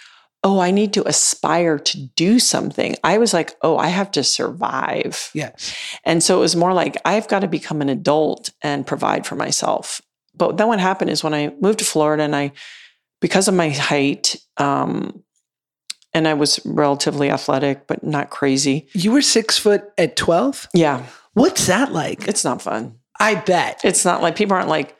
oh, 0.43 0.59
I 0.59 0.71
need 0.71 0.93
to 0.93 1.07
aspire 1.07 1.79
to 1.79 2.05
do 2.15 2.39
something. 2.39 2.95
I 3.03 3.17
was 3.17 3.33
like, 3.33 3.55
oh, 3.63 3.77
I 3.77 3.87
have 3.87 4.11
to 4.11 4.23
survive. 4.23 5.31
Yes. 5.33 5.75
And 6.03 6.23
so 6.23 6.37
it 6.37 6.41
was 6.41 6.55
more 6.55 6.73
like 6.73 6.95
I've 7.03 7.27
got 7.27 7.39
to 7.39 7.47
become 7.47 7.81
an 7.81 7.89
adult 7.89 8.51
and 8.61 8.85
provide 8.85 9.25
for 9.25 9.35
myself. 9.35 10.01
But 10.35 10.57
then 10.57 10.67
what 10.67 10.79
happened 10.79 11.09
is 11.09 11.23
when 11.23 11.33
I 11.33 11.53
moved 11.59 11.79
to 11.79 11.85
Florida 11.85 12.23
and 12.23 12.35
I, 12.35 12.51
because 13.21 13.47
of 13.47 13.55
my 13.55 13.69
height, 13.69 14.35
um, 14.57 15.23
and 16.13 16.27
I 16.27 16.33
was 16.33 16.59
relatively 16.65 17.29
athletic, 17.29 17.87
but 17.87 18.03
not 18.03 18.29
crazy. 18.29 18.87
You 18.93 19.11
were 19.11 19.21
six 19.21 19.57
foot 19.57 19.83
at 19.97 20.15
12? 20.15 20.69
Yeah, 20.73 21.05
What's 21.33 21.67
that 21.67 21.91
like? 21.91 22.27
it's 22.29 22.45
not 22.45 22.61
fun. 22.61 22.99
I 23.19 23.35
bet. 23.35 23.81
It's 23.83 24.05
not 24.05 24.21
like 24.21 24.35
people 24.37 24.55
aren't 24.55 24.69
like, 24.69 24.95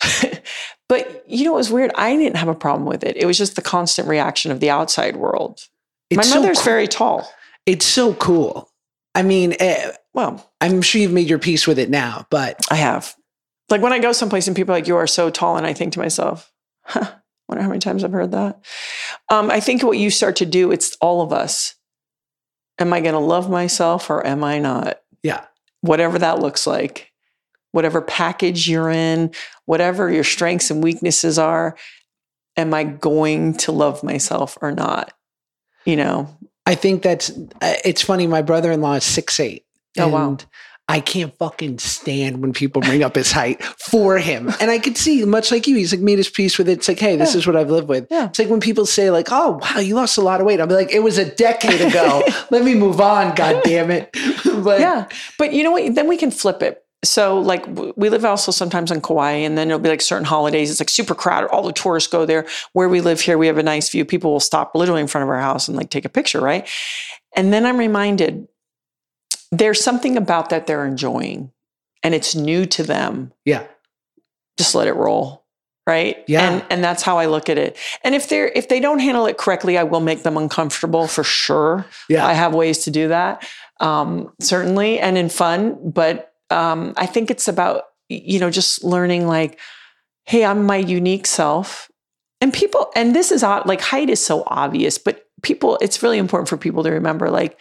but 0.88 1.24
you 1.28 1.44
know, 1.44 1.52
it 1.52 1.56
was 1.56 1.70
weird. 1.70 1.92
I 1.94 2.16
didn't 2.16 2.36
have 2.36 2.48
a 2.48 2.54
problem 2.54 2.86
with 2.86 3.04
it. 3.04 3.16
It 3.16 3.26
was 3.26 3.38
just 3.38 3.56
the 3.56 3.62
constant 3.62 4.08
reaction 4.08 4.50
of 4.50 4.60
the 4.60 4.70
outside 4.70 5.16
world. 5.16 5.60
It's 6.10 6.16
my 6.16 6.22
so 6.22 6.40
mother's 6.40 6.58
cool. 6.58 6.64
very 6.64 6.88
tall. 6.88 7.32
It's 7.66 7.86
so 7.86 8.14
cool. 8.14 8.70
I 9.14 9.22
mean, 9.22 9.54
eh, 9.60 9.92
Well, 10.14 10.50
I'm 10.60 10.82
sure 10.82 11.00
you've 11.00 11.12
made 11.12 11.28
your 11.28 11.38
peace 11.38 11.66
with 11.66 11.78
it 11.78 11.90
now, 11.90 12.26
but 12.30 12.64
I 12.70 12.76
have. 12.76 13.14
Like 13.68 13.82
when 13.82 13.92
I 13.92 13.98
go 14.00 14.12
someplace 14.12 14.48
and 14.48 14.56
people 14.56 14.74
are 14.74 14.78
like, 14.78 14.88
you 14.88 14.96
are 14.96 15.06
so 15.06 15.30
tall. 15.30 15.56
And 15.56 15.66
I 15.66 15.72
think 15.72 15.92
to 15.92 16.00
myself, 16.00 16.50
huh, 16.84 17.12
wonder 17.48 17.62
how 17.62 17.68
many 17.68 17.78
times 17.80 18.02
I've 18.02 18.12
heard 18.12 18.32
that. 18.32 18.64
Um, 19.30 19.50
I 19.50 19.60
think 19.60 19.82
what 19.82 19.98
you 19.98 20.10
start 20.10 20.36
to 20.36 20.46
do, 20.46 20.72
it's 20.72 20.96
all 21.00 21.22
of 21.22 21.32
us. 21.32 21.74
Am 22.78 22.92
I 22.92 23.00
going 23.00 23.12
to 23.12 23.20
love 23.20 23.48
myself 23.50 24.10
or 24.10 24.26
am 24.26 24.42
I 24.42 24.58
not? 24.58 25.00
yeah. 25.22 25.44
Whatever 25.82 26.18
that 26.18 26.40
looks 26.40 26.66
like, 26.66 27.09
whatever 27.72 28.00
package 28.02 28.68
you're 28.68 28.90
in, 28.90 29.32
whatever 29.66 30.10
your 30.10 30.24
strengths 30.24 30.70
and 30.70 30.82
weaknesses 30.82 31.38
are, 31.38 31.76
am 32.56 32.74
I 32.74 32.84
going 32.84 33.54
to 33.58 33.72
love 33.72 34.02
myself 34.02 34.58
or 34.60 34.72
not? 34.72 35.12
You 35.84 35.96
know, 35.96 36.36
I 36.66 36.74
think 36.74 37.02
that's 37.02 37.30
uh, 37.30 37.74
it's 37.84 38.02
funny. 38.02 38.26
My 38.26 38.42
brother 38.42 38.70
in 38.70 38.80
law 38.80 38.94
is 38.94 39.04
six 39.04 39.40
eight. 39.40 39.64
Oh, 39.98 40.08
wow. 40.08 40.36
I 40.88 40.98
can't 40.98 41.32
fucking 41.38 41.78
stand 41.78 42.42
when 42.42 42.52
people 42.52 42.82
bring 42.82 43.04
up 43.04 43.14
his 43.14 43.30
height 43.30 43.62
for 43.62 44.18
him. 44.18 44.50
And 44.60 44.72
I 44.72 44.80
could 44.80 44.96
see, 44.96 45.24
much 45.24 45.52
like 45.52 45.68
you, 45.68 45.76
he's 45.76 45.92
like 45.92 46.02
made 46.02 46.18
his 46.18 46.28
peace 46.28 46.58
with 46.58 46.68
it. 46.68 46.78
It's 46.78 46.88
like, 46.88 46.98
hey, 46.98 47.14
this 47.14 47.32
Yeah. 47.32 47.38
is 47.38 47.46
what 47.46 47.54
I've 47.54 47.70
lived 47.70 47.86
with. 47.88 48.08
Yeah. 48.10 48.26
It's 48.26 48.40
like 48.40 48.48
when 48.48 48.58
people 48.58 48.86
say, 48.86 49.08
like, 49.12 49.28
oh 49.30 49.60
wow, 49.62 49.78
you 49.78 49.94
lost 49.94 50.18
a 50.18 50.20
lot 50.20 50.40
of 50.40 50.46
weight. 50.46 50.60
I'll 50.60 50.66
be 50.66 50.74
like, 50.74 50.90
it 50.92 51.04
was 51.04 51.16
a 51.16 51.24
decade 51.24 51.80
ago. 51.80 52.24
Let 52.50 52.64
me 52.64 52.74
move 52.74 53.00
on, 53.00 53.36
god 53.36 53.62
damn 53.62 53.92
it. 53.92 54.10
but 54.64 54.80
yeah. 54.80 55.06
But 55.38 55.52
you 55.52 55.62
know 55.62 55.70
what? 55.70 55.94
Then 55.94 56.08
we 56.08 56.16
can 56.16 56.32
flip 56.32 56.60
it. 56.60 56.79
So, 57.02 57.38
like, 57.38 57.64
we 57.96 58.10
live 58.10 58.26
also 58.26 58.52
sometimes 58.52 58.90
in 58.90 59.00
Kauai, 59.00 59.32
and 59.32 59.56
then 59.56 59.68
it'll 59.68 59.78
be 59.80 59.88
like 59.88 60.02
certain 60.02 60.26
holidays. 60.26 60.70
It's 60.70 60.80
like 60.80 60.90
super 60.90 61.14
crowded. 61.14 61.48
All 61.48 61.62
the 61.62 61.72
tourists 61.72 62.10
go 62.10 62.26
there. 62.26 62.46
Where 62.74 62.90
we 62.90 63.00
live 63.00 63.22
here, 63.22 63.38
we 63.38 63.46
have 63.46 63.56
a 63.56 63.62
nice 63.62 63.88
view. 63.88 64.04
People 64.04 64.32
will 64.32 64.40
stop 64.40 64.74
literally 64.74 65.00
in 65.00 65.06
front 65.06 65.22
of 65.22 65.30
our 65.30 65.40
house 65.40 65.66
and 65.66 65.76
like 65.76 65.88
take 65.88 66.04
a 66.04 66.10
picture, 66.10 66.40
right? 66.40 66.68
And 67.34 67.52
then 67.52 67.64
I'm 67.64 67.78
reminded 67.78 68.48
there's 69.50 69.82
something 69.82 70.16
about 70.18 70.50
that 70.50 70.66
they're 70.66 70.84
enjoying, 70.84 71.52
and 72.02 72.14
it's 72.14 72.34
new 72.34 72.66
to 72.66 72.82
them. 72.82 73.32
yeah. 73.44 73.66
Just 74.58 74.74
let 74.74 74.88
it 74.88 74.94
roll, 74.94 75.46
right? 75.86 76.22
Yeah. 76.28 76.42
And 76.50 76.64
and 76.68 76.84
that's 76.84 77.02
how 77.02 77.16
I 77.16 77.26
look 77.26 77.48
at 77.48 77.56
it. 77.56 77.78
And 78.04 78.14
if 78.14 78.28
they're 78.28 78.48
if 78.48 78.68
they 78.68 78.78
don't 78.78 78.98
handle 78.98 79.24
it 79.24 79.38
correctly, 79.38 79.78
I 79.78 79.84
will 79.84 80.00
make 80.00 80.22
them 80.22 80.36
uncomfortable 80.36 81.08
for 81.08 81.24
sure. 81.24 81.86
Yeah. 82.10 82.26
I 82.26 82.34
have 82.34 82.52
ways 82.52 82.84
to 82.84 82.90
do 82.90 83.08
that, 83.08 83.48
um, 83.80 84.30
certainly, 84.38 84.98
and 84.98 85.16
in 85.16 85.30
fun. 85.30 85.78
But 85.82 86.29
um, 86.50 86.94
I 86.96 87.06
think 87.06 87.30
it's 87.30 87.48
about 87.48 87.84
you 88.08 88.38
know 88.40 88.50
just 88.50 88.82
learning 88.84 89.26
like, 89.26 89.58
hey, 90.26 90.44
I'm 90.44 90.64
my 90.64 90.76
unique 90.76 91.26
self, 91.26 91.90
and 92.40 92.52
people, 92.52 92.90
and 92.96 93.14
this 93.14 93.30
is 93.32 93.42
like 93.42 93.80
height 93.80 94.10
is 94.10 94.24
so 94.24 94.42
obvious, 94.46 94.98
but 94.98 95.24
people, 95.42 95.78
it's 95.80 96.02
really 96.02 96.18
important 96.18 96.48
for 96.48 96.56
people 96.56 96.82
to 96.84 96.90
remember 96.90 97.30
like 97.30 97.58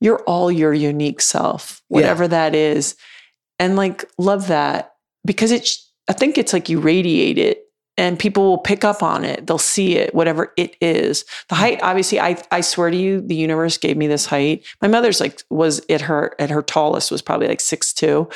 you're 0.00 0.20
all 0.24 0.50
your 0.52 0.72
unique 0.74 1.20
self, 1.20 1.80
Yeah. 1.88 1.94
whatever 1.96 2.28
that 2.28 2.54
is, 2.54 2.96
and 3.58 3.76
like 3.76 4.04
love 4.18 4.48
that 4.48 4.92
because 5.24 5.50
it's. 5.52 5.82
I 6.08 6.12
think 6.12 6.38
it's 6.38 6.52
like 6.52 6.68
you 6.68 6.78
radiate 6.78 7.36
it 7.36 7.64
and 7.96 8.18
people 8.18 8.44
will 8.44 8.58
pick 8.58 8.84
up 8.84 9.02
on 9.02 9.24
it. 9.24 9.46
They'll 9.46 9.58
see 9.58 9.96
it, 9.96 10.14
whatever 10.14 10.52
it 10.56 10.76
is. 10.80 11.24
The 11.48 11.54
mm. 11.54 11.58
height, 11.58 11.82
obviously, 11.82 12.20
I 12.20 12.42
I 12.50 12.60
swear 12.60 12.90
to 12.90 12.96
you, 12.96 13.20
the 13.20 13.34
universe 13.34 13.78
gave 13.78 13.96
me 13.96 14.06
this 14.06 14.26
height. 14.26 14.64
My 14.82 14.88
mother's 14.88 15.20
like 15.20 15.42
was 15.50 15.80
at 15.88 16.02
her 16.02 16.34
at 16.38 16.50
her 16.50 16.62
tallest 16.62 17.10
was 17.10 17.22
probably 17.22 17.48
like 17.48 17.60
six 17.60 17.92
two, 17.92 18.28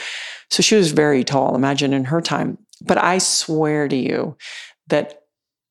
so 0.50 0.62
she 0.62 0.76
was 0.76 0.92
very 0.92 1.24
tall. 1.24 1.54
Imagine 1.54 1.92
in 1.92 2.04
her 2.04 2.20
time. 2.20 2.58
But 2.82 2.98
I 2.98 3.18
swear 3.18 3.88
to 3.88 3.96
you 3.96 4.36
that 4.88 5.20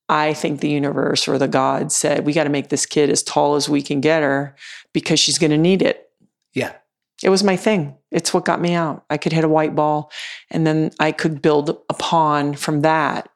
I 0.09 0.33
think 0.33 0.59
the 0.59 0.69
universe 0.69 1.27
or 1.27 1.37
the 1.37 1.47
God 1.47 1.91
said, 1.91 2.25
we 2.25 2.33
got 2.33 2.45
to 2.45 2.49
make 2.49 2.69
this 2.69 2.87
kid 2.87 3.11
as 3.11 3.21
tall 3.21 3.55
as 3.55 3.69
we 3.69 3.83
can 3.83 4.01
get 4.01 4.23
her 4.23 4.55
because 4.91 5.19
she's 5.19 5.37
going 5.37 5.51
to 5.51 5.57
need 5.57 5.83
it. 5.83 6.09
Yeah. 6.53 6.73
It 7.21 7.29
was 7.29 7.43
my 7.43 7.55
thing. 7.55 7.95
It's 8.11 8.33
what 8.33 8.45
got 8.45 8.59
me 8.59 8.73
out. 8.73 9.05
I 9.09 9.17
could 9.17 9.33
hit 9.33 9.43
a 9.43 9.49
white 9.49 9.75
ball 9.75 10.11
and 10.49 10.65
then 10.65 10.91
I 10.99 11.11
could 11.11 11.41
build 11.41 11.69
upon 11.89 12.55
from 12.55 12.81
that. 12.81 13.29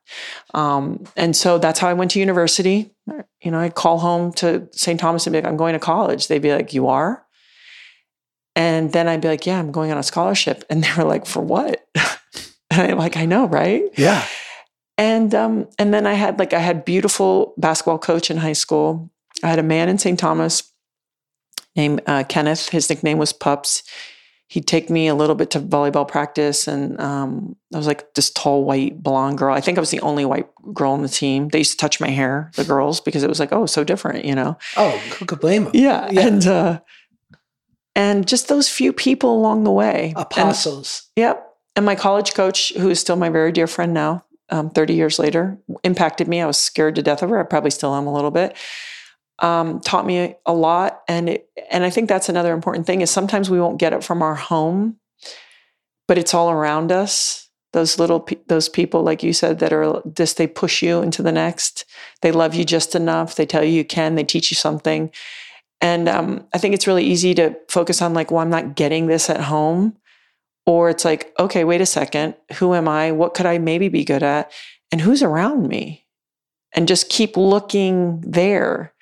Um, 0.53 1.05
and 1.15 1.35
so 1.35 1.57
that's 1.57 1.79
how 1.79 1.89
I 1.89 1.93
went 1.93 2.11
to 2.11 2.19
university. 2.19 2.91
You 3.41 3.51
know, 3.51 3.59
I'd 3.59 3.75
call 3.75 3.99
home 3.99 4.33
to 4.33 4.67
St. 4.71 4.99
Thomas 4.99 5.27
and 5.27 5.33
be 5.33 5.37
like, 5.37 5.47
I'm 5.47 5.57
going 5.57 5.73
to 5.73 5.79
college. 5.79 6.27
They'd 6.27 6.41
be 6.41 6.53
like, 6.53 6.73
You 6.73 6.87
are? 6.87 7.23
And 8.55 8.93
then 8.93 9.07
I'd 9.07 9.21
be 9.21 9.27
like, 9.27 9.45
Yeah, 9.45 9.59
I'm 9.59 9.71
going 9.71 9.91
on 9.91 9.97
a 9.97 10.03
scholarship. 10.03 10.63
And 10.69 10.83
they 10.83 10.89
were 10.97 11.03
like, 11.03 11.25
For 11.25 11.41
what? 11.41 11.85
and 12.71 12.91
I'm 12.91 12.97
like, 12.97 13.17
I 13.17 13.25
know, 13.25 13.47
right? 13.47 13.83
Yeah. 13.95 14.25
And 14.97 15.33
um, 15.33 15.67
and 15.79 15.93
then 15.93 16.05
I 16.05 16.13
had 16.13 16.37
like 16.37 16.53
I 16.53 16.59
had 16.59 16.85
beautiful 16.85 17.53
basketball 17.57 17.97
coach 17.97 18.29
in 18.29 18.37
high 18.37 18.53
school. 18.53 19.09
I 19.43 19.49
had 19.49 19.59
a 19.59 19.63
man 19.63 19.89
in 19.89 19.97
St. 19.97 20.19
Thomas 20.19 20.71
named 21.75 22.01
uh, 22.05 22.23
Kenneth. 22.29 22.69
His 22.69 22.89
nickname 22.89 23.17
was 23.17 23.33
Pups. 23.33 23.83
He'd 24.53 24.67
take 24.67 24.91
me 24.91 25.07
a 25.07 25.15
little 25.15 25.33
bit 25.33 25.49
to 25.49 25.59
volleyball 25.59 26.07
practice, 26.07 26.67
and 26.67 27.01
um, 27.01 27.55
I 27.73 27.77
was 27.77 27.87
like 27.87 28.13
this 28.13 28.29
tall, 28.29 28.63
white, 28.63 29.01
blonde 29.01 29.39
girl. 29.39 29.51
I 29.51 29.61
think 29.61 29.79
I 29.79 29.81
was 29.81 29.89
the 29.89 30.01
only 30.01 30.25
white 30.25 30.47
girl 30.75 30.91
on 30.91 31.01
the 31.01 31.09
team. 31.09 31.47
They 31.47 31.57
used 31.57 31.71
to 31.71 31.77
touch 31.77 31.99
my 31.99 32.09
hair, 32.09 32.51
the 32.53 32.63
girls, 32.63 33.01
because 33.01 33.23
it 33.23 33.29
was 33.29 33.39
like, 33.39 33.51
oh, 33.51 33.65
so 33.65 33.83
different, 33.83 34.25
you 34.25 34.35
know? 34.35 34.55
Oh, 34.77 34.91
who 35.17 35.25
could 35.25 35.39
blame 35.39 35.65
him? 35.65 35.71
Yeah, 35.73 36.07
yeah. 36.11 36.27
and 36.27 36.45
uh, 36.45 36.81
and 37.95 38.27
just 38.27 38.47
those 38.47 38.69
few 38.69 38.93
people 38.93 39.35
along 39.35 39.63
the 39.63 39.71
way, 39.71 40.13
apostles. 40.15 41.09
And, 41.17 41.23
yep. 41.23 41.47
And 41.75 41.83
my 41.83 41.95
college 41.95 42.35
coach, 42.35 42.71
who 42.75 42.91
is 42.91 42.99
still 42.99 43.15
my 43.15 43.29
very 43.29 43.51
dear 43.51 43.65
friend 43.65 43.91
now, 43.91 44.23
um, 44.51 44.69
30 44.69 44.93
years 44.93 45.17
later, 45.17 45.57
impacted 45.83 46.27
me. 46.27 46.41
I 46.41 46.45
was 46.45 46.59
scared 46.59 46.93
to 46.93 47.01
death 47.01 47.23
of 47.23 47.31
her. 47.31 47.39
I 47.39 47.43
probably 47.43 47.71
still 47.71 47.95
am 47.95 48.05
a 48.05 48.13
little 48.13 48.29
bit 48.29 48.55
um, 49.39 49.79
taught 49.81 50.05
me 50.05 50.35
a 50.45 50.53
lot, 50.53 51.01
and 51.07 51.29
it, 51.29 51.49
and 51.71 51.83
I 51.83 51.89
think 51.89 52.09
that's 52.09 52.29
another 52.29 52.53
important 52.53 52.85
thing 52.85 53.01
is 53.01 53.09
sometimes 53.09 53.49
we 53.49 53.59
won't 53.59 53.79
get 53.79 53.93
it 53.93 54.03
from 54.03 54.21
our 54.21 54.35
home, 54.35 54.97
but 56.07 56.17
it's 56.17 56.33
all 56.33 56.51
around 56.51 56.91
us. 56.91 57.49
Those 57.73 57.97
little 57.97 58.27
those 58.47 58.69
people, 58.69 59.01
like 59.01 59.23
you 59.23 59.33
said, 59.33 59.59
that 59.59 59.73
are 59.73 60.01
just 60.15 60.37
they 60.37 60.45
push 60.45 60.83
you 60.83 61.01
into 61.01 61.23
the 61.23 61.31
next. 61.31 61.85
They 62.21 62.31
love 62.31 62.53
you 62.53 62.63
just 62.63 62.93
enough. 62.93 63.35
They 63.35 63.47
tell 63.47 63.63
you 63.63 63.71
you 63.71 63.83
can. 63.83 64.15
They 64.15 64.23
teach 64.23 64.51
you 64.51 64.55
something, 64.55 65.09
and 65.81 66.07
um, 66.07 66.47
I 66.53 66.59
think 66.59 66.75
it's 66.75 66.87
really 66.87 67.03
easy 67.03 67.33
to 67.35 67.57
focus 67.69 68.01
on 68.01 68.13
like, 68.13 68.31
well, 68.31 68.41
I'm 68.41 68.49
not 68.49 68.75
getting 68.75 69.07
this 69.07 69.29
at 69.29 69.41
home, 69.41 69.97
or 70.65 70.89
it's 70.89 71.03
like, 71.03 71.33
okay, 71.39 71.63
wait 71.63 71.81
a 71.81 71.85
second, 71.85 72.35
who 72.53 72.73
am 72.73 72.87
I? 72.87 73.11
What 73.11 73.33
could 73.33 73.45
I 73.45 73.57
maybe 73.57 73.89
be 73.89 74.05
good 74.05 74.23
at? 74.23 74.51
And 74.91 75.01
who's 75.01 75.23
around 75.23 75.67
me? 75.67 76.05
And 76.73 76.87
just 76.87 77.09
keep 77.09 77.35
looking 77.35 78.21
there 78.21 78.92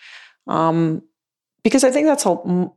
um, 0.51 1.01
because 1.63 1.83
I 1.83 1.91
think 1.91 2.07
that's 2.07 2.25
a, 2.25 2.37
m- 2.45 2.71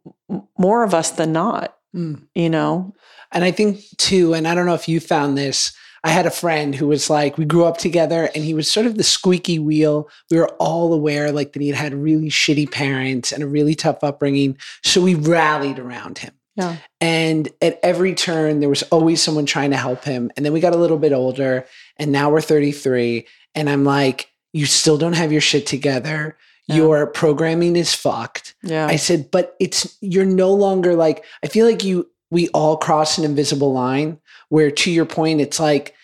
more 0.57 0.85
of 0.85 0.95
us 0.95 1.11
than 1.11 1.33
not, 1.33 1.77
mm. 1.95 2.23
you 2.35 2.49
know? 2.49 2.95
And 3.33 3.43
I 3.43 3.51
think 3.51 3.81
too, 3.99 4.33
and 4.33 4.47
I 4.47 4.55
don't 4.55 4.67
know 4.67 4.75
if 4.75 4.89
you 4.89 5.01
found 5.01 5.37
this, 5.37 5.77
I 6.05 6.11
had 6.11 6.27
a 6.27 6.31
friend 6.31 6.75
who 6.75 6.87
was 6.87 7.11
like, 7.11 7.37
we 7.37 7.47
grew 7.47 7.65
up 7.65 7.79
together 7.79 8.31
and 8.35 8.45
he 8.45 8.55
was 8.55 8.71
sort 8.71 8.87
of 8.87 8.97
the 8.97 9.03
squeaky 9.03 9.59
wheel. 9.59 10.09
We 10.31 10.39
were 10.39 10.51
all 10.57 10.93
aware 10.93 11.33
like 11.33 11.55
that 11.55 11.63
he 11.63 11.69
had 11.69 11.79
had 11.79 11.95
really 11.95 12.29
shitty 12.29 12.71
parents 12.71 13.33
and 13.33 13.43
a 13.43 13.49
really 13.49 13.75
tough 13.75 14.05
upbringing. 14.05 14.59
So 14.85 15.01
we 15.01 15.15
rallied 15.15 15.79
around 15.79 16.19
him. 16.19 16.33
Yeah. 16.57 16.77
And 17.01 17.49
at 17.61 17.81
every 17.83 18.15
turn, 18.15 18.61
there 18.61 18.69
was 18.69 18.85
always 18.85 19.21
someone 19.21 19.47
trying 19.47 19.71
to 19.71 19.77
help 19.77 20.05
him. 20.05 20.31
And 20.37 20.47
then 20.47 20.53
we 20.53 20.61
got 20.61 20.75
a 20.75 20.79
little 20.79 20.99
bit 20.99 21.13
older 21.13 21.67
and 21.97 22.13
now 22.13 22.31
we're 22.31 22.43
33. 22.43 23.27
And 23.55 23.69
I'm 23.69 23.85
like, 23.85 24.31
you 24.53 24.67
still 24.67 24.99
don't 24.99 25.15
have 25.15 25.33
your 25.33 25.41
shit 25.41 25.67
together 25.67 26.37
yeah. 26.67 26.77
your 26.77 27.07
programming 27.07 27.77
is 27.77 27.95
fucked. 27.95 28.55
Yeah. 28.63 28.87
I 28.87 28.97
said, 28.97 29.31
but 29.31 29.57
it's 29.61 29.97
you're 30.01 30.25
no 30.25 30.53
longer 30.53 30.95
like 30.95 31.25
I 31.43 31.49
feel 31.49 31.67
like 31.67 31.85
you 31.85 32.11
we 32.31 32.49
all 32.49 32.77
cross 32.77 33.19
an 33.19 33.25
invisible 33.25 33.73
line 33.73 34.19
where 34.49 34.71
to 34.71 34.91
your 34.91 35.07
point 35.07 35.41
it's 35.41 35.61
like 35.61 35.95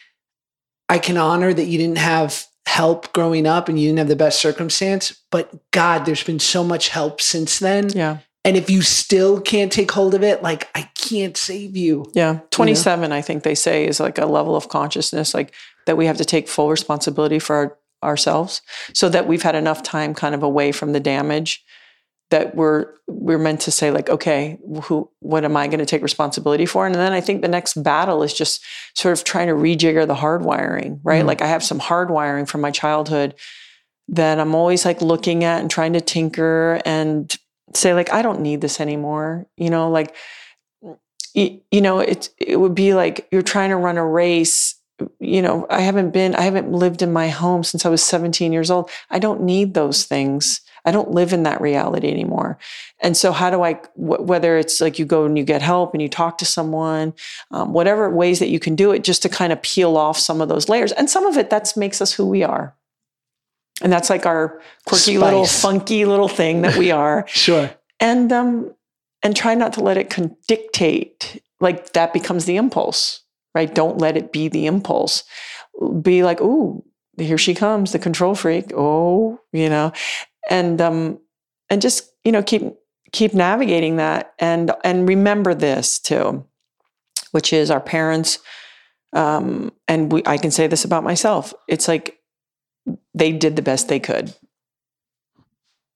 I 0.89 0.99
can 0.99 1.17
honor 1.17 1.53
that 1.53 1.65
you 1.65 1.79
didn't 1.79 1.99
have 1.99 2.47
help 2.67 3.13
growing 3.13 3.47
up 3.47 3.69
and 3.69 3.81
you 3.81 3.89
didn't 3.89 3.99
have 3.99 4.09
the 4.09 4.17
best 4.17 4.41
circumstance, 4.41 5.21
but 5.31 5.53
God, 5.73 6.05
there's 6.05 6.23
been 6.23 6.39
so 6.39 6.63
much 6.63 6.89
help 6.89 7.21
since 7.21 7.59
then. 7.59 7.89
Yeah. 7.91 8.19
And 8.45 8.57
if 8.57 8.71
you 8.71 8.83
still 8.83 9.41
can't 9.41 9.71
take 9.71 9.91
hold 9.91 10.15
of 10.15 10.23
it, 10.23 10.43
like 10.43 10.69
I 10.75 10.89
can't 10.95 11.37
save 11.37 11.77
you. 11.77 12.11
Yeah. 12.15 12.41
27, 12.51 13.03
you 13.03 13.09
know? 13.09 13.17
I 13.17 13.23
think 13.23 13.43
they 13.43 13.55
say 13.55 13.87
is 13.87 14.01
like 14.01 14.19
a 14.19 14.27
level 14.27 14.57
of 14.57 14.69
consciousness, 14.69 15.35
like 15.35 15.53
that 15.87 15.97
we 15.97 16.07
have 16.07 16.17
to 16.19 16.25
take 16.25 16.49
full 16.49 16.71
responsibility 16.71 17.39
for 17.39 17.57
our 17.57 17.79
ourselves 18.03 18.63
so 18.95 19.09
that 19.09 19.27
we've 19.27 19.43
had 19.43 19.55
enough 19.55 19.83
time 19.83 20.15
kind 20.15 20.35
of 20.35 20.43
away 20.43 20.73
from 20.73 20.93
the 20.93 21.01
damage 21.01 21.65
that 22.31 22.55
we're 22.55 22.95
we're 23.09 23.39
meant 23.39 23.61
to 23.61 23.71
say 23.71 23.91
like 23.91 24.09
okay 24.09 24.59
who 24.85 25.11
what 25.19 25.45
am 25.45 25.57
i 25.57 25.67
going 25.67 25.81
to 25.81 25.87
take 25.87 26.03
responsibility 26.03 26.67
for? 26.67 26.87
And 26.87 26.95
then 26.95 27.13
i 27.13 27.21
think 27.21 27.43
the 27.43 27.49
next 27.49 27.75
battle 27.83 28.23
is 28.23 28.33
just 28.33 28.65
sort 28.95 29.17
of 29.17 29.25
trying 29.25 29.49
to 29.49 29.55
rejigger 29.55 30.07
the 30.07 30.15
hardwiring 30.15 31.01
right? 31.03 31.19
Mm-hmm. 31.19 31.29
like 31.29 31.43
i 31.43 31.47
have 31.47 31.65
some 31.65 31.81
hardwiring 31.81 32.49
from 32.49 32.61
my 32.61 32.71
childhood 32.71 33.35
that 34.09 34.41
i'm 34.41 34.55
always 34.55 34.85
like 34.85 35.03
looking 35.03 35.45
at 35.45 35.61
and 35.61 35.71
trying 35.71 35.93
to 35.93 36.01
tinker 36.01 36.81
and 36.85 37.37
say 37.75 37.95
like 37.95 38.13
i 38.13 38.23
don't 38.23 38.41
need 38.41 38.61
this 38.61 38.81
anymore 38.81 39.47
you 39.57 39.71
know? 39.71 39.91
Like 39.91 40.15
you, 41.35 41.61
you 41.71 41.81
know 41.81 42.01
it 42.01 42.31
it 42.39 42.57
would 42.57 42.75
be 42.75 42.95
like 42.95 43.29
you're 43.31 43.43
trying 43.43 43.71
to 43.71 43.77
run 43.77 43.99
a 43.99 44.07
race 44.07 44.75
you 45.19 45.43
know, 45.43 45.67
I 45.71 45.81
haven't 45.81 46.11
been, 46.11 46.35
I 46.35 46.43
haven't 46.43 46.71
lived 46.73 47.03
in 47.03 47.13
my 47.13 47.29
home 47.29 47.65
since 47.65 47.85
I 47.85 47.89
was 47.89 48.03
17 48.03 48.53
years 48.53 48.71
old. 48.71 48.91
I 49.11 49.19
don't 49.19 49.43
need 49.43 49.75
those 49.75 50.05
things. 50.05 50.61
I 50.85 50.93
don't 50.93 51.11
live 51.11 51.33
in 51.33 51.43
that 51.43 51.61
reality 51.61 52.11
anymore. 52.11 52.59
And 53.01 53.17
so, 53.17 53.33
how 53.33 53.51
do 53.51 53.63
I, 53.63 53.75
wh- 53.95 54.27
whether 54.27 54.57
it's 54.57 54.81
like 54.81 54.99
you 54.99 55.05
go 55.05 55.25
and 55.25 55.37
you 55.37 55.45
get 55.45 55.63
help 55.63 55.93
and 55.93 56.03
you 56.03 56.09
talk 56.09 56.39
to 56.39 56.45
someone, 56.45 57.13
um, 57.51 57.73
whatever 57.73 58.09
ways 58.09 58.39
that 58.39 58.49
you 58.49 58.59
can 58.59 58.77
do 58.77 58.93
it, 58.93 59.05
just 59.05 59.23
to 59.23 59.29
kind 59.29 59.53
of 59.53 59.61
peel 59.63 59.97
off 59.97 60.19
some 60.19 60.41
of 60.41 60.49
those 60.49 60.69
layers. 60.69 60.93
And 60.93 61.11
some 61.11 61.27
of 61.27 61.37
it 61.37 61.51
that 61.51 61.73
makes 61.77 62.01
us 62.01 62.13
who 62.13 62.27
we 62.27 62.43
are. 62.43 62.75
And 63.83 63.93
that's 63.93 64.11
like 64.11 64.27
our 64.27 64.61
quirky 64.87 65.17
Spice. 65.17 65.21
little 65.23 65.47
funky 65.47 66.05
little 66.05 66.29
thing 66.29 66.63
that 66.63 66.77
we 66.77 66.91
are. 66.91 67.25
sure. 67.29 67.71
And, 67.99 68.33
um, 68.33 68.75
and 69.23 69.37
try 69.37 69.55
not 69.55 69.75
to 69.75 69.81
let 69.81 69.99
it 69.99 70.11
con- 70.11 70.37
dictate, 70.49 71.43
like 71.61 71.93
that 71.93 72.13
becomes 72.13 72.47
the 72.47 72.57
impulse 72.57 73.23
right? 73.55 73.75
Don't 73.75 73.99
let 73.99 74.17
it 74.17 74.33
be 74.33 74.49
the 74.49 74.67
impulse. 74.67 75.25
Be 76.03 76.23
like, 76.23 76.41
oh, 76.41 76.85
here 77.17 77.39
she 77.39 77.55
comes, 77.55 77.93
the 77.93 77.99
control 77.99 78.35
freak. 78.35 78.73
Oh, 78.75 79.41
you 79.53 79.69
know, 79.69 79.93
and 80.49 80.81
um, 80.81 81.19
and 81.69 81.83
just 81.83 82.11
you 82.25 82.33
know 82.33 82.43
keep 82.43 82.63
keep 83.13 83.35
navigating 83.35 83.97
that, 83.97 84.35
and 84.39 84.73
and 84.85 85.09
remember 85.09 85.55
this 85.55 85.99
too, 85.99 86.47
which 87.33 87.53
is 87.53 87.71
our 87.71 87.81
parents. 87.81 88.39
Um, 89.13 89.73
and 89.89 90.13
we, 90.13 90.23
I 90.25 90.39
can 90.39 90.53
say 90.53 90.69
this 90.69 90.85
about 90.85 91.03
myself. 91.03 91.53
It's 91.67 91.89
like 91.89 92.19
they 93.13 93.33
did 93.33 93.57
the 93.57 93.63
best 93.63 93.89
they 93.89 93.99
could 93.99 94.35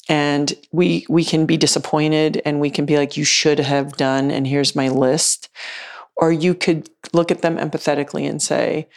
and 0.09 0.55
we 0.73 1.07
we 1.09 1.25
can 1.25 1.47
be 1.47 1.57
disappointed 1.57 2.41
and 2.45 2.61
we 2.61 2.71
can 2.71 2.85
be 2.85 2.97
like 2.97 3.17
you 3.17 3.25
should 3.25 3.59
have 3.59 3.97
done 3.97 4.31
and 4.31 4.47
here's 4.47 4.77
my 4.77 4.89
list 4.89 5.49
or 6.17 6.33
you 6.33 6.55
could 6.55 6.91
look 7.13 7.31
at 7.31 7.43
them 7.43 7.57
empathetically 7.57 8.29
and 8.29 8.41
say, 8.41 8.89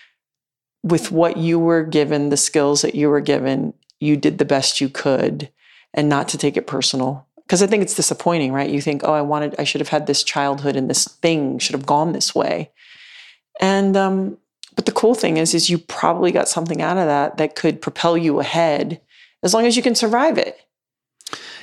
with 0.83 1.11
what 1.11 1.37
you 1.37 1.59
were 1.59 1.83
given, 1.83 2.29
the 2.29 2.37
skills 2.37 2.81
that 2.81 2.95
you 2.95 3.09
were 3.09 3.21
given, 3.21 3.73
you 3.99 4.15
did 4.15 4.37
the 4.37 4.45
best 4.45 4.79
you 4.79 4.89
could, 4.89 5.49
and 5.93 6.07
not 6.07 6.29
to 6.29 6.37
take 6.37 6.57
it 6.57 6.67
personal. 6.67 7.25
Because 7.37 7.63
I 7.63 7.67
think 7.67 7.81
it's 7.81 7.95
disappointing, 7.95 8.51
right? 8.51 8.69
You 8.69 8.81
think, 8.81 9.01
oh, 9.03 9.13
I 9.13 9.21
wanted, 9.21 9.55
I 9.57 9.63
should 9.63 9.81
have 9.81 9.87
had 9.87 10.05
this 10.05 10.23
childhood 10.23 10.75
and 10.75 10.89
this 10.89 11.07
thing 11.07 11.59
should 11.59 11.75
have 11.75 11.85
gone 11.85 12.11
this 12.11 12.35
way. 12.35 12.71
And, 13.59 13.95
um, 13.95 14.37
but 14.75 14.85
the 14.85 14.91
cool 14.91 15.15
thing 15.15 15.37
is, 15.37 15.53
is 15.53 15.69
you 15.69 15.77
probably 15.77 16.31
got 16.31 16.49
something 16.49 16.81
out 16.81 16.97
of 16.97 17.07
that 17.07 17.37
that 17.37 17.55
could 17.55 17.81
propel 17.81 18.17
you 18.17 18.39
ahead 18.39 19.01
as 19.41 19.53
long 19.53 19.65
as 19.65 19.75
you 19.75 19.81
can 19.81 19.95
survive 19.95 20.37
it. 20.37 20.59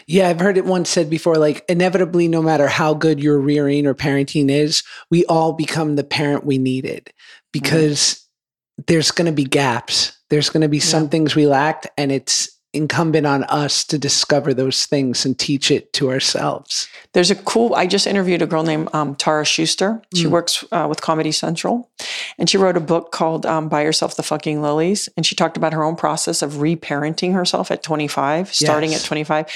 Yeah, 0.06 0.28
I've 0.28 0.40
heard 0.40 0.58
it 0.58 0.64
once 0.64 0.90
said 0.90 1.08
before 1.08 1.36
like, 1.36 1.64
inevitably, 1.68 2.28
no 2.28 2.42
matter 2.42 2.68
how 2.68 2.94
good 2.94 3.20
your 3.20 3.38
rearing 3.38 3.86
or 3.86 3.94
parenting 3.94 4.50
is, 4.50 4.82
we 5.10 5.24
all 5.26 5.52
become 5.52 5.96
the 5.96 6.04
parent 6.04 6.44
we 6.44 6.58
needed 6.58 7.12
because 7.52 7.98
mm-hmm. 8.00 8.82
there's 8.88 9.10
going 9.10 9.26
to 9.26 9.32
be 9.32 9.44
gaps. 9.44 10.16
There's 10.30 10.50
going 10.50 10.62
to 10.62 10.68
be 10.68 10.80
some 10.80 11.08
things 11.08 11.34
we 11.34 11.46
lacked, 11.46 11.86
and 11.96 12.10
it's 12.10 12.54
incumbent 12.74 13.26
on 13.26 13.44
us 13.44 13.84
to 13.84 13.98
discover 13.98 14.52
those 14.52 14.84
things 14.86 15.24
and 15.24 15.38
teach 15.38 15.70
it 15.70 15.92
to 15.94 16.10
ourselves. 16.10 16.88
There's 17.12 17.30
a 17.30 17.36
cool, 17.36 17.74
I 17.74 17.86
just 17.86 18.06
interviewed 18.06 18.42
a 18.42 18.46
girl 18.46 18.64
named 18.64 18.88
um, 18.92 19.14
Tara 19.14 19.44
Schuster. 19.44 20.02
She 20.14 20.24
mm. 20.24 20.30
works 20.30 20.64
uh, 20.72 20.86
with 20.88 21.00
Comedy 21.00 21.32
Central. 21.32 21.88
And 22.36 22.50
she 22.50 22.58
wrote 22.58 22.76
a 22.76 22.80
book 22.80 23.12
called 23.12 23.46
um, 23.46 23.68
Buy 23.68 23.82
Yourself 23.82 24.16
the 24.16 24.22
Fucking 24.22 24.60
Lilies. 24.60 25.08
And 25.16 25.24
she 25.24 25.36
talked 25.36 25.56
about 25.56 25.72
her 25.72 25.84
own 25.84 25.94
process 25.94 26.42
of 26.42 26.54
reparenting 26.54 27.32
herself 27.32 27.70
at 27.70 27.82
25, 27.82 28.52
starting 28.52 28.90
yes. 28.90 29.04
at 29.04 29.06
25, 29.06 29.46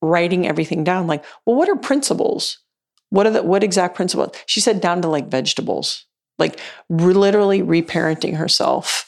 writing 0.00 0.46
everything 0.46 0.84
down 0.84 1.06
like 1.06 1.24
well 1.44 1.56
what 1.56 1.68
are 1.68 1.76
principles 1.76 2.58
what 3.10 3.26
are 3.26 3.30
the 3.30 3.42
what 3.42 3.64
exact 3.64 3.94
principles 3.94 4.34
she 4.46 4.60
said 4.60 4.80
down 4.80 5.02
to 5.02 5.08
like 5.08 5.28
vegetables 5.28 6.06
like 6.38 6.60
literally 6.88 7.62
reparenting 7.62 8.36
herself 8.36 9.04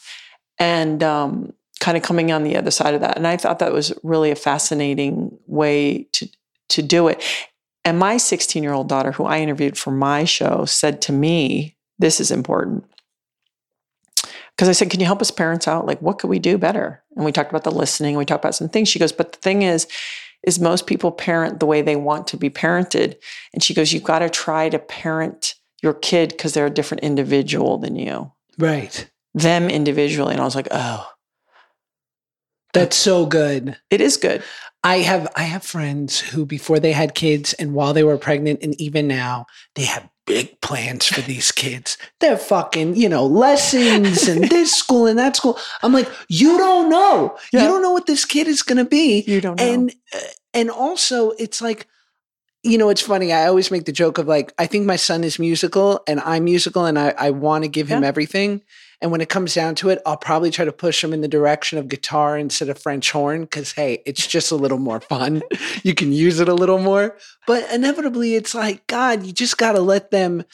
and 0.59 1.03
um 1.03 1.53
kind 1.81 1.97
of 1.97 2.03
coming 2.03 2.31
on 2.31 2.45
the 2.45 2.57
other 2.57 2.71
side 2.71 2.95
of 2.95 3.01
that. 3.01 3.17
And 3.17 3.27
I 3.27 3.37
thought 3.37 3.59
that 3.59 3.73
was 3.73 3.93
really 4.03 4.31
a 4.31 4.37
fascinating 4.37 5.37
way 5.47 6.05
to 6.13 6.29
to 6.69 6.83
do 6.83 7.09
it. 7.09 7.25
And 7.85 7.99
my 7.99 8.19
16 8.19 8.63
year 8.63 8.73
old 8.73 8.89
daughter, 8.89 9.11
who 9.11 9.25
I 9.25 9.41
interviewed 9.41 9.77
for 9.77 9.91
my 9.91 10.25
show, 10.25 10.65
said 10.67 11.03
to 11.03 11.13
me, 11.13 11.77
This 11.99 12.21
is 12.21 12.31
important. 12.31 12.85
Because 14.55 14.69
I 14.69 14.73
said, 14.73 14.91
Can 14.91 15.01
you 15.01 15.07
help 15.07 15.23
us 15.23 15.31
parents 15.31 15.67
out? 15.67 15.87
Like, 15.87 16.01
what 16.01 16.19
could 16.19 16.31
we 16.31 16.39
do 16.39 16.59
better? 16.59 17.03
And 17.17 17.25
we 17.25 17.33
talked 17.33 17.51
about 17.51 17.65
the 17.65 17.73
listening, 17.73 18.17
we 18.17 18.25
talked 18.25 18.45
about 18.45 18.55
some 18.55 18.69
things. 18.69 18.89
She 18.89 18.99
goes, 18.99 19.13
But 19.13 19.33
the 19.33 19.39
thing 19.39 19.63
is, 19.63 19.89
is 20.43 20.59
most 20.59 20.87
people 20.87 21.13
parent 21.13 21.61
the 21.61 21.67
way 21.67 21.83
they 21.83 21.97
want 21.97 22.27
to 22.29 22.37
be 22.37 22.51
parented. 22.51 23.17
And 23.53 23.63
she 23.63 23.75
goes, 23.75 23.93
You've 23.93 24.03
got 24.03 24.21
to 24.21 24.31
try 24.31 24.69
to 24.69 24.79
parent 24.79 25.55
your 25.83 25.95
kid 25.95 26.31
because 26.31 26.55
they're 26.55 26.67
a 26.67 26.71
different 26.71 27.03
individual 27.03 27.79
than 27.79 27.97
you. 27.97 28.33
Right. 28.59 29.09
Them 29.35 29.69
individually. 29.71 30.33
And 30.33 30.41
I 30.41 30.45
was 30.45 30.57
like, 30.57 30.69
Oh, 30.71 31.07
That's 32.73 32.97
so 32.97 33.27
good. 33.27 33.77
it 33.91 34.01
is 34.01 34.17
good. 34.17 34.43
I 34.83 34.99
have 34.99 35.29
I 35.37 35.43
have 35.43 35.63
friends 35.63 36.21
who 36.21 36.47
before 36.47 36.81
they 36.81 36.93
had 36.93 37.15
kids 37.15 37.53
and 37.55 37.75
while 37.75 37.93
they 37.93 38.03
were 38.05 38.17
pregnant 38.17 38.63
and 38.63 38.81
even 38.81 39.07
now 39.07 39.47
they 39.75 39.85
have 39.85 40.09
big 40.27 40.61
plans 40.63 41.07
for 41.07 41.21
these 41.21 41.53
kids. 41.65 41.99
They're 42.21 42.39
fucking, 42.39 42.97
you 42.97 43.09
know, 43.09 43.27
lessons 43.27 44.27
and 44.29 44.45
this 44.45 44.73
school 44.73 45.07
and 45.07 45.19
that 45.19 45.37
school. 45.37 45.59
I'm 45.83 45.93
like, 45.93 46.09
you 46.29 46.57
don't 46.57 46.89
know. 46.89 47.37
Yeah. 47.53 47.63
You 47.63 47.69
don't 47.69 47.83
know 47.83 47.93
what 47.93 48.07
this 48.07 48.25
kid 48.25 48.47
is 48.49 48.63
going 48.63 48.79
to 48.79 48.85
be. 48.89 49.23
You 49.27 49.41
don't 49.41 49.59
know. 49.59 49.65
And 49.65 49.95
uh, 50.15 50.19
and 50.55 50.71
also 50.71 51.31
it's 51.33 51.61
like 51.61 51.87
you 52.63 52.77
know, 52.77 52.91
it's 52.91 53.01
funny. 53.01 53.33
I 53.33 53.47
always 53.47 53.71
make 53.71 53.87
the 53.87 53.93
joke 53.93 54.19
of 54.19 54.29
like, 54.29 54.53
I 54.59 54.67
think 54.67 54.85
my 54.85 54.97
son 54.97 55.25
is 55.25 55.39
musical 55.39 56.03
and 56.07 56.21
I'm 56.21 56.45
musical 56.45 56.85
and 56.85 56.99
I, 56.99 57.15
I 57.17 57.31
want 57.31 57.65
to 57.65 57.69
give 57.69 57.89
him 57.89 58.03
Yeah. 58.03 58.09
everything. 58.09 58.61
And 59.03 59.11
when 59.11 59.21
it 59.21 59.29
comes 59.31 59.55
down 59.55 59.75
to 59.77 59.89
it, 59.89 60.03
I'll 60.05 60.17
probably 60.17 60.51
try 60.51 60.65
to 60.65 60.73
push 60.73 61.01
them 61.01 61.13
in 61.13 61.23
the 61.23 61.29
direction 61.29 61.79
of 61.79 61.89
guitar 61.89 62.37
instead 62.37 62.69
of 62.69 62.79
French 62.79 63.11
horn 63.11 63.43
because, 63.43 63.73
hey, 63.73 64.03
it's 64.05 64.27
just 64.27 64.51
a 64.51 64.57
little 64.57 64.79
more 64.79 65.01
fun. 65.01 65.43
you 65.83 65.95
can 65.95 66.13
use 66.13 66.39
it 66.39 66.49
a 66.49 66.55
little 66.55 66.79
more. 66.79 67.17
But 67.47 67.71
inevitably, 67.73 68.35
it's 68.35 68.55
like, 68.55 68.87
God, 68.87 69.25
you 69.25 69.33
just 69.33 69.57
got 69.57 69.73
to 69.73 69.81
let 69.81 70.11
them 70.11 70.45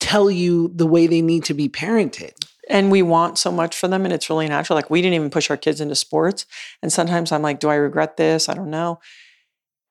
tell 0.00 0.30
you 0.30 0.70
the 0.74 0.86
way 0.86 1.06
they 1.06 1.22
need 1.22 1.44
to 1.44 1.54
be 1.54 1.68
parented. 1.68 2.32
and 2.68 2.90
we 2.90 3.00
want 3.00 3.38
so 3.38 3.50
much 3.52 3.76
for 3.76 3.88
them 3.88 4.04
and 4.04 4.12
it's 4.12 4.28
really 4.28 4.48
natural 4.48 4.76
like 4.76 4.90
we 4.90 5.00
didn't 5.00 5.14
even 5.14 5.30
push 5.30 5.50
our 5.50 5.56
kids 5.56 5.80
into 5.80 5.94
sports 5.94 6.46
and 6.82 6.92
sometimes 6.92 7.32
i'm 7.32 7.42
like 7.42 7.60
do 7.60 7.68
i 7.68 7.74
regret 7.76 8.16
this 8.16 8.48
i 8.48 8.54
don't 8.54 8.70
know 8.70 8.98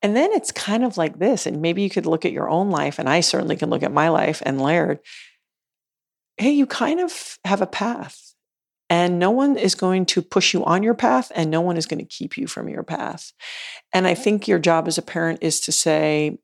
and 0.01 0.15
then 0.15 0.31
it's 0.33 0.51
kind 0.51 0.83
of 0.83 0.97
like 0.97 1.17
this 1.17 1.45
and 1.45 1.61
maybe 1.61 1.81
you 1.81 1.89
could 1.89 2.05
look 2.05 2.25
at 2.25 2.33
your 2.33 2.49
own 2.49 2.69
life 2.69 2.99
and 2.99 3.09
i 3.09 3.21
certainly 3.21 3.55
can 3.55 3.69
look 3.69 3.81
at 3.81 3.93
my 3.93 4.09
life 4.09 4.43
and 4.45 4.61
laird 4.61 4.99
hey 6.37 6.51
you 6.51 6.65
kind 6.65 6.99
of 6.99 7.37
have 7.45 7.61
a 7.61 7.67
path 7.67 8.33
and 8.89 9.17
no 9.17 9.31
one 9.31 9.57
is 9.57 9.73
going 9.73 10.05
to 10.05 10.21
push 10.21 10.53
you 10.53 10.63
on 10.65 10.83
your 10.83 10.93
path 10.93 11.31
and 11.35 11.49
no 11.49 11.61
one 11.61 11.77
is 11.77 11.85
going 11.87 11.99
to 11.99 12.05
keep 12.05 12.37
you 12.37 12.47
from 12.47 12.69
your 12.69 12.83
path 12.83 13.31
and 13.93 14.07
i 14.07 14.13
think 14.13 14.47
your 14.47 14.59
job 14.59 14.87
as 14.87 14.97
a 14.97 15.01
parent 15.01 15.39
is 15.41 15.59
to 15.59 15.71
say 15.71 16.37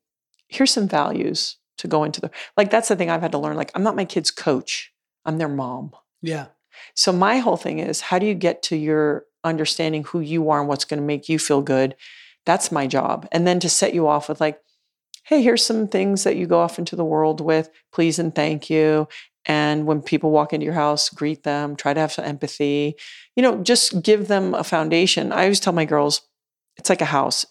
here's 0.48 0.70
some 0.70 0.88
values 0.88 1.56
to 1.78 1.88
go 1.88 2.04
into 2.04 2.20
the 2.20 2.30
like 2.56 2.70
that's 2.70 2.88
the 2.88 2.96
thing 2.96 3.10
i've 3.10 3.22
had 3.22 3.32
to 3.32 3.38
learn 3.38 3.56
like 3.56 3.70
i'm 3.74 3.82
not 3.82 3.96
my 3.96 4.04
kid's 4.04 4.30
coach 4.30 4.92
i'm 5.24 5.38
their 5.38 5.48
mom 5.48 5.92
Yeah. 6.20 6.46
so 6.94 7.12
my 7.12 7.38
whole 7.38 7.56
thing 7.56 7.78
is 7.78 8.00
how 8.00 8.18
do 8.18 8.26
you 8.26 8.34
get 8.34 8.62
to 8.64 8.76
your 8.76 9.24
understanding 9.44 10.04
who 10.04 10.20
you 10.20 10.50
are 10.50 10.60
and 10.60 10.68
what's 10.68 10.84
going 10.84 11.00
to 11.00 11.06
make 11.06 11.28
you 11.28 11.38
feel 11.38 11.62
good? 11.62 11.96
That's 12.46 12.72
my 12.72 12.86
job. 12.86 13.26
And 13.32 13.46
then 13.46 13.60
to 13.60 13.68
set 13.68 13.94
you 13.94 14.06
off 14.06 14.28
with 14.28 14.40
like, 14.40 14.60
hey, 15.24 15.42
here's 15.42 15.64
some 15.64 15.88
things 15.88 16.24
that 16.24 16.36
you 16.36 16.46
go 16.46 16.60
off 16.60 16.78
into 16.78 16.96
the 16.96 17.04
world 17.04 17.40
with, 17.40 17.70
please 17.92 18.18
and 18.18 18.34
thank 18.34 18.68
you. 18.70 19.08
And 19.46 19.86
when 19.86 20.02
people 20.02 20.30
walk 20.30 20.52
into 20.52 20.64
your 20.64 20.74
house, 20.74 21.08
greet 21.08 21.42
them, 21.42 21.74
try 21.74 21.92
to 21.92 22.00
have 22.00 22.12
some 22.12 22.24
empathy. 22.24 22.94
You 23.34 23.42
know, 23.42 23.62
just 23.62 24.02
give 24.02 24.28
them 24.28 24.54
a 24.54 24.64
foundation. 24.64 25.32
I 25.32 25.42
always 25.42 25.60
tell 25.60 25.72
my 25.72 25.84
girls, 25.84 26.22
it's 26.76 26.88
like 26.88 27.00
a 27.00 27.06
house. 27.06 27.46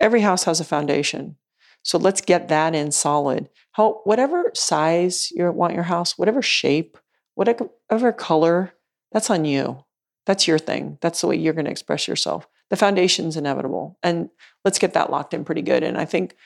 Every 0.00 0.20
house 0.20 0.44
has 0.44 0.60
a 0.60 0.64
foundation. 0.64 1.36
So 1.82 1.98
let's 1.98 2.20
get 2.20 2.48
that 2.48 2.74
in 2.74 2.92
solid. 2.92 3.48
How 3.72 4.00
whatever 4.04 4.50
size 4.54 5.30
you 5.30 5.50
want 5.50 5.74
your 5.74 5.82
house, 5.84 6.16
whatever 6.18 6.42
shape, 6.42 6.98
whatever 7.34 8.12
color, 8.12 8.74
that's 9.12 9.30
on 9.30 9.44
you. 9.44 9.84
That's 10.26 10.48
your 10.48 10.58
thing. 10.58 10.98
That's 11.00 11.20
the 11.20 11.26
way 11.26 11.36
you're 11.36 11.52
going 11.52 11.66
to 11.66 11.70
express 11.70 12.08
yourself. 12.08 12.48
The 12.70 12.76
foundation's 12.76 13.36
inevitable. 13.36 13.98
And 14.02 14.30
let's 14.64 14.78
get 14.78 14.94
that 14.94 15.10
locked 15.10 15.34
in 15.34 15.44
pretty 15.44 15.62
good. 15.62 15.82
And 15.82 15.98
I 15.98 16.06
think 16.06 16.36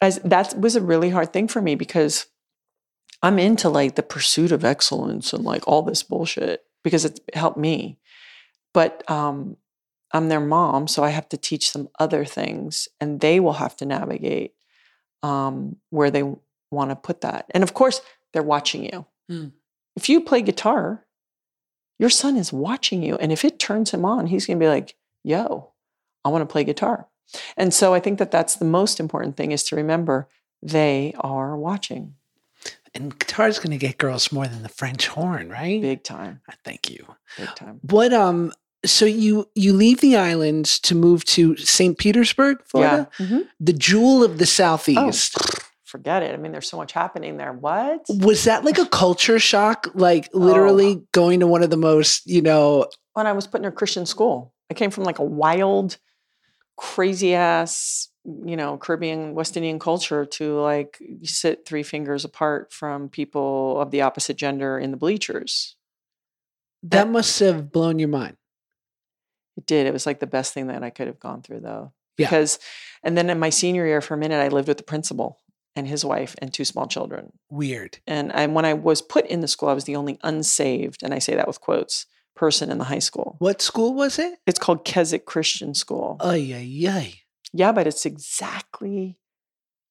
as 0.00 0.18
that 0.24 0.58
was 0.58 0.74
a 0.74 0.80
really 0.80 1.10
hard 1.10 1.32
thing 1.32 1.46
for 1.46 1.62
me 1.62 1.76
because 1.76 2.26
I'm 3.24 3.38
into 3.38 3.70
like 3.70 3.94
the 3.94 4.02
pursuit 4.02 4.52
of 4.52 4.66
excellence 4.66 5.32
and 5.32 5.44
like 5.44 5.66
all 5.66 5.80
this 5.80 6.02
bullshit 6.02 6.62
because 6.82 7.06
it's 7.06 7.20
helped 7.32 7.56
me. 7.56 7.98
But 8.74 9.08
um 9.10 9.56
I'm 10.12 10.28
their 10.28 10.40
mom, 10.40 10.86
so 10.86 11.02
I 11.02 11.08
have 11.08 11.28
to 11.30 11.36
teach 11.38 11.72
them 11.72 11.88
other 11.98 12.24
things 12.26 12.86
and 13.00 13.20
they 13.20 13.40
will 13.40 13.54
have 13.54 13.76
to 13.76 13.86
navigate 13.86 14.52
um 15.22 15.76
where 15.88 16.10
they 16.10 16.22
want 16.70 16.90
to 16.90 16.96
put 16.96 17.22
that. 17.22 17.46
And 17.52 17.62
of 17.64 17.72
course, 17.72 18.02
they're 18.32 18.42
watching 18.42 18.84
you. 18.84 19.06
Mm. 19.30 19.52
If 19.96 20.10
you 20.10 20.20
play 20.20 20.42
guitar, 20.42 21.06
your 21.98 22.10
son 22.10 22.36
is 22.36 22.52
watching 22.52 23.02
you. 23.02 23.16
And 23.16 23.32
if 23.32 23.42
it 23.42 23.58
turns 23.58 23.92
him 23.92 24.04
on, 24.04 24.26
he's 24.26 24.44
going 24.44 24.58
to 24.58 24.62
be 24.62 24.68
like, 24.68 24.96
yo, 25.22 25.70
I 26.24 26.28
want 26.28 26.42
to 26.42 26.52
play 26.52 26.64
guitar. 26.64 27.06
And 27.56 27.72
so 27.72 27.94
I 27.94 28.00
think 28.00 28.18
that 28.18 28.32
that's 28.32 28.56
the 28.56 28.64
most 28.64 28.98
important 29.00 29.36
thing 29.36 29.52
is 29.52 29.62
to 29.64 29.76
remember 29.76 30.28
they 30.60 31.14
are 31.20 31.56
watching 31.56 32.16
And 32.94 33.18
guitar's 33.18 33.58
going 33.58 33.72
to 33.72 33.76
get 33.76 33.98
girls 33.98 34.30
more 34.30 34.46
than 34.46 34.62
the 34.62 34.68
French 34.68 35.08
horn, 35.08 35.48
right? 35.48 35.80
big 35.82 36.04
time, 36.04 36.40
Thank 36.64 36.90
you. 36.90 37.04
big 37.36 37.54
time. 37.56 37.80
What 37.82 38.12
um 38.12 38.52
so 38.84 39.04
you 39.06 39.48
you 39.54 39.72
leave 39.72 40.00
the 40.00 40.16
islands 40.16 40.78
to 40.80 40.94
move 40.94 41.24
to 41.24 41.56
St. 41.56 41.96
Petersburg, 41.98 42.58
Florida? 42.66 43.08
Yeah. 43.18 43.26
Mhm. 43.26 43.48
The 43.58 43.72
jewel 43.72 44.22
of 44.22 44.38
the 44.38 44.46
southeast. 44.46 45.36
Forget 45.84 46.22
it. 46.22 46.34
I 46.34 46.36
mean, 46.36 46.52
there's 46.52 46.68
so 46.68 46.76
much 46.76 46.92
happening 46.92 47.36
there. 47.36 47.52
What? 47.52 48.02
Was 48.08 48.44
that 48.44 48.64
like 48.64 48.78
a 48.78 48.86
culture 48.86 49.38
shock? 49.38 49.88
Like 49.94 50.28
literally 50.34 51.02
going 51.12 51.40
to 51.40 51.46
one 51.46 51.62
of 51.62 51.70
the 51.70 51.76
most, 51.76 52.26
you 52.26 52.42
know, 52.42 52.86
When 53.14 53.26
I 53.26 53.32
was 53.32 53.46
put 53.46 53.60
in 53.60 53.64
a 53.64 53.72
Christian 53.72 54.04
school, 54.04 54.52
I 54.70 54.74
came 54.74 54.90
from 54.90 55.04
like 55.04 55.18
a 55.20 55.24
wild, 55.24 55.96
crazy 56.76 57.34
ass, 57.34 58.08
you 58.24 58.56
know, 58.56 58.78
Caribbean, 58.78 59.34
West 59.34 59.56
Indian 59.56 59.78
culture 59.78 60.24
to 60.24 60.58
like 60.60 60.98
sit 61.22 61.66
three 61.66 61.82
fingers 61.82 62.24
apart 62.24 62.72
from 62.72 63.08
people 63.08 63.80
of 63.80 63.90
the 63.90 64.02
opposite 64.02 64.36
gender 64.36 64.78
in 64.78 64.90
the 64.90 64.96
bleachers. 64.96 65.76
that 66.82 67.08
must 67.08 67.38
have 67.40 67.70
blown 67.70 67.98
your 67.98 68.08
mind. 68.08 68.36
It 69.56 69.66
did. 69.66 69.86
It 69.86 69.92
was 69.92 70.06
like 70.06 70.20
the 70.20 70.26
best 70.26 70.52
thing 70.52 70.66
that 70.68 70.82
I 70.82 70.90
could 70.90 71.06
have 71.06 71.20
gone 71.20 71.42
through, 71.42 71.60
though. 71.60 71.92
Yeah. 72.18 72.26
Because, 72.26 72.58
and 73.02 73.16
then 73.16 73.30
in 73.30 73.38
my 73.38 73.50
senior 73.50 73.86
year, 73.86 74.00
for 74.00 74.14
a 74.14 74.18
minute, 74.18 74.40
I 74.40 74.48
lived 74.48 74.68
with 74.68 74.78
the 74.78 74.82
principal 74.84 75.40
and 75.76 75.86
his 75.86 76.04
wife 76.04 76.34
and 76.38 76.52
two 76.52 76.64
small 76.64 76.86
children. 76.86 77.32
Weird. 77.50 77.98
And 78.06 78.32
I, 78.32 78.46
when 78.46 78.64
I 78.64 78.74
was 78.74 79.02
put 79.02 79.26
in 79.26 79.40
the 79.40 79.48
school, 79.48 79.68
I 79.68 79.74
was 79.74 79.84
the 79.84 79.96
only 79.96 80.18
unsaved, 80.22 81.02
and 81.02 81.12
I 81.12 81.18
say 81.18 81.34
that 81.34 81.46
with 81.46 81.60
quotes, 81.60 82.06
person 82.36 82.70
in 82.70 82.78
the 82.78 82.84
high 82.84 83.00
school. 83.00 83.36
What 83.38 83.62
school 83.62 83.94
was 83.94 84.18
it? 84.18 84.34
It's 84.46 84.58
called 84.58 84.84
Keswick 84.84 85.24
Christian 85.24 85.74
School. 85.74 86.16
Ay 86.20 86.52
ay 86.52 86.88
ay. 86.88 87.14
Yeah, 87.54 87.70
but 87.70 87.86
it's 87.86 88.04
exactly 88.04 89.16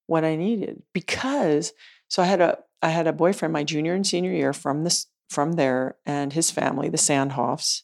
what 0.05 0.25
I 0.25 0.35
needed 0.35 0.83
because 0.93 1.71
so 2.09 2.21
I 2.21 2.25
had 2.25 2.41
a 2.41 2.59
I 2.81 2.89
had 2.89 3.07
a 3.07 3.13
boyfriend 3.13 3.53
my 3.53 3.63
junior 3.63 3.93
and 3.93 4.05
senior 4.05 4.31
year 4.31 4.51
from 4.51 4.83
this 4.83 5.07
from 5.29 5.53
there 5.53 5.95
and 6.05 6.33
his 6.33 6.51
family, 6.51 6.89
the 6.89 6.97
Sandhoffs. 6.97 7.83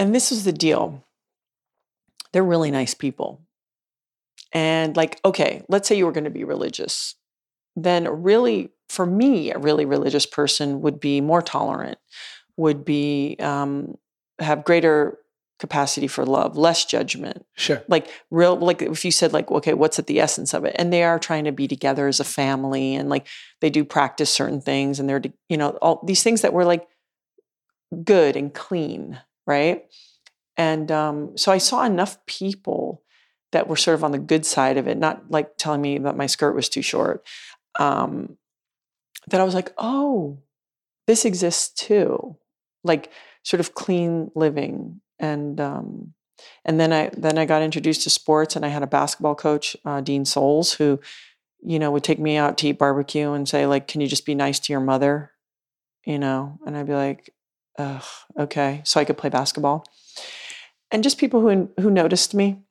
And 0.00 0.14
this 0.14 0.30
was 0.30 0.44
the 0.44 0.52
deal. 0.52 1.04
They're 2.32 2.42
really 2.42 2.72
nice 2.72 2.92
people. 2.92 3.40
And 4.52 4.96
like, 4.96 5.20
okay, 5.24 5.62
let's 5.68 5.88
say 5.88 5.96
you 5.96 6.04
were 6.04 6.12
going 6.12 6.24
to 6.24 6.30
be 6.30 6.44
religious. 6.44 7.14
Then 7.76 8.22
really, 8.22 8.70
for 8.88 9.06
me, 9.06 9.52
a 9.52 9.58
really 9.58 9.84
religious 9.84 10.26
person 10.26 10.80
would 10.80 10.98
be 10.98 11.20
more 11.20 11.40
tolerant, 11.40 11.98
would 12.56 12.84
be 12.84 13.36
um, 13.38 13.96
have 14.40 14.64
greater 14.64 15.18
capacity 15.60 16.08
for 16.08 16.26
love, 16.26 16.56
less 16.56 16.84
judgment, 16.84 17.44
Sure. 17.54 17.84
like 17.86 18.08
real 18.30 18.56
like 18.56 18.82
if 18.82 19.04
you 19.04 19.10
said 19.10 19.32
like 19.32 19.50
okay 19.50 19.74
what's 19.74 19.98
at 19.98 20.06
the 20.06 20.18
essence 20.20 20.54
of 20.54 20.64
it? 20.64 20.74
And 20.78 20.92
they 20.92 21.04
are 21.04 21.18
trying 21.18 21.44
to 21.44 21.52
be 21.52 21.68
together 21.68 22.08
as 22.08 22.18
a 22.18 22.24
family 22.24 22.94
and 22.94 23.08
like 23.08 23.26
they 23.60 23.70
do 23.70 23.84
practice 23.84 24.30
certain 24.30 24.60
things 24.60 24.98
and 24.98 25.08
they're 25.08 25.22
you 25.48 25.56
know 25.56 25.70
all 25.82 26.02
these 26.04 26.22
things 26.22 26.42
that 26.42 26.52
were 26.52 26.64
like 26.64 26.88
good 28.04 28.36
and 28.36 28.52
clean 28.52 29.20
right? 29.46 29.84
And 30.56 30.92
um, 30.92 31.36
so 31.38 31.50
i 31.50 31.58
saw 31.58 31.84
enough 31.84 32.24
people 32.26 33.02
that 33.52 33.66
were 33.68 33.76
sort 33.76 33.94
of 33.94 34.04
on 34.04 34.12
the 34.12 34.18
good 34.18 34.44
side 34.46 34.76
of 34.76 34.86
it 34.86 34.98
not 34.98 35.30
like 35.30 35.56
telling 35.56 35.80
me 35.80 35.98
that 35.98 36.16
my 36.16 36.26
skirt 36.26 36.54
was 36.54 36.68
too 36.68 36.82
short 36.82 37.26
um, 37.78 38.36
that 39.28 39.40
i 39.40 39.44
was 39.44 39.54
like 39.54 39.72
oh 39.78 40.38
this 41.06 41.24
exists 41.24 41.70
too. 41.70 42.36
Like 42.84 43.10
sort 43.42 43.58
of 43.58 43.74
clean 43.74 44.30
living 44.36 45.00
and 45.20 45.60
um, 45.60 46.14
and 46.64 46.80
then 46.80 46.92
I 46.92 47.10
then 47.16 47.38
I 47.38 47.44
got 47.44 47.62
introduced 47.62 48.02
to 48.02 48.10
sports, 48.10 48.56
and 48.56 48.64
I 48.64 48.68
had 48.68 48.82
a 48.82 48.88
basketball 48.88 49.34
coach, 49.34 49.76
uh, 49.84 50.00
Dean 50.00 50.24
Souls, 50.24 50.72
who, 50.72 51.00
you 51.62 51.78
know, 51.78 51.90
would 51.90 52.04
take 52.04 52.18
me 52.18 52.36
out 52.36 52.58
to 52.58 52.68
eat 52.68 52.78
barbecue 52.78 53.32
and 53.32 53.48
say 53.48 53.66
like, 53.66 53.86
"Can 53.86 54.00
you 54.00 54.08
just 54.08 54.26
be 54.26 54.34
nice 54.34 54.58
to 54.60 54.72
your 54.72 54.80
mother?" 54.80 55.32
You 56.04 56.18
know, 56.18 56.58
and 56.66 56.76
I'd 56.76 56.86
be 56.86 56.94
like, 56.94 57.30
Ugh, 57.78 58.04
okay, 58.38 58.80
so 58.84 59.00
I 59.00 59.04
could 59.04 59.18
play 59.18 59.30
basketball, 59.30 59.84
and 60.90 61.02
just 61.02 61.18
people 61.18 61.40
who 61.40 61.70
who 61.80 61.90
noticed 61.90 62.34
me, 62.34 62.62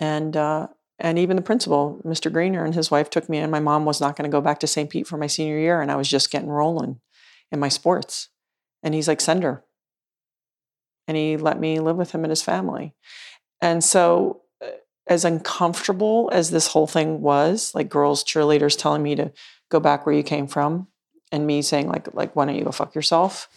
and 0.00 0.36
uh, 0.36 0.68
and 0.98 1.18
even 1.18 1.36
the 1.36 1.42
principal, 1.42 2.00
Mr. 2.04 2.32
Greener, 2.32 2.64
and 2.64 2.74
his 2.74 2.90
wife 2.90 3.10
took 3.10 3.28
me, 3.28 3.38
and 3.38 3.50
my 3.50 3.60
mom 3.60 3.84
was 3.84 4.00
not 4.00 4.16
going 4.16 4.30
to 4.30 4.34
go 4.34 4.40
back 4.40 4.60
to 4.60 4.66
St. 4.66 4.90
Pete 4.90 5.06
for 5.06 5.16
my 5.16 5.26
senior 5.26 5.58
year, 5.58 5.80
and 5.80 5.90
I 5.90 5.96
was 5.96 6.08
just 6.08 6.30
getting 6.30 6.48
rolling 6.48 7.00
in 7.50 7.60
my 7.60 7.68
sports, 7.68 8.28
and 8.82 8.94
he's 8.94 9.08
like, 9.08 9.20
send 9.20 9.42
her, 9.42 9.64
and 11.06 11.16
he 11.16 11.36
let 11.36 11.58
me 11.58 11.80
live 11.80 11.96
with 11.96 12.12
him 12.12 12.24
and 12.24 12.30
his 12.30 12.42
family, 12.42 12.94
and 13.60 13.82
so 13.82 14.42
uh, 14.62 14.68
as 15.06 15.24
uncomfortable 15.24 16.30
as 16.32 16.50
this 16.50 16.68
whole 16.68 16.86
thing 16.86 17.20
was, 17.20 17.74
like 17.74 17.88
girls 17.88 18.24
cheerleaders 18.24 18.78
telling 18.78 19.02
me 19.02 19.14
to 19.14 19.32
go 19.70 19.80
back 19.80 20.06
where 20.06 20.14
you 20.14 20.22
came 20.22 20.46
from, 20.46 20.88
and 21.30 21.46
me 21.46 21.62
saying 21.62 21.88
like 21.88 22.12
like 22.14 22.34
why 22.36 22.44
don't 22.44 22.56
you 22.56 22.64
go 22.64 22.72
fuck 22.72 22.94
yourself? 22.94 23.48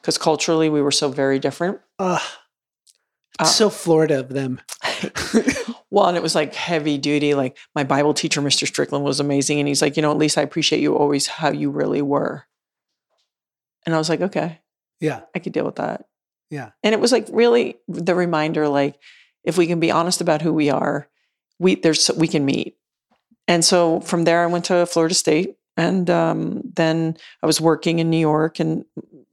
Because 0.00 0.18
culturally 0.18 0.70
we 0.70 0.82
were 0.82 0.90
so 0.90 1.08
very 1.08 1.38
different. 1.38 1.80
Ugh. 1.98 2.20
Uh, 3.38 3.44
so 3.44 3.70
Florida 3.70 4.20
of 4.20 4.28
them. 4.30 4.60
Well, 5.90 6.06
and 6.06 6.16
it 6.16 6.22
was 6.22 6.34
like 6.34 6.54
heavy 6.54 6.98
duty. 6.98 7.34
Like 7.34 7.58
my 7.74 7.82
Bible 7.82 8.14
teacher, 8.14 8.40
Mr. 8.40 8.66
Strickland, 8.66 9.04
was 9.04 9.20
amazing, 9.20 9.58
and 9.58 9.66
he's 9.66 9.82
like, 9.82 9.96
you 9.96 10.02
know, 10.02 10.10
at 10.12 10.18
least 10.18 10.38
I 10.38 10.42
appreciate 10.42 10.80
you 10.80 10.96
always 10.96 11.26
how 11.26 11.50
you 11.50 11.70
really 11.70 12.00
were. 12.00 12.44
And 13.84 13.94
I 13.94 13.98
was 13.98 14.08
like, 14.08 14.20
okay, 14.20 14.60
Yeah. 15.00 15.22
I 15.34 15.40
could 15.40 15.52
deal 15.52 15.64
with 15.64 15.76
that. 15.76 16.06
Yeah. 16.50 16.70
And 16.82 16.92
it 16.94 17.00
was 17.00 17.12
like 17.12 17.28
really 17.30 17.76
the 17.88 18.14
reminder, 18.14 18.68
like 18.68 18.98
if 19.44 19.56
we 19.56 19.66
can 19.66 19.80
be 19.80 19.90
honest 19.90 20.20
about 20.20 20.42
who 20.42 20.52
we 20.52 20.68
are, 20.68 21.08
we 21.58 21.76
there's 21.76 22.10
we 22.16 22.28
can 22.28 22.44
meet. 22.44 22.76
And 23.46 23.64
so 23.64 24.00
from 24.00 24.24
there, 24.24 24.42
I 24.42 24.46
went 24.46 24.66
to 24.66 24.86
Florida 24.86 25.14
State, 25.14 25.56
and 25.76 26.08
um, 26.10 26.62
then 26.74 27.16
I 27.42 27.46
was 27.46 27.60
working 27.60 27.98
in 27.98 28.10
New 28.10 28.18
York, 28.18 28.60
and 28.60 28.84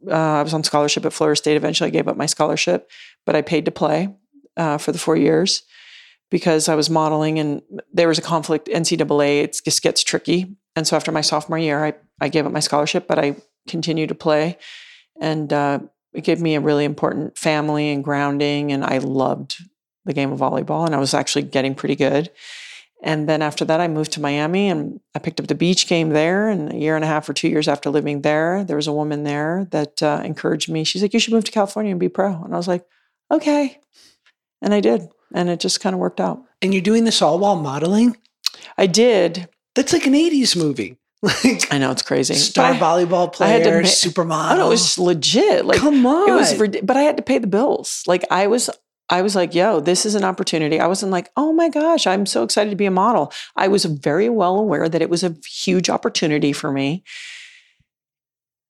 uh, 0.08 0.40
I 0.40 0.44
was 0.44 0.54
on 0.54 0.64
scholarship 0.64 1.06
at 1.06 1.14
Florida 1.14 1.36
State. 1.36 1.58
Eventually, 1.58 1.88
I 1.88 1.92
gave 1.92 2.08
up 2.08 2.18
my 2.18 2.26
scholarship, 2.26 2.90
but 3.26 3.36
I 3.36 3.42
paid 3.42 3.66
to 3.66 3.72
play 3.72 4.10
uh, 4.56 4.78
for 4.78 4.92
the 4.92 5.00
four 5.00 5.16
years 5.16 5.64
because 6.30 6.68
I 6.70 6.76
was 6.76 6.90
modeling, 6.90 7.40
and 7.40 7.62
there 7.94 8.08
was 8.08 8.18
a 8.18 8.24
conflict. 8.24 8.68
NCAA, 8.68 9.44
it 9.44 9.60
just 9.64 9.82
gets 9.82 10.04
tricky, 10.04 10.56
and 10.76 10.88
so 10.88 10.96
after 10.96 11.12
my 11.12 11.22
sophomore 11.22 11.60
year, 11.60 11.84
I 11.84 11.94
I 12.20 12.30
gave 12.30 12.46
up 12.46 12.52
my 12.52 12.60
scholarship, 12.60 13.08
but 13.08 13.20
I 13.20 13.36
continued 13.68 14.10
to 14.10 14.16
play, 14.16 14.58
and 15.20 15.52
uh, 15.52 15.80
it 16.18 16.24
gave 16.24 16.42
me 16.42 16.56
a 16.56 16.60
really 16.60 16.84
important 16.84 17.38
family 17.38 17.92
and 17.92 18.04
grounding, 18.04 18.72
and 18.72 18.84
I 18.84 18.98
loved 18.98 19.58
the 20.06 20.14
game 20.14 20.32
of 20.32 20.40
volleyball, 20.40 20.86
and 20.86 20.96
I 20.96 20.98
was 20.98 21.14
actually 21.14 21.44
getting 21.44 21.76
pretty 21.76 21.96
good. 21.96 22.32
And 23.04 23.30
then 23.30 23.44
after 23.44 23.64
that, 23.66 23.80
I 23.80 23.88
moved 23.88 24.14
to 24.14 24.22
Miami 24.22 24.70
and 24.70 25.00
I 25.14 25.20
picked 25.20 25.40
up 25.40 25.46
the 25.46 25.54
beach 25.54 25.88
game 25.88 26.10
there. 26.10 26.50
And 26.50 26.74
a 26.74 26.78
year 26.78 26.96
and 26.96 27.06
a 27.06 27.08
half 27.08 27.30
or 27.30 27.34
two 27.34 27.48
years 27.48 27.68
after 27.68 27.92
living 27.92 28.24
there, 28.24 28.64
there 28.64 28.76
was 28.76 28.88
a 28.88 28.94
woman 28.94 29.24
there 29.24 29.68
that 29.70 30.02
uh, 30.02 30.22
encouraged 30.26 30.68
me. 30.68 30.84
She's 30.84 31.04
like, 31.04 31.14
You 31.14 31.20
should 31.20 31.34
move 31.34 31.44
to 31.44 31.52
California 31.52 31.92
and 31.92 32.00
be 32.00 32.10
pro. 32.10 32.42
And 32.44 32.56
I 32.56 32.58
was 32.58 32.68
like, 32.68 32.84
Okay. 33.32 33.80
And 34.64 34.74
I 34.74 34.80
did. 34.80 35.08
And 35.32 35.48
it 35.48 35.60
just 35.60 35.80
kind 35.80 35.94
of 35.94 36.00
worked 36.00 36.20
out. 36.20 36.42
And 36.60 36.74
you're 36.74 36.82
doing 36.82 37.04
this 37.04 37.22
all 37.22 37.38
while 37.38 37.56
modeling? 37.56 38.18
I 38.80 38.88
did. 38.88 39.48
That's 39.76 39.94
like 39.94 40.08
an 40.08 40.14
80s 40.14 40.56
movie. 40.56 40.98
Like 41.44 41.74
I 41.74 41.78
know 41.80 41.92
it's 41.92 42.04
crazy. 42.04 42.36
star 42.36 42.74
I- 42.74 42.78
volleyball 42.80 43.28
I 43.28 43.32
player, 43.32 43.52
had 43.60 43.64
to 43.64 43.72
ma- 43.82 43.88
supermodel. 43.88 44.52
I 44.52 44.58
know 44.58 44.68
it 44.68 44.70
was 44.70 44.98
legit. 45.00 45.66
Like 45.66 45.80
Come 45.80 46.06
on. 46.06 46.30
it 46.30 46.34
was, 46.34 46.80
but 46.84 46.96
I 46.96 47.02
had 47.02 47.18
to 47.18 47.24
pay 47.24 47.40
the 47.40 47.48
bills. 47.48 48.04
Like 48.06 48.24
I 48.30 48.46
was, 48.48 48.70
I 49.10 49.22
was 49.24 49.36
like, 49.36 49.56
yo, 49.56 49.80
this 49.80 50.06
is 50.06 50.16
an 50.16 50.24
opportunity. 50.24 50.80
I 50.80 50.86
wasn't 50.88 51.12
like, 51.12 51.30
oh 51.36 51.54
my 51.54 51.70
gosh, 51.70 52.06
I'm 52.06 52.26
so 52.26 52.44
excited 52.44 52.70
to 52.70 52.76
be 52.76 52.86
a 52.86 52.92
model. 52.92 53.32
I 53.56 53.68
was 53.68 53.86
very 53.86 54.30
well 54.30 54.58
aware 54.58 54.88
that 54.88 55.02
it 55.02 55.10
was 55.10 55.24
a 55.24 55.36
huge 55.50 55.90
opportunity 55.90 56.54
for 56.54 56.72
me. 56.72 57.04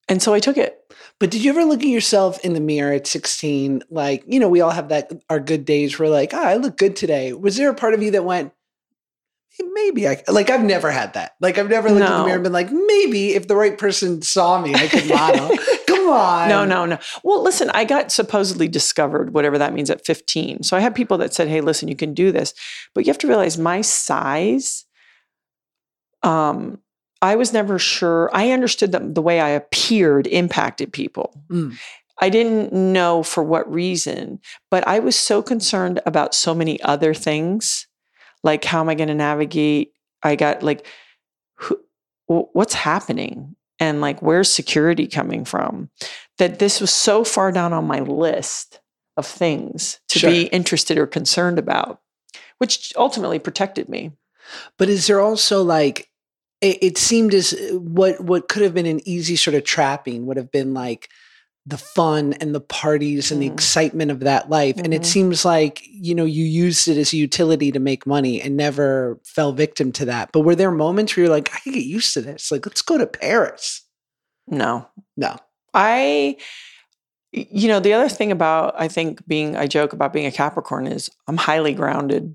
And 0.07 0.22
so 0.22 0.34
I 0.34 0.40
took 0.40 0.57
it. 0.57 0.80
But 1.19 1.32
did 1.32 1.44
you 1.44 1.49
ever 1.49 1.65
look 1.65 1.82
at 1.82 1.88
yourself 1.88 2.40
in 2.45 2.53
the 2.53 2.60
mirror 2.60 2.94
at 2.94 3.07
16? 3.07 3.84
Like, 3.90 4.24
you 4.28 4.40
know, 4.40 4.48
we 4.48 4.61
all 4.61 4.69
have 4.72 4.90
that 4.90 5.11
our 5.30 5.40
good 5.40 5.65
days 5.65 5.98
where 5.98 6.07
like, 6.10 6.34
ah, 6.34 6.44
I 6.45 6.56
look 6.56 6.78
good 6.78 6.95
today. 6.95 7.34
Was 7.34 7.57
there 7.57 7.69
a 7.69 7.76
part 7.76 7.94
of 7.95 8.02
you 8.03 8.11
that 8.11 8.24
went, 8.24 8.48
"Eh, 8.49 8.52
maybe 9.73 10.07
I 10.07 10.23
like 10.27 10.49
I've 10.49 10.63
never 10.63 10.91
had 10.91 11.13
that. 11.13 11.35
Like 11.39 11.57
I've 11.57 11.69
never 11.69 11.89
looked 11.89 12.05
in 12.05 12.11
the 12.11 12.23
mirror 12.23 12.35
and 12.35 12.43
been 12.43 12.53
like, 12.53 12.71
maybe 12.71 13.34
if 13.34 13.47
the 13.47 13.55
right 13.55 13.77
person 13.77 14.21
saw 14.21 14.61
me, 14.61 14.73
I 14.73 14.88
could 14.88 15.07
model. 15.07 15.49
Come 15.88 16.09
on. 16.09 16.49
No, 16.49 16.65
no, 16.65 16.85
no. 16.85 16.99
Well, 17.23 17.43
listen, 17.43 17.69
I 17.71 17.84
got 17.84 18.11
supposedly 18.11 18.67
discovered, 18.67 19.34
whatever 19.34 19.57
that 19.57 19.73
means, 19.73 19.89
at 19.89 20.05
15. 20.05 20.63
So 20.63 20.77
I 20.77 20.79
had 20.79 20.95
people 20.95 21.17
that 21.19 21.34
said, 21.34 21.47
hey, 21.47 21.61
listen, 21.61 21.88
you 21.88 21.95
can 21.95 22.13
do 22.13 22.31
this. 22.31 22.53
But 22.93 23.05
you 23.05 23.09
have 23.09 23.17
to 23.19 23.27
realize 23.27 23.57
my 23.57 23.81
size, 23.81 24.85
um, 26.23 26.79
I 27.21 27.35
was 27.35 27.53
never 27.53 27.79
sure. 27.79 28.29
I 28.34 28.51
understood 28.51 28.91
that 28.91 29.15
the 29.15 29.21
way 29.21 29.39
I 29.39 29.49
appeared 29.49 30.27
impacted 30.27 30.93
people. 30.93 31.34
Mm. 31.49 31.77
I 32.19 32.29
didn't 32.29 32.73
know 32.73 33.23
for 33.23 33.43
what 33.43 33.71
reason, 33.71 34.39
but 34.71 34.88
I 34.88 34.99
was 34.99 35.15
so 35.15 35.41
concerned 35.41 35.99
about 36.05 36.34
so 36.34 36.55
many 36.55 36.81
other 36.81 37.13
things. 37.13 37.86
Like, 38.48 38.64
how 38.64 38.80
am 38.80 38.88
I 38.88 38.95
going 38.95 39.10
to 39.10 39.14
navigate? 39.30 39.91
I 40.24 40.38
got 40.38 40.64
like, 40.64 40.88
who, 41.56 41.78
what's 42.28 42.74
happening? 42.74 43.57
And 43.78 43.99
like, 43.99 44.22
where's 44.22 44.49
security 44.49 45.06
coming 45.06 45.44
from? 45.44 45.90
That 46.38 46.57
this 46.60 46.80
was 46.80 46.91
so 46.91 47.26
far 47.26 47.52
down 47.52 47.74
on 47.74 47.86
my 47.86 47.99
list 47.99 48.80
of 49.18 49.26
things 49.26 49.99
to 50.10 50.19
Sure. 50.19 50.32
be 50.32 50.44
interested 50.48 50.98
or 50.98 51.07
concerned 51.07 51.60
about, 51.60 51.99
which 52.60 52.94
ultimately 52.95 53.38
protected 53.40 53.90
me. 53.90 54.14
But 54.78 54.88
is 54.88 55.07
there 55.07 55.19
also 55.19 55.61
like 55.61 56.10
it, 56.61 56.78
it 56.82 56.98
seemed 56.98 57.34
as 57.34 57.53
uh, 57.53 57.78
what 57.78 58.22
what 58.22 58.48
could 58.48 58.64
have 58.64 58.74
been 58.74 58.86
an 58.86 59.02
easy 59.06 59.36
sort 59.36 59.56
of 59.56 59.65
trapping 59.65 60.26
would 60.26 60.38
have 60.38 60.52
been 60.52 60.74
like 60.74 61.10
the 61.69 61.77
fun 61.77 62.31
and 62.39 62.56
the 62.56 62.61
parties 62.61 63.30
and 63.30 63.41
the 63.41 63.49
Mhm. 63.49 63.53
excitement 63.53 64.10
of 64.10 64.22
that 64.22 64.49
life. 64.49 64.77
And 64.77 64.94
it 64.94 65.02
Mhm. 65.02 65.06
seems 65.06 65.44
like, 65.44 65.81
you 65.85 66.15
know, 66.15 66.23
you 66.23 66.45
used 66.45 66.88
it 66.88 66.98
as 66.98 67.11
a 67.11 67.18
utility 67.18 67.73
to 67.73 67.80
make 67.80 68.07
money 68.07 68.41
and 68.41 68.56
never 68.56 69.19
fell 69.26 69.52
victim 69.52 69.91
to 69.94 70.06
that. 70.06 70.31
But 70.31 70.41
were 70.41 70.56
there 70.56 70.72
moments 70.72 71.15
where 71.18 71.26
you're 71.26 71.34
like, 71.35 71.53
I 71.53 71.60
could 71.60 71.73
get 71.73 71.84
used 71.84 72.14
to 72.14 72.22
this? 72.22 72.52
Like, 72.52 72.65
let's 72.65 72.81
go 72.81 72.98
to 72.98 73.06
Paris. 73.06 73.81
No, 74.48 74.88
No. 75.18 75.35
I, 75.73 76.38
you 77.34 77.68
know, 77.68 77.81
the 77.81 77.94
other 77.94 78.07
thing 78.10 78.31
about, 78.31 78.73
I 78.80 78.88
think 78.88 79.27
being, 79.27 79.57
I 79.57 79.68
joke 79.68 79.91
about 79.91 80.14
being 80.14 80.26
a 80.26 80.31
Capricorn 80.31 80.88
is 80.88 81.10
I'm 81.27 81.38
highly 81.38 81.73
grounded 81.73 82.34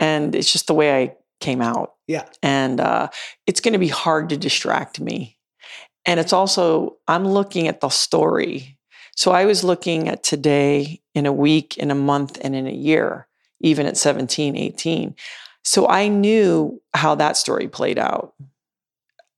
and 0.00 0.34
it's 0.34 0.52
just 0.52 0.66
the 0.66 0.74
way 0.74 1.02
I 1.02 1.14
came 1.40 1.62
out. 1.62 1.94
Yeah. 2.08 2.24
And 2.42 2.80
uh, 2.80 3.08
it's 3.46 3.60
going 3.60 3.72
to 3.74 3.78
be 3.78 3.88
hard 3.88 4.28
to 4.30 4.36
distract 4.36 4.98
me. 5.00 5.35
And 6.06 6.20
it's 6.20 6.32
also, 6.32 6.96
I'm 7.08 7.26
looking 7.26 7.68
at 7.68 7.80
the 7.80 7.88
story. 7.88 8.78
So 9.16 9.32
I 9.32 9.44
was 9.44 9.64
looking 9.64 10.08
at 10.08 10.22
today 10.22 11.02
in 11.14 11.26
a 11.26 11.32
week, 11.32 11.76
in 11.76 11.90
a 11.90 11.96
month, 11.96 12.38
and 12.42 12.54
in 12.54 12.66
a 12.66 12.72
year, 12.72 13.26
even 13.60 13.86
at 13.86 13.96
17, 13.96 14.56
18. 14.56 15.16
So 15.64 15.88
I 15.88 16.06
knew 16.06 16.80
how 16.94 17.16
that 17.16 17.36
story 17.36 17.66
played 17.66 17.98
out. 17.98 18.34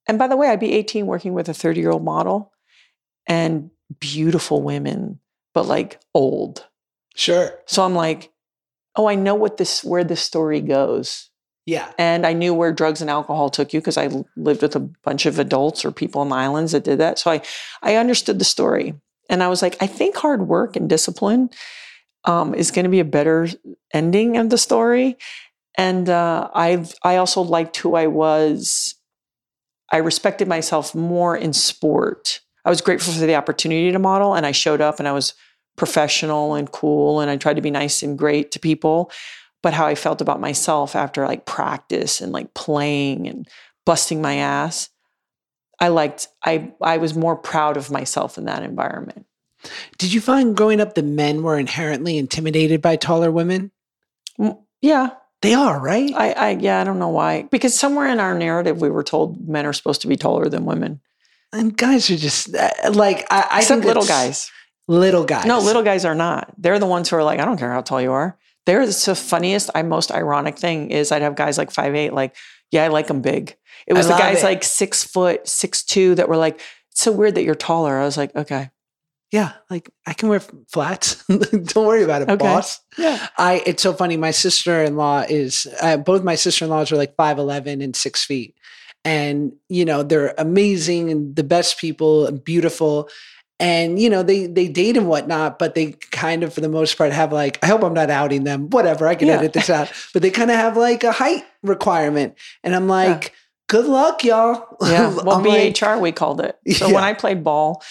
And 0.06 0.18
by 0.18 0.28
the 0.28 0.36
way, 0.36 0.48
I'd 0.48 0.60
be 0.60 0.72
18 0.72 1.06
working 1.06 1.32
with 1.32 1.48
a 1.48 1.54
30 1.54 1.80
year 1.80 1.90
old 1.90 2.04
model 2.04 2.52
and 3.26 3.70
beautiful 3.98 4.62
women, 4.62 5.20
but 5.54 5.66
like 5.66 6.00
old. 6.14 6.66
Sure. 7.14 7.58
So 7.66 7.82
I'm 7.82 7.94
like, 7.94 8.30
oh, 8.94 9.08
I 9.08 9.14
know 9.14 9.34
what 9.34 9.56
this 9.56 9.82
where 9.82 10.04
this 10.04 10.20
story 10.22 10.60
goes. 10.60 11.30
Yeah. 11.68 11.92
And 11.98 12.26
I 12.26 12.32
knew 12.32 12.54
where 12.54 12.72
drugs 12.72 13.02
and 13.02 13.10
alcohol 13.10 13.50
took 13.50 13.74
you 13.74 13.80
because 13.80 13.98
I 13.98 14.08
lived 14.36 14.62
with 14.62 14.74
a 14.74 14.80
bunch 14.80 15.26
of 15.26 15.38
adults 15.38 15.84
or 15.84 15.92
people 15.92 16.22
on 16.22 16.30
the 16.30 16.34
islands 16.34 16.72
that 16.72 16.82
did 16.82 16.98
that. 16.98 17.18
So 17.18 17.30
I 17.30 17.42
I 17.82 17.96
understood 17.96 18.38
the 18.38 18.46
story. 18.46 18.94
And 19.28 19.42
I 19.42 19.48
was 19.48 19.60
like, 19.60 19.76
I 19.78 19.86
think 19.86 20.16
hard 20.16 20.48
work 20.48 20.76
and 20.76 20.88
discipline 20.88 21.50
um, 22.24 22.54
is 22.54 22.70
going 22.70 22.84
to 22.84 22.88
be 22.88 23.00
a 23.00 23.04
better 23.04 23.48
ending 23.92 24.38
of 24.38 24.48
the 24.48 24.56
story. 24.56 25.18
And 25.76 26.08
uh, 26.08 26.48
I 26.54 26.86
I 27.02 27.16
also 27.16 27.42
liked 27.42 27.76
who 27.76 27.96
I 27.96 28.06
was. 28.06 28.94
I 29.92 29.98
respected 29.98 30.48
myself 30.48 30.94
more 30.94 31.36
in 31.36 31.52
sport. 31.52 32.40
I 32.64 32.70
was 32.70 32.80
grateful 32.80 33.12
for 33.12 33.26
the 33.26 33.34
opportunity 33.34 33.92
to 33.92 33.98
model, 33.98 34.32
and 34.32 34.46
I 34.46 34.52
showed 34.52 34.80
up, 34.80 35.00
and 35.00 35.06
I 35.06 35.12
was 35.12 35.34
professional 35.76 36.54
and 36.54 36.72
cool, 36.72 37.20
and 37.20 37.30
I 37.30 37.36
tried 37.36 37.56
to 37.56 37.62
be 37.62 37.70
nice 37.70 38.02
and 38.02 38.16
great 38.16 38.52
to 38.52 38.58
people. 38.58 39.10
But 39.62 39.74
how 39.74 39.86
I 39.86 39.94
felt 39.94 40.20
about 40.20 40.40
myself 40.40 40.94
after 40.94 41.26
like 41.26 41.44
practice 41.46 42.20
and 42.20 42.32
like 42.32 42.54
playing 42.54 43.26
and 43.26 43.48
busting 43.84 44.22
my 44.22 44.36
ass, 44.36 44.88
I 45.80 45.88
liked. 45.88 46.28
I 46.44 46.72
I 46.80 46.98
was 46.98 47.14
more 47.14 47.36
proud 47.36 47.76
of 47.76 47.90
myself 47.90 48.38
in 48.38 48.44
that 48.44 48.62
environment. 48.62 49.26
Did 49.98 50.12
you 50.12 50.20
find 50.20 50.56
growing 50.56 50.80
up 50.80 50.94
the 50.94 51.02
men 51.02 51.42
were 51.42 51.58
inherently 51.58 52.16
intimidated 52.18 52.80
by 52.80 52.94
taller 52.96 53.32
women? 53.32 53.72
Yeah, 54.80 55.10
They 55.42 55.54
are, 55.54 55.80
right? 55.80 56.12
I, 56.14 56.32
I 56.32 56.50
yeah, 56.50 56.80
I 56.80 56.84
don't 56.84 56.98
know 56.98 57.08
why. 57.08 57.42
Because 57.42 57.78
somewhere 57.78 58.08
in 58.08 58.18
our 58.20 58.36
narrative, 58.36 58.80
we 58.80 58.90
were 58.90 59.04
told 59.04 59.48
men 59.48 59.66
are 59.66 59.72
supposed 59.72 60.00
to 60.02 60.08
be 60.08 60.16
taller 60.16 60.48
than 60.48 60.64
women, 60.64 61.00
and 61.52 61.76
guys 61.76 62.10
are 62.10 62.16
just 62.16 62.54
uh, 62.54 62.70
like 62.92 63.26
I, 63.30 63.46
I 63.50 63.58
except 63.58 63.82
think 63.82 63.84
little 63.84 64.06
guys. 64.06 64.50
Little 64.90 65.24
guys. 65.24 65.44
No, 65.44 65.58
little 65.58 65.82
guys 65.82 66.06
are 66.06 66.14
not. 66.14 66.54
They're 66.56 66.78
the 66.78 66.86
ones 66.86 67.10
who 67.10 67.16
are 67.16 67.22
like, 67.22 67.40
I 67.40 67.44
don't 67.44 67.58
care 67.58 67.70
how 67.70 67.82
tall 67.82 68.00
you 68.00 68.12
are. 68.12 68.37
They're 68.68 68.84
the 68.86 69.14
funniest, 69.14 69.70
I 69.74 69.80
most 69.82 70.12
ironic 70.12 70.58
thing 70.58 70.90
is 70.90 71.10
I'd 71.10 71.22
have 71.22 71.36
guys 71.36 71.56
like 71.56 71.70
five 71.70 71.94
eight, 71.94 72.12
like, 72.12 72.36
yeah, 72.70 72.84
I 72.84 72.88
like 72.88 73.06
them 73.06 73.22
big. 73.22 73.56
It 73.86 73.94
I 73.94 73.96
was 73.96 74.08
the 74.08 74.12
guys 74.12 74.42
it. 74.42 74.44
like 74.44 74.62
six 74.62 75.02
foot, 75.02 75.48
six 75.48 75.82
two 75.82 76.14
that 76.16 76.28
were 76.28 76.36
like, 76.36 76.60
it's 76.92 77.00
so 77.00 77.10
weird 77.10 77.36
that 77.36 77.44
you're 77.44 77.54
taller. 77.54 77.96
I 77.96 78.04
was 78.04 78.18
like, 78.18 78.36
okay. 78.36 78.68
Yeah, 79.32 79.52
like 79.70 79.88
I 80.06 80.12
can 80.12 80.28
wear 80.28 80.40
flats. 80.70 81.24
Don't 81.28 81.86
worry 81.86 82.02
about 82.02 82.20
it, 82.20 82.28
Okay. 82.28 82.44
boss. 82.44 82.78
Yeah. 82.98 83.26
I 83.38 83.62
it's 83.64 83.82
so 83.82 83.94
funny. 83.94 84.18
My 84.18 84.32
sister 84.32 84.84
in 84.84 84.96
law 84.96 85.24
is 85.26 85.66
uh, 85.80 85.96
both 85.96 86.22
my 86.22 86.34
sister 86.34 86.66
in 86.66 86.70
laws 86.70 86.92
are 86.92 86.96
like 86.96 87.16
five 87.16 87.38
eleven 87.38 87.80
and 87.80 87.96
six 87.96 88.22
feet, 88.22 88.54
and 89.02 89.52
you 89.70 89.86
know 89.86 90.02
they're 90.02 90.34
amazing 90.36 91.10
and 91.10 91.34
the 91.36 91.42
best 91.44 91.78
people 91.78 92.26
and 92.26 92.44
beautiful, 92.44 93.08
and 93.60 93.98
you 93.98 94.08
know 94.10 94.22
they 94.22 94.46
they 94.46 94.68
date 94.68 94.96
and 94.96 95.08
whatnot, 95.08 95.58
but 95.58 95.74
they 95.74 95.92
kind 96.10 96.42
of 96.42 96.52
for 96.54 96.60
the 96.60 96.68
most 96.68 96.96
part 96.96 97.12
have 97.12 97.32
like 97.32 97.58
I 97.62 97.66
hope 97.66 97.82
I'm 97.82 97.94
not 97.94 98.10
outing 98.10 98.44
them. 98.44 98.70
Whatever, 98.70 99.06
I 99.08 99.14
can 99.14 99.28
Yeah. 99.28 99.34
edit 99.38 99.52
this 99.52 99.70
out, 99.70 99.90
but 100.12 100.22
they 100.22 100.30
kind 100.30 100.50
of 100.50 100.56
have 100.56 100.76
like 100.76 101.04
a 101.04 101.12
height 101.12 101.44
requirement, 101.62 102.34
and 102.62 102.74
I'm 102.74 102.88
like, 102.88 103.32
good 103.68 103.86
luck, 103.86 104.24
y'all. 104.24 104.76
Yeah. 104.82 105.14
Well, 105.24 105.36
I'm 105.38 105.42
like, 105.44 105.74
BHR, 105.74 106.00
we 106.00 106.12
called 106.12 106.40
it. 106.40 106.56
So 106.76 106.88
Yeah. 106.88 106.94
when 106.94 107.04
I 107.04 107.12
played 107.14 107.42
ball, 107.44 107.82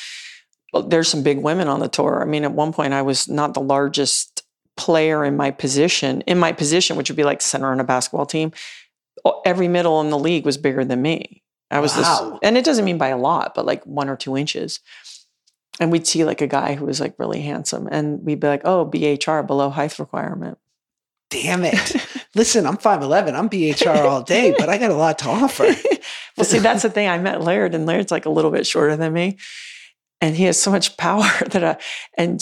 there's 0.88 1.07
some 1.07 1.23
big 1.23 1.39
women 1.39 1.68
on 1.68 1.80
the 1.80 1.88
tour. 1.89 2.22
I 2.22 2.26
mean, 2.26 2.44
at 2.44 2.52
one 2.53 2.72
point, 2.73 2.94
I 2.94 3.02
was 3.02 3.27
not 3.27 3.53
the 3.53 3.61
largest 3.61 4.44
player 4.76 5.26
in 5.26 5.35
my 5.35 5.49
position, 5.52 6.22
in 6.27 6.38
my 6.38 6.52
position, 6.53 6.98
which 6.98 7.10
would 7.10 7.18
be 7.18 7.23
like 7.23 7.41
center 7.41 7.72
on 7.72 7.80
a 7.80 7.84
basketball 7.84 8.26
team. 8.27 8.52
Every 9.45 9.68
middle 9.68 9.99
in 10.02 10.10
the 10.11 10.18
league 10.19 10.45
was 10.45 10.57
bigger 10.57 10.85
than 10.85 11.02
me. 11.02 11.41
I 11.72 11.80
was 11.80 11.95
Wow. 11.98 12.30
this, 12.31 12.39
and 12.44 12.57
it 12.57 12.64
doesn't 12.64 12.85
mean 12.85 12.98
by 12.98 13.10
a 13.10 13.18
lot, 13.18 13.53
but 13.56 13.65
like 13.65 13.84
one 13.85 14.07
or 14.07 14.15
two 14.15 14.38
inches. 14.38 14.80
And 15.79 15.91
we'd 15.91 16.07
see 16.07 16.23
like 16.25 16.41
a 16.41 16.47
guy 16.47 16.73
who 16.75 16.85
was 16.85 16.99
like 16.99 17.13
really 17.19 17.41
handsome, 17.41 17.87
and 17.91 18.23
we'd 18.25 18.39
be 18.39 18.47
like, 18.47 18.61
"Oh, 18.65 18.85
BHR, 18.85 19.45
below 19.45 19.69
height 19.69 19.99
requirement." 19.99 20.57
Damn 21.29 21.65
it. 21.65 21.95
Listen, 22.35 22.65
I'm 22.65 22.77
5'11. 22.77 23.33
I'm 23.35 23.49
BHR 23.49 24.05
all 24.05 24.23
day, 24.23 24.55
but 24.57 24.69
I 24.69 24.77
got 24.77 24.91
a 24.91 24.95
lot 24.95 25.19
to 25.19 25.29
offer. 25.29 25.65
well, 26.37 26.45
see, 26.45 26.59
that's 26.59 26.83
the 26.83 26.89
thing. 26.89 27.09
I 27.09 27.17
met 27.17 27.41
Laird, 27.41 27.75
and 27.75 27.85
Laird's 27.85 28.11
like 28.11 28.25
a 28.25 28.29
little 28.29 28.49
bit 28.49 28.65
shorter 28.65 28.95
than 28.95 29.11
me, 29.13 29.37
and 30.21 30.35
he 30.35 30.45
has 30.45 30.59
so 30.59 30.71
much 30.71 30.95
power 30.97 31.29
that 31.51 31.63
I 31.63 31.77
and 32.17 32.41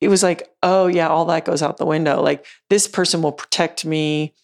it 0.00 0.08
was 0.08 0.22
like, 0.22 0.48
oh 0.62 0.86
yeah, 0.88 1.08
all 1.08 1.24
that 1.26 1.44
goes 1.44 1.62
out 1.62 1.76
the 1.76 1.86
window. 1.86 2.20
Like 2.20 2.44
this 2.68 2.86
person 2.86 3.22
will 3.22 3.32
protect 3.32 3.84
me, 3.84 4.34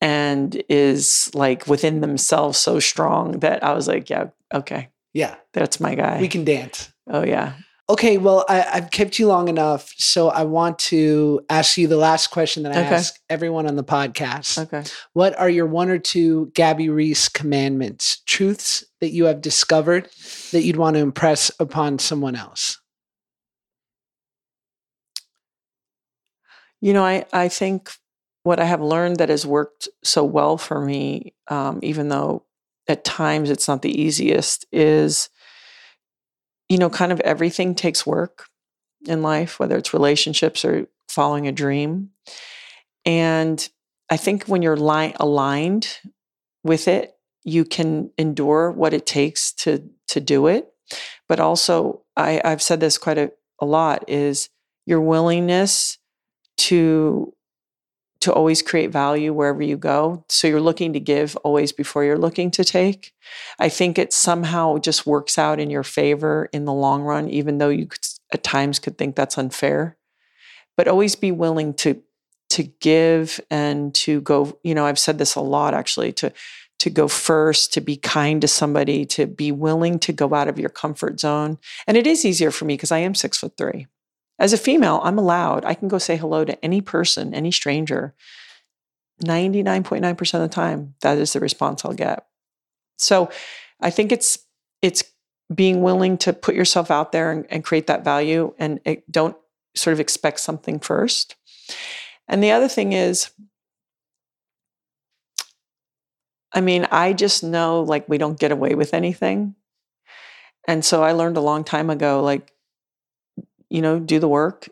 and 0.00 0.62
is 0.68 1.30
like 1.34 1.66
within 1.66 2.00
themselves 2.00 2.58
so 2.58 2.78
strong 2.80 3.40
that 3.40 3.64
I 3.64 3.72
was 3.72 3.88
like, 3.88 4.08
yeah, 4.10 4.26
okay, 4.54 4.88
Yeah, 5.14 5.34
that's 5.52 5.80
my 5.80 5.94
guy. 5.94 6.20
we 6.20 6.28
can 6.28 6.44
dance. 6.44 6.92
oh 7.08 7.24
yeah, 7.24 7.54
Okay, 7.92 8.16
well, 8.16 8.46
I, 8.48 8.64
I've 8.72 8.90
kept 8.90 9.18
you 9.18 9.26
long 9.26 9.48
enough. 9.48 9.92
So 9.98 10.30
I 10.30 10.44
want 10.44 10.78
to 10.78 11.42
ask 11.50 11.76
you 11.76 11.88
the 11.88 11.98
last 11.98 12.28
question 12.28 12.62
that 12.62 12.72
I 12.72 12.80
Okay. 12.86 12.94
ask 12.94 13.20
everyone 13.28 13.66
on 13.66 13.76
the 13.76 13.84
podcast. 13.84 14.58
okay. 14.58 14.82
What 15.12 15.38
are 15.38 15.50
your 15.50 15.66
one 15.66 15.90
or 15.90 15.98
two 15.98 16.50
Gabby 16.54 16.88
Reece 16.88 17.28
commandments, 17.28 18.22
truths 18.24 18.82
that 19.02 19.10
you 19.10 19.26
have 19.26 19.42
discovered 19.42 20.08
that 20.52 20.62
you'd 20.62 20.78
want 20.78 20.96
to 20.96 21.00
impress 21.00 21.50
upon 21.60 21.98
someone 21.98 22.34
else? 22.34 22.80
You 26.80 26.94
know, 26.94 27.04
I, 27.04 27.26
I 27.30 27.48
think 27.48 27.90
what 28.42 28.58
I 28.58 28.64
have 28.64 28.80
learned 28.80 29.18
that 29.18 29.28
has 29.28 29.46
worked 29.46 29.86
so 30.02 30.24
well 30.24 30.56
for 30.56 30.80
me, 30.80 31.34
um, 31.48 31.78
even 31.82 32.08
though 32.08 32.46
at 32.88 33.04
times 33.04 33.50
it's 33.50 33.68
not 33.68 33.82
the 33.82 34.00
easiest, 34.00 34.64
is, 34.72 35.28
you 36.72 36.78
know, 36.78 36.88
kind 36.88 37.12
of 37.12 37.20
everything 37.20 37.74
takes 37.74 38.06
work 38.06 38.46
in 39.06 39.20
life, 39.20 39.60
whether 39.60 39.76
it's 39.76 39.92
relationships 39.92 40.64
or 40.64 40.86
following 41.06 41.46
a 41.46 41.52
dream. 41.52 42.08
And 43.04 43.68
I 44.08 44.16
think 44.16 44.46
when 44.46 44.62
you're 44.62 44.78
li- 44.78 45.14
aligned 45.20 45.98
with 46.64 46.88
it, 46.88 47.14
you 47.44 47.66
can 47.66 48.10
endure 48.16 48.70
what 48.70 48.94
it 48.94 49.04
takes 49.04 49.52
to 49.52 49.86
to 50.08 50.18
do 50.18 50.46
it. 50.46 50.72
But 51.28 51.40
also, 51.40 52.04
I, 52.16 52.40
I've 52.42 52.62
said 52.62 52.80
this 52.80 52.96
quite 52.96 53.18
a, 53.18 53.32
a 53.60 53.66
lot: 53.66 54.08
is 54.08 54.48
your 54.86 55.02
willingness 55.02 55.98
to 56.56 57.34
to 58.22 58.32
always 58.32 58.62
create 58.62 58.90
value 58.90 59.32
wherever 59.32 59.62
you 59.62 59.76
go. 59.76 60.24
So 60.28 60.46
you're 60.48 60.60
looking 60.60 60.92
to 60.92 61.00
give 61.00 61.36
always 61.38 61.72
before 61.72 62.04
you're 62.04 62.18
looking 62.18 62.50
to 62.52 62.64
take. 62.64 63.12
I 63.58 63.68
think 63.68 63.98
it 63.98 64.12
somehow 64.12 64.78
just 64.78 65.06
works 65.06 65.38
out 65.38 65.60
in 65.60 65.70
your 65.70 65.82
favor 65.82 66.48
in 66.52 66.64
the 66.64 66.72
long 66.72 67.02
run, 67.02 67.28
even 67.28 67.58
though 67.58 67.68
you 67.68 67.86
could, 67.86 68.06
at 68.32 68.42
times 68.42 68.78
could 68.78 68.96
think 68.96 69.16
that's 69.16 69.38
unfair. 69.38 69.96
But 70.76 70.88
always 70.88 71.14
be 71.14 71.32
willing 71.32 71.74
to 71.74 72.02
to 72.50 72.64
give 72.64 73.40
and 73.50 73.94
to 73.94 74.20
go. 74.20 74.58
You 74.62 74.74
know, 74.74 74.86
I've 74.86 74.98
said 74.98 75.18
this 75.18 75.34
a 75.34 75.40
lot 75.40 75.74
actually. 75.74 76.12
To 76.14 76.32
to 76.78 76.90
go 76.90 77.06
first, 77.06 77.72
to 77.74 77.80
be 77.80 77.96
kind 77.96 78.40
to 78.40 78.48
somebody, 78.48 79.04
to 79.06 79.26
be 79.26 79.52
willing 79.52 80.00
to 80.00 80.12
go 80.12 80.34
out 80.34 80.48
of 80.48 80.58
your 80.58 80.68
comfort 80.68 81.20
zone. 81.20 81.58
And 81.86 81.96
it 81.96 82.08
is 82.08 82.24
easier 82.24 82.50
for 82.50 82.64
me 82.64 82.74
because 82.74 82.90
I 82.90 82.98
am 82.98 83.14
six 83.14 83.38
foot 83.38 83.56
three. 83.56 83.86
As 84.42 84.52
a 84.52 84.58
female, 84.58 85.00
I'm 85.04 85.18
allowed. 85.18 85.64
I 85.64 85.74
can 85.74 85.86
go 85.86 85.98
say 85.98 86.16
hello 86.16 86.44
to 86.44 86.64
any 86.64 86.80
person, 86.80 87.32
any 87.32 87.52
stranger. 87.52 88.12
99.9% 89.24 90.34
of 90.34 90.40
the 90.40 90.48
time, 90.48 90.94
that 91.00 91.16
is 91.16 91.32
the 91.32 91.38
response 91.38 91.84
I'll 91.84 91.92
get. 91.92 92.26
So 92.98 93.30
I 93.80 93.90
think 93.90 94.10
it's 94.10 94.40
it's 94.82 95.04
being 95.54 95.80
willing 95.80 96.18
to 96.18 96.32
put 96.32 96.56
yourself 96.56 96.90
out 96.90 97.12
there 97.12 97.30
and, 97.30 97.46
and 97.50 97.62
create 97.62 97.86
that 97.86 98.02
value 98.02 98.52
and 98.58 98.80
it, 98.84 99.10
don't 99.10 99.36
sort 99.76 99.92
of 99.92 100.00
expect 100.00 100.40
something 100.40 100.80
first. 100.80 101.36
And 102.26 102.42
the 102.42 102.50
other 102.50 102.68
thing 102.68 102.94
is, 102.94 103.30
I 106.52 106.60
mean, 106.62 106.88
I 106.90 107.12
just 107.12 107.44
know 107.44 107.82
like 107.82 108.08
we 108.08 108.18
don't 108.18 108.40
get 108.40 108.50
away 108.50 108.74
with 108.74 108.92
anything. 108.92 109.54
And 110.66 110.84
so 110.84 111.04
I 111.04 111.12
learned 111.12 111.36
a 111.36 111.40
long 111.40 111.62
time 111.62 111.90
ago, 111.90 112.24
like, 112.24 112.52
you 113.72 113.80
know, 113.80 113.98
do 113.98 114.18
the 114.18 114.28
work, 114.28 114.68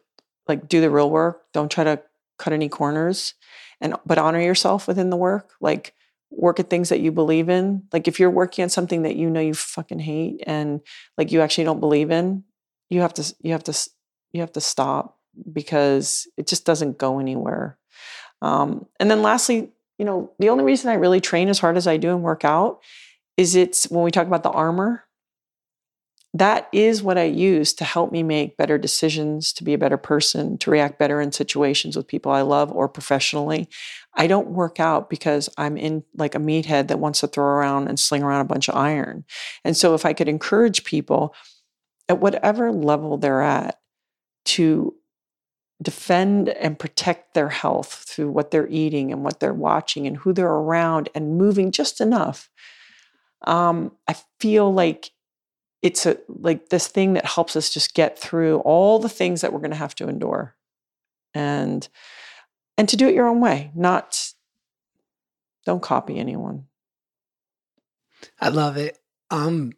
like 0.47 0.68
do 0.68 0.81
the 0.81 0.90
real 0.90 1.10
work. 1.10 1.43
Don't 1.52 1.70
try 1.70 1.85
to 1.85 2.02
cut 2.39 2.52
any 2.52 2.68
corners 2.68 3.35
and 3.81 3.94
but 4.05 4.18
honor 4.18 4.40
yourself 4.40 4.86
within 4.86 5.09
the 5.09 5.16
work. 5.16 5.55
Like 5.60 5.94
work 6.31 6.60
at 6.60 6.68
things 6.68 6.90
that 6.90 7.01
you 7.01 7.10
believe 7.10 7.48
in. 7.48 7.85
Like 7.93 8.06
if 8.06 8.20
you're 8.20 8.31
working 8.31 8.62
on 8.62 8.68
something 8.68 9.02
that 9.02 9.16
you 9.16 9.31
know 9.31 9.40
you 9.40 9.55
fucking 9.55 10.01
hate 10.01 10.43
and 10.47 10.81
like 11.16 11.32
you 11.32 11.40
actually 11.40 11.64
don't 11.64 11.81
believe 11.81 12.10
in, 12.10 12.44
you 12.90 13.01
have 13.01 13.14
to 13.14 13.35
you 13.40 13.52
have 13.52 13.64
to 13.64 13.89
you 14.32 14.43
have 14.43 14.52
to 14.52 14.60
stop 14.60 15.18
because 15.51 16.28
it 16.36 16.47
just 16.47 16.66
doesn't 16.66 16.98
go 16.98 17.18
anywhere. 17.18 17.78
Um, 18.43 18.86
and 18.98 19.10
then 19.10 19.22
lastly, 19.22 19.70
you 19.98 20.05
know, 20.05 20.31
the 20.39 20.51
only 20.51 20.64
reason 20.64 20.90
I 20.90 20.94
really 20.94 21.20
train 21.20 21.48
as 21.48 21.59
hard 21.59 21.78
as 21.78 21.86
I 21.86 21.97
do 21.97 22.10
and 22.10 22.22
work 22.22 22.44
out 22.44 22.81
is 23.39 23.55
it's 23.55 23.90
when 23.90 24.05
we 24.05 24.10
talk 24.10 24.27
about 24.27 24.43
the 24.43 24.51
armor, 24.51 25.05
that 26.32 26.69
is 26.73 27.02
what 27.02 27.19
I 27.19 27.24
use 27.24 27.73
to 27.74 27.85
help 27.85 28.12
me 28.12 28.23
make 28.23 28.57
better 28.57 28.78
decisions, 28.78 29.52
to 29.55 29.65
be 29.65 29.74
a 29.74 29.78
better 29.78 29.97
person, 29.97 30.59
to 30.59 30.70
react 30.70 30.98
better 30.98 31.20
in 31.20 31.32
situations 31.32 31.97
with 31.97 32.07
people 32.07 32.31
I 32.31 32.43
love 32.43 32.70
or 32.70 32.89
professionally. 32.89 33.69
I 34.15 34.28
don't 34.28 34.51
work 34.51 34.78
out 34.78 35.11
because 35.11 35.48
I'm 35.59 35.77
in 35.77 36.05
like 36.16 36.36
a 36.36 36.39
meathead 36.39 36.89
that 36.89 37.01
wants 37.01 37.20
to 37.20 37.27
throw 37.27 37.44
around 37.44 37.89
and 37.89 37.98
sling 37.98 38.23
around 38.23 38.43
a 38.43 38.52
bunch 38.52 38.69
of 38.69 38.77
iron. 38.77 39.24
And 39.65 39.77
so 39.77 39.94
if 39.94 40.07
I 40.07 40.12
could 40.12 40.28
encourage 40.28 40.85
people 40.85 41.35
at 42.09 42.20
whatever 42.20 42.70
level 42.73 43.19
they're 43.19 43.43
at 43.43 43.81
to 44.47 44.94
defend 45.82 46.48
and 46.48 46.78
protect 46.78 47.35
their 47.35 47.48
health 47.48 48.05
through 48.07 48.31
what 48.31 48.51
they're 48.51 48.69
eating 48.69 49.11
and 49.11 49.24
what 49.24 49.40
they're 49.40 49.55
watching 49.55 50.07
and 50.07 50.19
who 50.19 50.32
they're 50.32 50.47
around 50.47 51.09
and 51.15 51.39
moving 51.39 51.73
just 51.73 52.01
enough. 52.01 52.51
Um, 53.47 53.93
I 54.07 54.16
feel 54.39 54.73
like 54.73 55.11
it's 55.82 56.07
a 56.07 56.19
like 56.28 56.69
this 56.69 56.86
thing 56.89 57.15
that 57.15 57.24
helps 57.24 57.57
us 57.57 57.70
just 57.70 57.94
get 57.94 58.19
through 58.19 58.59
all 58.61 58.98
the 58.98 59.09
things 59.09 59.40
that 59.40 59.52
we're 59.52 59.61
going 59.61 59.70
to 59.70 59.77
have 59.77 59.94
to 59.97 60.09
endure, 60.09 60.55
and 61.35 61.89
and 62.77 62.89
to 62.89 62.97
do 62.97 63.09
it 63.09 63.15
your 63.15 63.27
own 63.27 63.40
way. 63.40 63.70
Not 63.74 64.32
don't 65.66 65.82
copy 65.82 66.19
anyone. 66.19 66.66
I 68.40 68.48
love 68.48 68.77
it. 68.77 68.98
Um, 69.31 69.73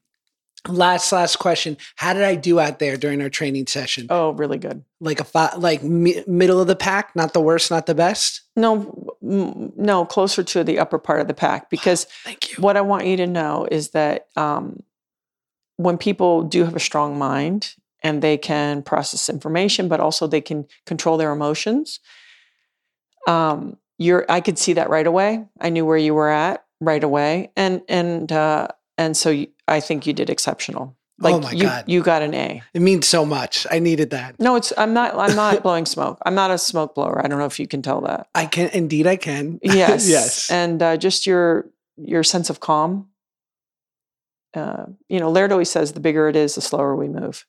last 0.68 1.12
last 1.12 1.36
question: 1.38 1.76
How 1.96 2.14
did 2.14 2.22
I 2.24 2.34
do 2.34 2.58
out 2.58 2.78
there 2.78 2.96
during 2.96 3.20
our 3.22 3.28
training 3.30 3.66
session? 3.66 4.06
Oh, 4.10 4.30
really 4.30 4.58
good. 4.58 4.84
Like 5.00 5.20
a 5.20 5.24
fi- 5.24 5.54
like 5.56 5.82
mi- 5.82 6.24
middle 6.26 6.60
of 6.60 6.66
the 6.66 6.76
pack, 6.76 7.14
not 7.14 7.32
the 7.32 7.40
worst, 7.40 7.70
not 7.70 7.86
the 7.86 7.94
best. 7.94 8.42
No, 8.56 9.14
m- 9.22 9.72
no, 9.76 10.04
closer 10.04 10.42
to 10.42 10.64
the 10.64 10.78
upper 10.78 10.98
part 10.98 11.20
of 11.20 11.28
the 11.28 11.34
pack 11.34 11.70
because 11.70 12.06
Thank 12.24 12.52
you. 12.52 12.62
what 12.62 12.76
I 12.76 12.80
want 12.80 13.06
you 13.06 13.16
to 13.18 13.26
know 13.26 13.66
is 13.70 13.90
that 13.90 14.26
um, 14.36 14.82
when 15.76 15.98
people 15.98 16.42
do 16.42 16.64
have 16.64 16.76
a 16.76 16.80
strong 16.80 17.18
mind 17.18 17.74
and 18.02 18.22
they 18.22 18.36
can 18.36 18.82
process 18.82 19.28
information, 19.28 19.88
but 19.88 20.00
also 20.00 20.26
they 20.26 20.40
can 20.40 20.66
control 20.86 21.16
their 21.16 21.32
emotions, 21.32 22.00
um, 23.26 23.76
you're. 23.98 24.26
I 24.28 24.40
could 24.40 24.58
see 24.58 24.72
that 24.74 24.90
right 24.90 25.06
away. 25.06 25.44
I 25.60 25.68
knew 25.68 25.84
where 25.86 25.96
you 25.96 26.14
were 26.14 26.28
at 26.30 26.64
right 26.80 27.02
away, 27.04 27.52
and 27.56 27.82
and 27.88 28.30
uh, 28.32 28.68
and 28.98 29.16
so 29.16 29.30
you, 29.30 29.48
I 29.68 29.80
think 29.80 30.06
you 30.06 30.12
did 30.12 30.28
exceptional. 30.30 30.96
Like 31.18 31.34
Oh 31.34 31.40
my 31.40 31.52
you, 31.52 31.62
God. 31.62 31.84
you 31.86 32.02
got 32.02 32.22
an 32.22 32.34
A. 32.34 32.62
It 32.74 32.82
means 32.82 33.06
so 33.06 33.24
much. 33.24 33.64
I 33.70 33.78
needed 33.78 34.10
that. 34.10 34.40
No, 34.40 34.56
it's. 34.56 34.72
I'm 34.76 34.92
not. 34.92 35.14
I'm 35.16 35.36
not 35.36 35.62
blowing 35.66 35.86
smoke. 35.86 36.18
I'm 36.26 36.34
not 36.34 36.50
a 36.50 36.58
smoke 36.58 36.96
blower. 36.96 37.24
I 37.24 37.28
don't 37.28 37.38
know 37.38 37.44
if 37.46 37.60
you 37.60 37.68
can 37.68 37.80
tell 37.80 38.00
that. 38.00 38.26
I 38.34 38.46
can 38.46 38.70
indeed. 38.70 39.06
I 39.06 39.16
can. 39.16 39.60
Yes. 39.62 40.08
yes. 40.08 40.50
And 40.50 40.82
uh, 40.82 40.96
just 40.96 41.26
your 41.26 41.66
your 41.96 42.24
sense 42.24 42.50
of 42.50 42.58
calm. 42.58 43.08
Uh, 44.54 44.86
you 45.08 45.18
know, 45.18 45.30
Laird 45.30 45.52
always 45.52 45.70
says 45.70 45.92
the 45.92 46.00
bigger 46.00 46.28
it 46.28 46.36
is, 46.36 46.54
the 46.54 46.60
slower 46.60 46.94
we 46.94 47.08
move. 47.08 47.46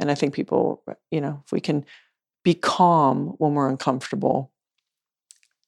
And 0.00 0.10
I 0.10 0.14
think 0.14 0.34
people, 0.34 0.82
you 1.10 1.20
know, 1.20 1.42
if 1.44 1.52
we 1.52 1.60
can 1.60 1.84
be 2.44 2.54
calm 2.54 3.34
when 3.38 3.54
we're 3.54 3.68
uncomfortable, 3.68 4.50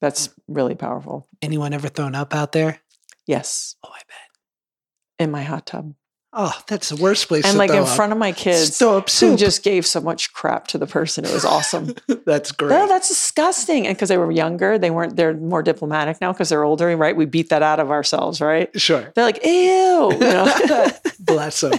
that's 0.00 0.30
really 0.48 0.74
powerful. 0.74 1.28
Anyone 1.42 1.74
ever 1.74 1.88
thrown 1.88 2.14
up 2.14 2.34
out 2.34 2.52
there? 2.52 2.80
Yes, 3.26 3.76
Oh, 3.84 3.90
I 3.92 3.98
bet. 4.08 5.24
in 5.26 5.30
my 5.30 5.42
hot 5.42 5.66
tub. 5.66 5.94
Oh, 6.32 6.56
that's 6.68 6.90
the 6.90 6.96
worst 7.02 7.26
place. 7.26 7.44
and 7.44 7.54
to 7.54 7.58
like 7.58 7.70
in 7.70 7.78
up. 7.78 7.88
front 7.88 8.12
of 8.12 8.18
my 8.18 8.30
kids 8.30 8.80
up 8.80 9.10
who 9.10 9.36
just 9.36 9.64
gave 9.64 9.84
so 9.84 10.00
much 10.00 10.32
crap 10.32 10.68
to 10.68 10.78
the 10.78 10.86
person. 10.86 11.24
It 11.24 11.32
was 11.32 11.44
awesome. 11.44 11.92
that's 12.24 12.52
great. 12.52 12.70
no, 12.70 12.86
that's 12.86 13.08
disgusting. 13.08 13.88
And 13.88 13.96
because 13.96 14.10
they 14.10 14.16
were 14.16 14.30
younger, 14.30 14.78
they 14.78 14.90
weren't, 14.92 15.16
they're 15.16 15.34
more 15.34 15.60
diplomatic 15.62 16.20
now 16.20 16.32
because 16.32 16.48
they're 16.48 16.62
older, 16.62 16.96
right? 16.96 17.16
We 17.16 17.24
beat 17.24 17.48
that 17.48 17.62
out 17.64 17.80
of 17.80 17.90
ourselves, 17.90 18.40
right? 18.40 18.70
sure. 18.80 19.10
They're 19.16 19.24
like, 19.24 19.44
ew. 19.44 20.12
You 20.12 20.18
know? 20.20 20.88
Bless 21.18 21.62
them. 21.62 21.72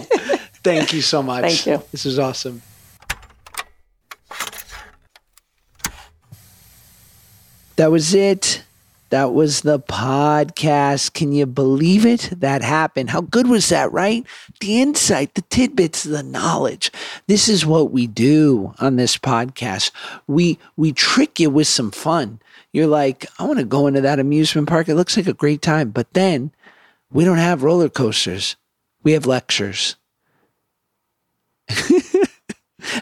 Thank 0.62 0.92
you 0.92 1.00
so 1.00 1.22
much. 1.22 1.42
Thank 1.42 1.66
you. 1.66 1.82
This 1.90 2.04
is 2.04 2.18
awesome. 2.18 2.60
That 7.76 7.90
was 7.90 8.14
it. 8.14 8.62
That 9.12 9.34
was 9.34 9.60
the 9.60 9.78
podcast. 9.78 11.12
Can 11.12 11.32
you 11.32 11.44
believe 11.44 12.06
it? 12.06 12.30
That 12.34 12.62
happened. 12.62 13.10
How 13.10 13.20
good 13.20 13.46
was 13.46 13.68
that, 13.68 13.92
right? 13.92 14.26
The 14.60 14.80
insight, 14.80 15.34
the 15.34 15.42
tidbits, 15.42 16.02
the 16.02 16.22
knowledge. 16.22 16.90
This 17.26 17.46
is 17.46 17.66
what 17.66 17.90
we 17.92 18.06
do 18.06 18.72
on 18.78 18.96
this 18.96 19.18
podcast. 19.18 19.90
We 20.26 20.58
we 20.78 20.92
trick 20.92 21.38
you 21.38 21.50
with 21.50 21.66
some 21.66 21.90
fun. 21.90 22.40
You're 22.72 22.86
like, 22.86 23.26
I 23.38 23.44
want 23.44 23.58
to 23.58 23.66
go 23.66 23.86
into 23.86 24.00
that 24.00 24.18
amusement 24.18 24.66
park. 24.66 24.88
It 24.88 24.94
looks 24.94 25.18
like 25.18 25.26
a 25.26 25.34
great 25.34 25.60
time. 25.60 25.90
But 25.90 26.14
then 26.14 26.50
we 27.12 27.26
don't 27.26 27.36
have 27.36 27.62
roller 27.62 27.90
coasters. 27.90 28.56
We 29.02 29.12
have 29.12 29.26
lectures. 29.26 29.96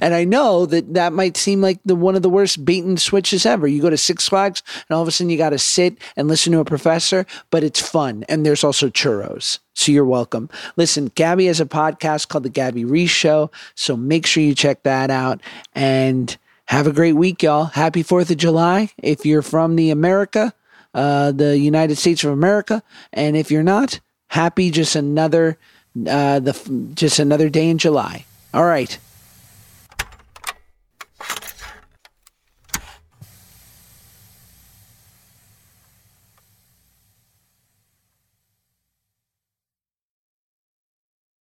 And 0.01 0.15
I 0.15 0.25
know 0.25 0.67
that 0.67 0.95
that 0.95 1.13
might 1.13 1.37
seem 1.37 1.61
like 1.61 1.81
the 1.85 1.95
one 1.95 2.17
of 2.17 2.23
the 2.23 2.31
worst 2.31 2.59
and 2.69 3.01
switches 3.01 3.47
ever. 3.47 3.67
You 3.67 3.83
go 3.83 3.91
to 3.91 3.97
Six 3.97 4.29
Flags 4.29 4.63
and 4.89 4.95
all 4.95 5.03
of 5.03 5.09
a 5.09 5.11
sudden 5.11 5.31
you 5.31 5.37
got 5.37 5.51
to 5.51 5.59
sit 5.59 5.99
and 6.17 6.29
listen 6.29 6.53
to 6.53 6.61
a 6.61 6.65
professor, 6.65 7.27
but 7.51 7.65
it's 7.65 7.81
fun. 7.81 8.25
And 8.29 8.45
there's 8.45 8.65
also 8.65 8.89
churros. 8.89 9.59
So 9.75 9.93
you're 9.93 10.05
welcome. 10.05 10.51
Listen, 10.77 11.11
Gabby 11.15 11.47
has 11.47 11.61
a 11.61 11.67
podcast 11.67 12.29
called 12.29 12.45
The 12.45 12.51
Gabby 12.51 12.85
Reece 12.85 13.11
Show. 13.11 13.51
So 13.75 13.97
make 13.97 14.27
sure 14.27 14.43
you 14.43 14.55
check 14.55 14.83
that 14.83 15.11
out 15.11 15.41
and 15.75 16.37
have 16.67 16.87
a 16.87 16.93
great 16.93 17.15
week, 17.15 17.43
y'all. 17.43 17.65
Happy 17.65 18.05
4th 18.05 18.31
of 18.31 18.37
July. 18.37 18.91
If 18.99 19.27
you're 19.27 19.43
from 19.43 19.77
the 19.77 19.91
America, 19.91 20.55
uh, 20.95 21.33
the 21.33 21.59
United 21.59 21.97
States 21.97 22.25
of 22.25 22.33
America. 22.33 22.83
And 23.13 23.37
if 23.37 23.51
you're 23.51 23.63
not, 23.63 24.01
happy 24.29 24.71
just 24.71 24.97
another, 24.97 25.59
uh, 26.07 26.41
the, 26.41 26.93
just 26.95 27.19
another 27.19 27.49
day 27.49 27.69
in 27.69 27.79
July. 27.79 28.25
All 28.53 28.65
right. 28.65 28.99